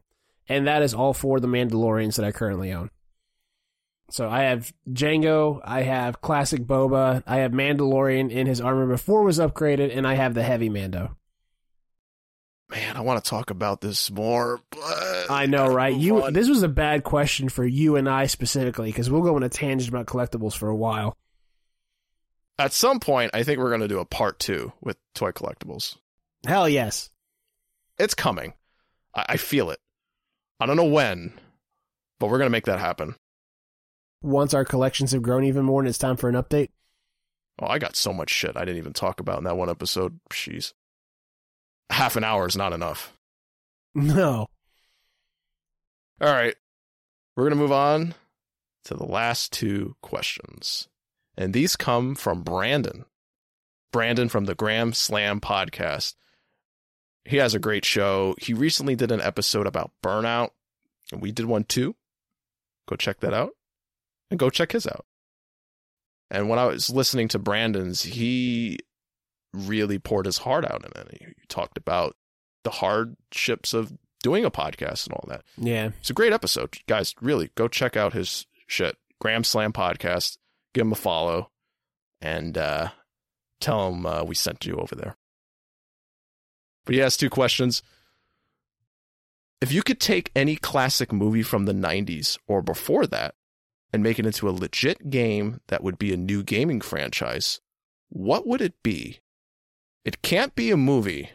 and 0.49 0.67
that 0.67 0.83
is 0.83 0.93
all 0.93 1.15
four 1.15 1.37
of 1.37 1.43
the 1.43 1.49
Mandalorians 1.49 2.17
that 2.17 2.25
I 2.27 2.33
currently 2.33 2.73
own. 2.73 2.91
So 4.11 4.29
I 4.29 4.43
have 4.43 4.73
Jango, 4.91 5.61
I 5.65 5.83
have 5.83 6.21
Classic 6.21 6.61
Boba, 6.61 7.23
I 7.27 7.39
have 7.39 7.53
Mandalorian 7.53 8.31
in 8.31 8.47
his 8.47 8.61
armor 8.61 8.87
before 8.87 9.23
it 9.23 9.25
was 9.25 9.39
upgraded, 9.41 9.97
and 9.97 10.07
I 10.07 10.15
have 10.15 10.35
the 10.35 10.43
Heavy 10.45 10.69
Mando. 10.69 11.17
Man, 12.77 12.95
I 12.95 13.01
want 13.01 13.25
to 13.25 13.31
talk 13.31 13.49
about 13.49 13.81
this 13.81 14.11
more, 14.11 14.61
but 14.69 15.31
I 15.31 15.47
know, 15.47 15.67
right? 15.67 15.97
You 15.97 16.25
on. 16.25 16.35
this 16.35 16.47
was 16.47 16.63
a 16.63 16.69
bad 16.69 17.05
question 17.05 17.49
for 17.49 17.65
you 17.65 17.97
and 17.97 18.07
I 18.07 18.27
specifically 18.27 18.91
because 18.91 19.09
we'll 19.09 19.23
go 19.23 19.35
on 19.35 19.43
a 19.43 19.49
tangent 19.49 19.89
about 19.89 20.05
collectibles 20.05 20.55
for 20.55 20.69
a 20.69 20.77
while. 20.77 21.17
At 22.59 22.75
some 22.75 23.01
point, 23.01 23.31
I 23.33 23.45
think 23.45 23.61
we're 23.61 23.71
gonna 23.71 23.89
do 23.89 24.01
a 24.01 24.05
part 24.05 24.39
two 24.39 24.75
with 24.83 24.99
toy 25.15 25.31
collectibles. 25.31 25.97
Hell 26.47 26.69
yes. 26.69 27.09
It's 27.99 28.15
coming. 28.15 28.53
I, 29.15 29.25
I 29.31 29.37
feel 29.39 29.71
it. 29.71 29.79
I 30.61 30.67
don't 30.67 30.77
know 30.77 30.85
when, 30.85 31.33
but 32.21 32.29
we're 32.29 32.39
gonna 32.39 32.51
make 32.51 32.67
that 32.67 32.79
happen. 32.79 33.15
Once 34.21 34.53
our 34.53 34.67
collections 34.67 35.13
have 35.13 35.23
grown 35.23 35.45
even 35.45 35.65
more 35.65 35.81
and 35.81 35.89
it's 35.89 35.97
time 35.97 36.19
for 36.19 36.29
an 36.29 36.35
update. 36.35 36.69
Oh, 37.59 37.69
I 37.69 37.79
got 37.79 37.97
so 37.97 38.13
much 38.13 38.29
shit 38.29 38.55
I 38.55 38.67
didn't 38.67 38.77
even 38.77 38.93
talk 38.93 39.19
about 39.19 39.39
in 39.39 39.45
that 39.45 39.57
one 39.57 39.71
episode. 39.71 40.21
Jeez. 40.31 40.75
Half 41.91 42.17
an 42.17 42.25
hour 42.25 42.47
is 42.47 42.57
not 42.57 42.73
enough. 42.73 43.13
No. 43.95 44.47
All 46.21 46.33
right. 46.33 46.55
We're 47.37 47.45
going 47.45 47.57
to 47.57 47.63
move 47.63 47.73
on 47.73 48.15
to 48.85 48.95
the 48.95 49.05
last 49.05 49.53
two 49.53 49.97
questions. 50.03 50.89
And 51.37 51.53
these 51.53 51.77
come 51.77 52.15
from 52.15 52.43
Brandon. 52.43 53.05
Brandon 53.93 54.29
from 54.29 54.47
the 54.47 54.55
Graham 54.55 54.93
Slam 54.93 55.41
podcast. 55.41 56.15
He 57.25 57.39
has 57.39 57.55
a 57.55 57.59
great 57.59 57.85
show. 57.85 58.35
He 58.39 58.55
recently 58.55 58.95
did 58.95 59.11
an 59.11 59.21
episode 59.21 59.67
about 59.67 59.93
burnout, 60.03 60.51
and 61.11 61.21
we 61.21 61.33
did 61.33 61.47
one 61.47 61.65
too. 61.65 61.97
Go 62.89 62.97
check 62.97 63.21
that 63.21 63.35
out, 63.35 63.51
and 64.31 64.39
go 64.39 64.49
check 64.49 64.73
his 64.73 64.87
out. 64.87 65.05
And 66.31 66.49
when 66.49 66.59
I 66.59 66.67
was 66.67 66.91
listening 66.91 67.29
to 67.29 67.39
Brandon's, 67.39 68.03
he 68.03 68.79
really 69.57 69.99
poured 69.99 70.27
his 70.27 70.39
heart 70.39 70.65
out 70.65 70.85
in 70.85 71.01
it. 71.01 71.19
He 71.21 71.47
talked 71.49 71.79
about 71.79 72.17
the 72.65 72.71
hardships 72.71 73.73
of 73.75 73.93
doing 74.23 74.45
a 74.45 74.51
podcast 74.51 75.07
and 75.07 75.15
all 75.15 75.25
that. 75.29 75.43
Yeah. 75.57 75.91
It's 76.01 76.11
a 76.11 76.15
great 76.15 76.33
episode. 76.33 76.77
Guys, 76.87 77.15
really 77.21 77.51
go 77.55 77.69
check 77.69 77.97
out 77.97 78.13
his 78.13 78.47
shit. 78.67 78.97
Graham 79.21 79.45
Slam 79.45 79.73
podcast. 79.73 80.39
Give 80.75 80.87
him 80.87 80.93
a 80.93 80.97
follow 80.97 81.51
and 82.21 82.59
uh, 82.59 82.89
tell 83.61 83.89
him 83.93 84.05
uh, 84.05 84.25
we 84.25 84.35
sent 84.35 84.67
you 84.67 84.77
over 84.77 84.95
there. 84.95 85.17
But 86.85 86.95
he 86.95 87.01
has 87.01 87.17
two 87.17 87.31
questions. 87.31 87.83
If 89.61 89.73
you 89.73 89.83
could 89.83 90.01
take 90.01 90.31
any 90.37 90.57
classic 90.57 91.13
movie 91.13 91.43
from 91.43 91.65
the 91.65 91.73
90s 91.73 92.39
or 92.47 92.63
before 92.63 93.07
that 93.07 93.35
and 93.93 94.03
make 94.03 94.19
it 94.19 94.27
into 94.27 94.49
a 94.49 94.51
legit 94.51 95.09
game 95.09 95.61
that 95.69 95.83
would 95.83 95.99
be 95.99 96.13
a 96.13 96.17
new 96.17 96.43
gaming 96.43 96.81
franchise, 96.81 97.61
what 98.09 98.47
would 98.47 98.61
it 98.61 98.83
be? 98.83 99.21
It 100.07 100.23
can't 100.23 100.55
be 100.55 100.71
a 100.71 100.77
movie 100.77 101.31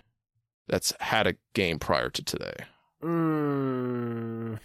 that's 0.69 0.93
had 1.02 1.27
a 1.27 1.35
game 1.53 1.77
prior 1.77 2.10
to 2.10 2.23
today. 2.23 2.56
Mm. 3.03 4.60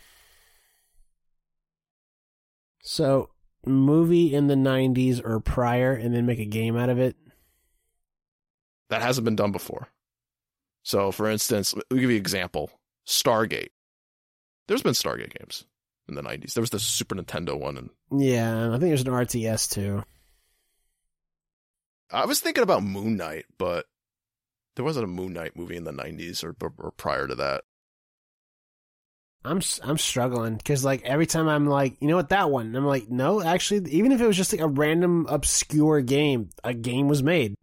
So, 2.83 3.31
movie 3.67 4.33
in 4.33 4.47
the 4.47 4.55
90s 4.55 5.21
or 5.25 5.41
prior 5.41 5.93
and 5.93 6.15
then 6.15 6.25
make 6.25 6.39
a 6.39 6.45
game 6.45 6.77
out 6.77 6.89
of 6.89 7.01
it? 7.01 7.17
That 8.91 9.03
hasn't 9.03 9.25
been 9.25 9.35
done 9.35 9.51
before. 9.51 9.89
So, 10.85 11.11
for 11.11 11.29
instance, 11.29 11.75
let 11.75 11.91
me 11.91 12.01
give 12.01 12.11
you 12.11 12.17
an 12.17 12.23
example 12.23 12.71
Stargate. 13.09 13.71
There's 14.69 14.83
been 14.83 14.93
Stargate 14.93 15.37
games 15.37 15.65
in 16.09 16.15
the 16.15 16.23
90s. 16.23 16.55
There 16.55 16.63
was 16.63 16.71
the 16.71 16.79
Super 16.79 17.17
Nintendo 17.17 17.59
one. 17.59 17.77
And 17.77 17.91
Yeah, 18.23 18.69
I 18.69 18.79
think 18.79 18.83
there's 18.83 19.03
an 19.03 19.09
RTS 19.09 19.69
too. 19.69 20.05
I 22.13 22.25
was 22.25 22.39
thinking 22.39 22.63
about 22.63 22.85
Moon 22.85 23.17
Knight, 23.17 23.47
but 23.59 23.87
there 24.77 24.85
wasn't 24.85 25.05
a 25.05 25.09
Moon 25.09 25.33
Knight 25.33 25.57
movie 25.57 25.77
in 25.77 25.85
the 25.85 25.93
90s 25.93 26.45
or, 26.45 26.55
or 26.79 26.91
prior 26.93 27.27
to 27.27 27.35
that. 27.35 27.65
I'm 29.45 29.61
I'm 29.83 29.99
struggling 29.99 30.57
because 30.57 30.85
like 30.85 31.03
every 31.05 31.27
time 31.27 31.49
I'm 31.49 31.67
like, 31.67 31.97
you 32.01 32.09
know 32.09 32.17
what, 32.17 32.31
that 32.31 32.51
one. 32.51 32.75
I'm 32.75 32.85
like, 32.85 33.09
no, 33.09 33.41
actually, 33.41 33.91
even 33.93 34.13
if 34.13 34.21
it 34.21 34.27
was 34.27 34.37
just 34.37 34.53
like 34.53 34.61
a 34.61 34.67
random 34.67 35.27
obscure 35.29 36.01
game, 36.01 36.51
a 36.65 36.75
game 36.75 37.09
was 37.09 37.23
made. 37.23 37.55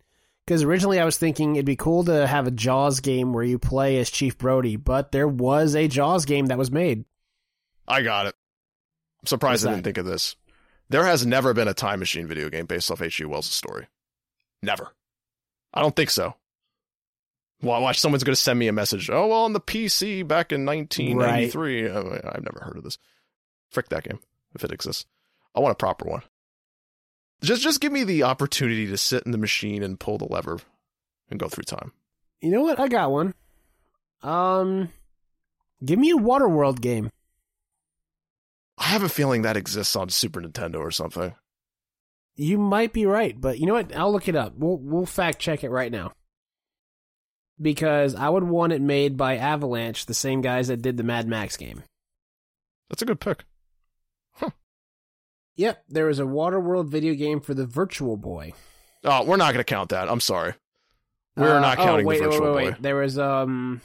Because 0.45 0.63
originally 0.63 0.99
I 0.99 1.05
was 1.05 1.17
thinking 1.17 1.55
it'd 1.55 1.65
be 1.65 1.75
cool 1.75 2.05
to 2.05 2.25
have 2.27 2.47
a 2.47 2.51
Jaws 2.51 2.99
game 2.99 3.33
where 3.33 3.43
you 3.43 3.59
play 3.59 3.97
as 3.99 4.09
Chief 4.09 4.37
Brody, 4.37 4.75
but 4.75 5.11
there 5.11 5.27
was 5.27 5.75
a 5.75 5.87
Jaws 5.87 6.25
game 6.25 6.47
that 6.47 6.57
was 6.57 6.71
made. 6.71 7.05
I 7.87 8.01
got 8.01 8.27
it. 8.27 8.35
I'm 9.21 9.27
surprised 9.27 9.65
I 9.65 9.71
didn't 9.71 9.83
think 9.83 9.97
of 9.97 10.05
this. 10.05 10.35
There 10.89 11.05
has 11.05 11.25
never 11.25 11.53
been 11.53 11.67
a 11.69 11.73
time 11.73 11.99
machine 11.99 12.27
video 12.27 12.49
game 12.49 12.65
based 12.65 12.91
off 12.91 13.01
H.G. 13.01 13.25
Wells' 13.25 13.45
story. 13.47 13.87
Never. 14.61 14.89
I 15.73 15.81
don't 15.81 15.95
think 15.95 16.09
so. 16.09 16.35
Well, 17.63 17.81
watch 17.81 17.99
someone's 17.99 18.25
going 18.25 18.35
to 18.35 18.41
send 18.41 18.59
me 18.59 18.67
a 18.67 18.73
message. 18.73 19.09
Oh, 19.09 19.27
well, 19.27 19.43
on 19.43 19.53
the 19.53 19.61
PC 19.61 20.27
back 20.27 20.51
in 20.51 20.65
1993. 20.65 21.89
Oh, 21.89 22.19
I've 22.25 22.43
never 22.43 22.59
heard 22.61 22.75
of 22.75 22.83
this. 22.83 22.97
Frick 23.69 23.87
that 23.89 24.03
game, 24.03 24.19
if 24.53 24.65
it 24.65 24.71
exists. 24.71 25.05
I 25.55 25.61
want 25.61 25.71
a 25.71 25.75
proper 25.75 26.05
one. 26.05 26.23
Just, 27.41 27.61
just 27.61 27.79
give 27.79 27.93
me 27.93 28.03
the 28.03 28.23
opportunity 28.23 28.85
to 28.87 28.97
sit 28.97 29.23
in 29.25 29.31
the 29.31 29.37
machine 29.37 29.81
and 29.81 29.99
pull 29.99 30.17
the 30.17 30.25
lever 30.25 30.59
and 31.29 31.39
go 31.39 31.47
through 31.47 31.63
time. 31.63 31.93
You 32.41 32.51
know 32.51 32.61
what? 32.61 32.81
I 32.81 32.89
got 32.89 33.11
one. 33.11 33.33
Um, 34.21 34.89
give 35.83 35.97
me 35.97 36.11
a 36.11 36.17
Waterworld 36.17 36.81
game. 36.81 37.11
I 38.77 38.85
have 38.85 39.03
a 39.03 39.09
feeling 39.09 39.43
that 39.43 39.55
exists 39.55 39.95
on 39.95 40.09
Super 40.09 40.41
Nintendo 40.41 40.79
or 40.79 40.91
something. 40.91 41.33
You 42.35 42.57
might 42.57 42.91
be 42.91 43.05
right, 43.05 43.39
but 43.39 43.59
you 43.59 43.67
know 43.67 43.73
what? 43.73 43.95
I'll 43.95 44.11
look 44.11 44.27
it 44.27 44.35
up. 44.35 44.53
We'll 44.57 44.77
we'll 44.77 45.05
fact 45.05 45.39
check 45.39 45.63
it 45.63 45.69
right 45.69 45.91
now. 45.91 46.13
Because 47.63 48.13
I 48.13 48.29
would 48.29 48.43
want 48.43 48.73
it 48.73 48.81
made 48.81 49.15
by 49.17 49.37
Avalanche, 49.37 50.05
the 50.05 50.13
same 50.13 50.41
guys 50.41 50.67
that 50.67 50.81
did 50.81 50.97
the 50.97 51.03
Mad 51.03 51.27
Max 51.27 51.57
game. 51.57 51.81
That's 52.89 53.01
a 53.01 53.05
good 53.05 53.19
pick. 53.21 53.45
Huh. 54.33 54.49
Yep, 55.55 55.83
there 55.87 56.05
was 56.05 56.19
a 56.19 56.23
Waterworld 56.23 56.89
video 56.89 57.13
game 57.15 57.39
for 57.39 57.53
the 57.53 57.65
Virtual 57.65 58.17
Boy. 58.17 58.53
Oh, 59.05 59.23
we're 59.23 59.37
not 59.37 59.53
going 59.53 59.63
to 59.65 59.73
count 59.73 59.89
that. 59.89 60.09
I'm 60.09 60.19
sorry. 60.19 60.53
We're 61.37 61.55
Uh, 61.57 61.59
not 61.61 61.79
oh, 61.79 61.83
counting 61.83 62.05
wait, 62.05 62.19
the 62.21 62.25
Virtual 62.29 62.41
wait, 62.53 62.55
wait, 62.55 62.63
Boy. 62.65 62.71
wait. 62.73 62.81
There 62.81 62.95
was 62.97 63.17
um 63.17 63.81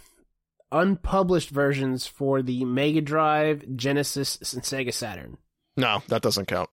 unpublished 0.72 1.50
versions 1.50 2.06
for 2.06 2.42
the 2.42 2.64
Mega 2.64 3.00
Drive, 3.00 3.64
Genesis, 3.76 4.36
and 4.52 4.62
Sega 4.62 4.92
Saturn, 4.92 5.38
No, 5.76 6.02
that 6.08 6.20
doesn't 6.22 6.46
count. 6.46 6.68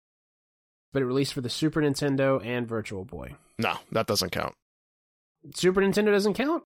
but 0.92 1.02
it 1.02 1.06
released 1.06 1.32
for 1.34 1.40
the 1.40 1.50
Super 1.50 1.80
Nintendo 1.80 2.44
and 2.44 2.68
Virtual 2.68 3.04
Boy. 3.04 3.34
No, 3.58 3.74
that 3.92 4.06
doesn't 4.06 4.30
count. 4.30 4.54
Super 5.54 5.80
Nintendo 5.80 6.12
doesn't 6.12 6.34
count. 6.34 6.62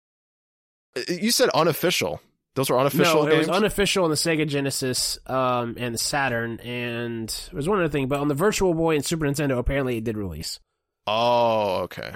Uh, 0.98 1.02
You 1.07 1.32
said 1.32 1.49
unofficial. 1.49 2.22
Those 2.56 2.70
were 2.70 2.80
unofficial 2.80 3.24
no, 3.24 3.28
it 3.28 3.32
games. 3.36 3.48
was 3.48 3.56
unofficial 3.57 4.03
on 4.03 4.10
the 4.10 4.16
Sega 4.18 4.45
Genesis 4.48 5.18
um, 5.28 5.76
and 5.78 5.94
the 5.94 5.99
Saturn, 5.99 6.60
and 6.60 7.30
there 7.30 7.56
was 7.56 7.70
one 7.70 7.80
other 7.80 7.88
thing, 7.90 8.07
but 8.07 8.20
on 8.20 8.28
the 8.28 8.34
Virtual 8.36 8.74
Boy 8.74 8.95
and 8.95 9.06
Super 9.06 9.26
Nintendo, 9.26 9.57
apparently 9.57 9.98
it 9.98 10.03
did 10.03 10.18
release. 10.18 10.60
oh, 11.07 11.82
okay. 11.84 12.16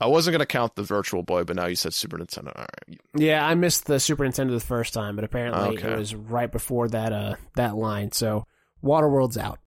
I 0.00 0.06
wasn't 0.06 0.32
going 0.32 0.40
to 0.40 0.46
count 0.46 0.74
the 0.74 0.82
Virtual 0.82 1.22
Boy, 1.22 1.44
but 1.44 1.54
now 1.54 1.66
you 1.66 1.76
said 1.76 1.94
Super 1.94 2.18
Nintendo. 2.18 2.48
All 2.56 2.66
right. 2.88 3.00
Yeah, 3.16 3.46
I 3.46 3.54
missed 3.54 3.86
the 3.86 4.00
Super 4.00 4.24
Nintendo 4.24 4.50
the 4.50 4.58
first 4.60 4.92
time, 4.94 5.14
but 5.14 5.24
apparently 5.24 5.76
Okay. 5.78 5.92
it 5.92 5.96
was 5.98 6.12
right 6.14 6.50
before 6.50 6.88
that 6.88 7.12
uh 7.12 7.36
that 7.54 7.76
line. 7.76 8.10
So 8.10 8.44
Waterworld's 8.80 9.38
out. 9.38 9.60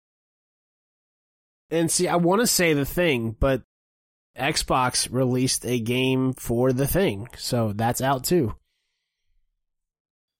And 1.70 1.88
see, 1.90 2.08
I 2.08 2.16
want 2.16 2.40
to 2.40 2.46
say 2.48 2.72
the 2.72 2.84
thing, 2.84 3.36
but 3.38 3.62
Xbox 4.38 5.08
released 5.10 5.64
a 5.64 5.78
game 5.78 6.32
for 6.34 6.72
the 6.72 6.86
thing, 6.86 7.28
so 7.36 7.72
that's 7.72 8.00
out 8.00 8.24
too. 8.24 8.54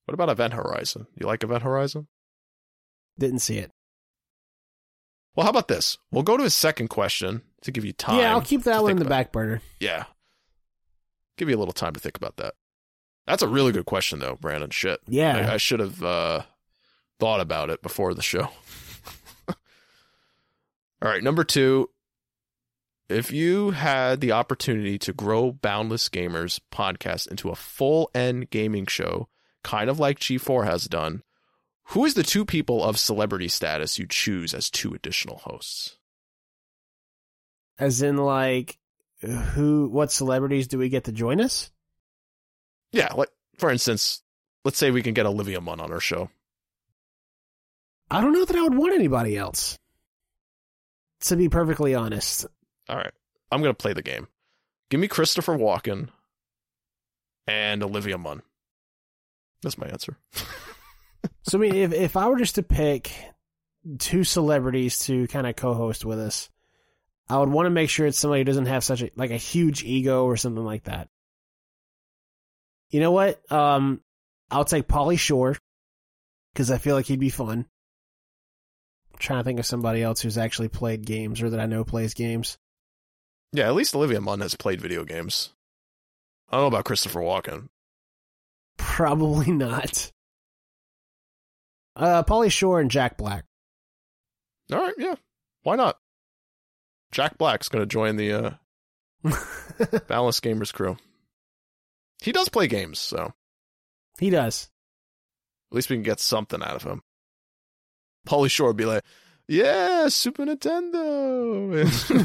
What 0.07 0.15
about 0.15 0.29
Event 0.29 0.55
Horizon? 0.55 1.07
You 1.19 1.27
like 1.27 1.43
Event 1.43 1.63
Horizon? 1.63 2.09
Didn't 3.19 3.39
see 3.39 3.59
it. 3.59 3.71
Well, 5.35 5.45
how 5.45 5.51
about 5.51 5.69
this? 5.69 5.99
We'll 6.11 6.23
go 6.23 6.37
to 6.37 6.45
his 6.45 6.55
second 6.55 6.89
question 6.89 7.43
to 7.63 7.73
give 7.73 7.85
you 7.85 7.93
time. 7.93 8.19
yeah, 8.19 8.33
I'll 8.33 8.41
keep 8.41 8.65
that 8.65 8.83
one 8.83 8.93
in 8.93 8.99
the 8.99 9.05
back 9.05 9.33
burner. 9.33 9.61
Yeah. 9.81 10.05
Give 11.37 11.49
you 11.49 11.57
a 11.57 11.59
little 11.59 11.73
time 11.73 11.95
to 11.95 12.01
think 12.01 12.17
about 12.17 12.37
that. 12.37 12.55
That's 13.27 13.43
a 13.43 13.49
really 13.49 13.73
good 13.73 13.87
question, 13.87 14.19
though, 14.19 14.37
Brandon. 14.37 14.71
Shit. 14.71 15.01
Yeah. 15.09 15.51
I, 15.51 15.55
I 15.55 15.57
should 15.57 15.81
have 15.81 16.03
uh, 16.03 16.43
thought 17.19 17.41
about 17.41 17.71
it 17.71 17.83
before 17.83 18.15
the 18.15 18.23
show. 18.23 18.49
All 19.49 19.55
right, 21.11 21.23
number 21.23 21.43
two. 21.43 21.91
If 23.09 23.31
you 23.31 23.73
had 23.73 24.21
the 24.21 24.33
opportunity 24.33 24.99
to 24.99 25.13
grow 25.13 25.53
Boundless 25.53 26.09
Gamers 26.09 26.61
podcast 26.73 27.29
into 27.29 27.51
a 27.51 27.55
full 27.55 28.11
end 28.15 28.51
gaming 28.51 28.87
show, 28.87 29.29
kind 29.63 29.91
of 29.91 29.99
like 29.99 30.19
G4 30.19 30.65
has 30.65 30.87
done, 30.87 31.23
who 31.89 32.05
is 32.07 32.15
the 32.15 32.23
two 32.23 32.47
people 32.47 32.83
of 32.83 32.99
celebrity 32.99 33.49
status 33.49 33.99
you 33.99 34.07
choose 34.09 34.55
as 34.55 34.71
two 34.71 34.95
additional 34.95 35.39
hosts? 35.39 35.99
As 37.79 38.01
in, 38.01 38.17
like, 38.17 38.79
who? 39.21 39.89
What 39.89 40.13
celebrities 40.13 40.69
do 40.69 40.79
we 40.79 40.89
get 40.89 41.05
to 41.05 41.13
join 41.13 41.41
us? 41.41 41.71
Yeah, 42.93 43.13
like 43.15 43.31
for 43.59 43.71
instance, 43.71 44.23
let's 44.65 44.79
say 44.79 44.91
we 44.91 45.03
can 45.03 45.15
get 45.15 45.27
Olivia 45.27 45.61
Munn 45.61 45.81
on 45.81 45.93
our 45.93 46.01
show. 46.01 46.31
I 48.11 48.21
don't 48.21 48.33
know 48.33 48.45
that 48.45 48.57
I 48.57 48.63
would 48.63 48.77
want 48.77 48.95
anybody 48.95 49.37
else. 49.37 49.77
To 51.23 51.37
be 51.37 51.49
perfectly 51.49 51.95
honest, 51.95 52.47
All 52.89 52.97
right, 52.97 53.13
I'm 53.51 53.61
gonna 53.61 53.75
play 53.75 53.93
the 53.93 54.03
game. 54.03 54.29
Give 54.91 55.01
me 55.01 55.09
Christopher 55.09 55.57
Walken 55.57 56.09
and 57.47 57.83
Olivia 57.83 58.19
Munn. 58.19 58.43
That's 59.63 59.79
my 59.79 59.87
answer. 59.87 60.19
So 61.43 61.59
I 61.59 61.61
mean, 61.61 61.75
if 61.75 61.93
if 61.93 62.17
I 62.17 62.29
were 62.29 62.39
just 62.39 62.57
to 62.57 62.63
pick 62.63 63.11
two 63.99 64.25
celebrities 64.25 64.99
to 65.01 65.27
kind 65.29 65.47
of 65.47 65.57
co-host 65.57 66.05
with 66.05 66.19
us, 66.19 66.49
I 67.29 67.39
would 67.39 67.51
want 67.51 67.67
to 67.67 67.71
make 67.71 67.91
sure 67.91 68.07
it's 68.07 68.19
somebody 68.19 68.41
who 68.41 68.45
doesn't 68.45 68.67
have 68.67 68.85
such 68.85 69.03
a 69.03 69.11
like 69.17 69.31
a 69.31 69.37
huge 69.37 69.83
ego 69.85 70.25
or 70.25 70.37
something 70.37 70.65
like 70.65 70.85
that. 70.85 71.09
You 72.91 73.01
know 73.01 73.13
what? 73.13 73.41
Um, 73.53 74.01
I'll 74.51 74.65
take 74.65 74.89
Pauly 74.89 75.19
Shore 75.19 75.57
because 76.53 76.71
I 76.71 76.79
feel 76.79 76.95
like 76.95 77.07
he'd 77.07 77.21
be 77.21 77.31
fun. 77.31 77.67
I'm 79.13 79.19
trying 79.19 79.41
to 79.41 79.45
think 79.45 79.59
of 79.59 79.67
somebody 79.67 80.03
else 80.03 80.21
who's 80.21 80.39
actually 80.39 80.69
played 80.69 81.07
games 81.07 81.43
or 81.43 81.51
that 81.51 81.61
I 81.61 81.67
know 81.67 81.85
plays 81.85 82.15
games. 82.15 82.59
Yeah, 83.55 83.69
at 83.69 83.77
least 83.77 83.95
Olivia 83.95 84.21
Munn 84.21 84.41
has 84.41 84.57
played 84.57 84.81
video 84.81 85.05
games. 85.05 85.51
I 86.51 86.57
don't 86.57 86.63
know 86.63 86.67
about 86.67 86.87
Christopher 86.87 87.21
Walken. 87.21 87.69
Probably 88.77 89.53
not. 89.53 90.11
Uh, 91.95 92.25
Pauly 92.25 92.51
Shore 92.51 92.81
and 92.81 92.91
Jack 92.91 93.17
Black. 93.17 93.45
All 94.73 94.81
right, 94.81 94.95
yeah, 94.99 95.15
why 95.63 95.77
not? 95.77 95.99
Jack 97.13 97.39
Black's 97.39 97.69
gonna 97.69 97.87
join 97.87 98.17
the 98.17 98.33
uh, 98.33 98.51
Boundless 100.09 100.41
Gamers 100.41 100.73
crew. 100.75 100.97
He 102.25 102.33
does 102.33 102.49
play 102.49 102.67
games, 102.67 102.99
so 102.99 103.35
He 104.19 104.31
does. 104.31 104.69
At 105.71 105.77
least 105.77 105.91
we 105.91 105.97
can 105.97 106.03
get 106.03 106.19
something 106.19 106.61
out 106.61 106.75
of 106.75 106.83
him. 106.83 107.03
Pauly 108.27 108.51
Shore 108.51 108.67
would 108.67 108.77
be 108.77 108.85
like, 108.87 109.05
"Yeah, 109.49 110.09
Super 110.09 110.45
Nintendo." 110.45 111.75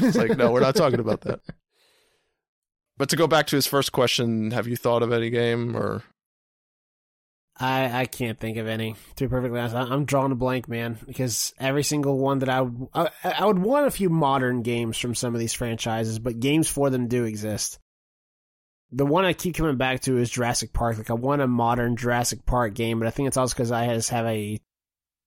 it's 0.06 0.16
like, 0.16 0.36
no, 0.36 0.50
we're 0.52 0.60
not 0.60 0.74
talking 0.76 1.00
about 1.00 1.22
that. 1.22 1.40
But 2.96 3.08
to 3.08 3.16
go 3.16 3.26
back 3.26 3.46
to 3.46 3.56
his 3.56 3.66
first 3.66 3.92
question, 3.92 4.50
have 4.50 4.68
you 4.68 4.76
thought 4.76 5.02
of 5.02 5.10
any 5.10 5.30
game 5.30 5.74
or? 5.74 6.02
I, 7.58 8.02
I 8.02 8.04
can't 8.04 8.38
think 8.38 8.58
of 8.58 8.66
any. 8.66 8.94
To 9.16 9.24
be 9.24 9.28
perfectly 9.30 9.58
honest, 9.58 9.74
I, 9.74 9.84
I'm 9.84 10.04
drawing 10.04 10.32
a 10.32 10.34
blank, 10.34 10.68
man. 10.68 10.98
Because 11.06 11.54
every 11.58 11.82
single 11.82 12.18
one 12.18 12.40
that 12.40 12.50
I, 12.50 12.60
would- 12.60 12.88
I 12.92 13.08
I 13.24 13.46
would 13.46 13.58
want 13.58 13.86
a 13.86 13.90
few 13.90 14.10
modern 14.10 14.60
games 14.60 14.98
from 14.98 15.14
some 15.14 15.34
of 15.34 15.40
these 15.40 15.54
franchises, 15.54 16.18
but 16.18 16.40
games 16.40 16.68
for 16.68 16.90
them 16.90 17.08
do 17.08 17.24
exist. 17.24 17.78
The 18.92 19.06
one 19.06 19.24
I 19.24 19.32
keep 19.32 19.54
coming 19.56 19.78
back 19.78 20.00
to 20.02 20.18
is 20.18 20.28
Jurassic 20.28 20.74
Park. 20.74 20.98
Like 20.98 21.08
I 21.08 21.14
want 21.14 21.40
a 21.40 21.46
modern 21.46 21.96
Jurassic 21.96 22.44
Park 22.44 22.74
game, 22.74 22.98
but 22.98 23.08
I 23.08 23.12
think 23.12 23.28
it's 23.28 23.38
also 23.38 23.54
because 23.54 23.72
I 23.72 23.86
just 23.94 24.10
have 24.10 24.26
a 24.26 24.58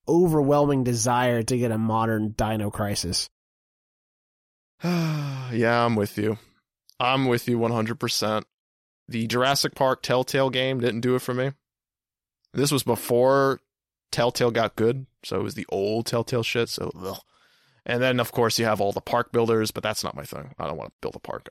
overwhelming 0.08 0.84
desire 0.84 1.44
to 1.44 1.58
get 1.58 1.72
a 1.72 1.78
modern 1.78 2.30
Dino 2.30 2.70
Crisis. 2.70 3.30
yeah, 4.84 5.86
I'm 5.86 5.96
with 5.96 6.18
you. 6.18 6.38
I'm 7.00 7.26
with 7.26 7.48
you 7.48 7.58
100%. 7.58 8.44
The 9.08 9.28
Jurassic 9.28 9.76
Park 9.76 10.02
Telltale 10.02 10.50
game 10.50 10.80
didn't 10.80 11.02
do 11.02 11.16
it 11.16 11.22
for 11.22 11.34
me. 11.34 11.52
This 12.54 12.72
was 12.72 12.84
before 12.84 13.60
Telltale 14.12 14.52
got 14.52 14.76
good, 14.76 15.06
so 15.24 15.40
it 15.40 15.44
was 15.44 15.56
the 15.56 15.66
old 15.70 16.06
Telltale 16.06 16.44
shit. 16.44 16.70
So, 16.70 16.92
ugh. 16.96 17.20
and 17.86 18.02
then 18.02 18.20
of 18.20 18.32
course 18.32 18.60
you 18.60 18.66
have 18.66 18.80
all 18.80 18.92
the 18.92 19.02
park 19.02 19.32
builders, 19.32 19.72
but 19.72 19.84
that's 19.84 20.04
not 20.04 20.16
my 20.16 20.24
thing. 20.24 20.54
I 20.60 20.68
don't 20.68 20.78
want 20.78 20.92
to 20.92 20.96
build 21.02 21.16
a 21.16 21.20
park. 21.20 21.50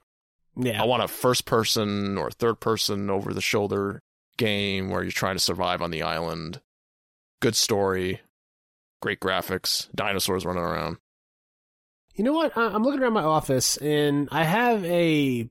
Yeah, 0.57 0.83
I 0.83 0.87
want 0.87 1.03
a 1.03 1.09
first 1.09 1.45
person 1.45 2.19
or 2.19 2.31
third 2.31 2.61
person 2.61 3.11
over 3.11 3.33
the 3.33 3.41
shoulder 3.41 4.03
game 4.37 4.91
where 4.91 5.03
you're 5.03 5.11
trying 5.11 5.37
to 5.37 5.41
survive 5.41 5.83
on 5.83 5.91
the 5.91 6.03
island. 6.03 6.61
Good 7.41 7.57
story, 7.57 8.21
great 9.03 9.21
graphics, 9.21 9.89
dinosaurs 9.95 10.47
running 10.47 10.63
around. 10.63 10.97
You 12.15 12.25
know 12.25 12.33
what? 12.33 12.57
I- 12.57 12.69
I'm 12.69 12.83
looking 12.83 13.01
around 13.03 13.13
my 13.13 13.23
office 13.23 13.77
and 13.77 14.29
I 14.33 14.45
have 14.45 14.83
a 14.87 15.51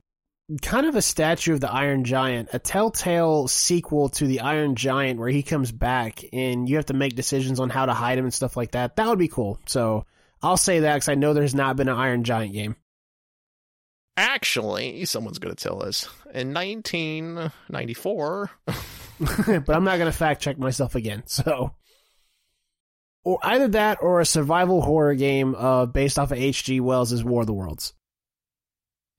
kind 0.60 0.86
of 0.86 0.96
a 0.96 1.02
statue 1.02 1.54
of 1.54 1.60
the 1.60 1.70
Iron 1.72 2.04
Giant, 2.04 2.48
a 2.52 2.58
telltale 2.58 3.46
sequel 3.48 4.08
to 4.10 4.26
the 4.26 4.40
Iron 4.40 4.74
Giant 4.74 5.20
where 5.20 5.28
he 5.28 5.42
comes 5.42 5.70
back 5.72 6.24
and 6.32 6.68
you 6.68 6.76
have 6.76 6.86
to 6.86 6.94
make 6.94 7.14
decisions 7.14 7.60
on 7.60 7.70
how 7.70 7.86
to 7.86 7.94
hide 7.94 8.18
him 8.18 8.24
and 8.24 8.34
stuff 8.34 8.56
like 8.56 8.72
that. 8.72 8.96
That 8.96 9.06
would 9.08 9.18
be 9.18 9.28
cool. 9.28 9.60
So 9.66 10.04
I'll 10.42 10.56
say 10.56 10.80
that 10.80 10.94
because 10.94 11.08
I 11.08 11.14
know 11.14 11.32
there's 11.34 11.54
not 11.54 11.76
been 11.76 11.88
an 11.88 11.96
Iron 11.96 12.24
Giant 12.24 12.52
game. 12.52 12.74
Actually, 14.16 15.04
someone's 15.06 15.38
going 15.38 15.54
to 15.54 15.62
tell 15.62 15.82
us 15.82 16.08
in 16.34 16.52
1994. 16.52 18.50
but 18.66 19.70
I'm 19.70 19.84
not 19.84 19.98
going 19.98 20.10
to 20.10 20.16
fact 20.16 20.42
check 20.42 20.58
myself 20.58 20.94
again. 20.94 21.22
So, 21.26 21.74
or 23.24 23.38
either 23.42 23.68
that 23.68 23.98
or 24.02 24.20
a 24.20 24.26
survival 24.26 24.82
horror 24.82 25.14
game 25.14 25.54
uh, 25.54 25.86
based 25.86 26.18
off 26.18 26.32
of 26.32 26.38
H.G. 26.38 26.80
Wells' 26.80 27.22
War 27.24 27.42
of 27.42 27.46
the 27.46 27.52
Worlds. 27.52 27.94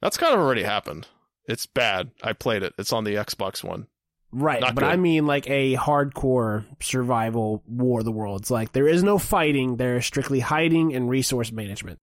That's 0.01 0.17
kind 0.17 0.33
of 0.33 0.39
already 0.39 0.63
happened. 0.63 1.07
It's 1.47 1.65
bad. 1.65 2.11
I 2.21 2.33
played 2.33 2.63
it. 2.63 2.73
It's 2.77 2.93
on 2.93 3.03
the 3.03 3.15
Xbox 3.15 3.63
One. 3.63 3.87
Right, 4.31 4.61
Not 4.61 4.73
but 4.73 4.81
good. 4.81 4.89
I 4.89 4.95
mean 4.95 5.27
like 5.27 5.47
a 5.47 5.75
hardcore 5.75 6.65
survival 6.81 7.63
War 7.67 7.99
of 7.99 8.05
the 8.05 8.11
Worlds. 8.11 8.49
Like 8.49 8.71
there 8.71 8.87
is 8.87 9.03
no 9.03 9.19
fighting, 9.19 9.77
there 9.77 9.97
is 9.97 10.05
strictly 10.07 10.39
hiding 10.39 10.95
and 10.95 11.07
resource 11.07 11.51
management. 11.51 11.99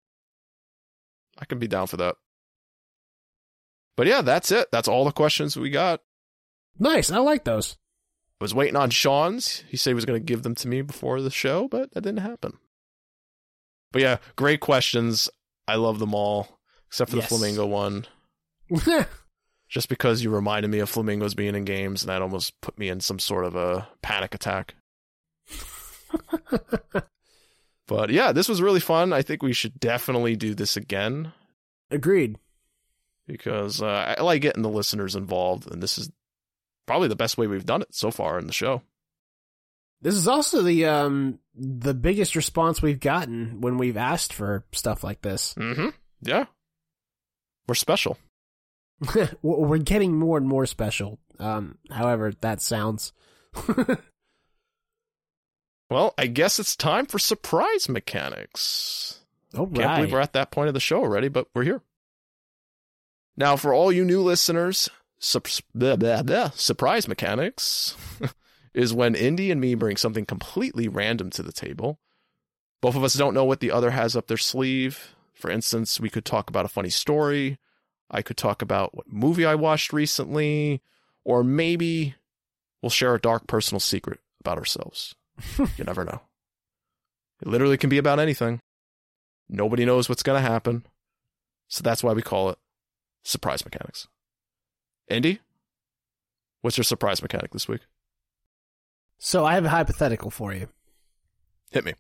I 1.39 1.45
can 1.45 1.59
be 1.59 1.67
down 1.67 1.89
for 1.89 1.97
that. 1.97 2.15
But 3.97 4.07
yeah, 4.07 4.23
that's 4.23 4.53
it. 4.53 4.69
That's 4.71 4.87
all 4.87 5.05
the 5.05 5.11
questions 5.11 5.57
we 5.57 5.71
got. 5.71 6.01
Nice, 6.79 7.11
I 7.11 7.19
like 7.19 7.45
those. 7.45 7.77
I 8.41 8.45
was 8.45 8.55
waiting 8.55 8.77
on 8.77 8.91
Sean's. 8.91 9.65
He 9.69 9.77
said 9.77 9.91
he 9.91 9.95
was 9.95 10.07
going 10.07 10.19
to 10.21 10.25
give 10.25 10.43
them 10.43 10.55
to 10.57 10.69
me 10.69 10.81
before 10.83 11.21
the 11.21 11.31
show, 11.31 11.69
but 11.69 11.93
that 11.93 12.01
didn't 12.01 12.21
happen. 12.21 12.55
But 13.93 14.03
yeah, 14.03 14.17
great 14.37 14.61
questions. 14.61 15.29
I 15.69 15.75
love 15.77 15.99
them 15.99 16.15
all, 16.15 16.59
except 16.89 17.11
for 17.11 17.19
Yes. 17.19 17.29
the 17.29 17.37
flamingo 17.37 17.67
one. 17.67 18.07
Just 19.69 19.89
because 19.89 20.23
you 20.25 20.31
reminded 20.31 20.69
me 20.71 20.79
of 20.81 20.89
flamingos 20.89 21.35
being 21.35 21.55
in 21.55 21.65
games, 21.65 22.03
and 22.03 22.09
that 22.09 22.23
almost 22.23 22.59
put 22.61 22.79
me 22.79 22.89
in 22.89 23.01
some 23.01 23.19
sort 23.19 23.45
of 23.45 23.55
a 23.57 23.87
panic 24.03 24.35
attack. 24.35 24.75
But 27.87 28.11
yeah, 28.11 28.31
this 28.31 28.49
was 28.49 28.63
really 28.63 28.79
fun. 28.79 29.13
I 29.13 29.23
think 29.23 29.43
we 29.43 29.53
should 29.53 29.81
definitely 29.81 30.37
do 30.37 30.55
this 30.55 30.77
again 30.77 31.33
Agreed. 31.91 32.39
because 33.27 33.83
uh, 33.83 34.15
I 34.17 34.23
like 34.23 34.43
getting 34.43 34.63
the 34.63 34.69
listeners 34.69 35.17
involved, 35.17 35.69
and 35.69 35.83
this 35.83 35.99
is 35.99 36.09
probably 36.91 37.07
the 37.07 37.15
best 37.15 37.39
way 37.39 37.47
we've 37.47 37.65
done 37.65 37.83
it 37.83 37.95
so 37.95 38.11
far 38.11 38.37
in 38.37 38.49
the 38.49 38.53
show. 38.53 38.83
This 40.03 40.17
is 40.17 40.27
also 40.27 40.63
the 40.63 40.87
um 40.87 41.39
the 41.55 41.95
biggest 41.95 42.35
response 42.35 42.83
we've 42.83 42.99
gotten 42.99 43.61
when 43.61 43.79
we've 43.79 43.97
asked 43.97 44.33
for 44.33 44.65
stuff 44.73 45.05
like 45.05 45.23
this. 45.23 45.55
Mm-hmm. 45.55 45.91
Yeah, 46.23 46.47
we're 47.69 47.77
special. 47.77 48.19
We're 49.43 49.79
getting 49.79 50.19
more 50.19 50.37
and 50.37 50.47
more 50.47 50.67
special. 50.67 51.21
Um, 51.39 51.79
however 51.91 52.33
that 52.41 52.61
sounds. 52.61 53.13
Well, 55.91 56.15
I 56.17 56.29
guess 56.29 56.61
it's 56.61 56.77
time 56.77 57.07
for 57.07 57.19
surprise 57.19 57.89
mechanics. 57.89 59.19
All 59.59 59.67
Can't 59.67 59.97
believe 59.97 60.13
we're 60.13 60.21
at 60.21 60.35
that 60.35 60.53
point 60.53 60.69
of 60.69 60.75
the 60.75 60.79
show 60.79 61.01
already, 61.01 61.27
but 61.27 61.49
we're 61.53 61.65
here. 61.65 61.83
Now, 63.37 63.57
for 63.57 63.75
all 63.75 63.91
you 63.91 64.05
new 64.05 64.23
listeners, 64.23 64.89
blah, 65.75 65.97
blah, 65.97 66.23
blah, 66.23 66.51
surprise 66.51 67.07
mechanics 67.07 67.97
is 68.75 68.95
when 68.95 69.15
Indy 69.15 69.51
and 69.51 69.61
me 69.61 69.75
bring 69.75 69.97
something 69.97 70.25
completely 70.25 70.89
random 70.89 71.31
to 71.31 71.43
the 71.43 71.53
table. 71.53 71.99
Both 72.81 72.97
of 72.97 73.05
us 73.05 73.15
don't 73.15 73.35
know 73.35 73.45
what 73.45 73.61
the 73.61 73.71
other 73.71 73.91
has 73.91 74.17
up 74.17 74.27
their 74.27 74.37
sleeve. 74.37 75.15
For 75.35 75.51
instance, 75.51 76.01
we 76.01 76.11
could 76.11 76.25
talk 76.25 76.49
about 76.49 76.65
a 76.65 76.69
funny 76.69 76.89
story. 76.91 77.59
I 78.11 78.23
could 78.23 78.37
talk 78.37 78.63
about 78.63 78.95
what 78.95 79.13
movie 79.13 79.45
I 79.45 79.55
watched 79.55 79.93
recently, 79.93 80.81
or 81.25 81.45
maybe 81.45 82.15
we'll 82.83 82.91
share 82.91 83.15
a 83.15 83.21
dark 83.21 83.47
personal 83.47 83.81
secret 83.81 84.21
about 84.41 84.59
ourselves. 84.59 85.15
you 85.59 85.85
never 85.85 86.05
know. 86.05 86.21
It 87.41 87.49
literally 87.49 87.77
can 87.77 87.91
be 87.91 87.99
about 87.99 88.19
anything. 88.19 88.61
Nobody 89.49 89.85
knows 89.85 90.09
what's 90.09 90.23
going 90.23 90.43
to 90.43 90.49
happen. 90.49 90.85
So 91.69 91.83
that's 91.83 92.03
why 92.03 92.13
we 92.13 92.23
call 92.23 92.51
it 92.51 92.59
surprise 93.25 93.65
mechanics. 93.65 94.09
Indy, 95.11 95.41
what's 96.61 96.79
your 96.79 96.85
surprise 96.85 97.21
mechanic 97.21 97.51
this 97.53 97.69
week? 97.69 97.81
So 99.19 99.45
I 99.45 99.55
have 99.55 99.65
a 99.65 99.71
hypothetical 99.71 100.31
for 100.31 100.55
you. 100.55 100.69
Hit 101.71 101.85
me. 101.85 101.95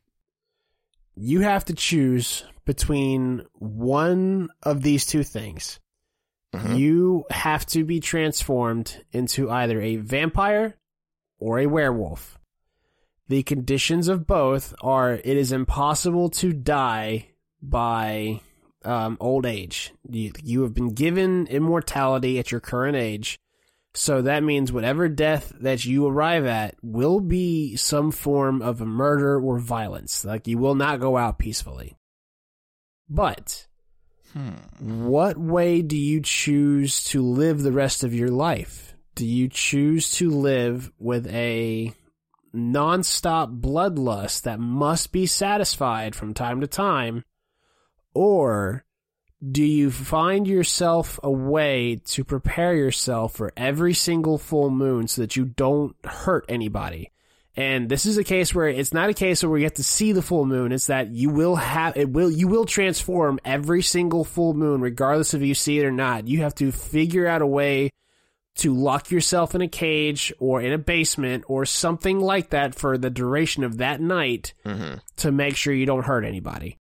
You 1.16 1.40
have 1.40 1.64
to 1.66 1.74
choose 1.74 2.44
between 2.64 3.44
one 3.54 4.48
of 4.62 4.82
these 4.82 5.04
two 5.04 5.22
things. 5.22 5.80
Mhm. 6.54 6.78
You 6.78 7.24
have 7.30 7.66
to 7.66 7.84
be 7.84 8.00
transformed 8.00 9.04
into 9.12 9.50
either 9.50 9.80
a 9.80 9.96
vampire 9.96 10.78
or 11.38 11.58
a 11.58 11.66
werewolf. 11.66 12.38
The 13.28 13.42
conditions 13.42 14.08
of 14.08 14.26
both 14.26 14.74
are 14.80 15.12
it 15.12 15.24
is 15.24 15.52
impossible 15.52 16.30
to 16.30 16.52
die 16.52 17.28
by 17.62 18.40
um, 18.84 19.16
old 19.20 19.46
age. 19.46 19.92
You, 20.08 20.32
you 20.42 20.62
have 20.62 20.74
been 20.74 20.94
given 20.94 21.46
immortality 21.46 22.38
at 22.38 22.50
your 22.50 22.60
current 22.60 22.96
age. 22.96 23.38
So 23.92 24.22
that 24.22 24.44
means 24.44 24.70
whatever 24.70 25.08
death 25.08 25.52
that 25.60 25.84
you 25.84 26.06
arrive 26.06 26.46
at 26.46 26.76
will 26.82 27.20
be 27.20 27.76
some 27.76 28.12
form 28.12 28.62
of 28.62 28.80
a 28.80 28.86
murder 28.86 29.40
or 29.40 29.58
violence. 29.58 30.24
Like 30.24 30.46
you 30.46 30.58
will 30.58 30.76
not 30.76 31.00
go 31.00 31.16
out 31.16 31.38
peacefully. 31.38 31.96
But 33.08 33.66
hmm. 34.32 35.06
what 35.06 35.36
way 35.36 35.82
do 35.82 35.96
you 35.96 36.20
choose 36.22 37.02
to 37.04 37.20
live 37.20 37.62
the 37.62 37.72
rest 37.72 38.04
of 38.04 38.14
your 38.14 38.28
life? 38.28 38.94
Do 39.16 39.26
you 39.26 39.48
choose 39.48 40.12
to 40.12 40.30
live 40.30 40.92
with 40.98 41.26
a 41.26 41.92
nonstop 42.54 43.60
bloodlust 43.60 44.42
that 44.42 44.60
must 44.60 45.10
be 45.10 45.26
satisfied 45.26 46.14
from 46.14 46.32
time 46.32 46.60
to 46.60 46.68
time? 46.68 47.24
Or 48.14 48.84
do 49.50 49.64
you 49.64 49.90
find 49.90 50.46
yourself 50.46 51.18
a 51.22 51.30
way 51.30 52.00
to 52.06 52.24
prepare 52.24 52.74
yourself 52.74 53.34
for 53.34 53.52
every 53.56 53.94
single 53.94 54.36
full 54.38 54.70
moon 54.70 55.08
so 55.08 55.22
that 55.22 55.36
you 55.36 55.46
don't 55.46 55.96
hurt 56.04 56.44
anybody? 56.48 57.10
And 57.56 57.88
this 57.88 58.06
is 58.06 58.16
a 58.16 58.24
case 58.24 58.54
where 58.54 58.68
it's 58.68 58.92
not 58.94 59.10
a 59.10 59.14
case 59.14 59.42
where 59.42 59.50
we 59.50 59.60
get 59.60 59.74
to 59.76 59.84
see 59.84 60.12
the 60.12 60.22
full 60.22 60.46
moon. 60.46 60.72
It's 60.72 60.86
that 60.86 61.10
you 61.10 61.30
will 61.30 61.56
have 61.56 61.96
it 61.96 62.08
will 62.08 62.30
you 62.30 62.48
will 62.48 62.64
transform 62.64 63.40
every 63.44 63.82
single 63.82 64.24
full 64.24 64.54
moon, 64.54 64.80
regardless 64.80 65.34
if 65.34 65.42
you 65.42 65.54
see 65.54 65.78
it 65.78 65.84
or 65.84 65.90
not. 65.90 66.28
You 66.28 66.42
have 66.42 66.54
to 66.56 66.70
figure 66.70 67.26
out 67.26 67.42
a 67.42 67.46
way 67.46 67.90
to 68.56 68.74
lock 68.74 69.10
yourself 69.10 69.54
in 69.54 69.62
a 69.62 69.68
cage 69.68 70.32
or 70.38 70.60
in 70.60 70.72
a 70.72 70.78
basement 70.78 71.44
or 71.48 71.64
something 71.64 72.20
like 72.20 72.50
that 72.50 72.74
for 72.74 72.98
the 72.98 73.10
duration 73.10 73.64
of 73.64 73.78
that 73.78 74.00
night 74.00 74.54
Mm-hmm. 74.64 74.98
to 75.16 75.32
make 75.32 75.56
sure 75.56 75.72
you 75.72 75.86
don't 75.86 76.04
hurt 76.04 76.24
anybody. 76.24 76.78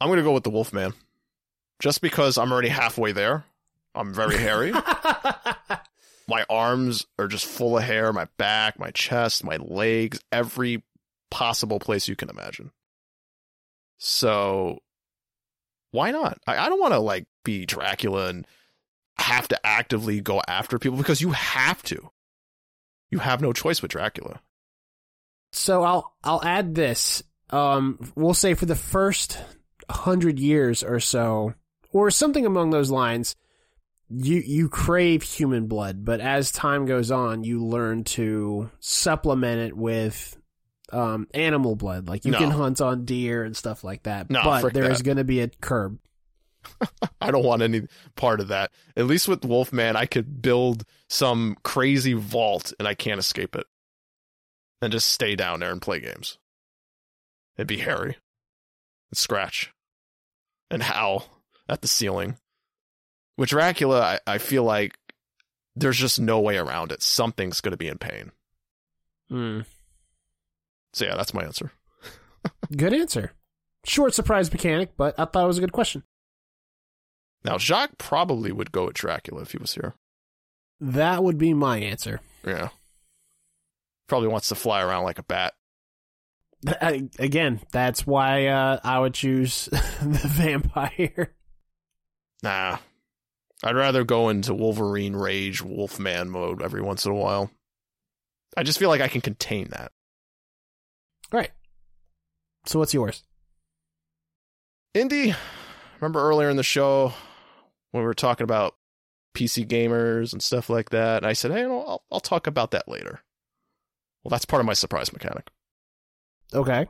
I'm 0.00 0.08
going 0.08 0.18
to 0.18 0.22
go 0.22 0.32
with 0.32 0.44
the 0.44 0.50
Wolfman. 0.50 0.92
Just 1.80 2.00
because 2.00 2.38
I'm 2.38 2.52
already 2.52 2.68
halfway 2.68 3.12
there. 3.12 3.44
I'm 3.94 4.14
very 4.14 4.36
hairy. 4.36 4.72
My 6.28 6.44
arms 6.48 7.06
are 7.18 7.26
just 7.26 7.44
full 7.44 7.76
of 7.76 7.82
hair, 7.82 8.12
my 8.12 8.28
back, 8.36 8.78
my 8.78 8.92
chest, 8.92 9.42
my 9.42 9.56
legs, 9.56 10.20
every 10.30 10.84
possible 11.28 11.80
place 11.80 12.06
you 12.06 12.14
can 12.14 12.30
imagine. 12.30 12.70
So 13.98 14.78
why 15.90 16.12
not? 16.12 16.38
I, 16.46 16.56
I 16.56 16.68
don't 16.68 16.78
want 16.78 16.94
to 16.94 17.00
like 17.00 17.26
be 17.44 17.66
Dracula 17.66 18.28
and 18.28 18.46
have 19.18 19.48
to 19.48 19.66
actively 19.66 20.20
go 20.20 20.40
after 20.46 20.78
people 20.78 20.98
because 20.98 21.20
you 21.20 21.32
have 21.32 21.82
to. 21.84 22.10
You 23.10 23.18
have 23.18 23.40
no 23.40 23.52
choice 23.52 23.82
with 23.82 23.90
Dracula. 23.90 24.40
So 25.52 25.82
I'll 25.82 26.14
I'll 26.22 26.44
add 26.44 26.76
this. 26.76 27.24
Um, 27.50 28.12
we'll 28.14 28.34
say 28.34 28.54
for 28.54 28.66
the 28.66 28.76
first 28.76 29.36
hundred 29.90 30.38
years 30.38 30.82
or 30.82 31.00
so, 31.00 31.54
or 31.92 32.10
something 32.10 32.46
among 32.46 32.70
those 32.70 32.90
lines, 32.90 33.36
you 34.08 34.36
you 34.38 34.68
crave 34.68 35.22
human 35.22 35.66
blood, 35.66 36.04
but 36.04 36.20
as 36.20 36.50
time 36.52 36.86
goes 36.86 37.10
on, 37.10 37.44
you 37.44 37.64
learn 37.64 38.04
to 38.04 38.70
supplement 38.80 39.60
it 39.60 39.76
with 39.76 40.36
um, 40.92 41.28
animal 41.34 41.76
blood. 41.76 42.08
Like 42.08 42.24
you 42.24 42.32
No. 42.32 42.38
can 42.38 42.50
hunt 42.50 42.80
on 42.80 43.04
deer 43.04 43.44
and 43.44 43.56
stuff 43.56 43.84
like 43.84 44.02
that. 44.04 44.30
No, 44.30 44.42
but 44.42 44.72
there 44.74 44.90
is 44.90 45.02
going 45.02 45.18
to 45.18 45.24
be 45.24 45.40
a 45.40 45.48
curb. 45.48 45.98
I 47.20 47.30
don't 47.30 47.44
want 47.44 47.62
any 47.62 47.82
part 48.16 48.40
of 48.40 48.48
that. 48.48 48.70
At 48.96 49.06
least 49.06 49.28
with 49.28 49.44
Wolfman, 49.44 49.96
I 49.96 50.06
could 50.06 50.42
build 50.42 50.84
some 51.08 51.56
crazy 51.62 52.12
vault 52.12 52.72
and 52.78 52.86
I 52.88 52.94
can't 52.94 53.20
escape 53.20 53.54
it. 53.54 53.66
And 54.82 54.92
just 54.92 55.10
stay 55.10 55.36
down 55.36 55.60
there 55.60 55.70
and 55.72 55.80
play 55.80 56.00
games. 56.00 56.38
It'd 57.56 57.66
be 57.68 57.78
hairy. 57.78 58.16
And 59.10 59.18
scratch. 59.18 59.72
And 60.70 60.82
howl 60.82 61.26
at 61.68 61.82
the 61.82 61.88
ceiling. 61.88 62.36
With 63.36 63.48
Dracula, 63.48 64.00
I, 64.26 64.34
I 64.34 64.38
feel 64.38 64.64
like 64.64 64.96
there's 65.74 65.98
just 65.98 66.20
no 66.20 66.40
way 66.40 66.56
around 66.56 66.92
it. 66.92 67.02
Something's 67.02 67.60
going 67.60 67.72
to 67.72 67.78
be 67.78 67.88
in 67.88 67.98
pain. 67.98 68.32
Hmm. 69.28 69.60
So, 70.92 71.06
yeah, 71.06 71.16
that's 71.16 71.34
my 71.34 71.42
answer. 71.42 71.72
Good 72.76 72.92
answer. 72.92 73.32
Short 73.84 74.14
surprise 74.14 74.52
mechanic, 74.52 74.96
but 74.96 75.18
I 75.18 75.24
thought 75.24 75.44
it 75.44 75.48
was 75.48 75.58
a 75.58 75.62
good 75.62 75.72
question. 75.72 76.02
Now, 77.44 77.56
Jacques 77.56 77.96
probably 77.96 78.52
would 78.52 78.72
go 78.72 78.86
with 78.86 78.94
Dracula 78.94 79.42
if 79.42 79.52
he 79.52 79.58
was 79.58 79.72
here. 79.72 79.94
That 80.80 81.24
would 81.24 81.38
be 81.38 81.54
my 81.54 81.78
answer. 81.78 82.20
Yeah. 82.46 82.68
Probably 84.06 84.28
wants 84.28 84.48
to 84.48 84.54
fly 84.54 84.82
around 84.82 85.04
like 85.04 85.18
a 85.18 85.22
bat. 85.22 85.54
I- 86.66 87.08
Again, 87.18 87.60
that's 87.72 88.06
why 88.06 88.46
uh, 88.48 88.80
I 88.84 88.98
would 88.98 89.14
choose 89.14 89.64
the 89.72 90.20
vampire. 90.24 91.34
Nah. 92.42 92.78
I'd 93.62 93.76
rather 93.76 94.04
go 94.04 94.30
into 94.30 94.54
Wolverine 94.54 95.14
Rage 95.14 95.62
Wolfman 95.62 96.30
mode 96.30 96.62
every 96.62 96.80
once 96.80 97.04
in 97.04 97.12
a 97.12 97.14
while. 97.14 97.50
I 98.56 98.62
just 98.62 98.78
feel 98.78 98.88
like 98.88 99.02
I 99.02 99.08
can 99.08 99.20
contain 99.20 99.68
that. 99.70 99.92
Right. 101.30 101.50
So 102.66 102.78
what's 102.78 102.94
yours? 102.94 103.22
Indy, 104.94 105.34
remember 106.00 106.20
earlier 106.20 106.50
in 106.50 106.56
the 106.56 106.62
show 106.62 107.12
when 107.92 108.02
we 108.02 108.06
were 108.06 108.14
talking 108.14 108.44
about 108.44 108.74
PC 109.36 109.66
gamers 109.68 110.32
and 110.32 110.42
stuff 110.42 110.68
like 110.70 110.90
that? 110.90 111.18
And 111.18 111.26
I 111.26 111.32
said, 111.34 111.52
hey, 111.52 111.64
I'll, 111.64 112.02
I'll 112.10 112.20
talk 112.20 112.46
about 112.46 112.70
that 112.72 112.88
later. 112.88 113.20
Well, 114.24 114.30
that's 114.30 114.44
part 114.46 114.60
of 114.60 114.66
my 114.66 114.72
surprise 114.72 115.12
mechanic. 115.12 115.48
Okay. 116.54 116.86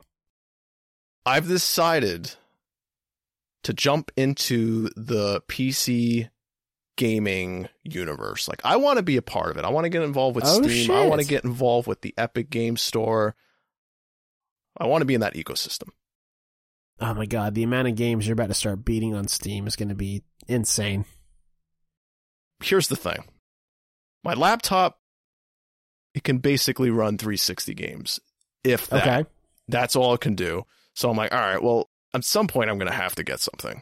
I've 1.25 1.47
decided 1.47 2.33
to 3.63 3.73
jump 3.73 4.11
into 4.17 4.89
the 4.95 5.41
PC 5.47 6.29
gaming 6.97 7.69
universe. 7.83 8.47
Like 8.47 8.61
I 8.63 8.77
want 8.77 8.97
to 8.97 9.03
be 9.03 9.17
a 9.17 9.21
part 9.21 9.51
of 9.51 9.57
it. 9.57 9.65
I 9.65 9.69
want 9.69 9.85
to 9.85 9.89
get 9.89 10.01
involved 10.01 10.35
with 10.35 10.45
Oh, 10.47 10.61
Steam. 10.61 10.91
I 10.91 11.05
want 11.07 11.21
to 11.21 11.27
get 11.27 11.43
involved 11.43 11.87
with 11.87 12.01
the 12.01 12.13
Epic 12.17 12.49
Game 12.49 12.77
Store. 12.77 13.35
I 14.77 14.87
want 14.87 15.01
to 15.01 15.05
be 15.05 15.13
in 15.13 15.21
that 15.21 15.35
ecosystem. 15.35 15.89
Oh 16.99 17.13
my 17.13 17.25
god, 17.25 17.55
the 17.55 17.63
amount 17.63 17.87
of 17.87 17.95
games 17.95 18.27
you're 18.27 18.33
about 18.33 18.47
to 18.49 18.53
start 18.53 18.85
beating 18.85 19.15
on 19.15 19.27
Steam 19.27 19.67
is 19.67 19.75
going 19.75 19.89
to 19.89 19.95
be 19.95 20.23
insane. 20.47 21.05
Here's 22.63 22.87
the 22.87 22.95
thing. 22.95 23.23
My 24.23 24.33
laptop 24.33 24.99
it 26.13 26.23
can 26.23 26.39
basically 26.39 26.89
run 26.89 27.17
360 27.17 27.73
games. 27.73 28.19
If 28.63 28.87
that. 28.87 29.01
Okay. 29.07 29.29
That's 29.71 29.95
all 29.95 30.13
it 30.13 30.21
can 30.21 30.35
do. 30.35 30.65
So 30.93 31.09
I'm 31.09 31.17
like, 31.17 31.33
all 31.33 31.39
right, 31.39 31.61
well, 31.61 31.89
at 32.13 32.23
some 32.23 32.47
point 32.47 32.69
I'm 32.69 32.77
going 32.77 32.91
to 32.91 32.97
have 32.97 33.15
to 33.15 33.23
get 33.23 33.39
something. 33.39 33.81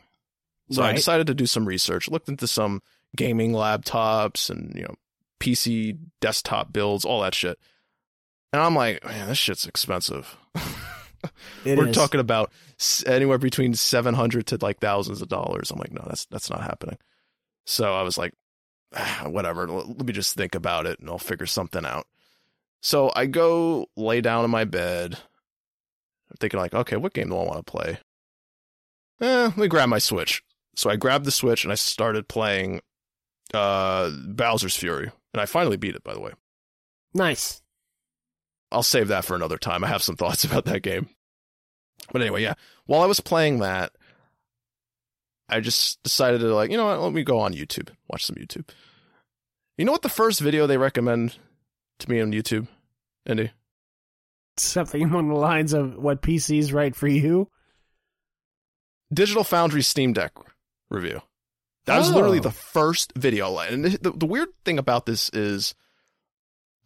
So 0.72 0.84
I 0.84 0.94
decided 0.94 1.26
to 1.28 1.34
do 1.34 1.48
some 1.48 1.66
research, 1.66 2.10
looked 2.10 2.30
into 2.30 2.46
some 2.46 2.84
gaming 3.16 3.54
laptops 3.54 4.52
and, 4.52 4.72
you 4.76 4.84
know, 4.84 4.94
PC 5.40 5.98
desktop 6.22 6.72
builds, 6.72 7.06
all 7.06 7.22
that 7.22 7.34
shit. 7.34 7.58
And 8.54 8.62
I'm 8.62 8.76
like, 8.76 9.04
man, 9.04 9.28
this 9.28 9.38
shit's 9.40 9.66
expensive. 9.66 10.38
We're 11.66 11.88
is. 11.88 11.96
talking 11.96 12.20
about 12.20 12.52
anywhere 13.06 13.40
between 13.40 13.74
700 13.74 14.48
to 14.48 14.58
like 14.62 14.80
thousands 14.80 15.22
of 15.24 15.28
dollars. 15.28 15.72
I'm 15.72 15.80
like, 15.80 15.92
no, 15.92 16.04
that's 16.08 16.26
that's 16.28 16.50
not 16.50 16.62
happening. 16.62 16.98
So 17.66 17.94
I 17.94 18.04
was 18.04 18.18
like, 18.18 18.34
ah, 18.96 19.26
whatever. 19.28 19.68
l- 19.68 19.88
Let 19.88 20.06
me 20.06 20.14
just 20.14 20.36
think 20.36 20.56
about 20.56 20.86
it 20.86 21.00
and 21.00 21.10
I'll 21.10 21.18
figure 21.18 21.46
something 21.48 21.86
out. 21.86 22.06
So 22.82 23.12
I 23.16 23.26
go 23.26 23.88
lay 23.98 24.22
down 24.22 24.46
in 24.46 24.52
my 24.52 24.66
bed, 24.66 25.18
I'm 26.30 26.38
thinking 26.40 26.60
like, 26.60 26.74
okay, 26.74 26.96
what 26.96 27.14
game 27.14 27.30
do 27.30 27.38
I 27.38 27.44
want 27.44 27.66
to 27.66 27.72
play? 27.72 28.00
Eh, 29.22 29.44
let 29.46 29.58
me 29.58 29.68
grab 29.68 29.90
my 29.90 30.00
Switch. 30.00 30.44
So 30.76 30.90
I 30.90 30.96
grabbed 30.96 31.26
the 31.26 31.32
Switch 31.32 31.64
and 31.64 31.72
I 31.72 31.76
started 31.76 32.28
playing 32.28 32.82
uh 33.54 34.12
Bowser's 34.28 34.76
Fury. 34.76 35.12
And 35.34 35.42
I 35.42 35.46
finally 35.46 35.78
beat 35.78 35.96
it, 35.96 36.04
by 36.04 36.14
the 36.14 36.20
way. 36.20 36.32
Nice. 37.14 37.62
I'll 38.72 38.84
save 38.84 39.08
that 39.08 39.26
for 39.26 39.36
another 39.36 39.58
time. 39.58 39.84
I 39.84 39.88
have 39.88 40.04
some 40.04 40.16
thoughts 40.16 40.44
about 40.46 40.66
that 40.66 40.82
game. 40.82 41.10
But 42.12 42.22
anyway, 42.22 42.42
yeah. 42.42 42.54
While 42.86 43.02
I 43.02 43.08
was 43.08 43.20
playing 43.20 43.60
that, 43.60 43.92
I 45.48 45.60
just 45.60 46.02
decided 46.04 46.42
to 46.42 46.54
like, 46.54 46.72
you 46.72 46.78
know 46.78 46.86
what, 46.86 47.02
let 47.02 47.14
me 47.14 47.24
go 47.24 47.40
on 47.40 47.54
YouTube, 47.54 47.90
watch 48.08 48.26
some 48.26 48.36
YouTube. 48.36 48.70
You 49.78 49.86
know 49.86 49.92
what 49.92 50.02
the 50.02 50.10
first 50.10 50.40
video 50.40 50.68
they 50.68 50.78
recommend 50.78 51.38
to 52.00 52.10
me 52.10 52.22
on 52.22 52.32
YouTube, 52.32 52.68
Andy? 53.26 53.52
Something 54.62 55.04
along 55.10 55.30
the 55.30 55.36
lines 55.36 55.74
of 55.74 55.96
what 55.98 56.22
PC's 56.22 56.72
right 56.74 56.96
for 56.96 57.08
you. 57.08 57.50
Digital 59.14 59.44
Foundry 59.44 59.82
Steam 59.82 60.14
Deck 60.14 60.34
review. 60.90 61.22
That 61.86 61.98
was 61.98 62.12
literally 62.12 62.38
Oh. 62.40 62.44
the 62.44 62.52
first 62.52 63.14
video. 63.16 63.58
And 63.58 63.86
the, 63.86 64.12
the 64.12 64.26
weird 64.28 64.50
thing 64.64 64.78
about 64.78 65.06
this 65.08 65.30
is 65.30 65.74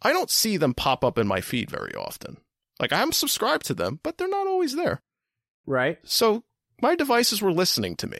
I 0.00 0.12
don't 0.12 0.30
see 0.30 0.56
them 0.56 0.72
pop 0.74 1.04
up 1.04 1.18
in 1.18 1.26
my 1.26 1.40
feed 1.40 1.70
very 1.70 1.94
often. 1.94 2.38
Like 2.80 2.92
I'm 2.92 3.12
subscribed 3.12 3.66
to 3.66 3.74
them, 3.74 4.00
but 4.02 4.16
they're 4.16 4.28
not 4.28 4.46
always 4.46 4.74
there. 4.74 5.02
Right. 5.66 5.98
So 6.04 6.44
my 6.80 6.94
devices 6.94 7.42
were 7.42 7.52
listening 7.52 7.96
to 7.96 8.06
me. 8.06 8.18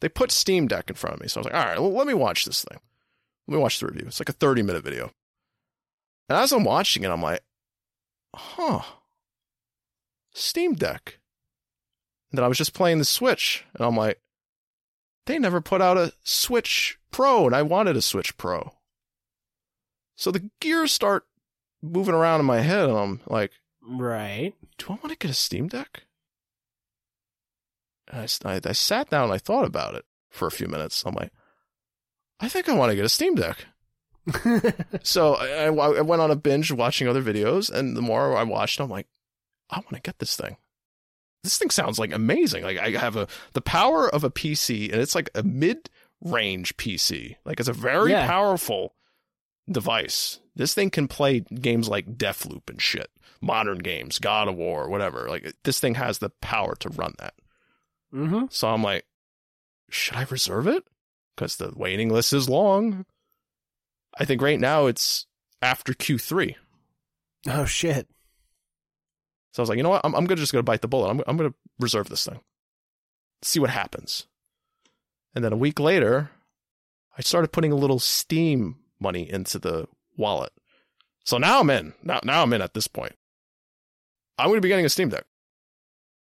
They 0.00 0.08
put 0.08 0.30
Steam 0.32 0.66
Deck 0.68 0.88
in 0.90 0.96
front 0.96 1.14
of 1.14 1.20
me. 1.20 1.28
So 1.28 1.38
I 1.38 1.40
was 1.40 1.44
like, 1.46 1.54
all 1.54 1.64
right, 1.64 1.80
well, 1.80 1.92
let 1.92 2.06
me 2.06 2.14
watch 2.14 2.44
this 2.44 2.64
thing. 2.64 2.78
Let 3.48 3.56
me 3.56 3.60
watch 3.62 3.80
the 3.80 3.86
review. 3.86 4.04
It's 4.06 4.20
like 4.20 4.28
a 4.28 4.32
30 4.32 4.62
minute 4.62 4.84
video. 4.84 5.12
And 6.28 6.38
as 6.38 6.52
I'm 6.52 6.64
watching 6.64 7.02
it, 7.02 7.10
I'm 7.10 7.22
like, 7.22 7.40
huh, 8.34 8.82
Steam 10.32 10.74
Deck. 10.74 11.18
And 12.30 12.38
then 12.38 12.44
I 12.44 12.48
was 12.48 12.58
just 12.58 12.74
playing 12.74 12.98
the 12.98 13.04
Switch, 13.04 13.64
and 13.74 13.84
I'm 13.84 13.96
like, 13.96 14.20
they 15.26 15.38
never 15.38 15.60
put 15.60 15.82
out 15.82 15.98
a 15.98 16.12
Switch 16.24 16.98
Pro, 17.10 17.46
and 17.46 17.54
I 17.54 17.62
wanted 17.62 17.96
a 17.96 18.02
Switch 18.02 18.36
Pro. 18.36 18.72
So 20.16 20.30
the 20.30 20.50
gears 20.60 20.92
start 20.92 21.26
moving 21.82 22.14
around 22.14 22.40
in 22.40 22.46
my 22.46 22.60
head, 22.60 22.88
and 22.88 22.98
I'm 22.98 23.20
like, 23.26 23.52
Right. 23.84 24.54
do 24.78 24.86
I 24.88 24.92
want 24.92 25.10
to 25.10 25.16
get 25.16 25.30
a 25.30 25.34
Steam 25.34 25.68
Deck? 25.68 26.04
And 28.08 28.20
I, 28.44 28.54
I, 28.54 28.60
I 28.64 28.72
sat 28.72 29.10
down 29.10 29.24
and 29.24 29.32
I 29.32 29.38
thought 29.38 29.64
about 29.64 29.94
it 29.94 30.04
for 30.30 30.46
a 30.46 30.52
few 30.52 30.68
minutes. 30.68 31.02
I'm 31.04 31.14
like, 31.14 31.32
I 32.40 32.48
think 32.48 32.68
I 32.68 32.74
want 32.74 32.90
to 32.90 32.96
get 32.96 33.04
a 33.04 33.08
Steam 33.10 33.34
Deck. 33.34 33.66
So 35.02 35.34
I, 35.34 35.64
I, 35.64 36.00
went 36.00 36.22
on 36.22 36.30
a 36.30 36.36
binge 36.36 36.70
watching 36.70 37.08
other 37.08 37.22
videos, 37.22 37.70
and 37.70 37.96
the 37.96 38.02
more 38.02 38.36
I 38.36 38.42
watched, 38.44 38.80
I'm 38.80 38.90
like, 38.90 39.06
I 39.70 39.78
want 39.78 39.94
to 39.94 40.00
get 40.00 40.18
this 40.18 40.36
thing. 40.36 40.56
This 41.42 41.58
thing 41.58 41.70
sounds 41.70 41.98
like 41.98 42.12
amazing. 42.12 42.62
Like 42.62 42.78
I 42.78 42.90
have 42.90 43.16
a 43.16 43.26
the 43.52 43.60
power 43.60 44.08
of 44.08 44.22
a 44.22 44.30
PC, 44.30 44.92
and 44.92 45.00
it's 45.00 45.14
like 45.14 45.28
a 45.34 45.42
mid 45.42 45.90
range 46.20 46.76
PC. 46.76 47.36
Like 47.44 47.58
it's 47.58 47.68
a 47.68 47.72
very 47.72 48.12
Yeah. 48.12 48.26
powerful 48.28 48.94
device. 49.70 50.38
This 50.54 50.74
thing 50.74 50.90
can 50.90 51.08
play 51.08 51.40
games 51.40 51.88
like 51.88 52.16
Deathloop 52.16 52.68
and 52.70 52.80
shit, 52.80 53.10
modern 53.40 53.78
games, 53.78 54.18
God 54.20 54.46
of 54.46 54.54
War, 54.54 54.88
whatever. 54.88 55.28
Like 55.28 55.52
this 55.64 55.80
thing 55.80 55.96
has 55.96 56.18
the 56.18 56.30
power 56.40 56.76
to 56.76 56.88
run 56.90 57.14
that. 57.18 57.34
mm-hmm. 58.14 58.44
So 58.50 58.68
I'm 58.68 58.82
like, 58.84 59.06
should 59.90 60.16
I 60.16 60.26
reserve 60.30 60.68
it? 60.68 60.84
Because 61.34 61.56
the 61.56 61.72
waiting 61.74 62.08
list 62.10 62.32
is 62.32 62.48
long. 62.48 63.04
I 64.18 64.24
think 64.24 64.42
right 64.42 64.60
now 64.60 64.86
it's 64.86 65.26
after 65.60 65.92
Q3. 65.92 66.54
Oh 67.48 67.64
shit. 67.64 68.08
So 69.52 69.60
I 69.60 69.62
was 69.62 69.68
like, 69.68 69.76
you 69.76 69.82
know 69.82 69.90
what? 69.90 70.02
I'm, 70.04 70.14
I'm 70.14 70.24
gonna 70.24 70.40
just 70.40 70.52
gonna 70.52 70.62
bite 70.62 70.82
the 70.82 70.88
bullet. 70.88 71.10
I'm, 71.10 71.22
I'm 71.26 71.36
gonna 71.36 71.54
reserve 71.78 72.08
this 72.08 72.24
thing, 72.24 72.40
see 73.42 73.60
what 73.60 73.70
happens. 73.70 74.26
And 75.34 75.44
then 75.44 75.52
a 75.52 75.56
week 75.56 75.80
later, 75.80 76.30
I 77.16 77.22
started 77.22 77.52
putting 77.52 77.72
a 77.72 77.76
little 77.76 77.98
Steam 77.98 78.76
money 79.00 79.30
into 79.30 79.58
the 79.58 79.86
wallet. 80.16 80.52
So 81.24 81.38
now 81.38 81.60
I'm 81.60 81.70
in. 81.70 81.94
Now, 82.02 82.20
now 82.24 82.42
I'm 82.42 82.52
in 82.52 82.62
at 82.62 82.74
this 82.74 82.86
point. 82.86 83.14
I'm 84.38 84.48
going 84.48 84.56
to 84.56 84.62
be 84.62 84.68
getting 84.68 84.86
a 84.86 84.90
Steam 84.90 85.08
Deck. 85.08 85.24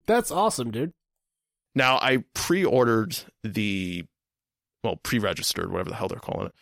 That's 0.06 0.30
awesome, 0.30 0.70
dude. 0.70 0.92
Now 1.74 1.96
I 1.98 2.24
pre-ordered 2.34 3.16
the, 3.44 4.04
well, 4.82 4.96
pre-registered, 4.96 5.70
whatever 5.70 5.90
the 5.90 5.96
hell 5.96 6.08
they're 6.08 6.18
calling 6.18 6.46
it, 6.46 6.54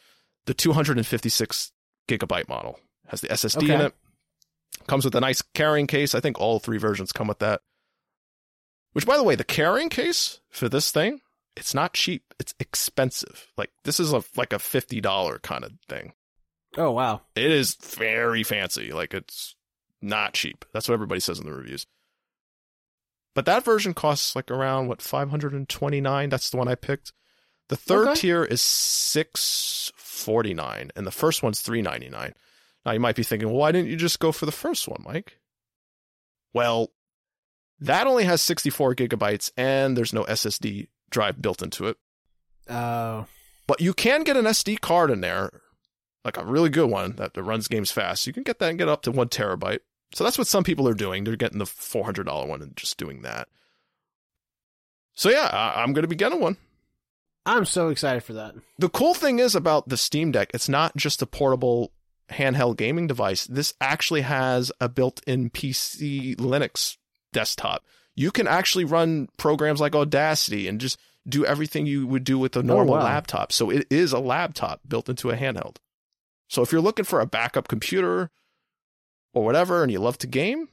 the 0.47 0.55
256 0.55 1.73
gigabyte 2.09 2.49
model. 2.49 2.79
Has 3.09 3.21
the 3.21 3.29
SSD 3.29 3.69
in 3.69 3.81
it. 3.81 3.95
Comes 4.87 5.05
with 5.05 5.15
a 5.15 5.21
nice 5.21 5.43
carrying 5.55 5.87
case. 5.87 6.15
I 6.15 6.21
think 6.21 6.41
all 6.41 6.59
three 6.59 6.79
versions 6.79 7.13
come 7.13 7.29
with 7.29 7.39
that. 7.39 7.61
Which, 8.93 9.07
by 9.07 9.17
the 9.17 9.23
way, 9.23 9.35
the 9.35 9.45
carrying 9.45 9.89
case 9.89 10.41
for 10.49 10.69
this 10.69 10.91
thing, 10.91 11.21
it's 11.57 11.75
not 11.75 11.93
cheap. 11.93 12.35
It's 12.39 12.55
expensive. 12.59 13.53
Like 13.57 13.71
this 13.85 14.01
is 14.01 14.13
a 14.13 14.23
like 14.37 14.53
a 14.53 14.59
fifty 14.59 15.01
dollar 15.01 15.39
kind 15.39 15.65
of 15.65 15.73
thing. 15.89 16.13
Oh 16.77 16.93
wow. 16.93 17.23
It 17.35 17.51
is 17.51 17.75
very 17.75 18.43
fancy. 18.43 18.93
Like 18.93 19.15
it's 19.15 19.55
not 20.03 20.35
cheap. 20.35 20.65
That's 20.73 20.89
what 20.89 20.95
everybody 20.95 21.21
says 21.21 21.39
in 21.39 21.47
the 21.47 21.53
reviews. 21.53 21.87
But 23.35 23.47
that 23.47 23.65
version 23.65 23.93
costs 23.93 24.35
like 24.35 24.51
around 24.51 24.89
what 24.89 25.03
529. 25.03 26.29
That's 26.29 26.51
the 26.51 26.57
one 26.57 26.69
I 26.69 26.75
picked. 26.75 27.13
The 27.69 27.77
third 27.77 28.09
Okay. 28.09 28.21
tier 28.21 28.45
is 28.45 28.63
649 28.63 30.93
and 30.95 31.07
the 31.07 31.11
first 31.11 31.43
one's 31.43 31.61
399. 31.61 32.35
Now 32.85 32.93
you 32.93 33.01
might 33.01 33.17
be 33.17 33.25
thinking, 33.25 33.49
"Well, 33.49 33.59
why 33.59 33.73
didn't 33.73 33.91
you 33.91 33.97
just 33.97 34.21
go 34.21 34.31
for 34.33 34.47
the 34.47 34.53
first 34.53 34.87
one, 34.87 35.03
Mike?" 35.05 35.39
Well, 36.53 36.93
that 37.81 38.07
only 38.07 38.25
has 38.25 38.41
64 38.43 38.95
gigabytes 38.95 39.51
and 39.57 39.97
there's 39.97 40.13
no 40.13 40.25
SSD 40.25 40.89
drive 41.11 41.43
built 41.43 41.63
into 41.63 41.87
it. 41.87 41.97
Oh. 42.69 43.27
But 43.67 43.81
you 43.81 43.93
can 43.95 44.23
get 44.23 44.37
an 44.37 44.47
SD 44.47 44.81
card 44.81 45.11
in 45.11 45.21
there, 45.21 45.61
like 46.25 46.37
a 46.37 46.45
really 46.45 46.71
good 46.71 46.89
one 46.91 47.17
that, 47.17 47.35
that 47.35 47.43
runs 47.43 47.69
games 47.69 47.91
fast. 47.91 48.27
You 48.27 48.33
can 48.33 48.43
get 48.45 48.59
that 48.61 48.71
and 48.71 48.79
get 48.79 48.89
up 48.89 49.03
to 49.03 49.11
one 49.11 49.29
terabyte. 49.29 49.81
So 50.15 50.23
that's 50.23 50.39
what 50.39 50.47
some 50.47 50.63
people 50.65 50.89
are 50.89 50.95
doing. 50.95 51.25
They're 51.25 51.35
getting 51.37 51.59
the 51.59 51.67
four 51.67 52.05
hundred 52.05 52.27
dollar 52.27 52.47
one 52.47 52.63
and 52.63 52.77
just 52.77 52.97
doing 52.97 53.23
that. 53.23 53.49
So 55.15 55.31
yeah, 55.31 55.51
I, 55.53 55.83
I'm 55.83 55.93
going 55.93 56.05
to 56.05 56.09
be 56.09 56.15
getting 56.15 56.41
one. 56.41 56.57
I'm 57.47 57.65
so 57.65 57.89
excited 57.89 58.25
for 58.25 58.33
that. 58.35 58.57
The 58.79 58.89
cool 58.89 59.15
thing 59.15 59.39
is 59.39 59.55
about 59.55 59.89
the 59.89 59.97
Steam 59.97 60.33
Deck, 60.33 60.51
it's 60.53 60.69
not 60.69 60.97
just 60.97 61.23
a 61.23 61.27
portable 61.27 61.93
handheld 62.31 62.77
gaming 62.77 63.07
device. 63.07 63.47
This 63.47 63.73
actually 63.81 64.23
has 64.23 64.73
a 64.81 64.89
built-in 64.89 65.51
PC 65.51 66.35
Linux 66.37 66.97
desktop. 67.33 67.85
You 68.17 68.33
can 68.33 68.49
actually 68.49 68.85
run 68.85 69.29
programs 69.37 69.81
like 69.81 69.95
Audacity 69.95 70.67
and 70.67 70.81
just 70.81 70.99
do 71.29 71.45
everything 71.45 71.87
you 71.87 72.07
would 72.07 72.25
do 72.25 72.39
with 72.39 72.57
a 72.57 72.61
oh, 72.61 72.63
normal 72.63 72.95
wow. 72.95 73.05
laptop. 73.05 73.53
So 73.53 73.71
it 73.71 73.87
is 73.91 74.13
a 74.13 74.19
laptop 74.19 74.81
built 74.89 75.09
into 75.09 75.31
a 75.31 75.37
handheld. 75.37 75.77
So 76.49 76.63
if 76.63 76.73
you're 76.73 76.81
looking 76.81 77.05
for 77.05 77.21
a 77.21 77.27
backup 77.27 77.69
computer 77.69 78.31
or 79.35 79.45
whatever 79.45 79.83
and 79.83 79.93
you 79.93 80.01
love 80.01 80.19
to 80.19 80.27
game, 80.27 80.69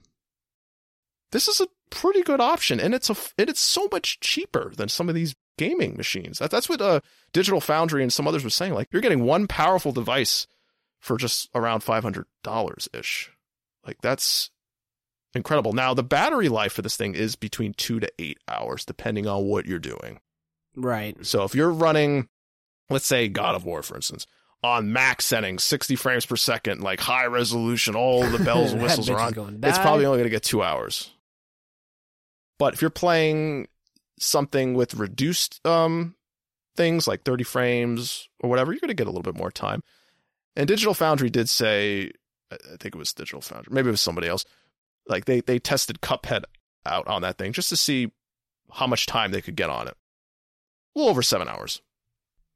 this 1.32 1.48
is 1.48 1.60
a 1.62 1.68
pretty 1.90 2.24
good 2.24 2.40
option 2.40 2.80
and 2.80 2.96
it's 2.96 3.10
a 3.10 3.16
and 3.38 3.50
it's 3.50 3.60
so 3.60 3.88
much 3.92 4.20
cheaper 4.20 4.72
than 4.76 4.90
some 4.90 5.10
of 5.10 5.16
these 5.16 5.36
gaming 5.58 5.96
machines. 5.96 6.40
That, 6.40 6.52
that's 6.52 6.70
what 6.70 6.82
uh, 6.82 7.02
Digital 7.32 7.62
Foundry 7.62 8.04
and 8.04 8.12
some 8.12 8.28
others 8.28 8.44
were 8.44 8.50
saying. 8.50 8.74
Like 8.74 8.90
you're 8.92 9.02
getting 9.02 9.24
one 9.24 9.48
powerful 9.48 9.92
device 9.92 10.48
for 11.00 11.18
just 11.18 11.50
around 11.54 11.82
five 11.82 12.04
hundred 12.04 12.26
dollars 12.44 12.88
ish. 12.94 13.32
Like 13.86 13.98
that's 14.02 14.50
incredible. 15.34 15.74
Now 15.74 15.94
the 15.94 16.04
battery 16.04 16.50
life 16.50 16.74
for 16.74 16.82
this 16.82 16.98
thing 16.98 17.16
is 17.16 17.36
between 17.36 17.74
two 17.74 18.00
to 18.00 18.10
eight 18.20 18.40
hours, 18.48 18.86
depending 18.86 19.28
on 19.28 19.46
what 19.46 19.66
you're 19.66 19.80
doing. 19.80 20.20
Right. 20.76 21.24
So 21.26 21.44
if 21.44 21.56
you're 21.56 21.72
running, 21.72 22.30
let's 22.90 23.06
say 23.06 23.28
God 23.28 23.56
of 23.56 23.66
War, 23.66 23.84
for 23.84 23.96
instance, 23.96 24.26
on 24.64 24.94
max 24.94 25.26
settings, 25.26 25.64
60 25.64 25.96
frames 25.96 26.26
per 26.26 26.36
second, 26.36 26.82
like 26.82 27.00
high 27.00 27.26
resolution, 27.26 27.96
all 27.96 28.28
the 28.28 28.40
bells 28.44 28.72
and 28.72 28.82
whistles 28.82 29.10
are 29.10 29.20
on, 29.20 29.60
it's 29.64 29.78
probably 29.78 30.06
only 30.06 30.18
going 30.18 30.24
to 30.24 30.30
get 30.30 30.44
two 30.44 30.64
hours. 30.64 31.12
But 32.58 32.74
if 32.74 32.82
you're 32.82 32.90
playing 32.90 33.68
something 34.20 34.74
with 34.74 34.96
reduced 34.96 35.66
um, 35.66 36.16
things 36.76 37.08
like 37.08 37.24
30 37.24 37.44
frames 37.44 38.28
or 38.40 38.50
whatever, 38.50 38.72
you're 38.72 38.80
going 38.80 38.90
to 38.90 38.94
get 38.94 39.08
a 39.08 39.10
little 39.10 39.24
bit 39.24 39.38
more 39.38 39.52
time. 39.52 39.82
And 40.56 40.68
Digital 40.68 40.94
Foundry 40.94 41.30
did 41.30 41.50
say, 41.50 42.12
I 42.52 42.78
think 42.80 42.96
it 42.96 42.96
was 42.96 43.14
Digital 43.14 43.42
Foundry, 43.42 43.74
maybe 43.74 43.88
it 43.88 43.92
was 43.92 44.02
somebody 44.02 44.28
else. 44.28 44.46
Like 45.08 45.26
they 45.26 45.42
they 45.42 45.60
tested 45.60 46.00
Cuphead 46.02 46.44
out 46.86 47.08
on 47.08 47.24
that 47.24 47.38
thing 47.38 47.52
just 47.52 47.70
to 47.70 47.76
see 47.76 48.12
how 48.72 48.88
much 48.88 49.06
time 49.06 49.32
they 49.32 49.42
could 49.42 49.56
get 49.56 49.70
on 49.70 49.88
it. 49.88 49.96
A 50.96 51.00
little 51.00 51.10
over 51.10 51.22
seven 51.22 51.50
hours. 51.50 51.82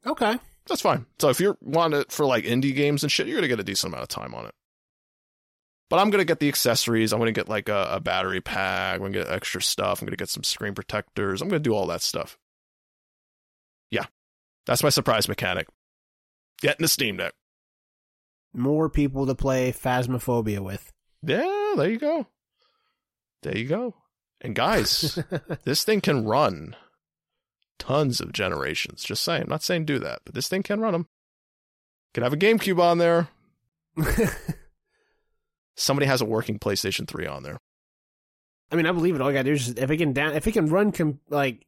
Okay. 0.05 0.37
That's 0.67 0.81
fine. 0.81 1.05
So 1.19 1.29
if 1.29 1.39
you're 1.39 1.57
want 1.61 1.93
it 1.93 2.11
for 2.11 2.25
like 2.25 2.45
indie 2.45 2.75
games 2.75 3.03
and 3.03 3.11
shit, 3.11 3.27
you're 3.27 3.37
gonna 3.37 3.47
get 3.47 3.59
a 3.59 3.63
decent 3.63 3.91
amount 3.91 4.03
of 4.03 4.09
time 4.09 4.33
on 4.33 4.45
it. 4.45 4.55
But 5.89 5.99
I'm 5.99 6.09
gonna 6.09 6.25
get 6.25 6.39
the 6.39 6.49
accessories. 6.49 7.13
I'm 7.13 7.19
gonna 7.19 7.31
get 7.31 7.47
like 7.47 7.69
a, 7.69 7.87
a 7.91 7.99
battery 7.99 8.41
pack. 8.41 8.95
I'm 8.95 9.01
gonna 9.01 9.13
get 9.13 9.29
extra 9.29 9.61
stuff. 9.61 10.01
I'm 10.01 10.05
gonna 10.05 10.17
get 10.17 10.29
some 10.29 10.43
screen 10.43 10.73
protectors. 10.73 11.41
I'm 11.41 11.47
gonna 11.47 11.59
do 11.59 11.73
all 11.73 11.87
that 11.87 12.01
stuff. 12.01 12.37
Yeah, 13.89 14.05
that's 14.65 14.83
my 14.83 14.89
surprise 14.89 15.29
mechanic. 15.29 15.67
Getting 16.61 16.83
the 16.83 16.87
Steam 16.89 17.17
Deck. 17.17 17.33
More 18.53 18.89
people 18.89 19.27
to 19.27 19.35
play 19.35 19.71
Phasmophobia 19.71 20.59
with. 20.59 20.91
Yeah, 21.23 21.73
there 21.77 21.89
you 21.89 21.99
go. 21.99 22.27
There 23.43 23.57
you 23.57 23.67
go. 23.67 23.93
And 24.41 24.55
guys, 24.55 25.19
this 25.63 25.83
thing 25.83 26.01
can 26.01 26.25
run 26.25 26.75
tons 27.79 28.19
of 28.19 28.33
generations. 28.33 29.03
Just 29.03 29.23
saying. 29.23 29.43
I'm 29.43 29.49
not 29.49 29.63
saying 29.63 29.85
do 29.85 29.99
that, 29.99 30.21
but 30.25 30.35
this 30.35 30.47
thing 30.47 30.63
can 30.63 30.81
run 30.81 30.93
them. 30.93 31.07
Can 32.13 32.23
have 32.23 32.33
a 32.33 32.37
GameCube 32.37 32.81
on 32.81 32.97
there. 32.97 33.29
Somebody 35.77 36.07
has 36.07 36.21
a 36.21 36.25
working 36.25 36.59
PlayStation 36.59 37.07
3 37.07 37.27
on 37.27 37.43
there. 37.43 37.57
I 38.71 38.75
mean, 38.75 38.85
I 38.85 38.91
believe 38.91 39.15
it. 39.15 39.21
All 39.21 39.29
you 39.29 39.33
gotta 39.33 39.45
do 39.45 39.53
is 39.53 39.69
if 39.69 39.89
it 39.89 39.97
can 39.97 40.11
down, 40.11 40.33
if 40.35 40.45
it 40.47 40.51
can 40.51 40.67
run 40.67 40.91
com- 40.91 41.19
like 41.29 41.65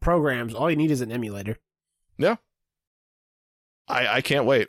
programs, 0.00 0.54
all 0.54 0.70
you 0.70 0.76
need 0.76 0.90
is 0.90 1.00
an 1.00 1.12
emulator. 1.12 1.58
I, 3.86 4.16
I 4.16 4.20
can't 4.20 4.46
wait. 4.46 4.68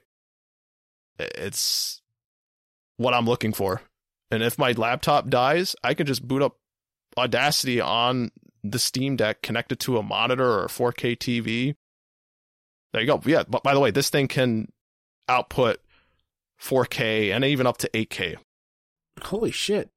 It's 1.20 2.02
what 2.98 3.14
I'm 3.14 3.26
looking 3.26 3.54
for. 3.54 3.82
And 4.30 4.44
if 4.44 4.58
my 4.58 4.72
laptop 4.72 5.30
dies, 5.30 5.76
I 5.84 5.94
can 5.94 6.08
just 6.08 6.28
boot 6.28 6.42
up 6.42 6.58
Audacity 7.18 7.82
on 7.82 8.32
the 8.64 8.80
Steam 8.80 9.16
Deck, 9.16 9.42
connected 9.42 9.80
to 9.82 9.98
a 9.98 10.04
monitor 10.04 10.50
or 10.50 10.66
a 10.66 10.70
4K 10.70 11.18
TV. 11.18 11.76
There 12.94 13.02
you 13.02 13.08
go. 13.08 13.22
Yeah, 13.26 13.44
but 13.48 13.64
by 13.64 13.74
the 13.74 13.80
way, 13.80 13.92
this 13.92 14.10
thing 14.10 14.28
can 14.28 14.72
output 15.28 15.80
4K 16.62 17.34
and 17.34 17.44
even 17.44 17.68
up 17.68 17.78
to 17.80 17.90
8K. 17.90 18.38
Holy 19.24 19.52
shit! 19.52 19.90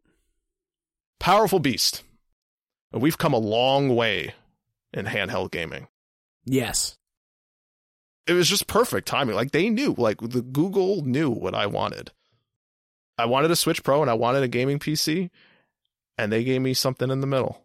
Powerful 1.20 1.58
beast. 1.58 2.02
We've 2.92 3.18
come 3.18 3.32
a 3.32 3.38
long 3.38 3.94
way 3.96 4.34
in 4.92 5.06
handheld 5.06 5.50
gaming. 5.50 5.88
Yes. 6.44 6.96
it 8.26 8.32
was 8.34 8.48
just 8.48 8.66
perfect 8.66 9.08
timing. 9.08 9.34
Like 9.34 9.50
they 9.52 9.68
knew, 9.70 9.94
like 9.96 10.18
the 10.20 10.42
Google 10.42 11.02
knew 11.04 11.30
what 11.30 11.54
I 11.54 11.66
wanted. 11.66 12.10
I 13.18 13.26
wanted 13.26 13.50
a 13.50 13.56
Switch 13.56 13.82
Pro 13.82 14.02
and 14.02 14.10
I 14.10 14.14
wanted 14.14 14.42
a 14.42 14.48
gaming 14.48 14.78
PC, 14.78 15.30
and 16.18 16.32
they 16.32 16.44
gave 16.44 16.60
me 16.60 16.74
something 16.74 17.10
in 17.10 17.20
the 17.20 17.26
middle. 17.26 17.60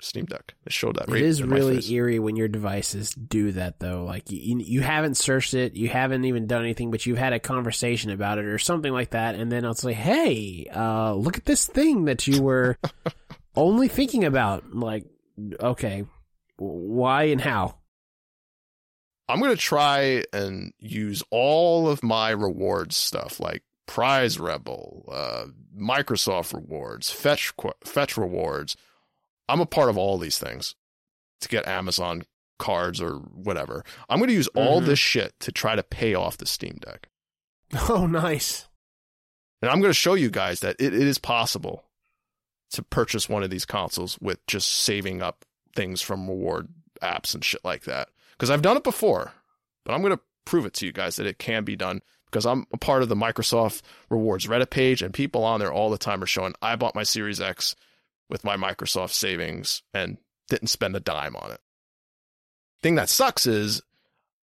Steam 0.00 0.26
Deck. 0.26 0.54
They 0.64 0.70
showed 0.70 0.96
that. 0.96 1.08
It 1.08 1.12
right 1.12 1.22
is 1.22 1.40
in 1.40 1.48
my 1.48 1.56
really 1.56 1.92
eerie 1.92 2.18
when 2.18 2.36
your 2.36 2.48
devices 2.48 3.14
do 3.14 3.52
that, 3.52 3.80
though. 3.80 4.04
Like 4.04 4.30
you, 4.30 4.38
you, 4.38 4.58
you 4.58 4.80
haven't 4.80 5.16
searched 5.16 5.54
it, 5.54 5.74
you 5.74 5.88
haven't 5.88 6.24
even 6.24 6.46
done 6.46 6.62
anything, 6.62 6.90
but 6.90 7.06
you've 7.06 7.18
had 7.18 7.32
a 7.32 7.40
conversation 7.40 8.10
about 8.10 8.38
it 8.38 8.44
or 8.44 8.58
something 8.58 8.92
like 8.92 9.10
that, 9.10 9.34
and 9.34 9.50
then 9.50 9.64
it's 9.64 9.84
like, 9.84 9.96
"Hey, 9.96 10.66
uh, 10.74 11.14
look 11.14 11.38
at 11.38 11.44
this 11.44 11.66
thing 11.66 12.04
that 12.06 12.26
you 12.26 12.42
were 12.42 12.76
only 13.56 13.88
thinking 13.88 14.24
about." 14.24 14.74
Like, 14.74 15.06
okay, 15.60 16.04
why 16.56 17.24
and 17.24 17.40
how? 17.40 17.78
I'm 19.28 19.40
gonna 19.40 19.56
try 19.56 20.24
and 20.32 20.72
use 20.78 21.22
all 21.30 21.88
of 21.88 22.02
my 22.02 22.30
rewards 22.30 22.96
stuff, 22.96 23.40
like 23.40 23.62
Prize 23.86 24.38
Rebel, 24.38 25.08
uh, 25.10 25.46
Microsoft 25.78 26.52
rewards, 26.52 27.10
Fetch 27.10 27.52
Fetch 27.84 28.16
rewards. 28.16 28.76
I'm 29.48 29.60
a 29.60 29.66
part 29.66 29.88
of 29.90 29.98
all 29.98 30.18
these 30.18 30.38
things 30.38 30.74
to 31.40 31.48
get 31.48 31.66
Amazon 31.68 32.22
cards 32.58 33.00
or 33.00 33.14
whatever. 33.16 33.84
I'm 34.08 34.20
gonna 34.20 34.32
use 34.32 34.48
all 34.48 34.80
Mhm. 34.80 34.86
this 34.86 34.98
shit 34.98 35.38
to 35.40 35.52
try 35.52 35.74
to 35.76 35.82
pay 35.82 36.14
off 36.14 36.36
the 36.38 36.46
Steam 36.46 36.78
Deck. 36.80 37.08
Oh, 37.88 38.06
nice. 38.06 38.68
And 39.62 39.70
I'm 39.70 39.80
going 39.80 39.90
to 39.90 39.94
show 39.94 40.12
you 40.14 40.30
guys 40.30 40.60
that 40.60 40.76
it, 40.78 40.92
it 40.94 41.02
is 41.08 41.16
possible 41.18 41.84
to 42.72 42.82
purchase 42.82 43.28
one 43.28 43.42
of 43.42 43.48
these 43.50 43.64
consoles 43.64 44.18
with 44.20 44.46
just 44.46 44.68
saving 44.68 45.22
up 45.22 45.44
things 45.74 46.02
from 46.02 46.28
reward 46.28 46.68
apps 47.02 47.34
and 47.34 47.42
shit 47.44 47.64
like 47.64 47.84
that. 47.84 48.10
Because 48.32 48.50
I've 48.50 48.62
done 48.62 48.76
it 48.76 48.84
before, 48.84 49.32
but 49.84 49.94
I'm 49.94 50.02
going 50.02 50.14
to 50.14 50.20
prove 50.44 50.66
it 50.66 50.74
to 50.74 50.86
you 50.86 50.92
guys 50.92 51.16
that 51.16 51.26
it 51.26 51.38
can 51.38 51.64
be 51.64 51.76
done 51.76 52.02
because 52.26 52.44
I'm 52.44 52.66
a 52.72 52.76
part 52.76 53.02
of 53.02 53.08
the 53.08 53.16
Microsoft 53.16 53.80
Rewards 54.10 54.46
Reddit 54.46 54.70
page, 54.70 55.00
and 55.02 55.14
people 55.14 55.44
on 55.44 55.60
there 55.60 55.72
all 55.72 55.88
the 55.90 55.98
time 55.98 56.22
are 56.22 56.26
showing 56.26 56.54
I 56.60 56.76
bought 56.76 56.94
my 56.94 57.02
Series 57.04 57.40
X 57.40 57.74
with 58.34 58.42
my 58.42 58.56
Microsoft 58.56 59.12
savings 59.12 59.84
and 59.94 60.18
didn't 60.48 60.66
spend 60.66 60.96
a 60.96 61.00
dime 61.00 61.36
on 61.36 61.52
it. 61.52 61.60
Thing 62.82 62.96
that 62.96 63.08
sucks 63.08 63.46
is 63.46 63.80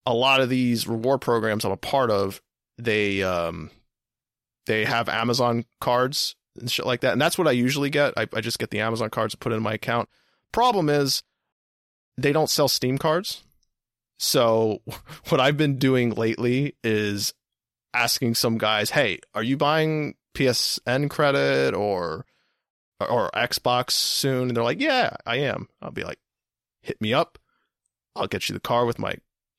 a 0.05 0.13
lot 0.13 0.39
of 0.39 0.47
these 0.47 0.87
reward 0.87 1.19
programs 1.19 1.65
I'm 1.65 1.73
a 1.73 1.77
part 1.77 2.09
of 2.09 2.41
they 2.77 3.21
um 3.21 3.69
they 4.65 4.85
have 4.85 5.09
Amazon 5.09 5.65
cards 5.81 6.37
and 6.57 6.71
shit 6.71 6.85
like 6.85 7.01
that, 7.01 7.11
and 7.11 7.21
that's 7.21 7.37
what 7.37 7.49
I 7.49 7.51
usually 7.51 7.89
get. 7.89 8.13
I, 8.15 8.27
I 8.33 8.39
just 8.39 8.59
get 8.59 8.69
the 8.69 8.79
Amazon 8.79 9.09
cards, 9.09 9.35
put 9.35 9.51
in 9.51 9.61
my 9.61 9.73
account. 9.73 10.07
Problem 10.53 10.89
is, 10.89 11.21
they 12.17 12.31
don't 12.31 12.49
sell 12.49 12.69
Steam 12.69 12.97
cards. 12.97 13.43
So 14.19 14.81
what 15.29 15.41
I've 15.41 15.57
been 15.57 15.77
doing 15.77 16.11
lately 16.11 16.77
is 16.81 17.33
asking 17.93 18.35
some 18.35 18.57
guys, 18.57 18.91
"Hey, 18.91 19.19
are 19.33 19.43
you 19.43 19.57
buying 19.57 20.15
PSN 20.33 21.09
credit 21.09 21.75
or 21.75 22.25
or 23.09 23.29
Xbox 23.31 23.91
soon?" 23.91 24.47
And 24.47 24.57
they're 24.57 24.63
like, 24.63 24.79
"Yeah, 24.81 25.15
I 25.25 25.37
am." 25.37 25.67
I'll 25.81 25.91
be 25.91 26.03
like, 26.03 26.19
"Hit 26.81 27.01
me 27.01 27.13
up. 27.13 27.37
I'll 28.15 28.27
get 28.27 28.49
you 28.49 28.53
the 28.53 28.59
car 28.59 28.85
with 28.85 28.99
my 28.99 29.15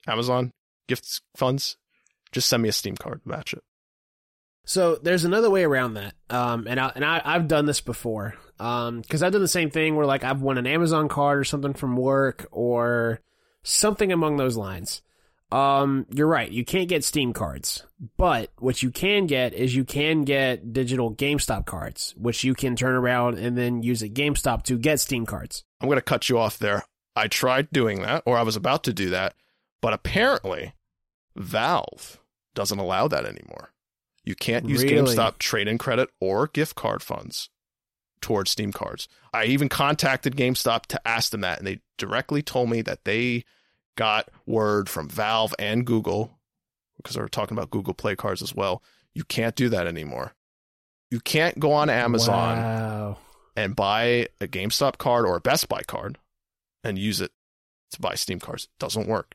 Amazon 0.06 0.52
gifts 0.88 1.20
funds. 1.36 1.76
Just 2.32 2.48
send 2.48 2.62
me 2.62 2.68
a 2.68 2.72
Steam 2.72 2.96
card, 2.96 3.22
to 3.22 3.28
match 3.28 3.52
it." 3.52 3.62
So 4.64 4.96
there's 4.96 5.24
another 5.24 5.50
way 5.50 5.64
around 5.64 5.94
that, 5.94 6.14
um, 6.30 6.66
and 6.68 6.78
I 6.78 6.92
and 6.94 7.04
I, 7.04 7.20
I've 7.24 7.48
done 7.48 7.66
this 7.66 7.80
before, 7.80 8.34
um, 8.60 9.00
because 9.00 9.22
I've 9.22 9.32
done 9.32 9.40
the 9.40 9.48
same 9.48 9.70
thing 9.70 9.96
where 9.96 10.06
like 10.06 10.22
I've 10.22 10.40
won 10.40 10.58
an 10.58 10.68
Amazon 10.68 11.08
card 11.08 11.40
or 11.40 11.44
something 11.44 11.74
from 11.74 11.96
work 11.96 12.46
or 12.52 13.20
something 13.64 14.12
among 14.12 14.36
those 14.36 14.56
lines. 14.56 15.02
Um, 15.52 16.06
you're 16.10 16.26
right, 16.26 16.50
you 16.50 16.64
can't 16.64 16.88
get 16.88 17.04
Steam 17.04 17.34
cards, 17.34 17.84
but 18.16 18.50
what 18.58 18.82
you 18.82 18.90
can 18.90 19.26
get 19.26 19.52
is 19.52 19.76
you 19.76 19.84
can 19.84 20.22
get 20.22 20.72
digital 20.72 21.14
GameStop 21.14 21.66
cards, 21.66 22.14
which 22.16 22.42
you 22.42 22.54
can 22.54 22.74
turn 22.74 22.94
around 22.94 23.38
and 23.38 23.56
then 23.56 23.82
use 23.82 24.02
at 24.02 24.14
GameStop 24.14 24.62
to 24.64 24.78
get 24.78 24.98
Steam 24.98 25.26
cards. 25.26 25.62
I'm 25.80 25.88
going 25.88 25.98
to 25.98 26.02
cut 26.02 26.30
you 26.30 26.38
off 26.38 26.58
there. 26.58 26.84
I 27.14 27.28
tried 27.28 27.70
doing 27.70 28.00
that, 28.00 28.22
or 28.24 28.38
I 28.38 28.42
was 28.42 28.56
about 28.56 28.84
to 28.84 28.94
do 28.94 29.10
that, 29.10 29.34
but 29.82 29.92
apparently 29.92 30.72
Valve 31.36 32.18
doesn't 32.54 32.78
allow 32.78 33.06
that 33.08 33.26
anymore. 33.26 33.74
You 34.24 34.34
can't 34.34 34.66
use 34.68 34.82
Really? 34.82 34.96
GameStop 34.96 35.36
trade 35.36 35.68
in 35.68 35.76
credit 35.76 36.08
or 36.18 36.46
gift 36.46 36.76
card 36.76 37.02
funds 37.02 37.50
towards 38.22 38.50
Steam 38.50 38.72
cards. 38.72 39.06
I 39.34 39.44
even 39.44 39.68
contacted 39.68 40.36
GameStop 40.36 40.86
to 40.86 41.06
ask 41.06 41.30
them 41.30 41.42
that, 41.42 41.58
and 41.58 41.66
they 41.66 41.80
directly 41.98 42.40
told 42.40 42.70
me 42.70 42.80
that 42.82 43.04
they 43.04 43.44
got 43.96 44.28
word 44.46 44.88
from 44.88 45.08
Valve 45.08 45.54
and 45.58 45.86
Google, 45.86 46.38
because 46.96 47.16
were 47.16 47.28
talking 47.28 47.56
about 47.56 47.70
Google 47.70 47.94
Play 47.94 48.16
cards 48.16 48.42
as 48.42 48.54
well. 48.54 48.82
You 49.14 49.24
can't 49.24 49.54
do 49.56 49.68
that 49.68 49.86
anymore. 49.86 50.34
You 51.10 51.20
can't 51.20 51.58
go 51.58 51.72
on 51.72 51.90
Amazon 51.90 52.56
Wow. 52.58 53.18
and 53.54 53.76
buy 53.76 54.28
a 54.40 54.46
GameStop 54.46 54.96
card 54.98 55.26
or 55.26 55.36
a 55.36 55.40
Best 55.40 55.68
Buy 55.68 55.82
card 55.82 56.18
and 56.82 56.98
use 56.98 57.20
it 57.20 57.32
to 57.90 58.00
buy 58.00 58.14
Steam 58.14 58.40
cards. 58.40 58.64
It 58.64 58.78
doesn't 58.78 59.06
work. 59.06 59.34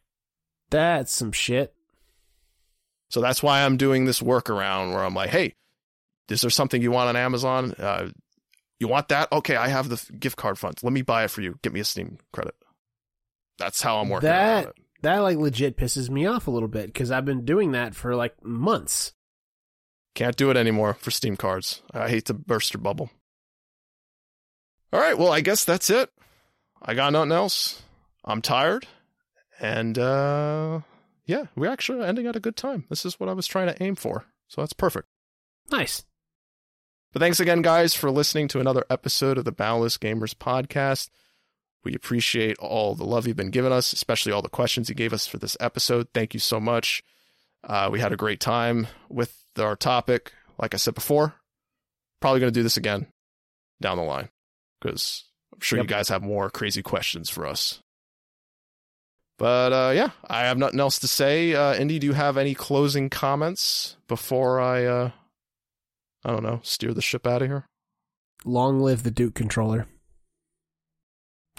That's 0.72 1.14
some 1.14 1.32
shit. 1.32 1.74
So 3.10 3.22
that's 3.22 3.42
why 3.44 3.64
I'm 3.64 3.78
doing 3.78 4.06
this 4.06 4.22
workaround 4.22 4.92
where 4.94 5.04
I'm 5.04 5.14
like, 5.14 5.30
hey, 5.30 5.54
is 6.30 6.42
there 6.42 6.50
something 6.50 6.82
you 6.82 6.92
want 6.92 7.10
on 7.10 7.16
Amazon? 7.16 7.74
Uh, 7.74 8.10
you 8.80 8.88
want 8.88 9.08
that? 9.10 9.32
Okay, 9.32 9.56
I 9.56 9.70
have 9.70 9.90
the 9.90 10.02
gift 10.20 10.36
card 10.36 10.58
funds. 10.60 10.84
Let 10.84 10.92
me 10.94 11.04
buy 11.04 11.24
it 11.24 11.32
for 11.32 11.42
you. 11.42 11.58
Get 11.62 11.72
me 11.74 11.80
a 11.80 11.86
Steam 11.86 12.18
credit. 12.34 12.56
That's 13.58 13.82
how 13.82 14.00
I'm 14.00 14.10
working 14.10 14.30
That-. 14.30 14.74
That 15.04 15.20
like 15.20 15.38
legit 15.38 15.78
pisses 15.78 16.10
me 16.10 16.26
off 16.26 16.48
a 16.48 16.52
little 16.52 16.68
bit 16.68 16.88
because 16.88 17.12
I've 17.12 17.26
been 17.26 17.46
doing 17.46 17.74
that 17.74 17.94
for 17.94 18.16
like 18.16 18.44
months. 18.44 19.14
Can't 20.16 20.36
do 20.36 20.50
it 20.50 20.58
anymore 20.58 20.96
for 20.96 21.12
Steam 21.12 21.38
cards. 21.38 21.84
I 21.94 22.10
hate 22.10 22.26
to 22.26 22.34
burst 22.34 22.74
your 22.74 22.82
bubble. 22.82 23.12
All 24.92 25.00
right, 25.00 25.18
well, 25.18 25.32
I 25.32 25.42
guess 25.42 25.66
that's 25.66 25.92
it. 25.92 26.10
I 26.82 26.96
got 26.96 27.14
nothing 27.14 27.32
else. 27.32 27.84
I'm 28.26 28.42
tired. 28.42 28.88
And 29.60 30.00
uh 30.00 30.82
yeah, 31.26 31.44
we're 31.56 31.70
actually 31.72 32.04
ending 32.04 32.26
at 32.26 32.36
a 32.36 32.40
good 32.40 32.56
time. 32.56 32.86
This 32.90 33.06
is 33.06 33.20
what 33.20 33.30
I 33.30 33.34
was 33.34 33.46
trying 33.46 33.68
to 33.68 33.84
aim 33.84 33.96
for. 33.96 34.26
So 34.48 34.62
that's 34.62 34.74
perfect. 34.74 35.08
Nice. 35.70 36.06
But 37.14 37.20
thanks 37.20 37.40
again, 37.40 37.62
guys, 37.62 37.94
for 37.94 38.10
listening 38.10 38.48
to 38.50 38.60
another 38.60 38.86
episode 38.90 39.38
of 39.38 39.46
the 39.46 39.52
Boundless 39.52 39.98
Gamers 39.98 40.34
podcast. 40.34 41.10
We 41.88 41.96
appreciate 41.96 42.58
all 42.58 42.96
the 42.96 43.06
love 43.06 43.28
you've 43.28 43.38
been 43.38 43.50
giving 43.50 43.72
us, 43.72 43.94
especially 43.94 44.34
all 44.34 44.42
the 44.42 44.50
questions 44.50 44.90
you 44.90 44.96
gave 44.96 45.14
us 45.14 45.26
for 45.26 45.38
this 45.38 45.56
episode. 45.62 46.10
Thank 46.14 46.34
you 46.34 46.40
so 46.42 46.60
much. 46.60 47.02
Uh, 47.64 47.88
we 47.90 48.02
had 48.02 48.12
a 48.12 48.18
great 48.18 48.42
time 48.42 48.88
with 49.08 49.34
our 49.58 49.78
topic. 49.78 50.34
Like 50.60 50.74
I 50.74 50.78
said 50.78 50.96
before, 50.96 51.36
probably 52.20 52.42
going 52.42 52.52
to 52.52 52.60
do 52.60 52.62
this 52.64 52.76
again 52.76 53.08
down 53.80 53.96
the 53.96 54.04
line 54.04 54.28
because 54.82 55.24
I'm 55.54 55.62
sure 55.62 55.78
Yep. 55.80 55.84
you 55.86 55.88
guys 55.88 56.10
have 56.10 56.22
more 56.22 56.50
crazy 56.50 56.82
questions 56.84 57.30
for 57.30 57.46
us. 57.48 57.80
But 59.38 59.72
uh, 59.72 59.92
yeah, 59.96 60.10
I 60.28 60.42
have 60.42 60.58
nothing 60.58 60.82
else 60.82 61.00
to 61.00 61.08
say. 61.08 61.54
Uh, 61.54 61.74
Indy, 61.74 62.00
do 62.00 62.08
you 62.08 62.14
have 62.14 62.36
any 62.36 62.54
closing 62.54 63.10
comments 63.10 63.96
before 64.10 64.60
I, 64.60 64.84
uh, 64.84 65.12
I 66.26 66.32
don't 66.32 66.44
know, 66.44 66.60
steer 66.64 66.94
the 66.94 67.02
ship 67.02 67.26
out 67.26 67.42
of 67.42 67.48
here? 67.48 67.66
Long 68.44 68.82
live 68.82 69.04
the 69.04 69.12
Duke 69.12 69.36
controller. 69.36 69.88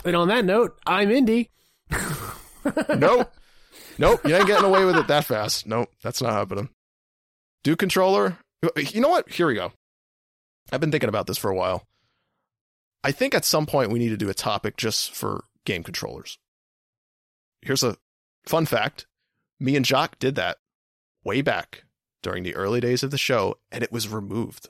And 0.05 0.15
on 0.16 0.29
that 0.29 0.45
note, 0.45 0.79
I'm 0.87 1.11
Indy. 1.11 1.51
nope. 2.97 3.33
Nope. 3.99 4.27
You 4.27 4.37
ain't 4.37 4.47
getting 4.47 4.65
away 4.65 4.85
with 4.85 4.97
it 4.97 5.07
that 5.09 5.25
fast. 5.25 5.66
Nope. 5.66 5.91
That's 6.03 6.23
not 6.23 6.33
happening. 6.33 6.69
Do 7.65 7.75
controller. 7.77 8.39
You 8.77 9.01
know 9.01 9.09
what? 9.09 9.31
Here 9.31 9.47
we 9.47 9.55
go. 9.55 9.73
I've 10.73 10.81
been 10.81 10.91
thinking 10.91 11.09
about 11.09 11.27
this 11.27 11.39
for 11.39 11.51
a 11.51 11.55
while. 11.57 11.85
I 13.05 13.12
think 13.12 13.35
at 13.35 13.45
some 13.45 13.66
point 13.66 13.91
we 13.93 13.99
need 13.99 14.09
to 14.11 14.16
do 14.16 14.29
a 14.29 14.35
topic 14.35 14.77
just 14.77 15.12
for 15.15 15.45
game 15.65 15.83
controllers. 15.83 16.39
Here's 17.62 17.83
a 17.83 17.97
fun 18.47 18.66
fact. 18.66 19.07
Me 19.61 19.77
and 19.77 19.85
Jock 19.85 20.19
did 20.19 20.35
that 20.37 20.59
way 21.25 21.41
back 21.43 21.85
during 22.23 22.43
the 22.43 22.55
early 22.55 22.81
days 22.81 23.03
of 23.03 23.11
the 23.11 23.19
show, 23.19 23.57
and 23.73 23.83
it 23.83 23.93
was 23.93 24.09
removed. 24.09 24.69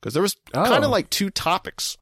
Because 0.00 0.14
there 0.14 0.22
was 0.22 0.36
kind 0.52 0.72
Oh. 0.72 0.86
of 0.86 0.90
like 0.90 1.10
two 1.10 1.30
topics 1.30 1.96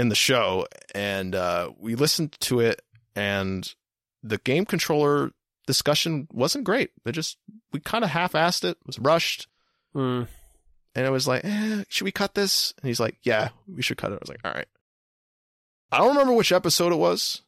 in 0.00 0.08
the 0.08 0.14
show, 0.14 0.66
and 0.94 1.34
uh, 1.34 1.70
we 1.78 1.94
listened 1.94 2.32
to 2.40 2.60
it, 2.60 2.80
and 3.14 3.74
the 4.22 4.38
game 4.38 4.64
controller 4.64 5.30
discussion 5.66 6.26
wasn't 6.32 6.64
great. 6.64 6.90
It 7.04 7.12
just 7.12 7.36
we 7.72 7.80
kind 7.80 8.02
of 8.02 8.10
half-assed 8.10 8.64
it. 8.64 8.78
It 8.80 8.86
was 8.86 8.98
rushed, 8.98 9.46
Mm. 9.94 10.26
and 10.94 11.06
it 11.06 11.10
was 11.10 11.26
like, 11.28 11.44
eh, 11.44 11.84
should 11.88 12.04
we 12.04 12.12
cut 12.12 12.34
this? 12.34 12.72
And 12.80 12.88
he's 12.88 13.00
like, 13.00 13.18
yeah, 13.22 13.50
we 13.66 13.82
should 13.82 13.98
cut 13.98 14.12
it. 14.12 14.14
I 14.14 14.18
was 14.22 14.28
like, 14.28 14.40
all 14.44 14.52
right. 14.52 14.68
I 15.92 15.98
don't 15.98 16.08
remember 16.08 16.32
which 16.34 16.52
episode 16.52 16.92
it 16.92 16.96
was, 16.96 17.42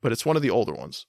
but 0.00 0.12
it's 0.12 0.24
one 0.24 0.36
of 0.36 0.42
the 0.42 0.50
older 0.50 0.72
ones. 0.72 1.06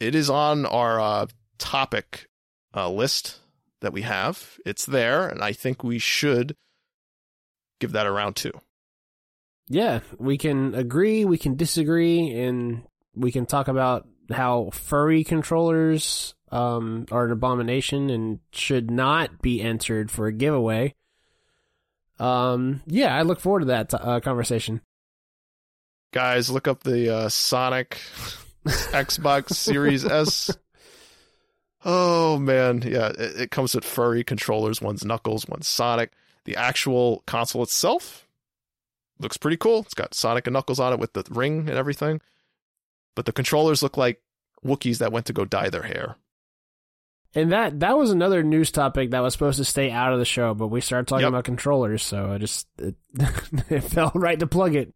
It 0.00 0.14
is 0.14 0.28
on 0.28 0.66
our 0.66 1.00
uh, 1.00 1.26
topic 1.58 2.28
uh, 2.74 2.90
list 2.90 3.38
that 3.80 3.92
we 3.92 4.02
have. 4.02 4.58
It's 4.66 4.84
there, 4.84 5.26
and 5.28 5.42
I 5.42 5.52
think 5.52 5.82
we 5.84 5.98
should 5.98 6.56
give 7.80 7.92
that 7.92 8.06
a 8.06 8.10
round 8.10 8.36
two. 8.36 8.52
Yeah, 9.68 10.00
we 10.18 10.38
can 10.38 10.74
agree, 10.74 11.24
we 11.24 11.38
can 11.38 11.56
disagree, 11.56 12.30
and 12.30 12.82
we 13.14 13.32
can 13.32 13.46
talk 13.46 13.68
about 13.68 14.06
how 14.30 14.70
furry 14.70 15.24
controllers 15.24 16.34
um, 16.52 17.06
are 17.10 17.26
an 17.26 17.32
abomination 17.32 18.10
and 18.10 18.40
should 18.52 18.90
not 18.90 19.42
be 19.42 19.60
entered 19.60 20.10
for 20.10 20.26
a 20.26 20.32
giveaway. 20.32 20.94
Um, 22.18 22.82
yeah, 22.86 23.14
I 23.14 23.22
look 23.22 23.40
forward 23.40 23.60
to 23.60 23.66
that 23.66 23.92
uh, 23.92 24.20
conversation. 24.20 24.80
Guys, 26.12 26.48
look 26.48 26.68
up 26.68 26.82
the 26.82 27.14
uh, 27.14 27.28
Sonic 27.28 27.98
Xbox 28.64 29.50
Series 29.54 30.04
S. 30.04 30.56
Oh 31.84 32.38
man, 32.38 32.82
yeah, 32.82 33.08
it, 33.08 33.40
it 33.40 33.50
comes 33.50 33.74
with 33.74 33.84
furry 33.84 34.24
controllers. 34.24 34.80
One's 34.80 35.04
Knuckles, 35.04 35.46
one's 35.46 35.68
Sonic. 35.68 36.12
The 36.44 36.56
actual 36.56 37.22
console 37.26 37.64
itself 37.64 38.25
looks 39.18 39.36
pretty 39.36 39.56
cool. 39.56 39.80
It's 39.80 39.94
got 39.94 40.14
Sonic 40.14 40.46
and 40.46 40.54
Knuckles 40.54 40.80
on 40.80 40.92
it 40.92 40.98
with 40.98 41.12
the 41.14 41.24
ring 41.30 41.60
and 41.68 41.78
everything. 41.78 42.20
But 43.14 43.24
the 43.26 43.32
controllers 43.32 43.82
look 43.82 43.96
like 43.96 44.20
Wookiees 44.64 44.98
that 44.98 45.12
went 45.12 45.26
to 45.26 45.32
go 45.32 45.44
dye 45.44 45.70
their 45.70 45.82
hair. 45.84 46.16
And 47.34 47.52
that 47.52 47.80
that 47.80 47.98
was 47.98 48.10
another 48.10 48.42
news 48.42 48.70
topic 48.70 49.10
that 49.10 49.20
was 49.20 49.34
supposed 49.34 49.58
to 49.58 49.64
stay 49.64 49.90
out 49.90 50.12
of 50.12 50.18
the 50.18 50.24
show, 50.24 50.54
but 50.54 50.68
we 50.68 50.80
started 50.80 51.06
talking 51.06 51.22
Yep. 51.24 51.28
about 51.28 51.44
controllers, 51.44 52.02
so 52.02 52.32
I 52.32 52.38
just 52.38 52.66
it, 52.78 52.94
it 53.68 53.82
felt 53.82 54.14
right 54.14 54.38
to 54.38 54.46
plug 54.46 54.74
it. 54.74 54.94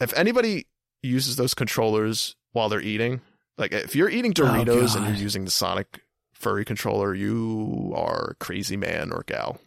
If 0.00 0.14
anybody 0.14 0.66
uses 1.02 1.36
those 1.36 1.52
controllers 1.54 2.34
while 2.52 2.68
they're 2.70 2.80
eating, 2.80 3.20
like 3.58 3.72
if 3.72 3.94
you're 3.94 4.08
eating 4.08 4.30
oh, 4.32 4.42
Doritos 4.42 4.96
and 4.96 5.06
you're 5.06 5.14
using 5.16 5.44
the 5.44 5.50
Sonic 5.50 6.00
furry 6.32 6.64
controller, 6.64 7.14
you 7.14 7.92
are 7.94 8.30
a 8.30 8.34
crazy 8.36 8.76
man 8.78 9.12
or 9.12 9.22
gal. 9.26 9.60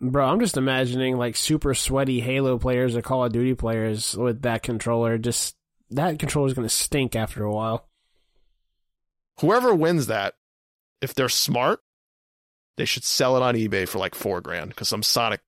Bro, 0.00 0.26
I'm 0.26 0.40
just 0.40 0.56
imagining 0.56 1.16
like 1.16 1.36
super 1.36 1.72
sweaty 1.74 2.20
Halo 2.20 2.58
players 2.58 2.96
or 2.96 3.02
Call 3.02 3.24
of 3.24 3.32
Duty 3.32 3.54
players 3.54 4.16
with 4.16 4.42
that 4.42 4.62
controller. 4.62 5.16
Just 5.18 5.56
that 5.90 6.18
controller 6.18 6.48
is 6.48 6.54
going 6.54 6.68
to 6.68 6.74
stink 6.74 7.16
after 7.16 7.44
a 7.44 7.52
while. 7.52 7.88
whoever 9.40 9.74
wins 9.74 10.06
that, 10.08 10.34
if 11.00 11.14
they're 11.14 11.28
smart, 11.28 11.80
they 12.76 12.84
should 12.84 13.04
sell 13.04 13.36
it 13.36 13.42
on 13.42 13.54
eBay 13.54 13.88
for 13.88 13.98
like 13.98 14.14
four 14.14 14.40
grand 14.40 14.70
because 14.70 14.88
some 14.88 15.02
Sonic 15.02 15.40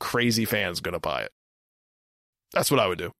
crazy 0.00 0.44
fan's 0.44 0.80
gonna 0.80 0.98
buy 0.98 1.22
it. 1.22 1.32
That's 2.52 2.70
what 2.70 2.80
I 2.80 2.88
would 2.88 2.98
do. 2.98 3.12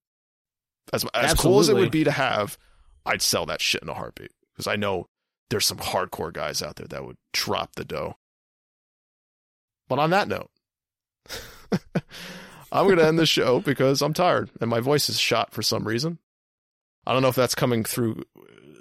As 0.92 1.04
as 1.14 1.34
cool 1.34 1.60
as 1.60 1.68
it 1.68 1.76
would 1.76 1.92
be 1.92 2.04
to 2.04 2.10
have, 2.10 2.58
I'd 3.06 3.22
sell 3.22 3.46
that 3.46 3.60
shit 3.60 3.82
in 3.82 3.88
a 3.88 3.94
heartbeat 3.94 4.32
because 4.52 4.66
I 4.66 4.76
know 4.76 5.08
there's 5.48 5.66
some 5.66 5.78
hardcore 5.78 6.32
guys 6.32 6.60
out 6.62 6.76
there 6.76 6.88
that 6.88 7.04
would 7.04 7.18
drop 7.32 7.76
the 7.76 7.84
dough. 7.84 8.16
But 9.88 9.98
on 9.98 10.10
that 10.10 10.26
note, 10.28 10.50
I'm 12.72 12.86
going 12.86 12.98
to 12.98 13.06
end 13.06 13.18
the 13.18 13.26
show 13.26 13.60
because 13.60 14.00
I'm 14.00 14.14
tired 14.14 14.50
and 14.60 14.70
my 14.70 14.80
voice 14.80 15.08
is 15.08 15.18
shot 15.18 15.52
for 15.52 15.62
some 15.62 15.86
reason. 15.86 16.18
I 17.06 17.12
don't 17.12 17.22
know 17.22 17.28
if 17.28 17.34
that's 17.34 17.54
coming 17.54 17.84
through 17.84 18.22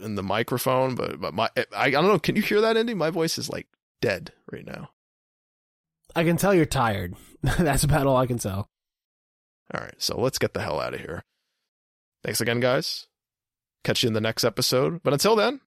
in 0.01 0.15
the 0.15 0.23
microphone, 0.23 0.95
but 0.95 1.19
but 1.19 1.33
my 1.33 1.49
I, 1.55 1.65
I 1.73 1.89
don't 1.91 2.07
know. 2.07 2.19
Can 2.19 2.35
you 2.35 2.41
hear 2.41 2.61
that, 2.61 2.77
Indy? 2.77 2.93
My 2.93 3.09
voice 3.09 3.37
is 3.37 3.49
like 3.49 3.67
dead 4.01 4.31
right 4.51 4.65
now. 4.65 4.89
I 6.15 6.23
can 6.23 6.37
tell 6.37 6.53
you're 6.53 6.65
tired. 6.65 7.15
that's 7.41 7.83
about 7.83 8.07
all 8.07 8.17
I 8.17 8.27
can 8.27 8.37
tell. 8.37 8.69
All 9.73 9.81
right, 9.81 9.95
so 9.97 10.19
let's 10.19 10.37
get 10.37 10.53
the 10.53 10.61
hell 10.61 10.79
out 10.79 10.93
of 10.93 10.99
here. 10.99 11.23
Thanks 12.23 12.41
again, 12.41 12.59
guys. 12.59 13.07
Catch 13.83 14.03
you 14.03 14.07
in 14.07 14.13
the 14.13 14.21
next 14.21 14.43
episode. 14.43 15.01
But 15.01 15.13
until 15.13 15.35
then, 15.35 15.61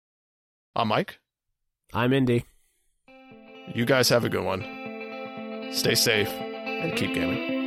I'm 0.76 0.88
Mike. 0.88 1.20
I'm 1.94 2.12
Indy. 2.12 2.46
You 3.74 3.86
guys 3.86 4.10
have 4.10 4.26
a 4.26 4.30
good 4.30 4.44
one. 4.44 5.72
Stay 5.72 5.96
safe 5.96 6.51
and 6.82 6.96
keep 6.96 7.14
gaming. 7.14 7.61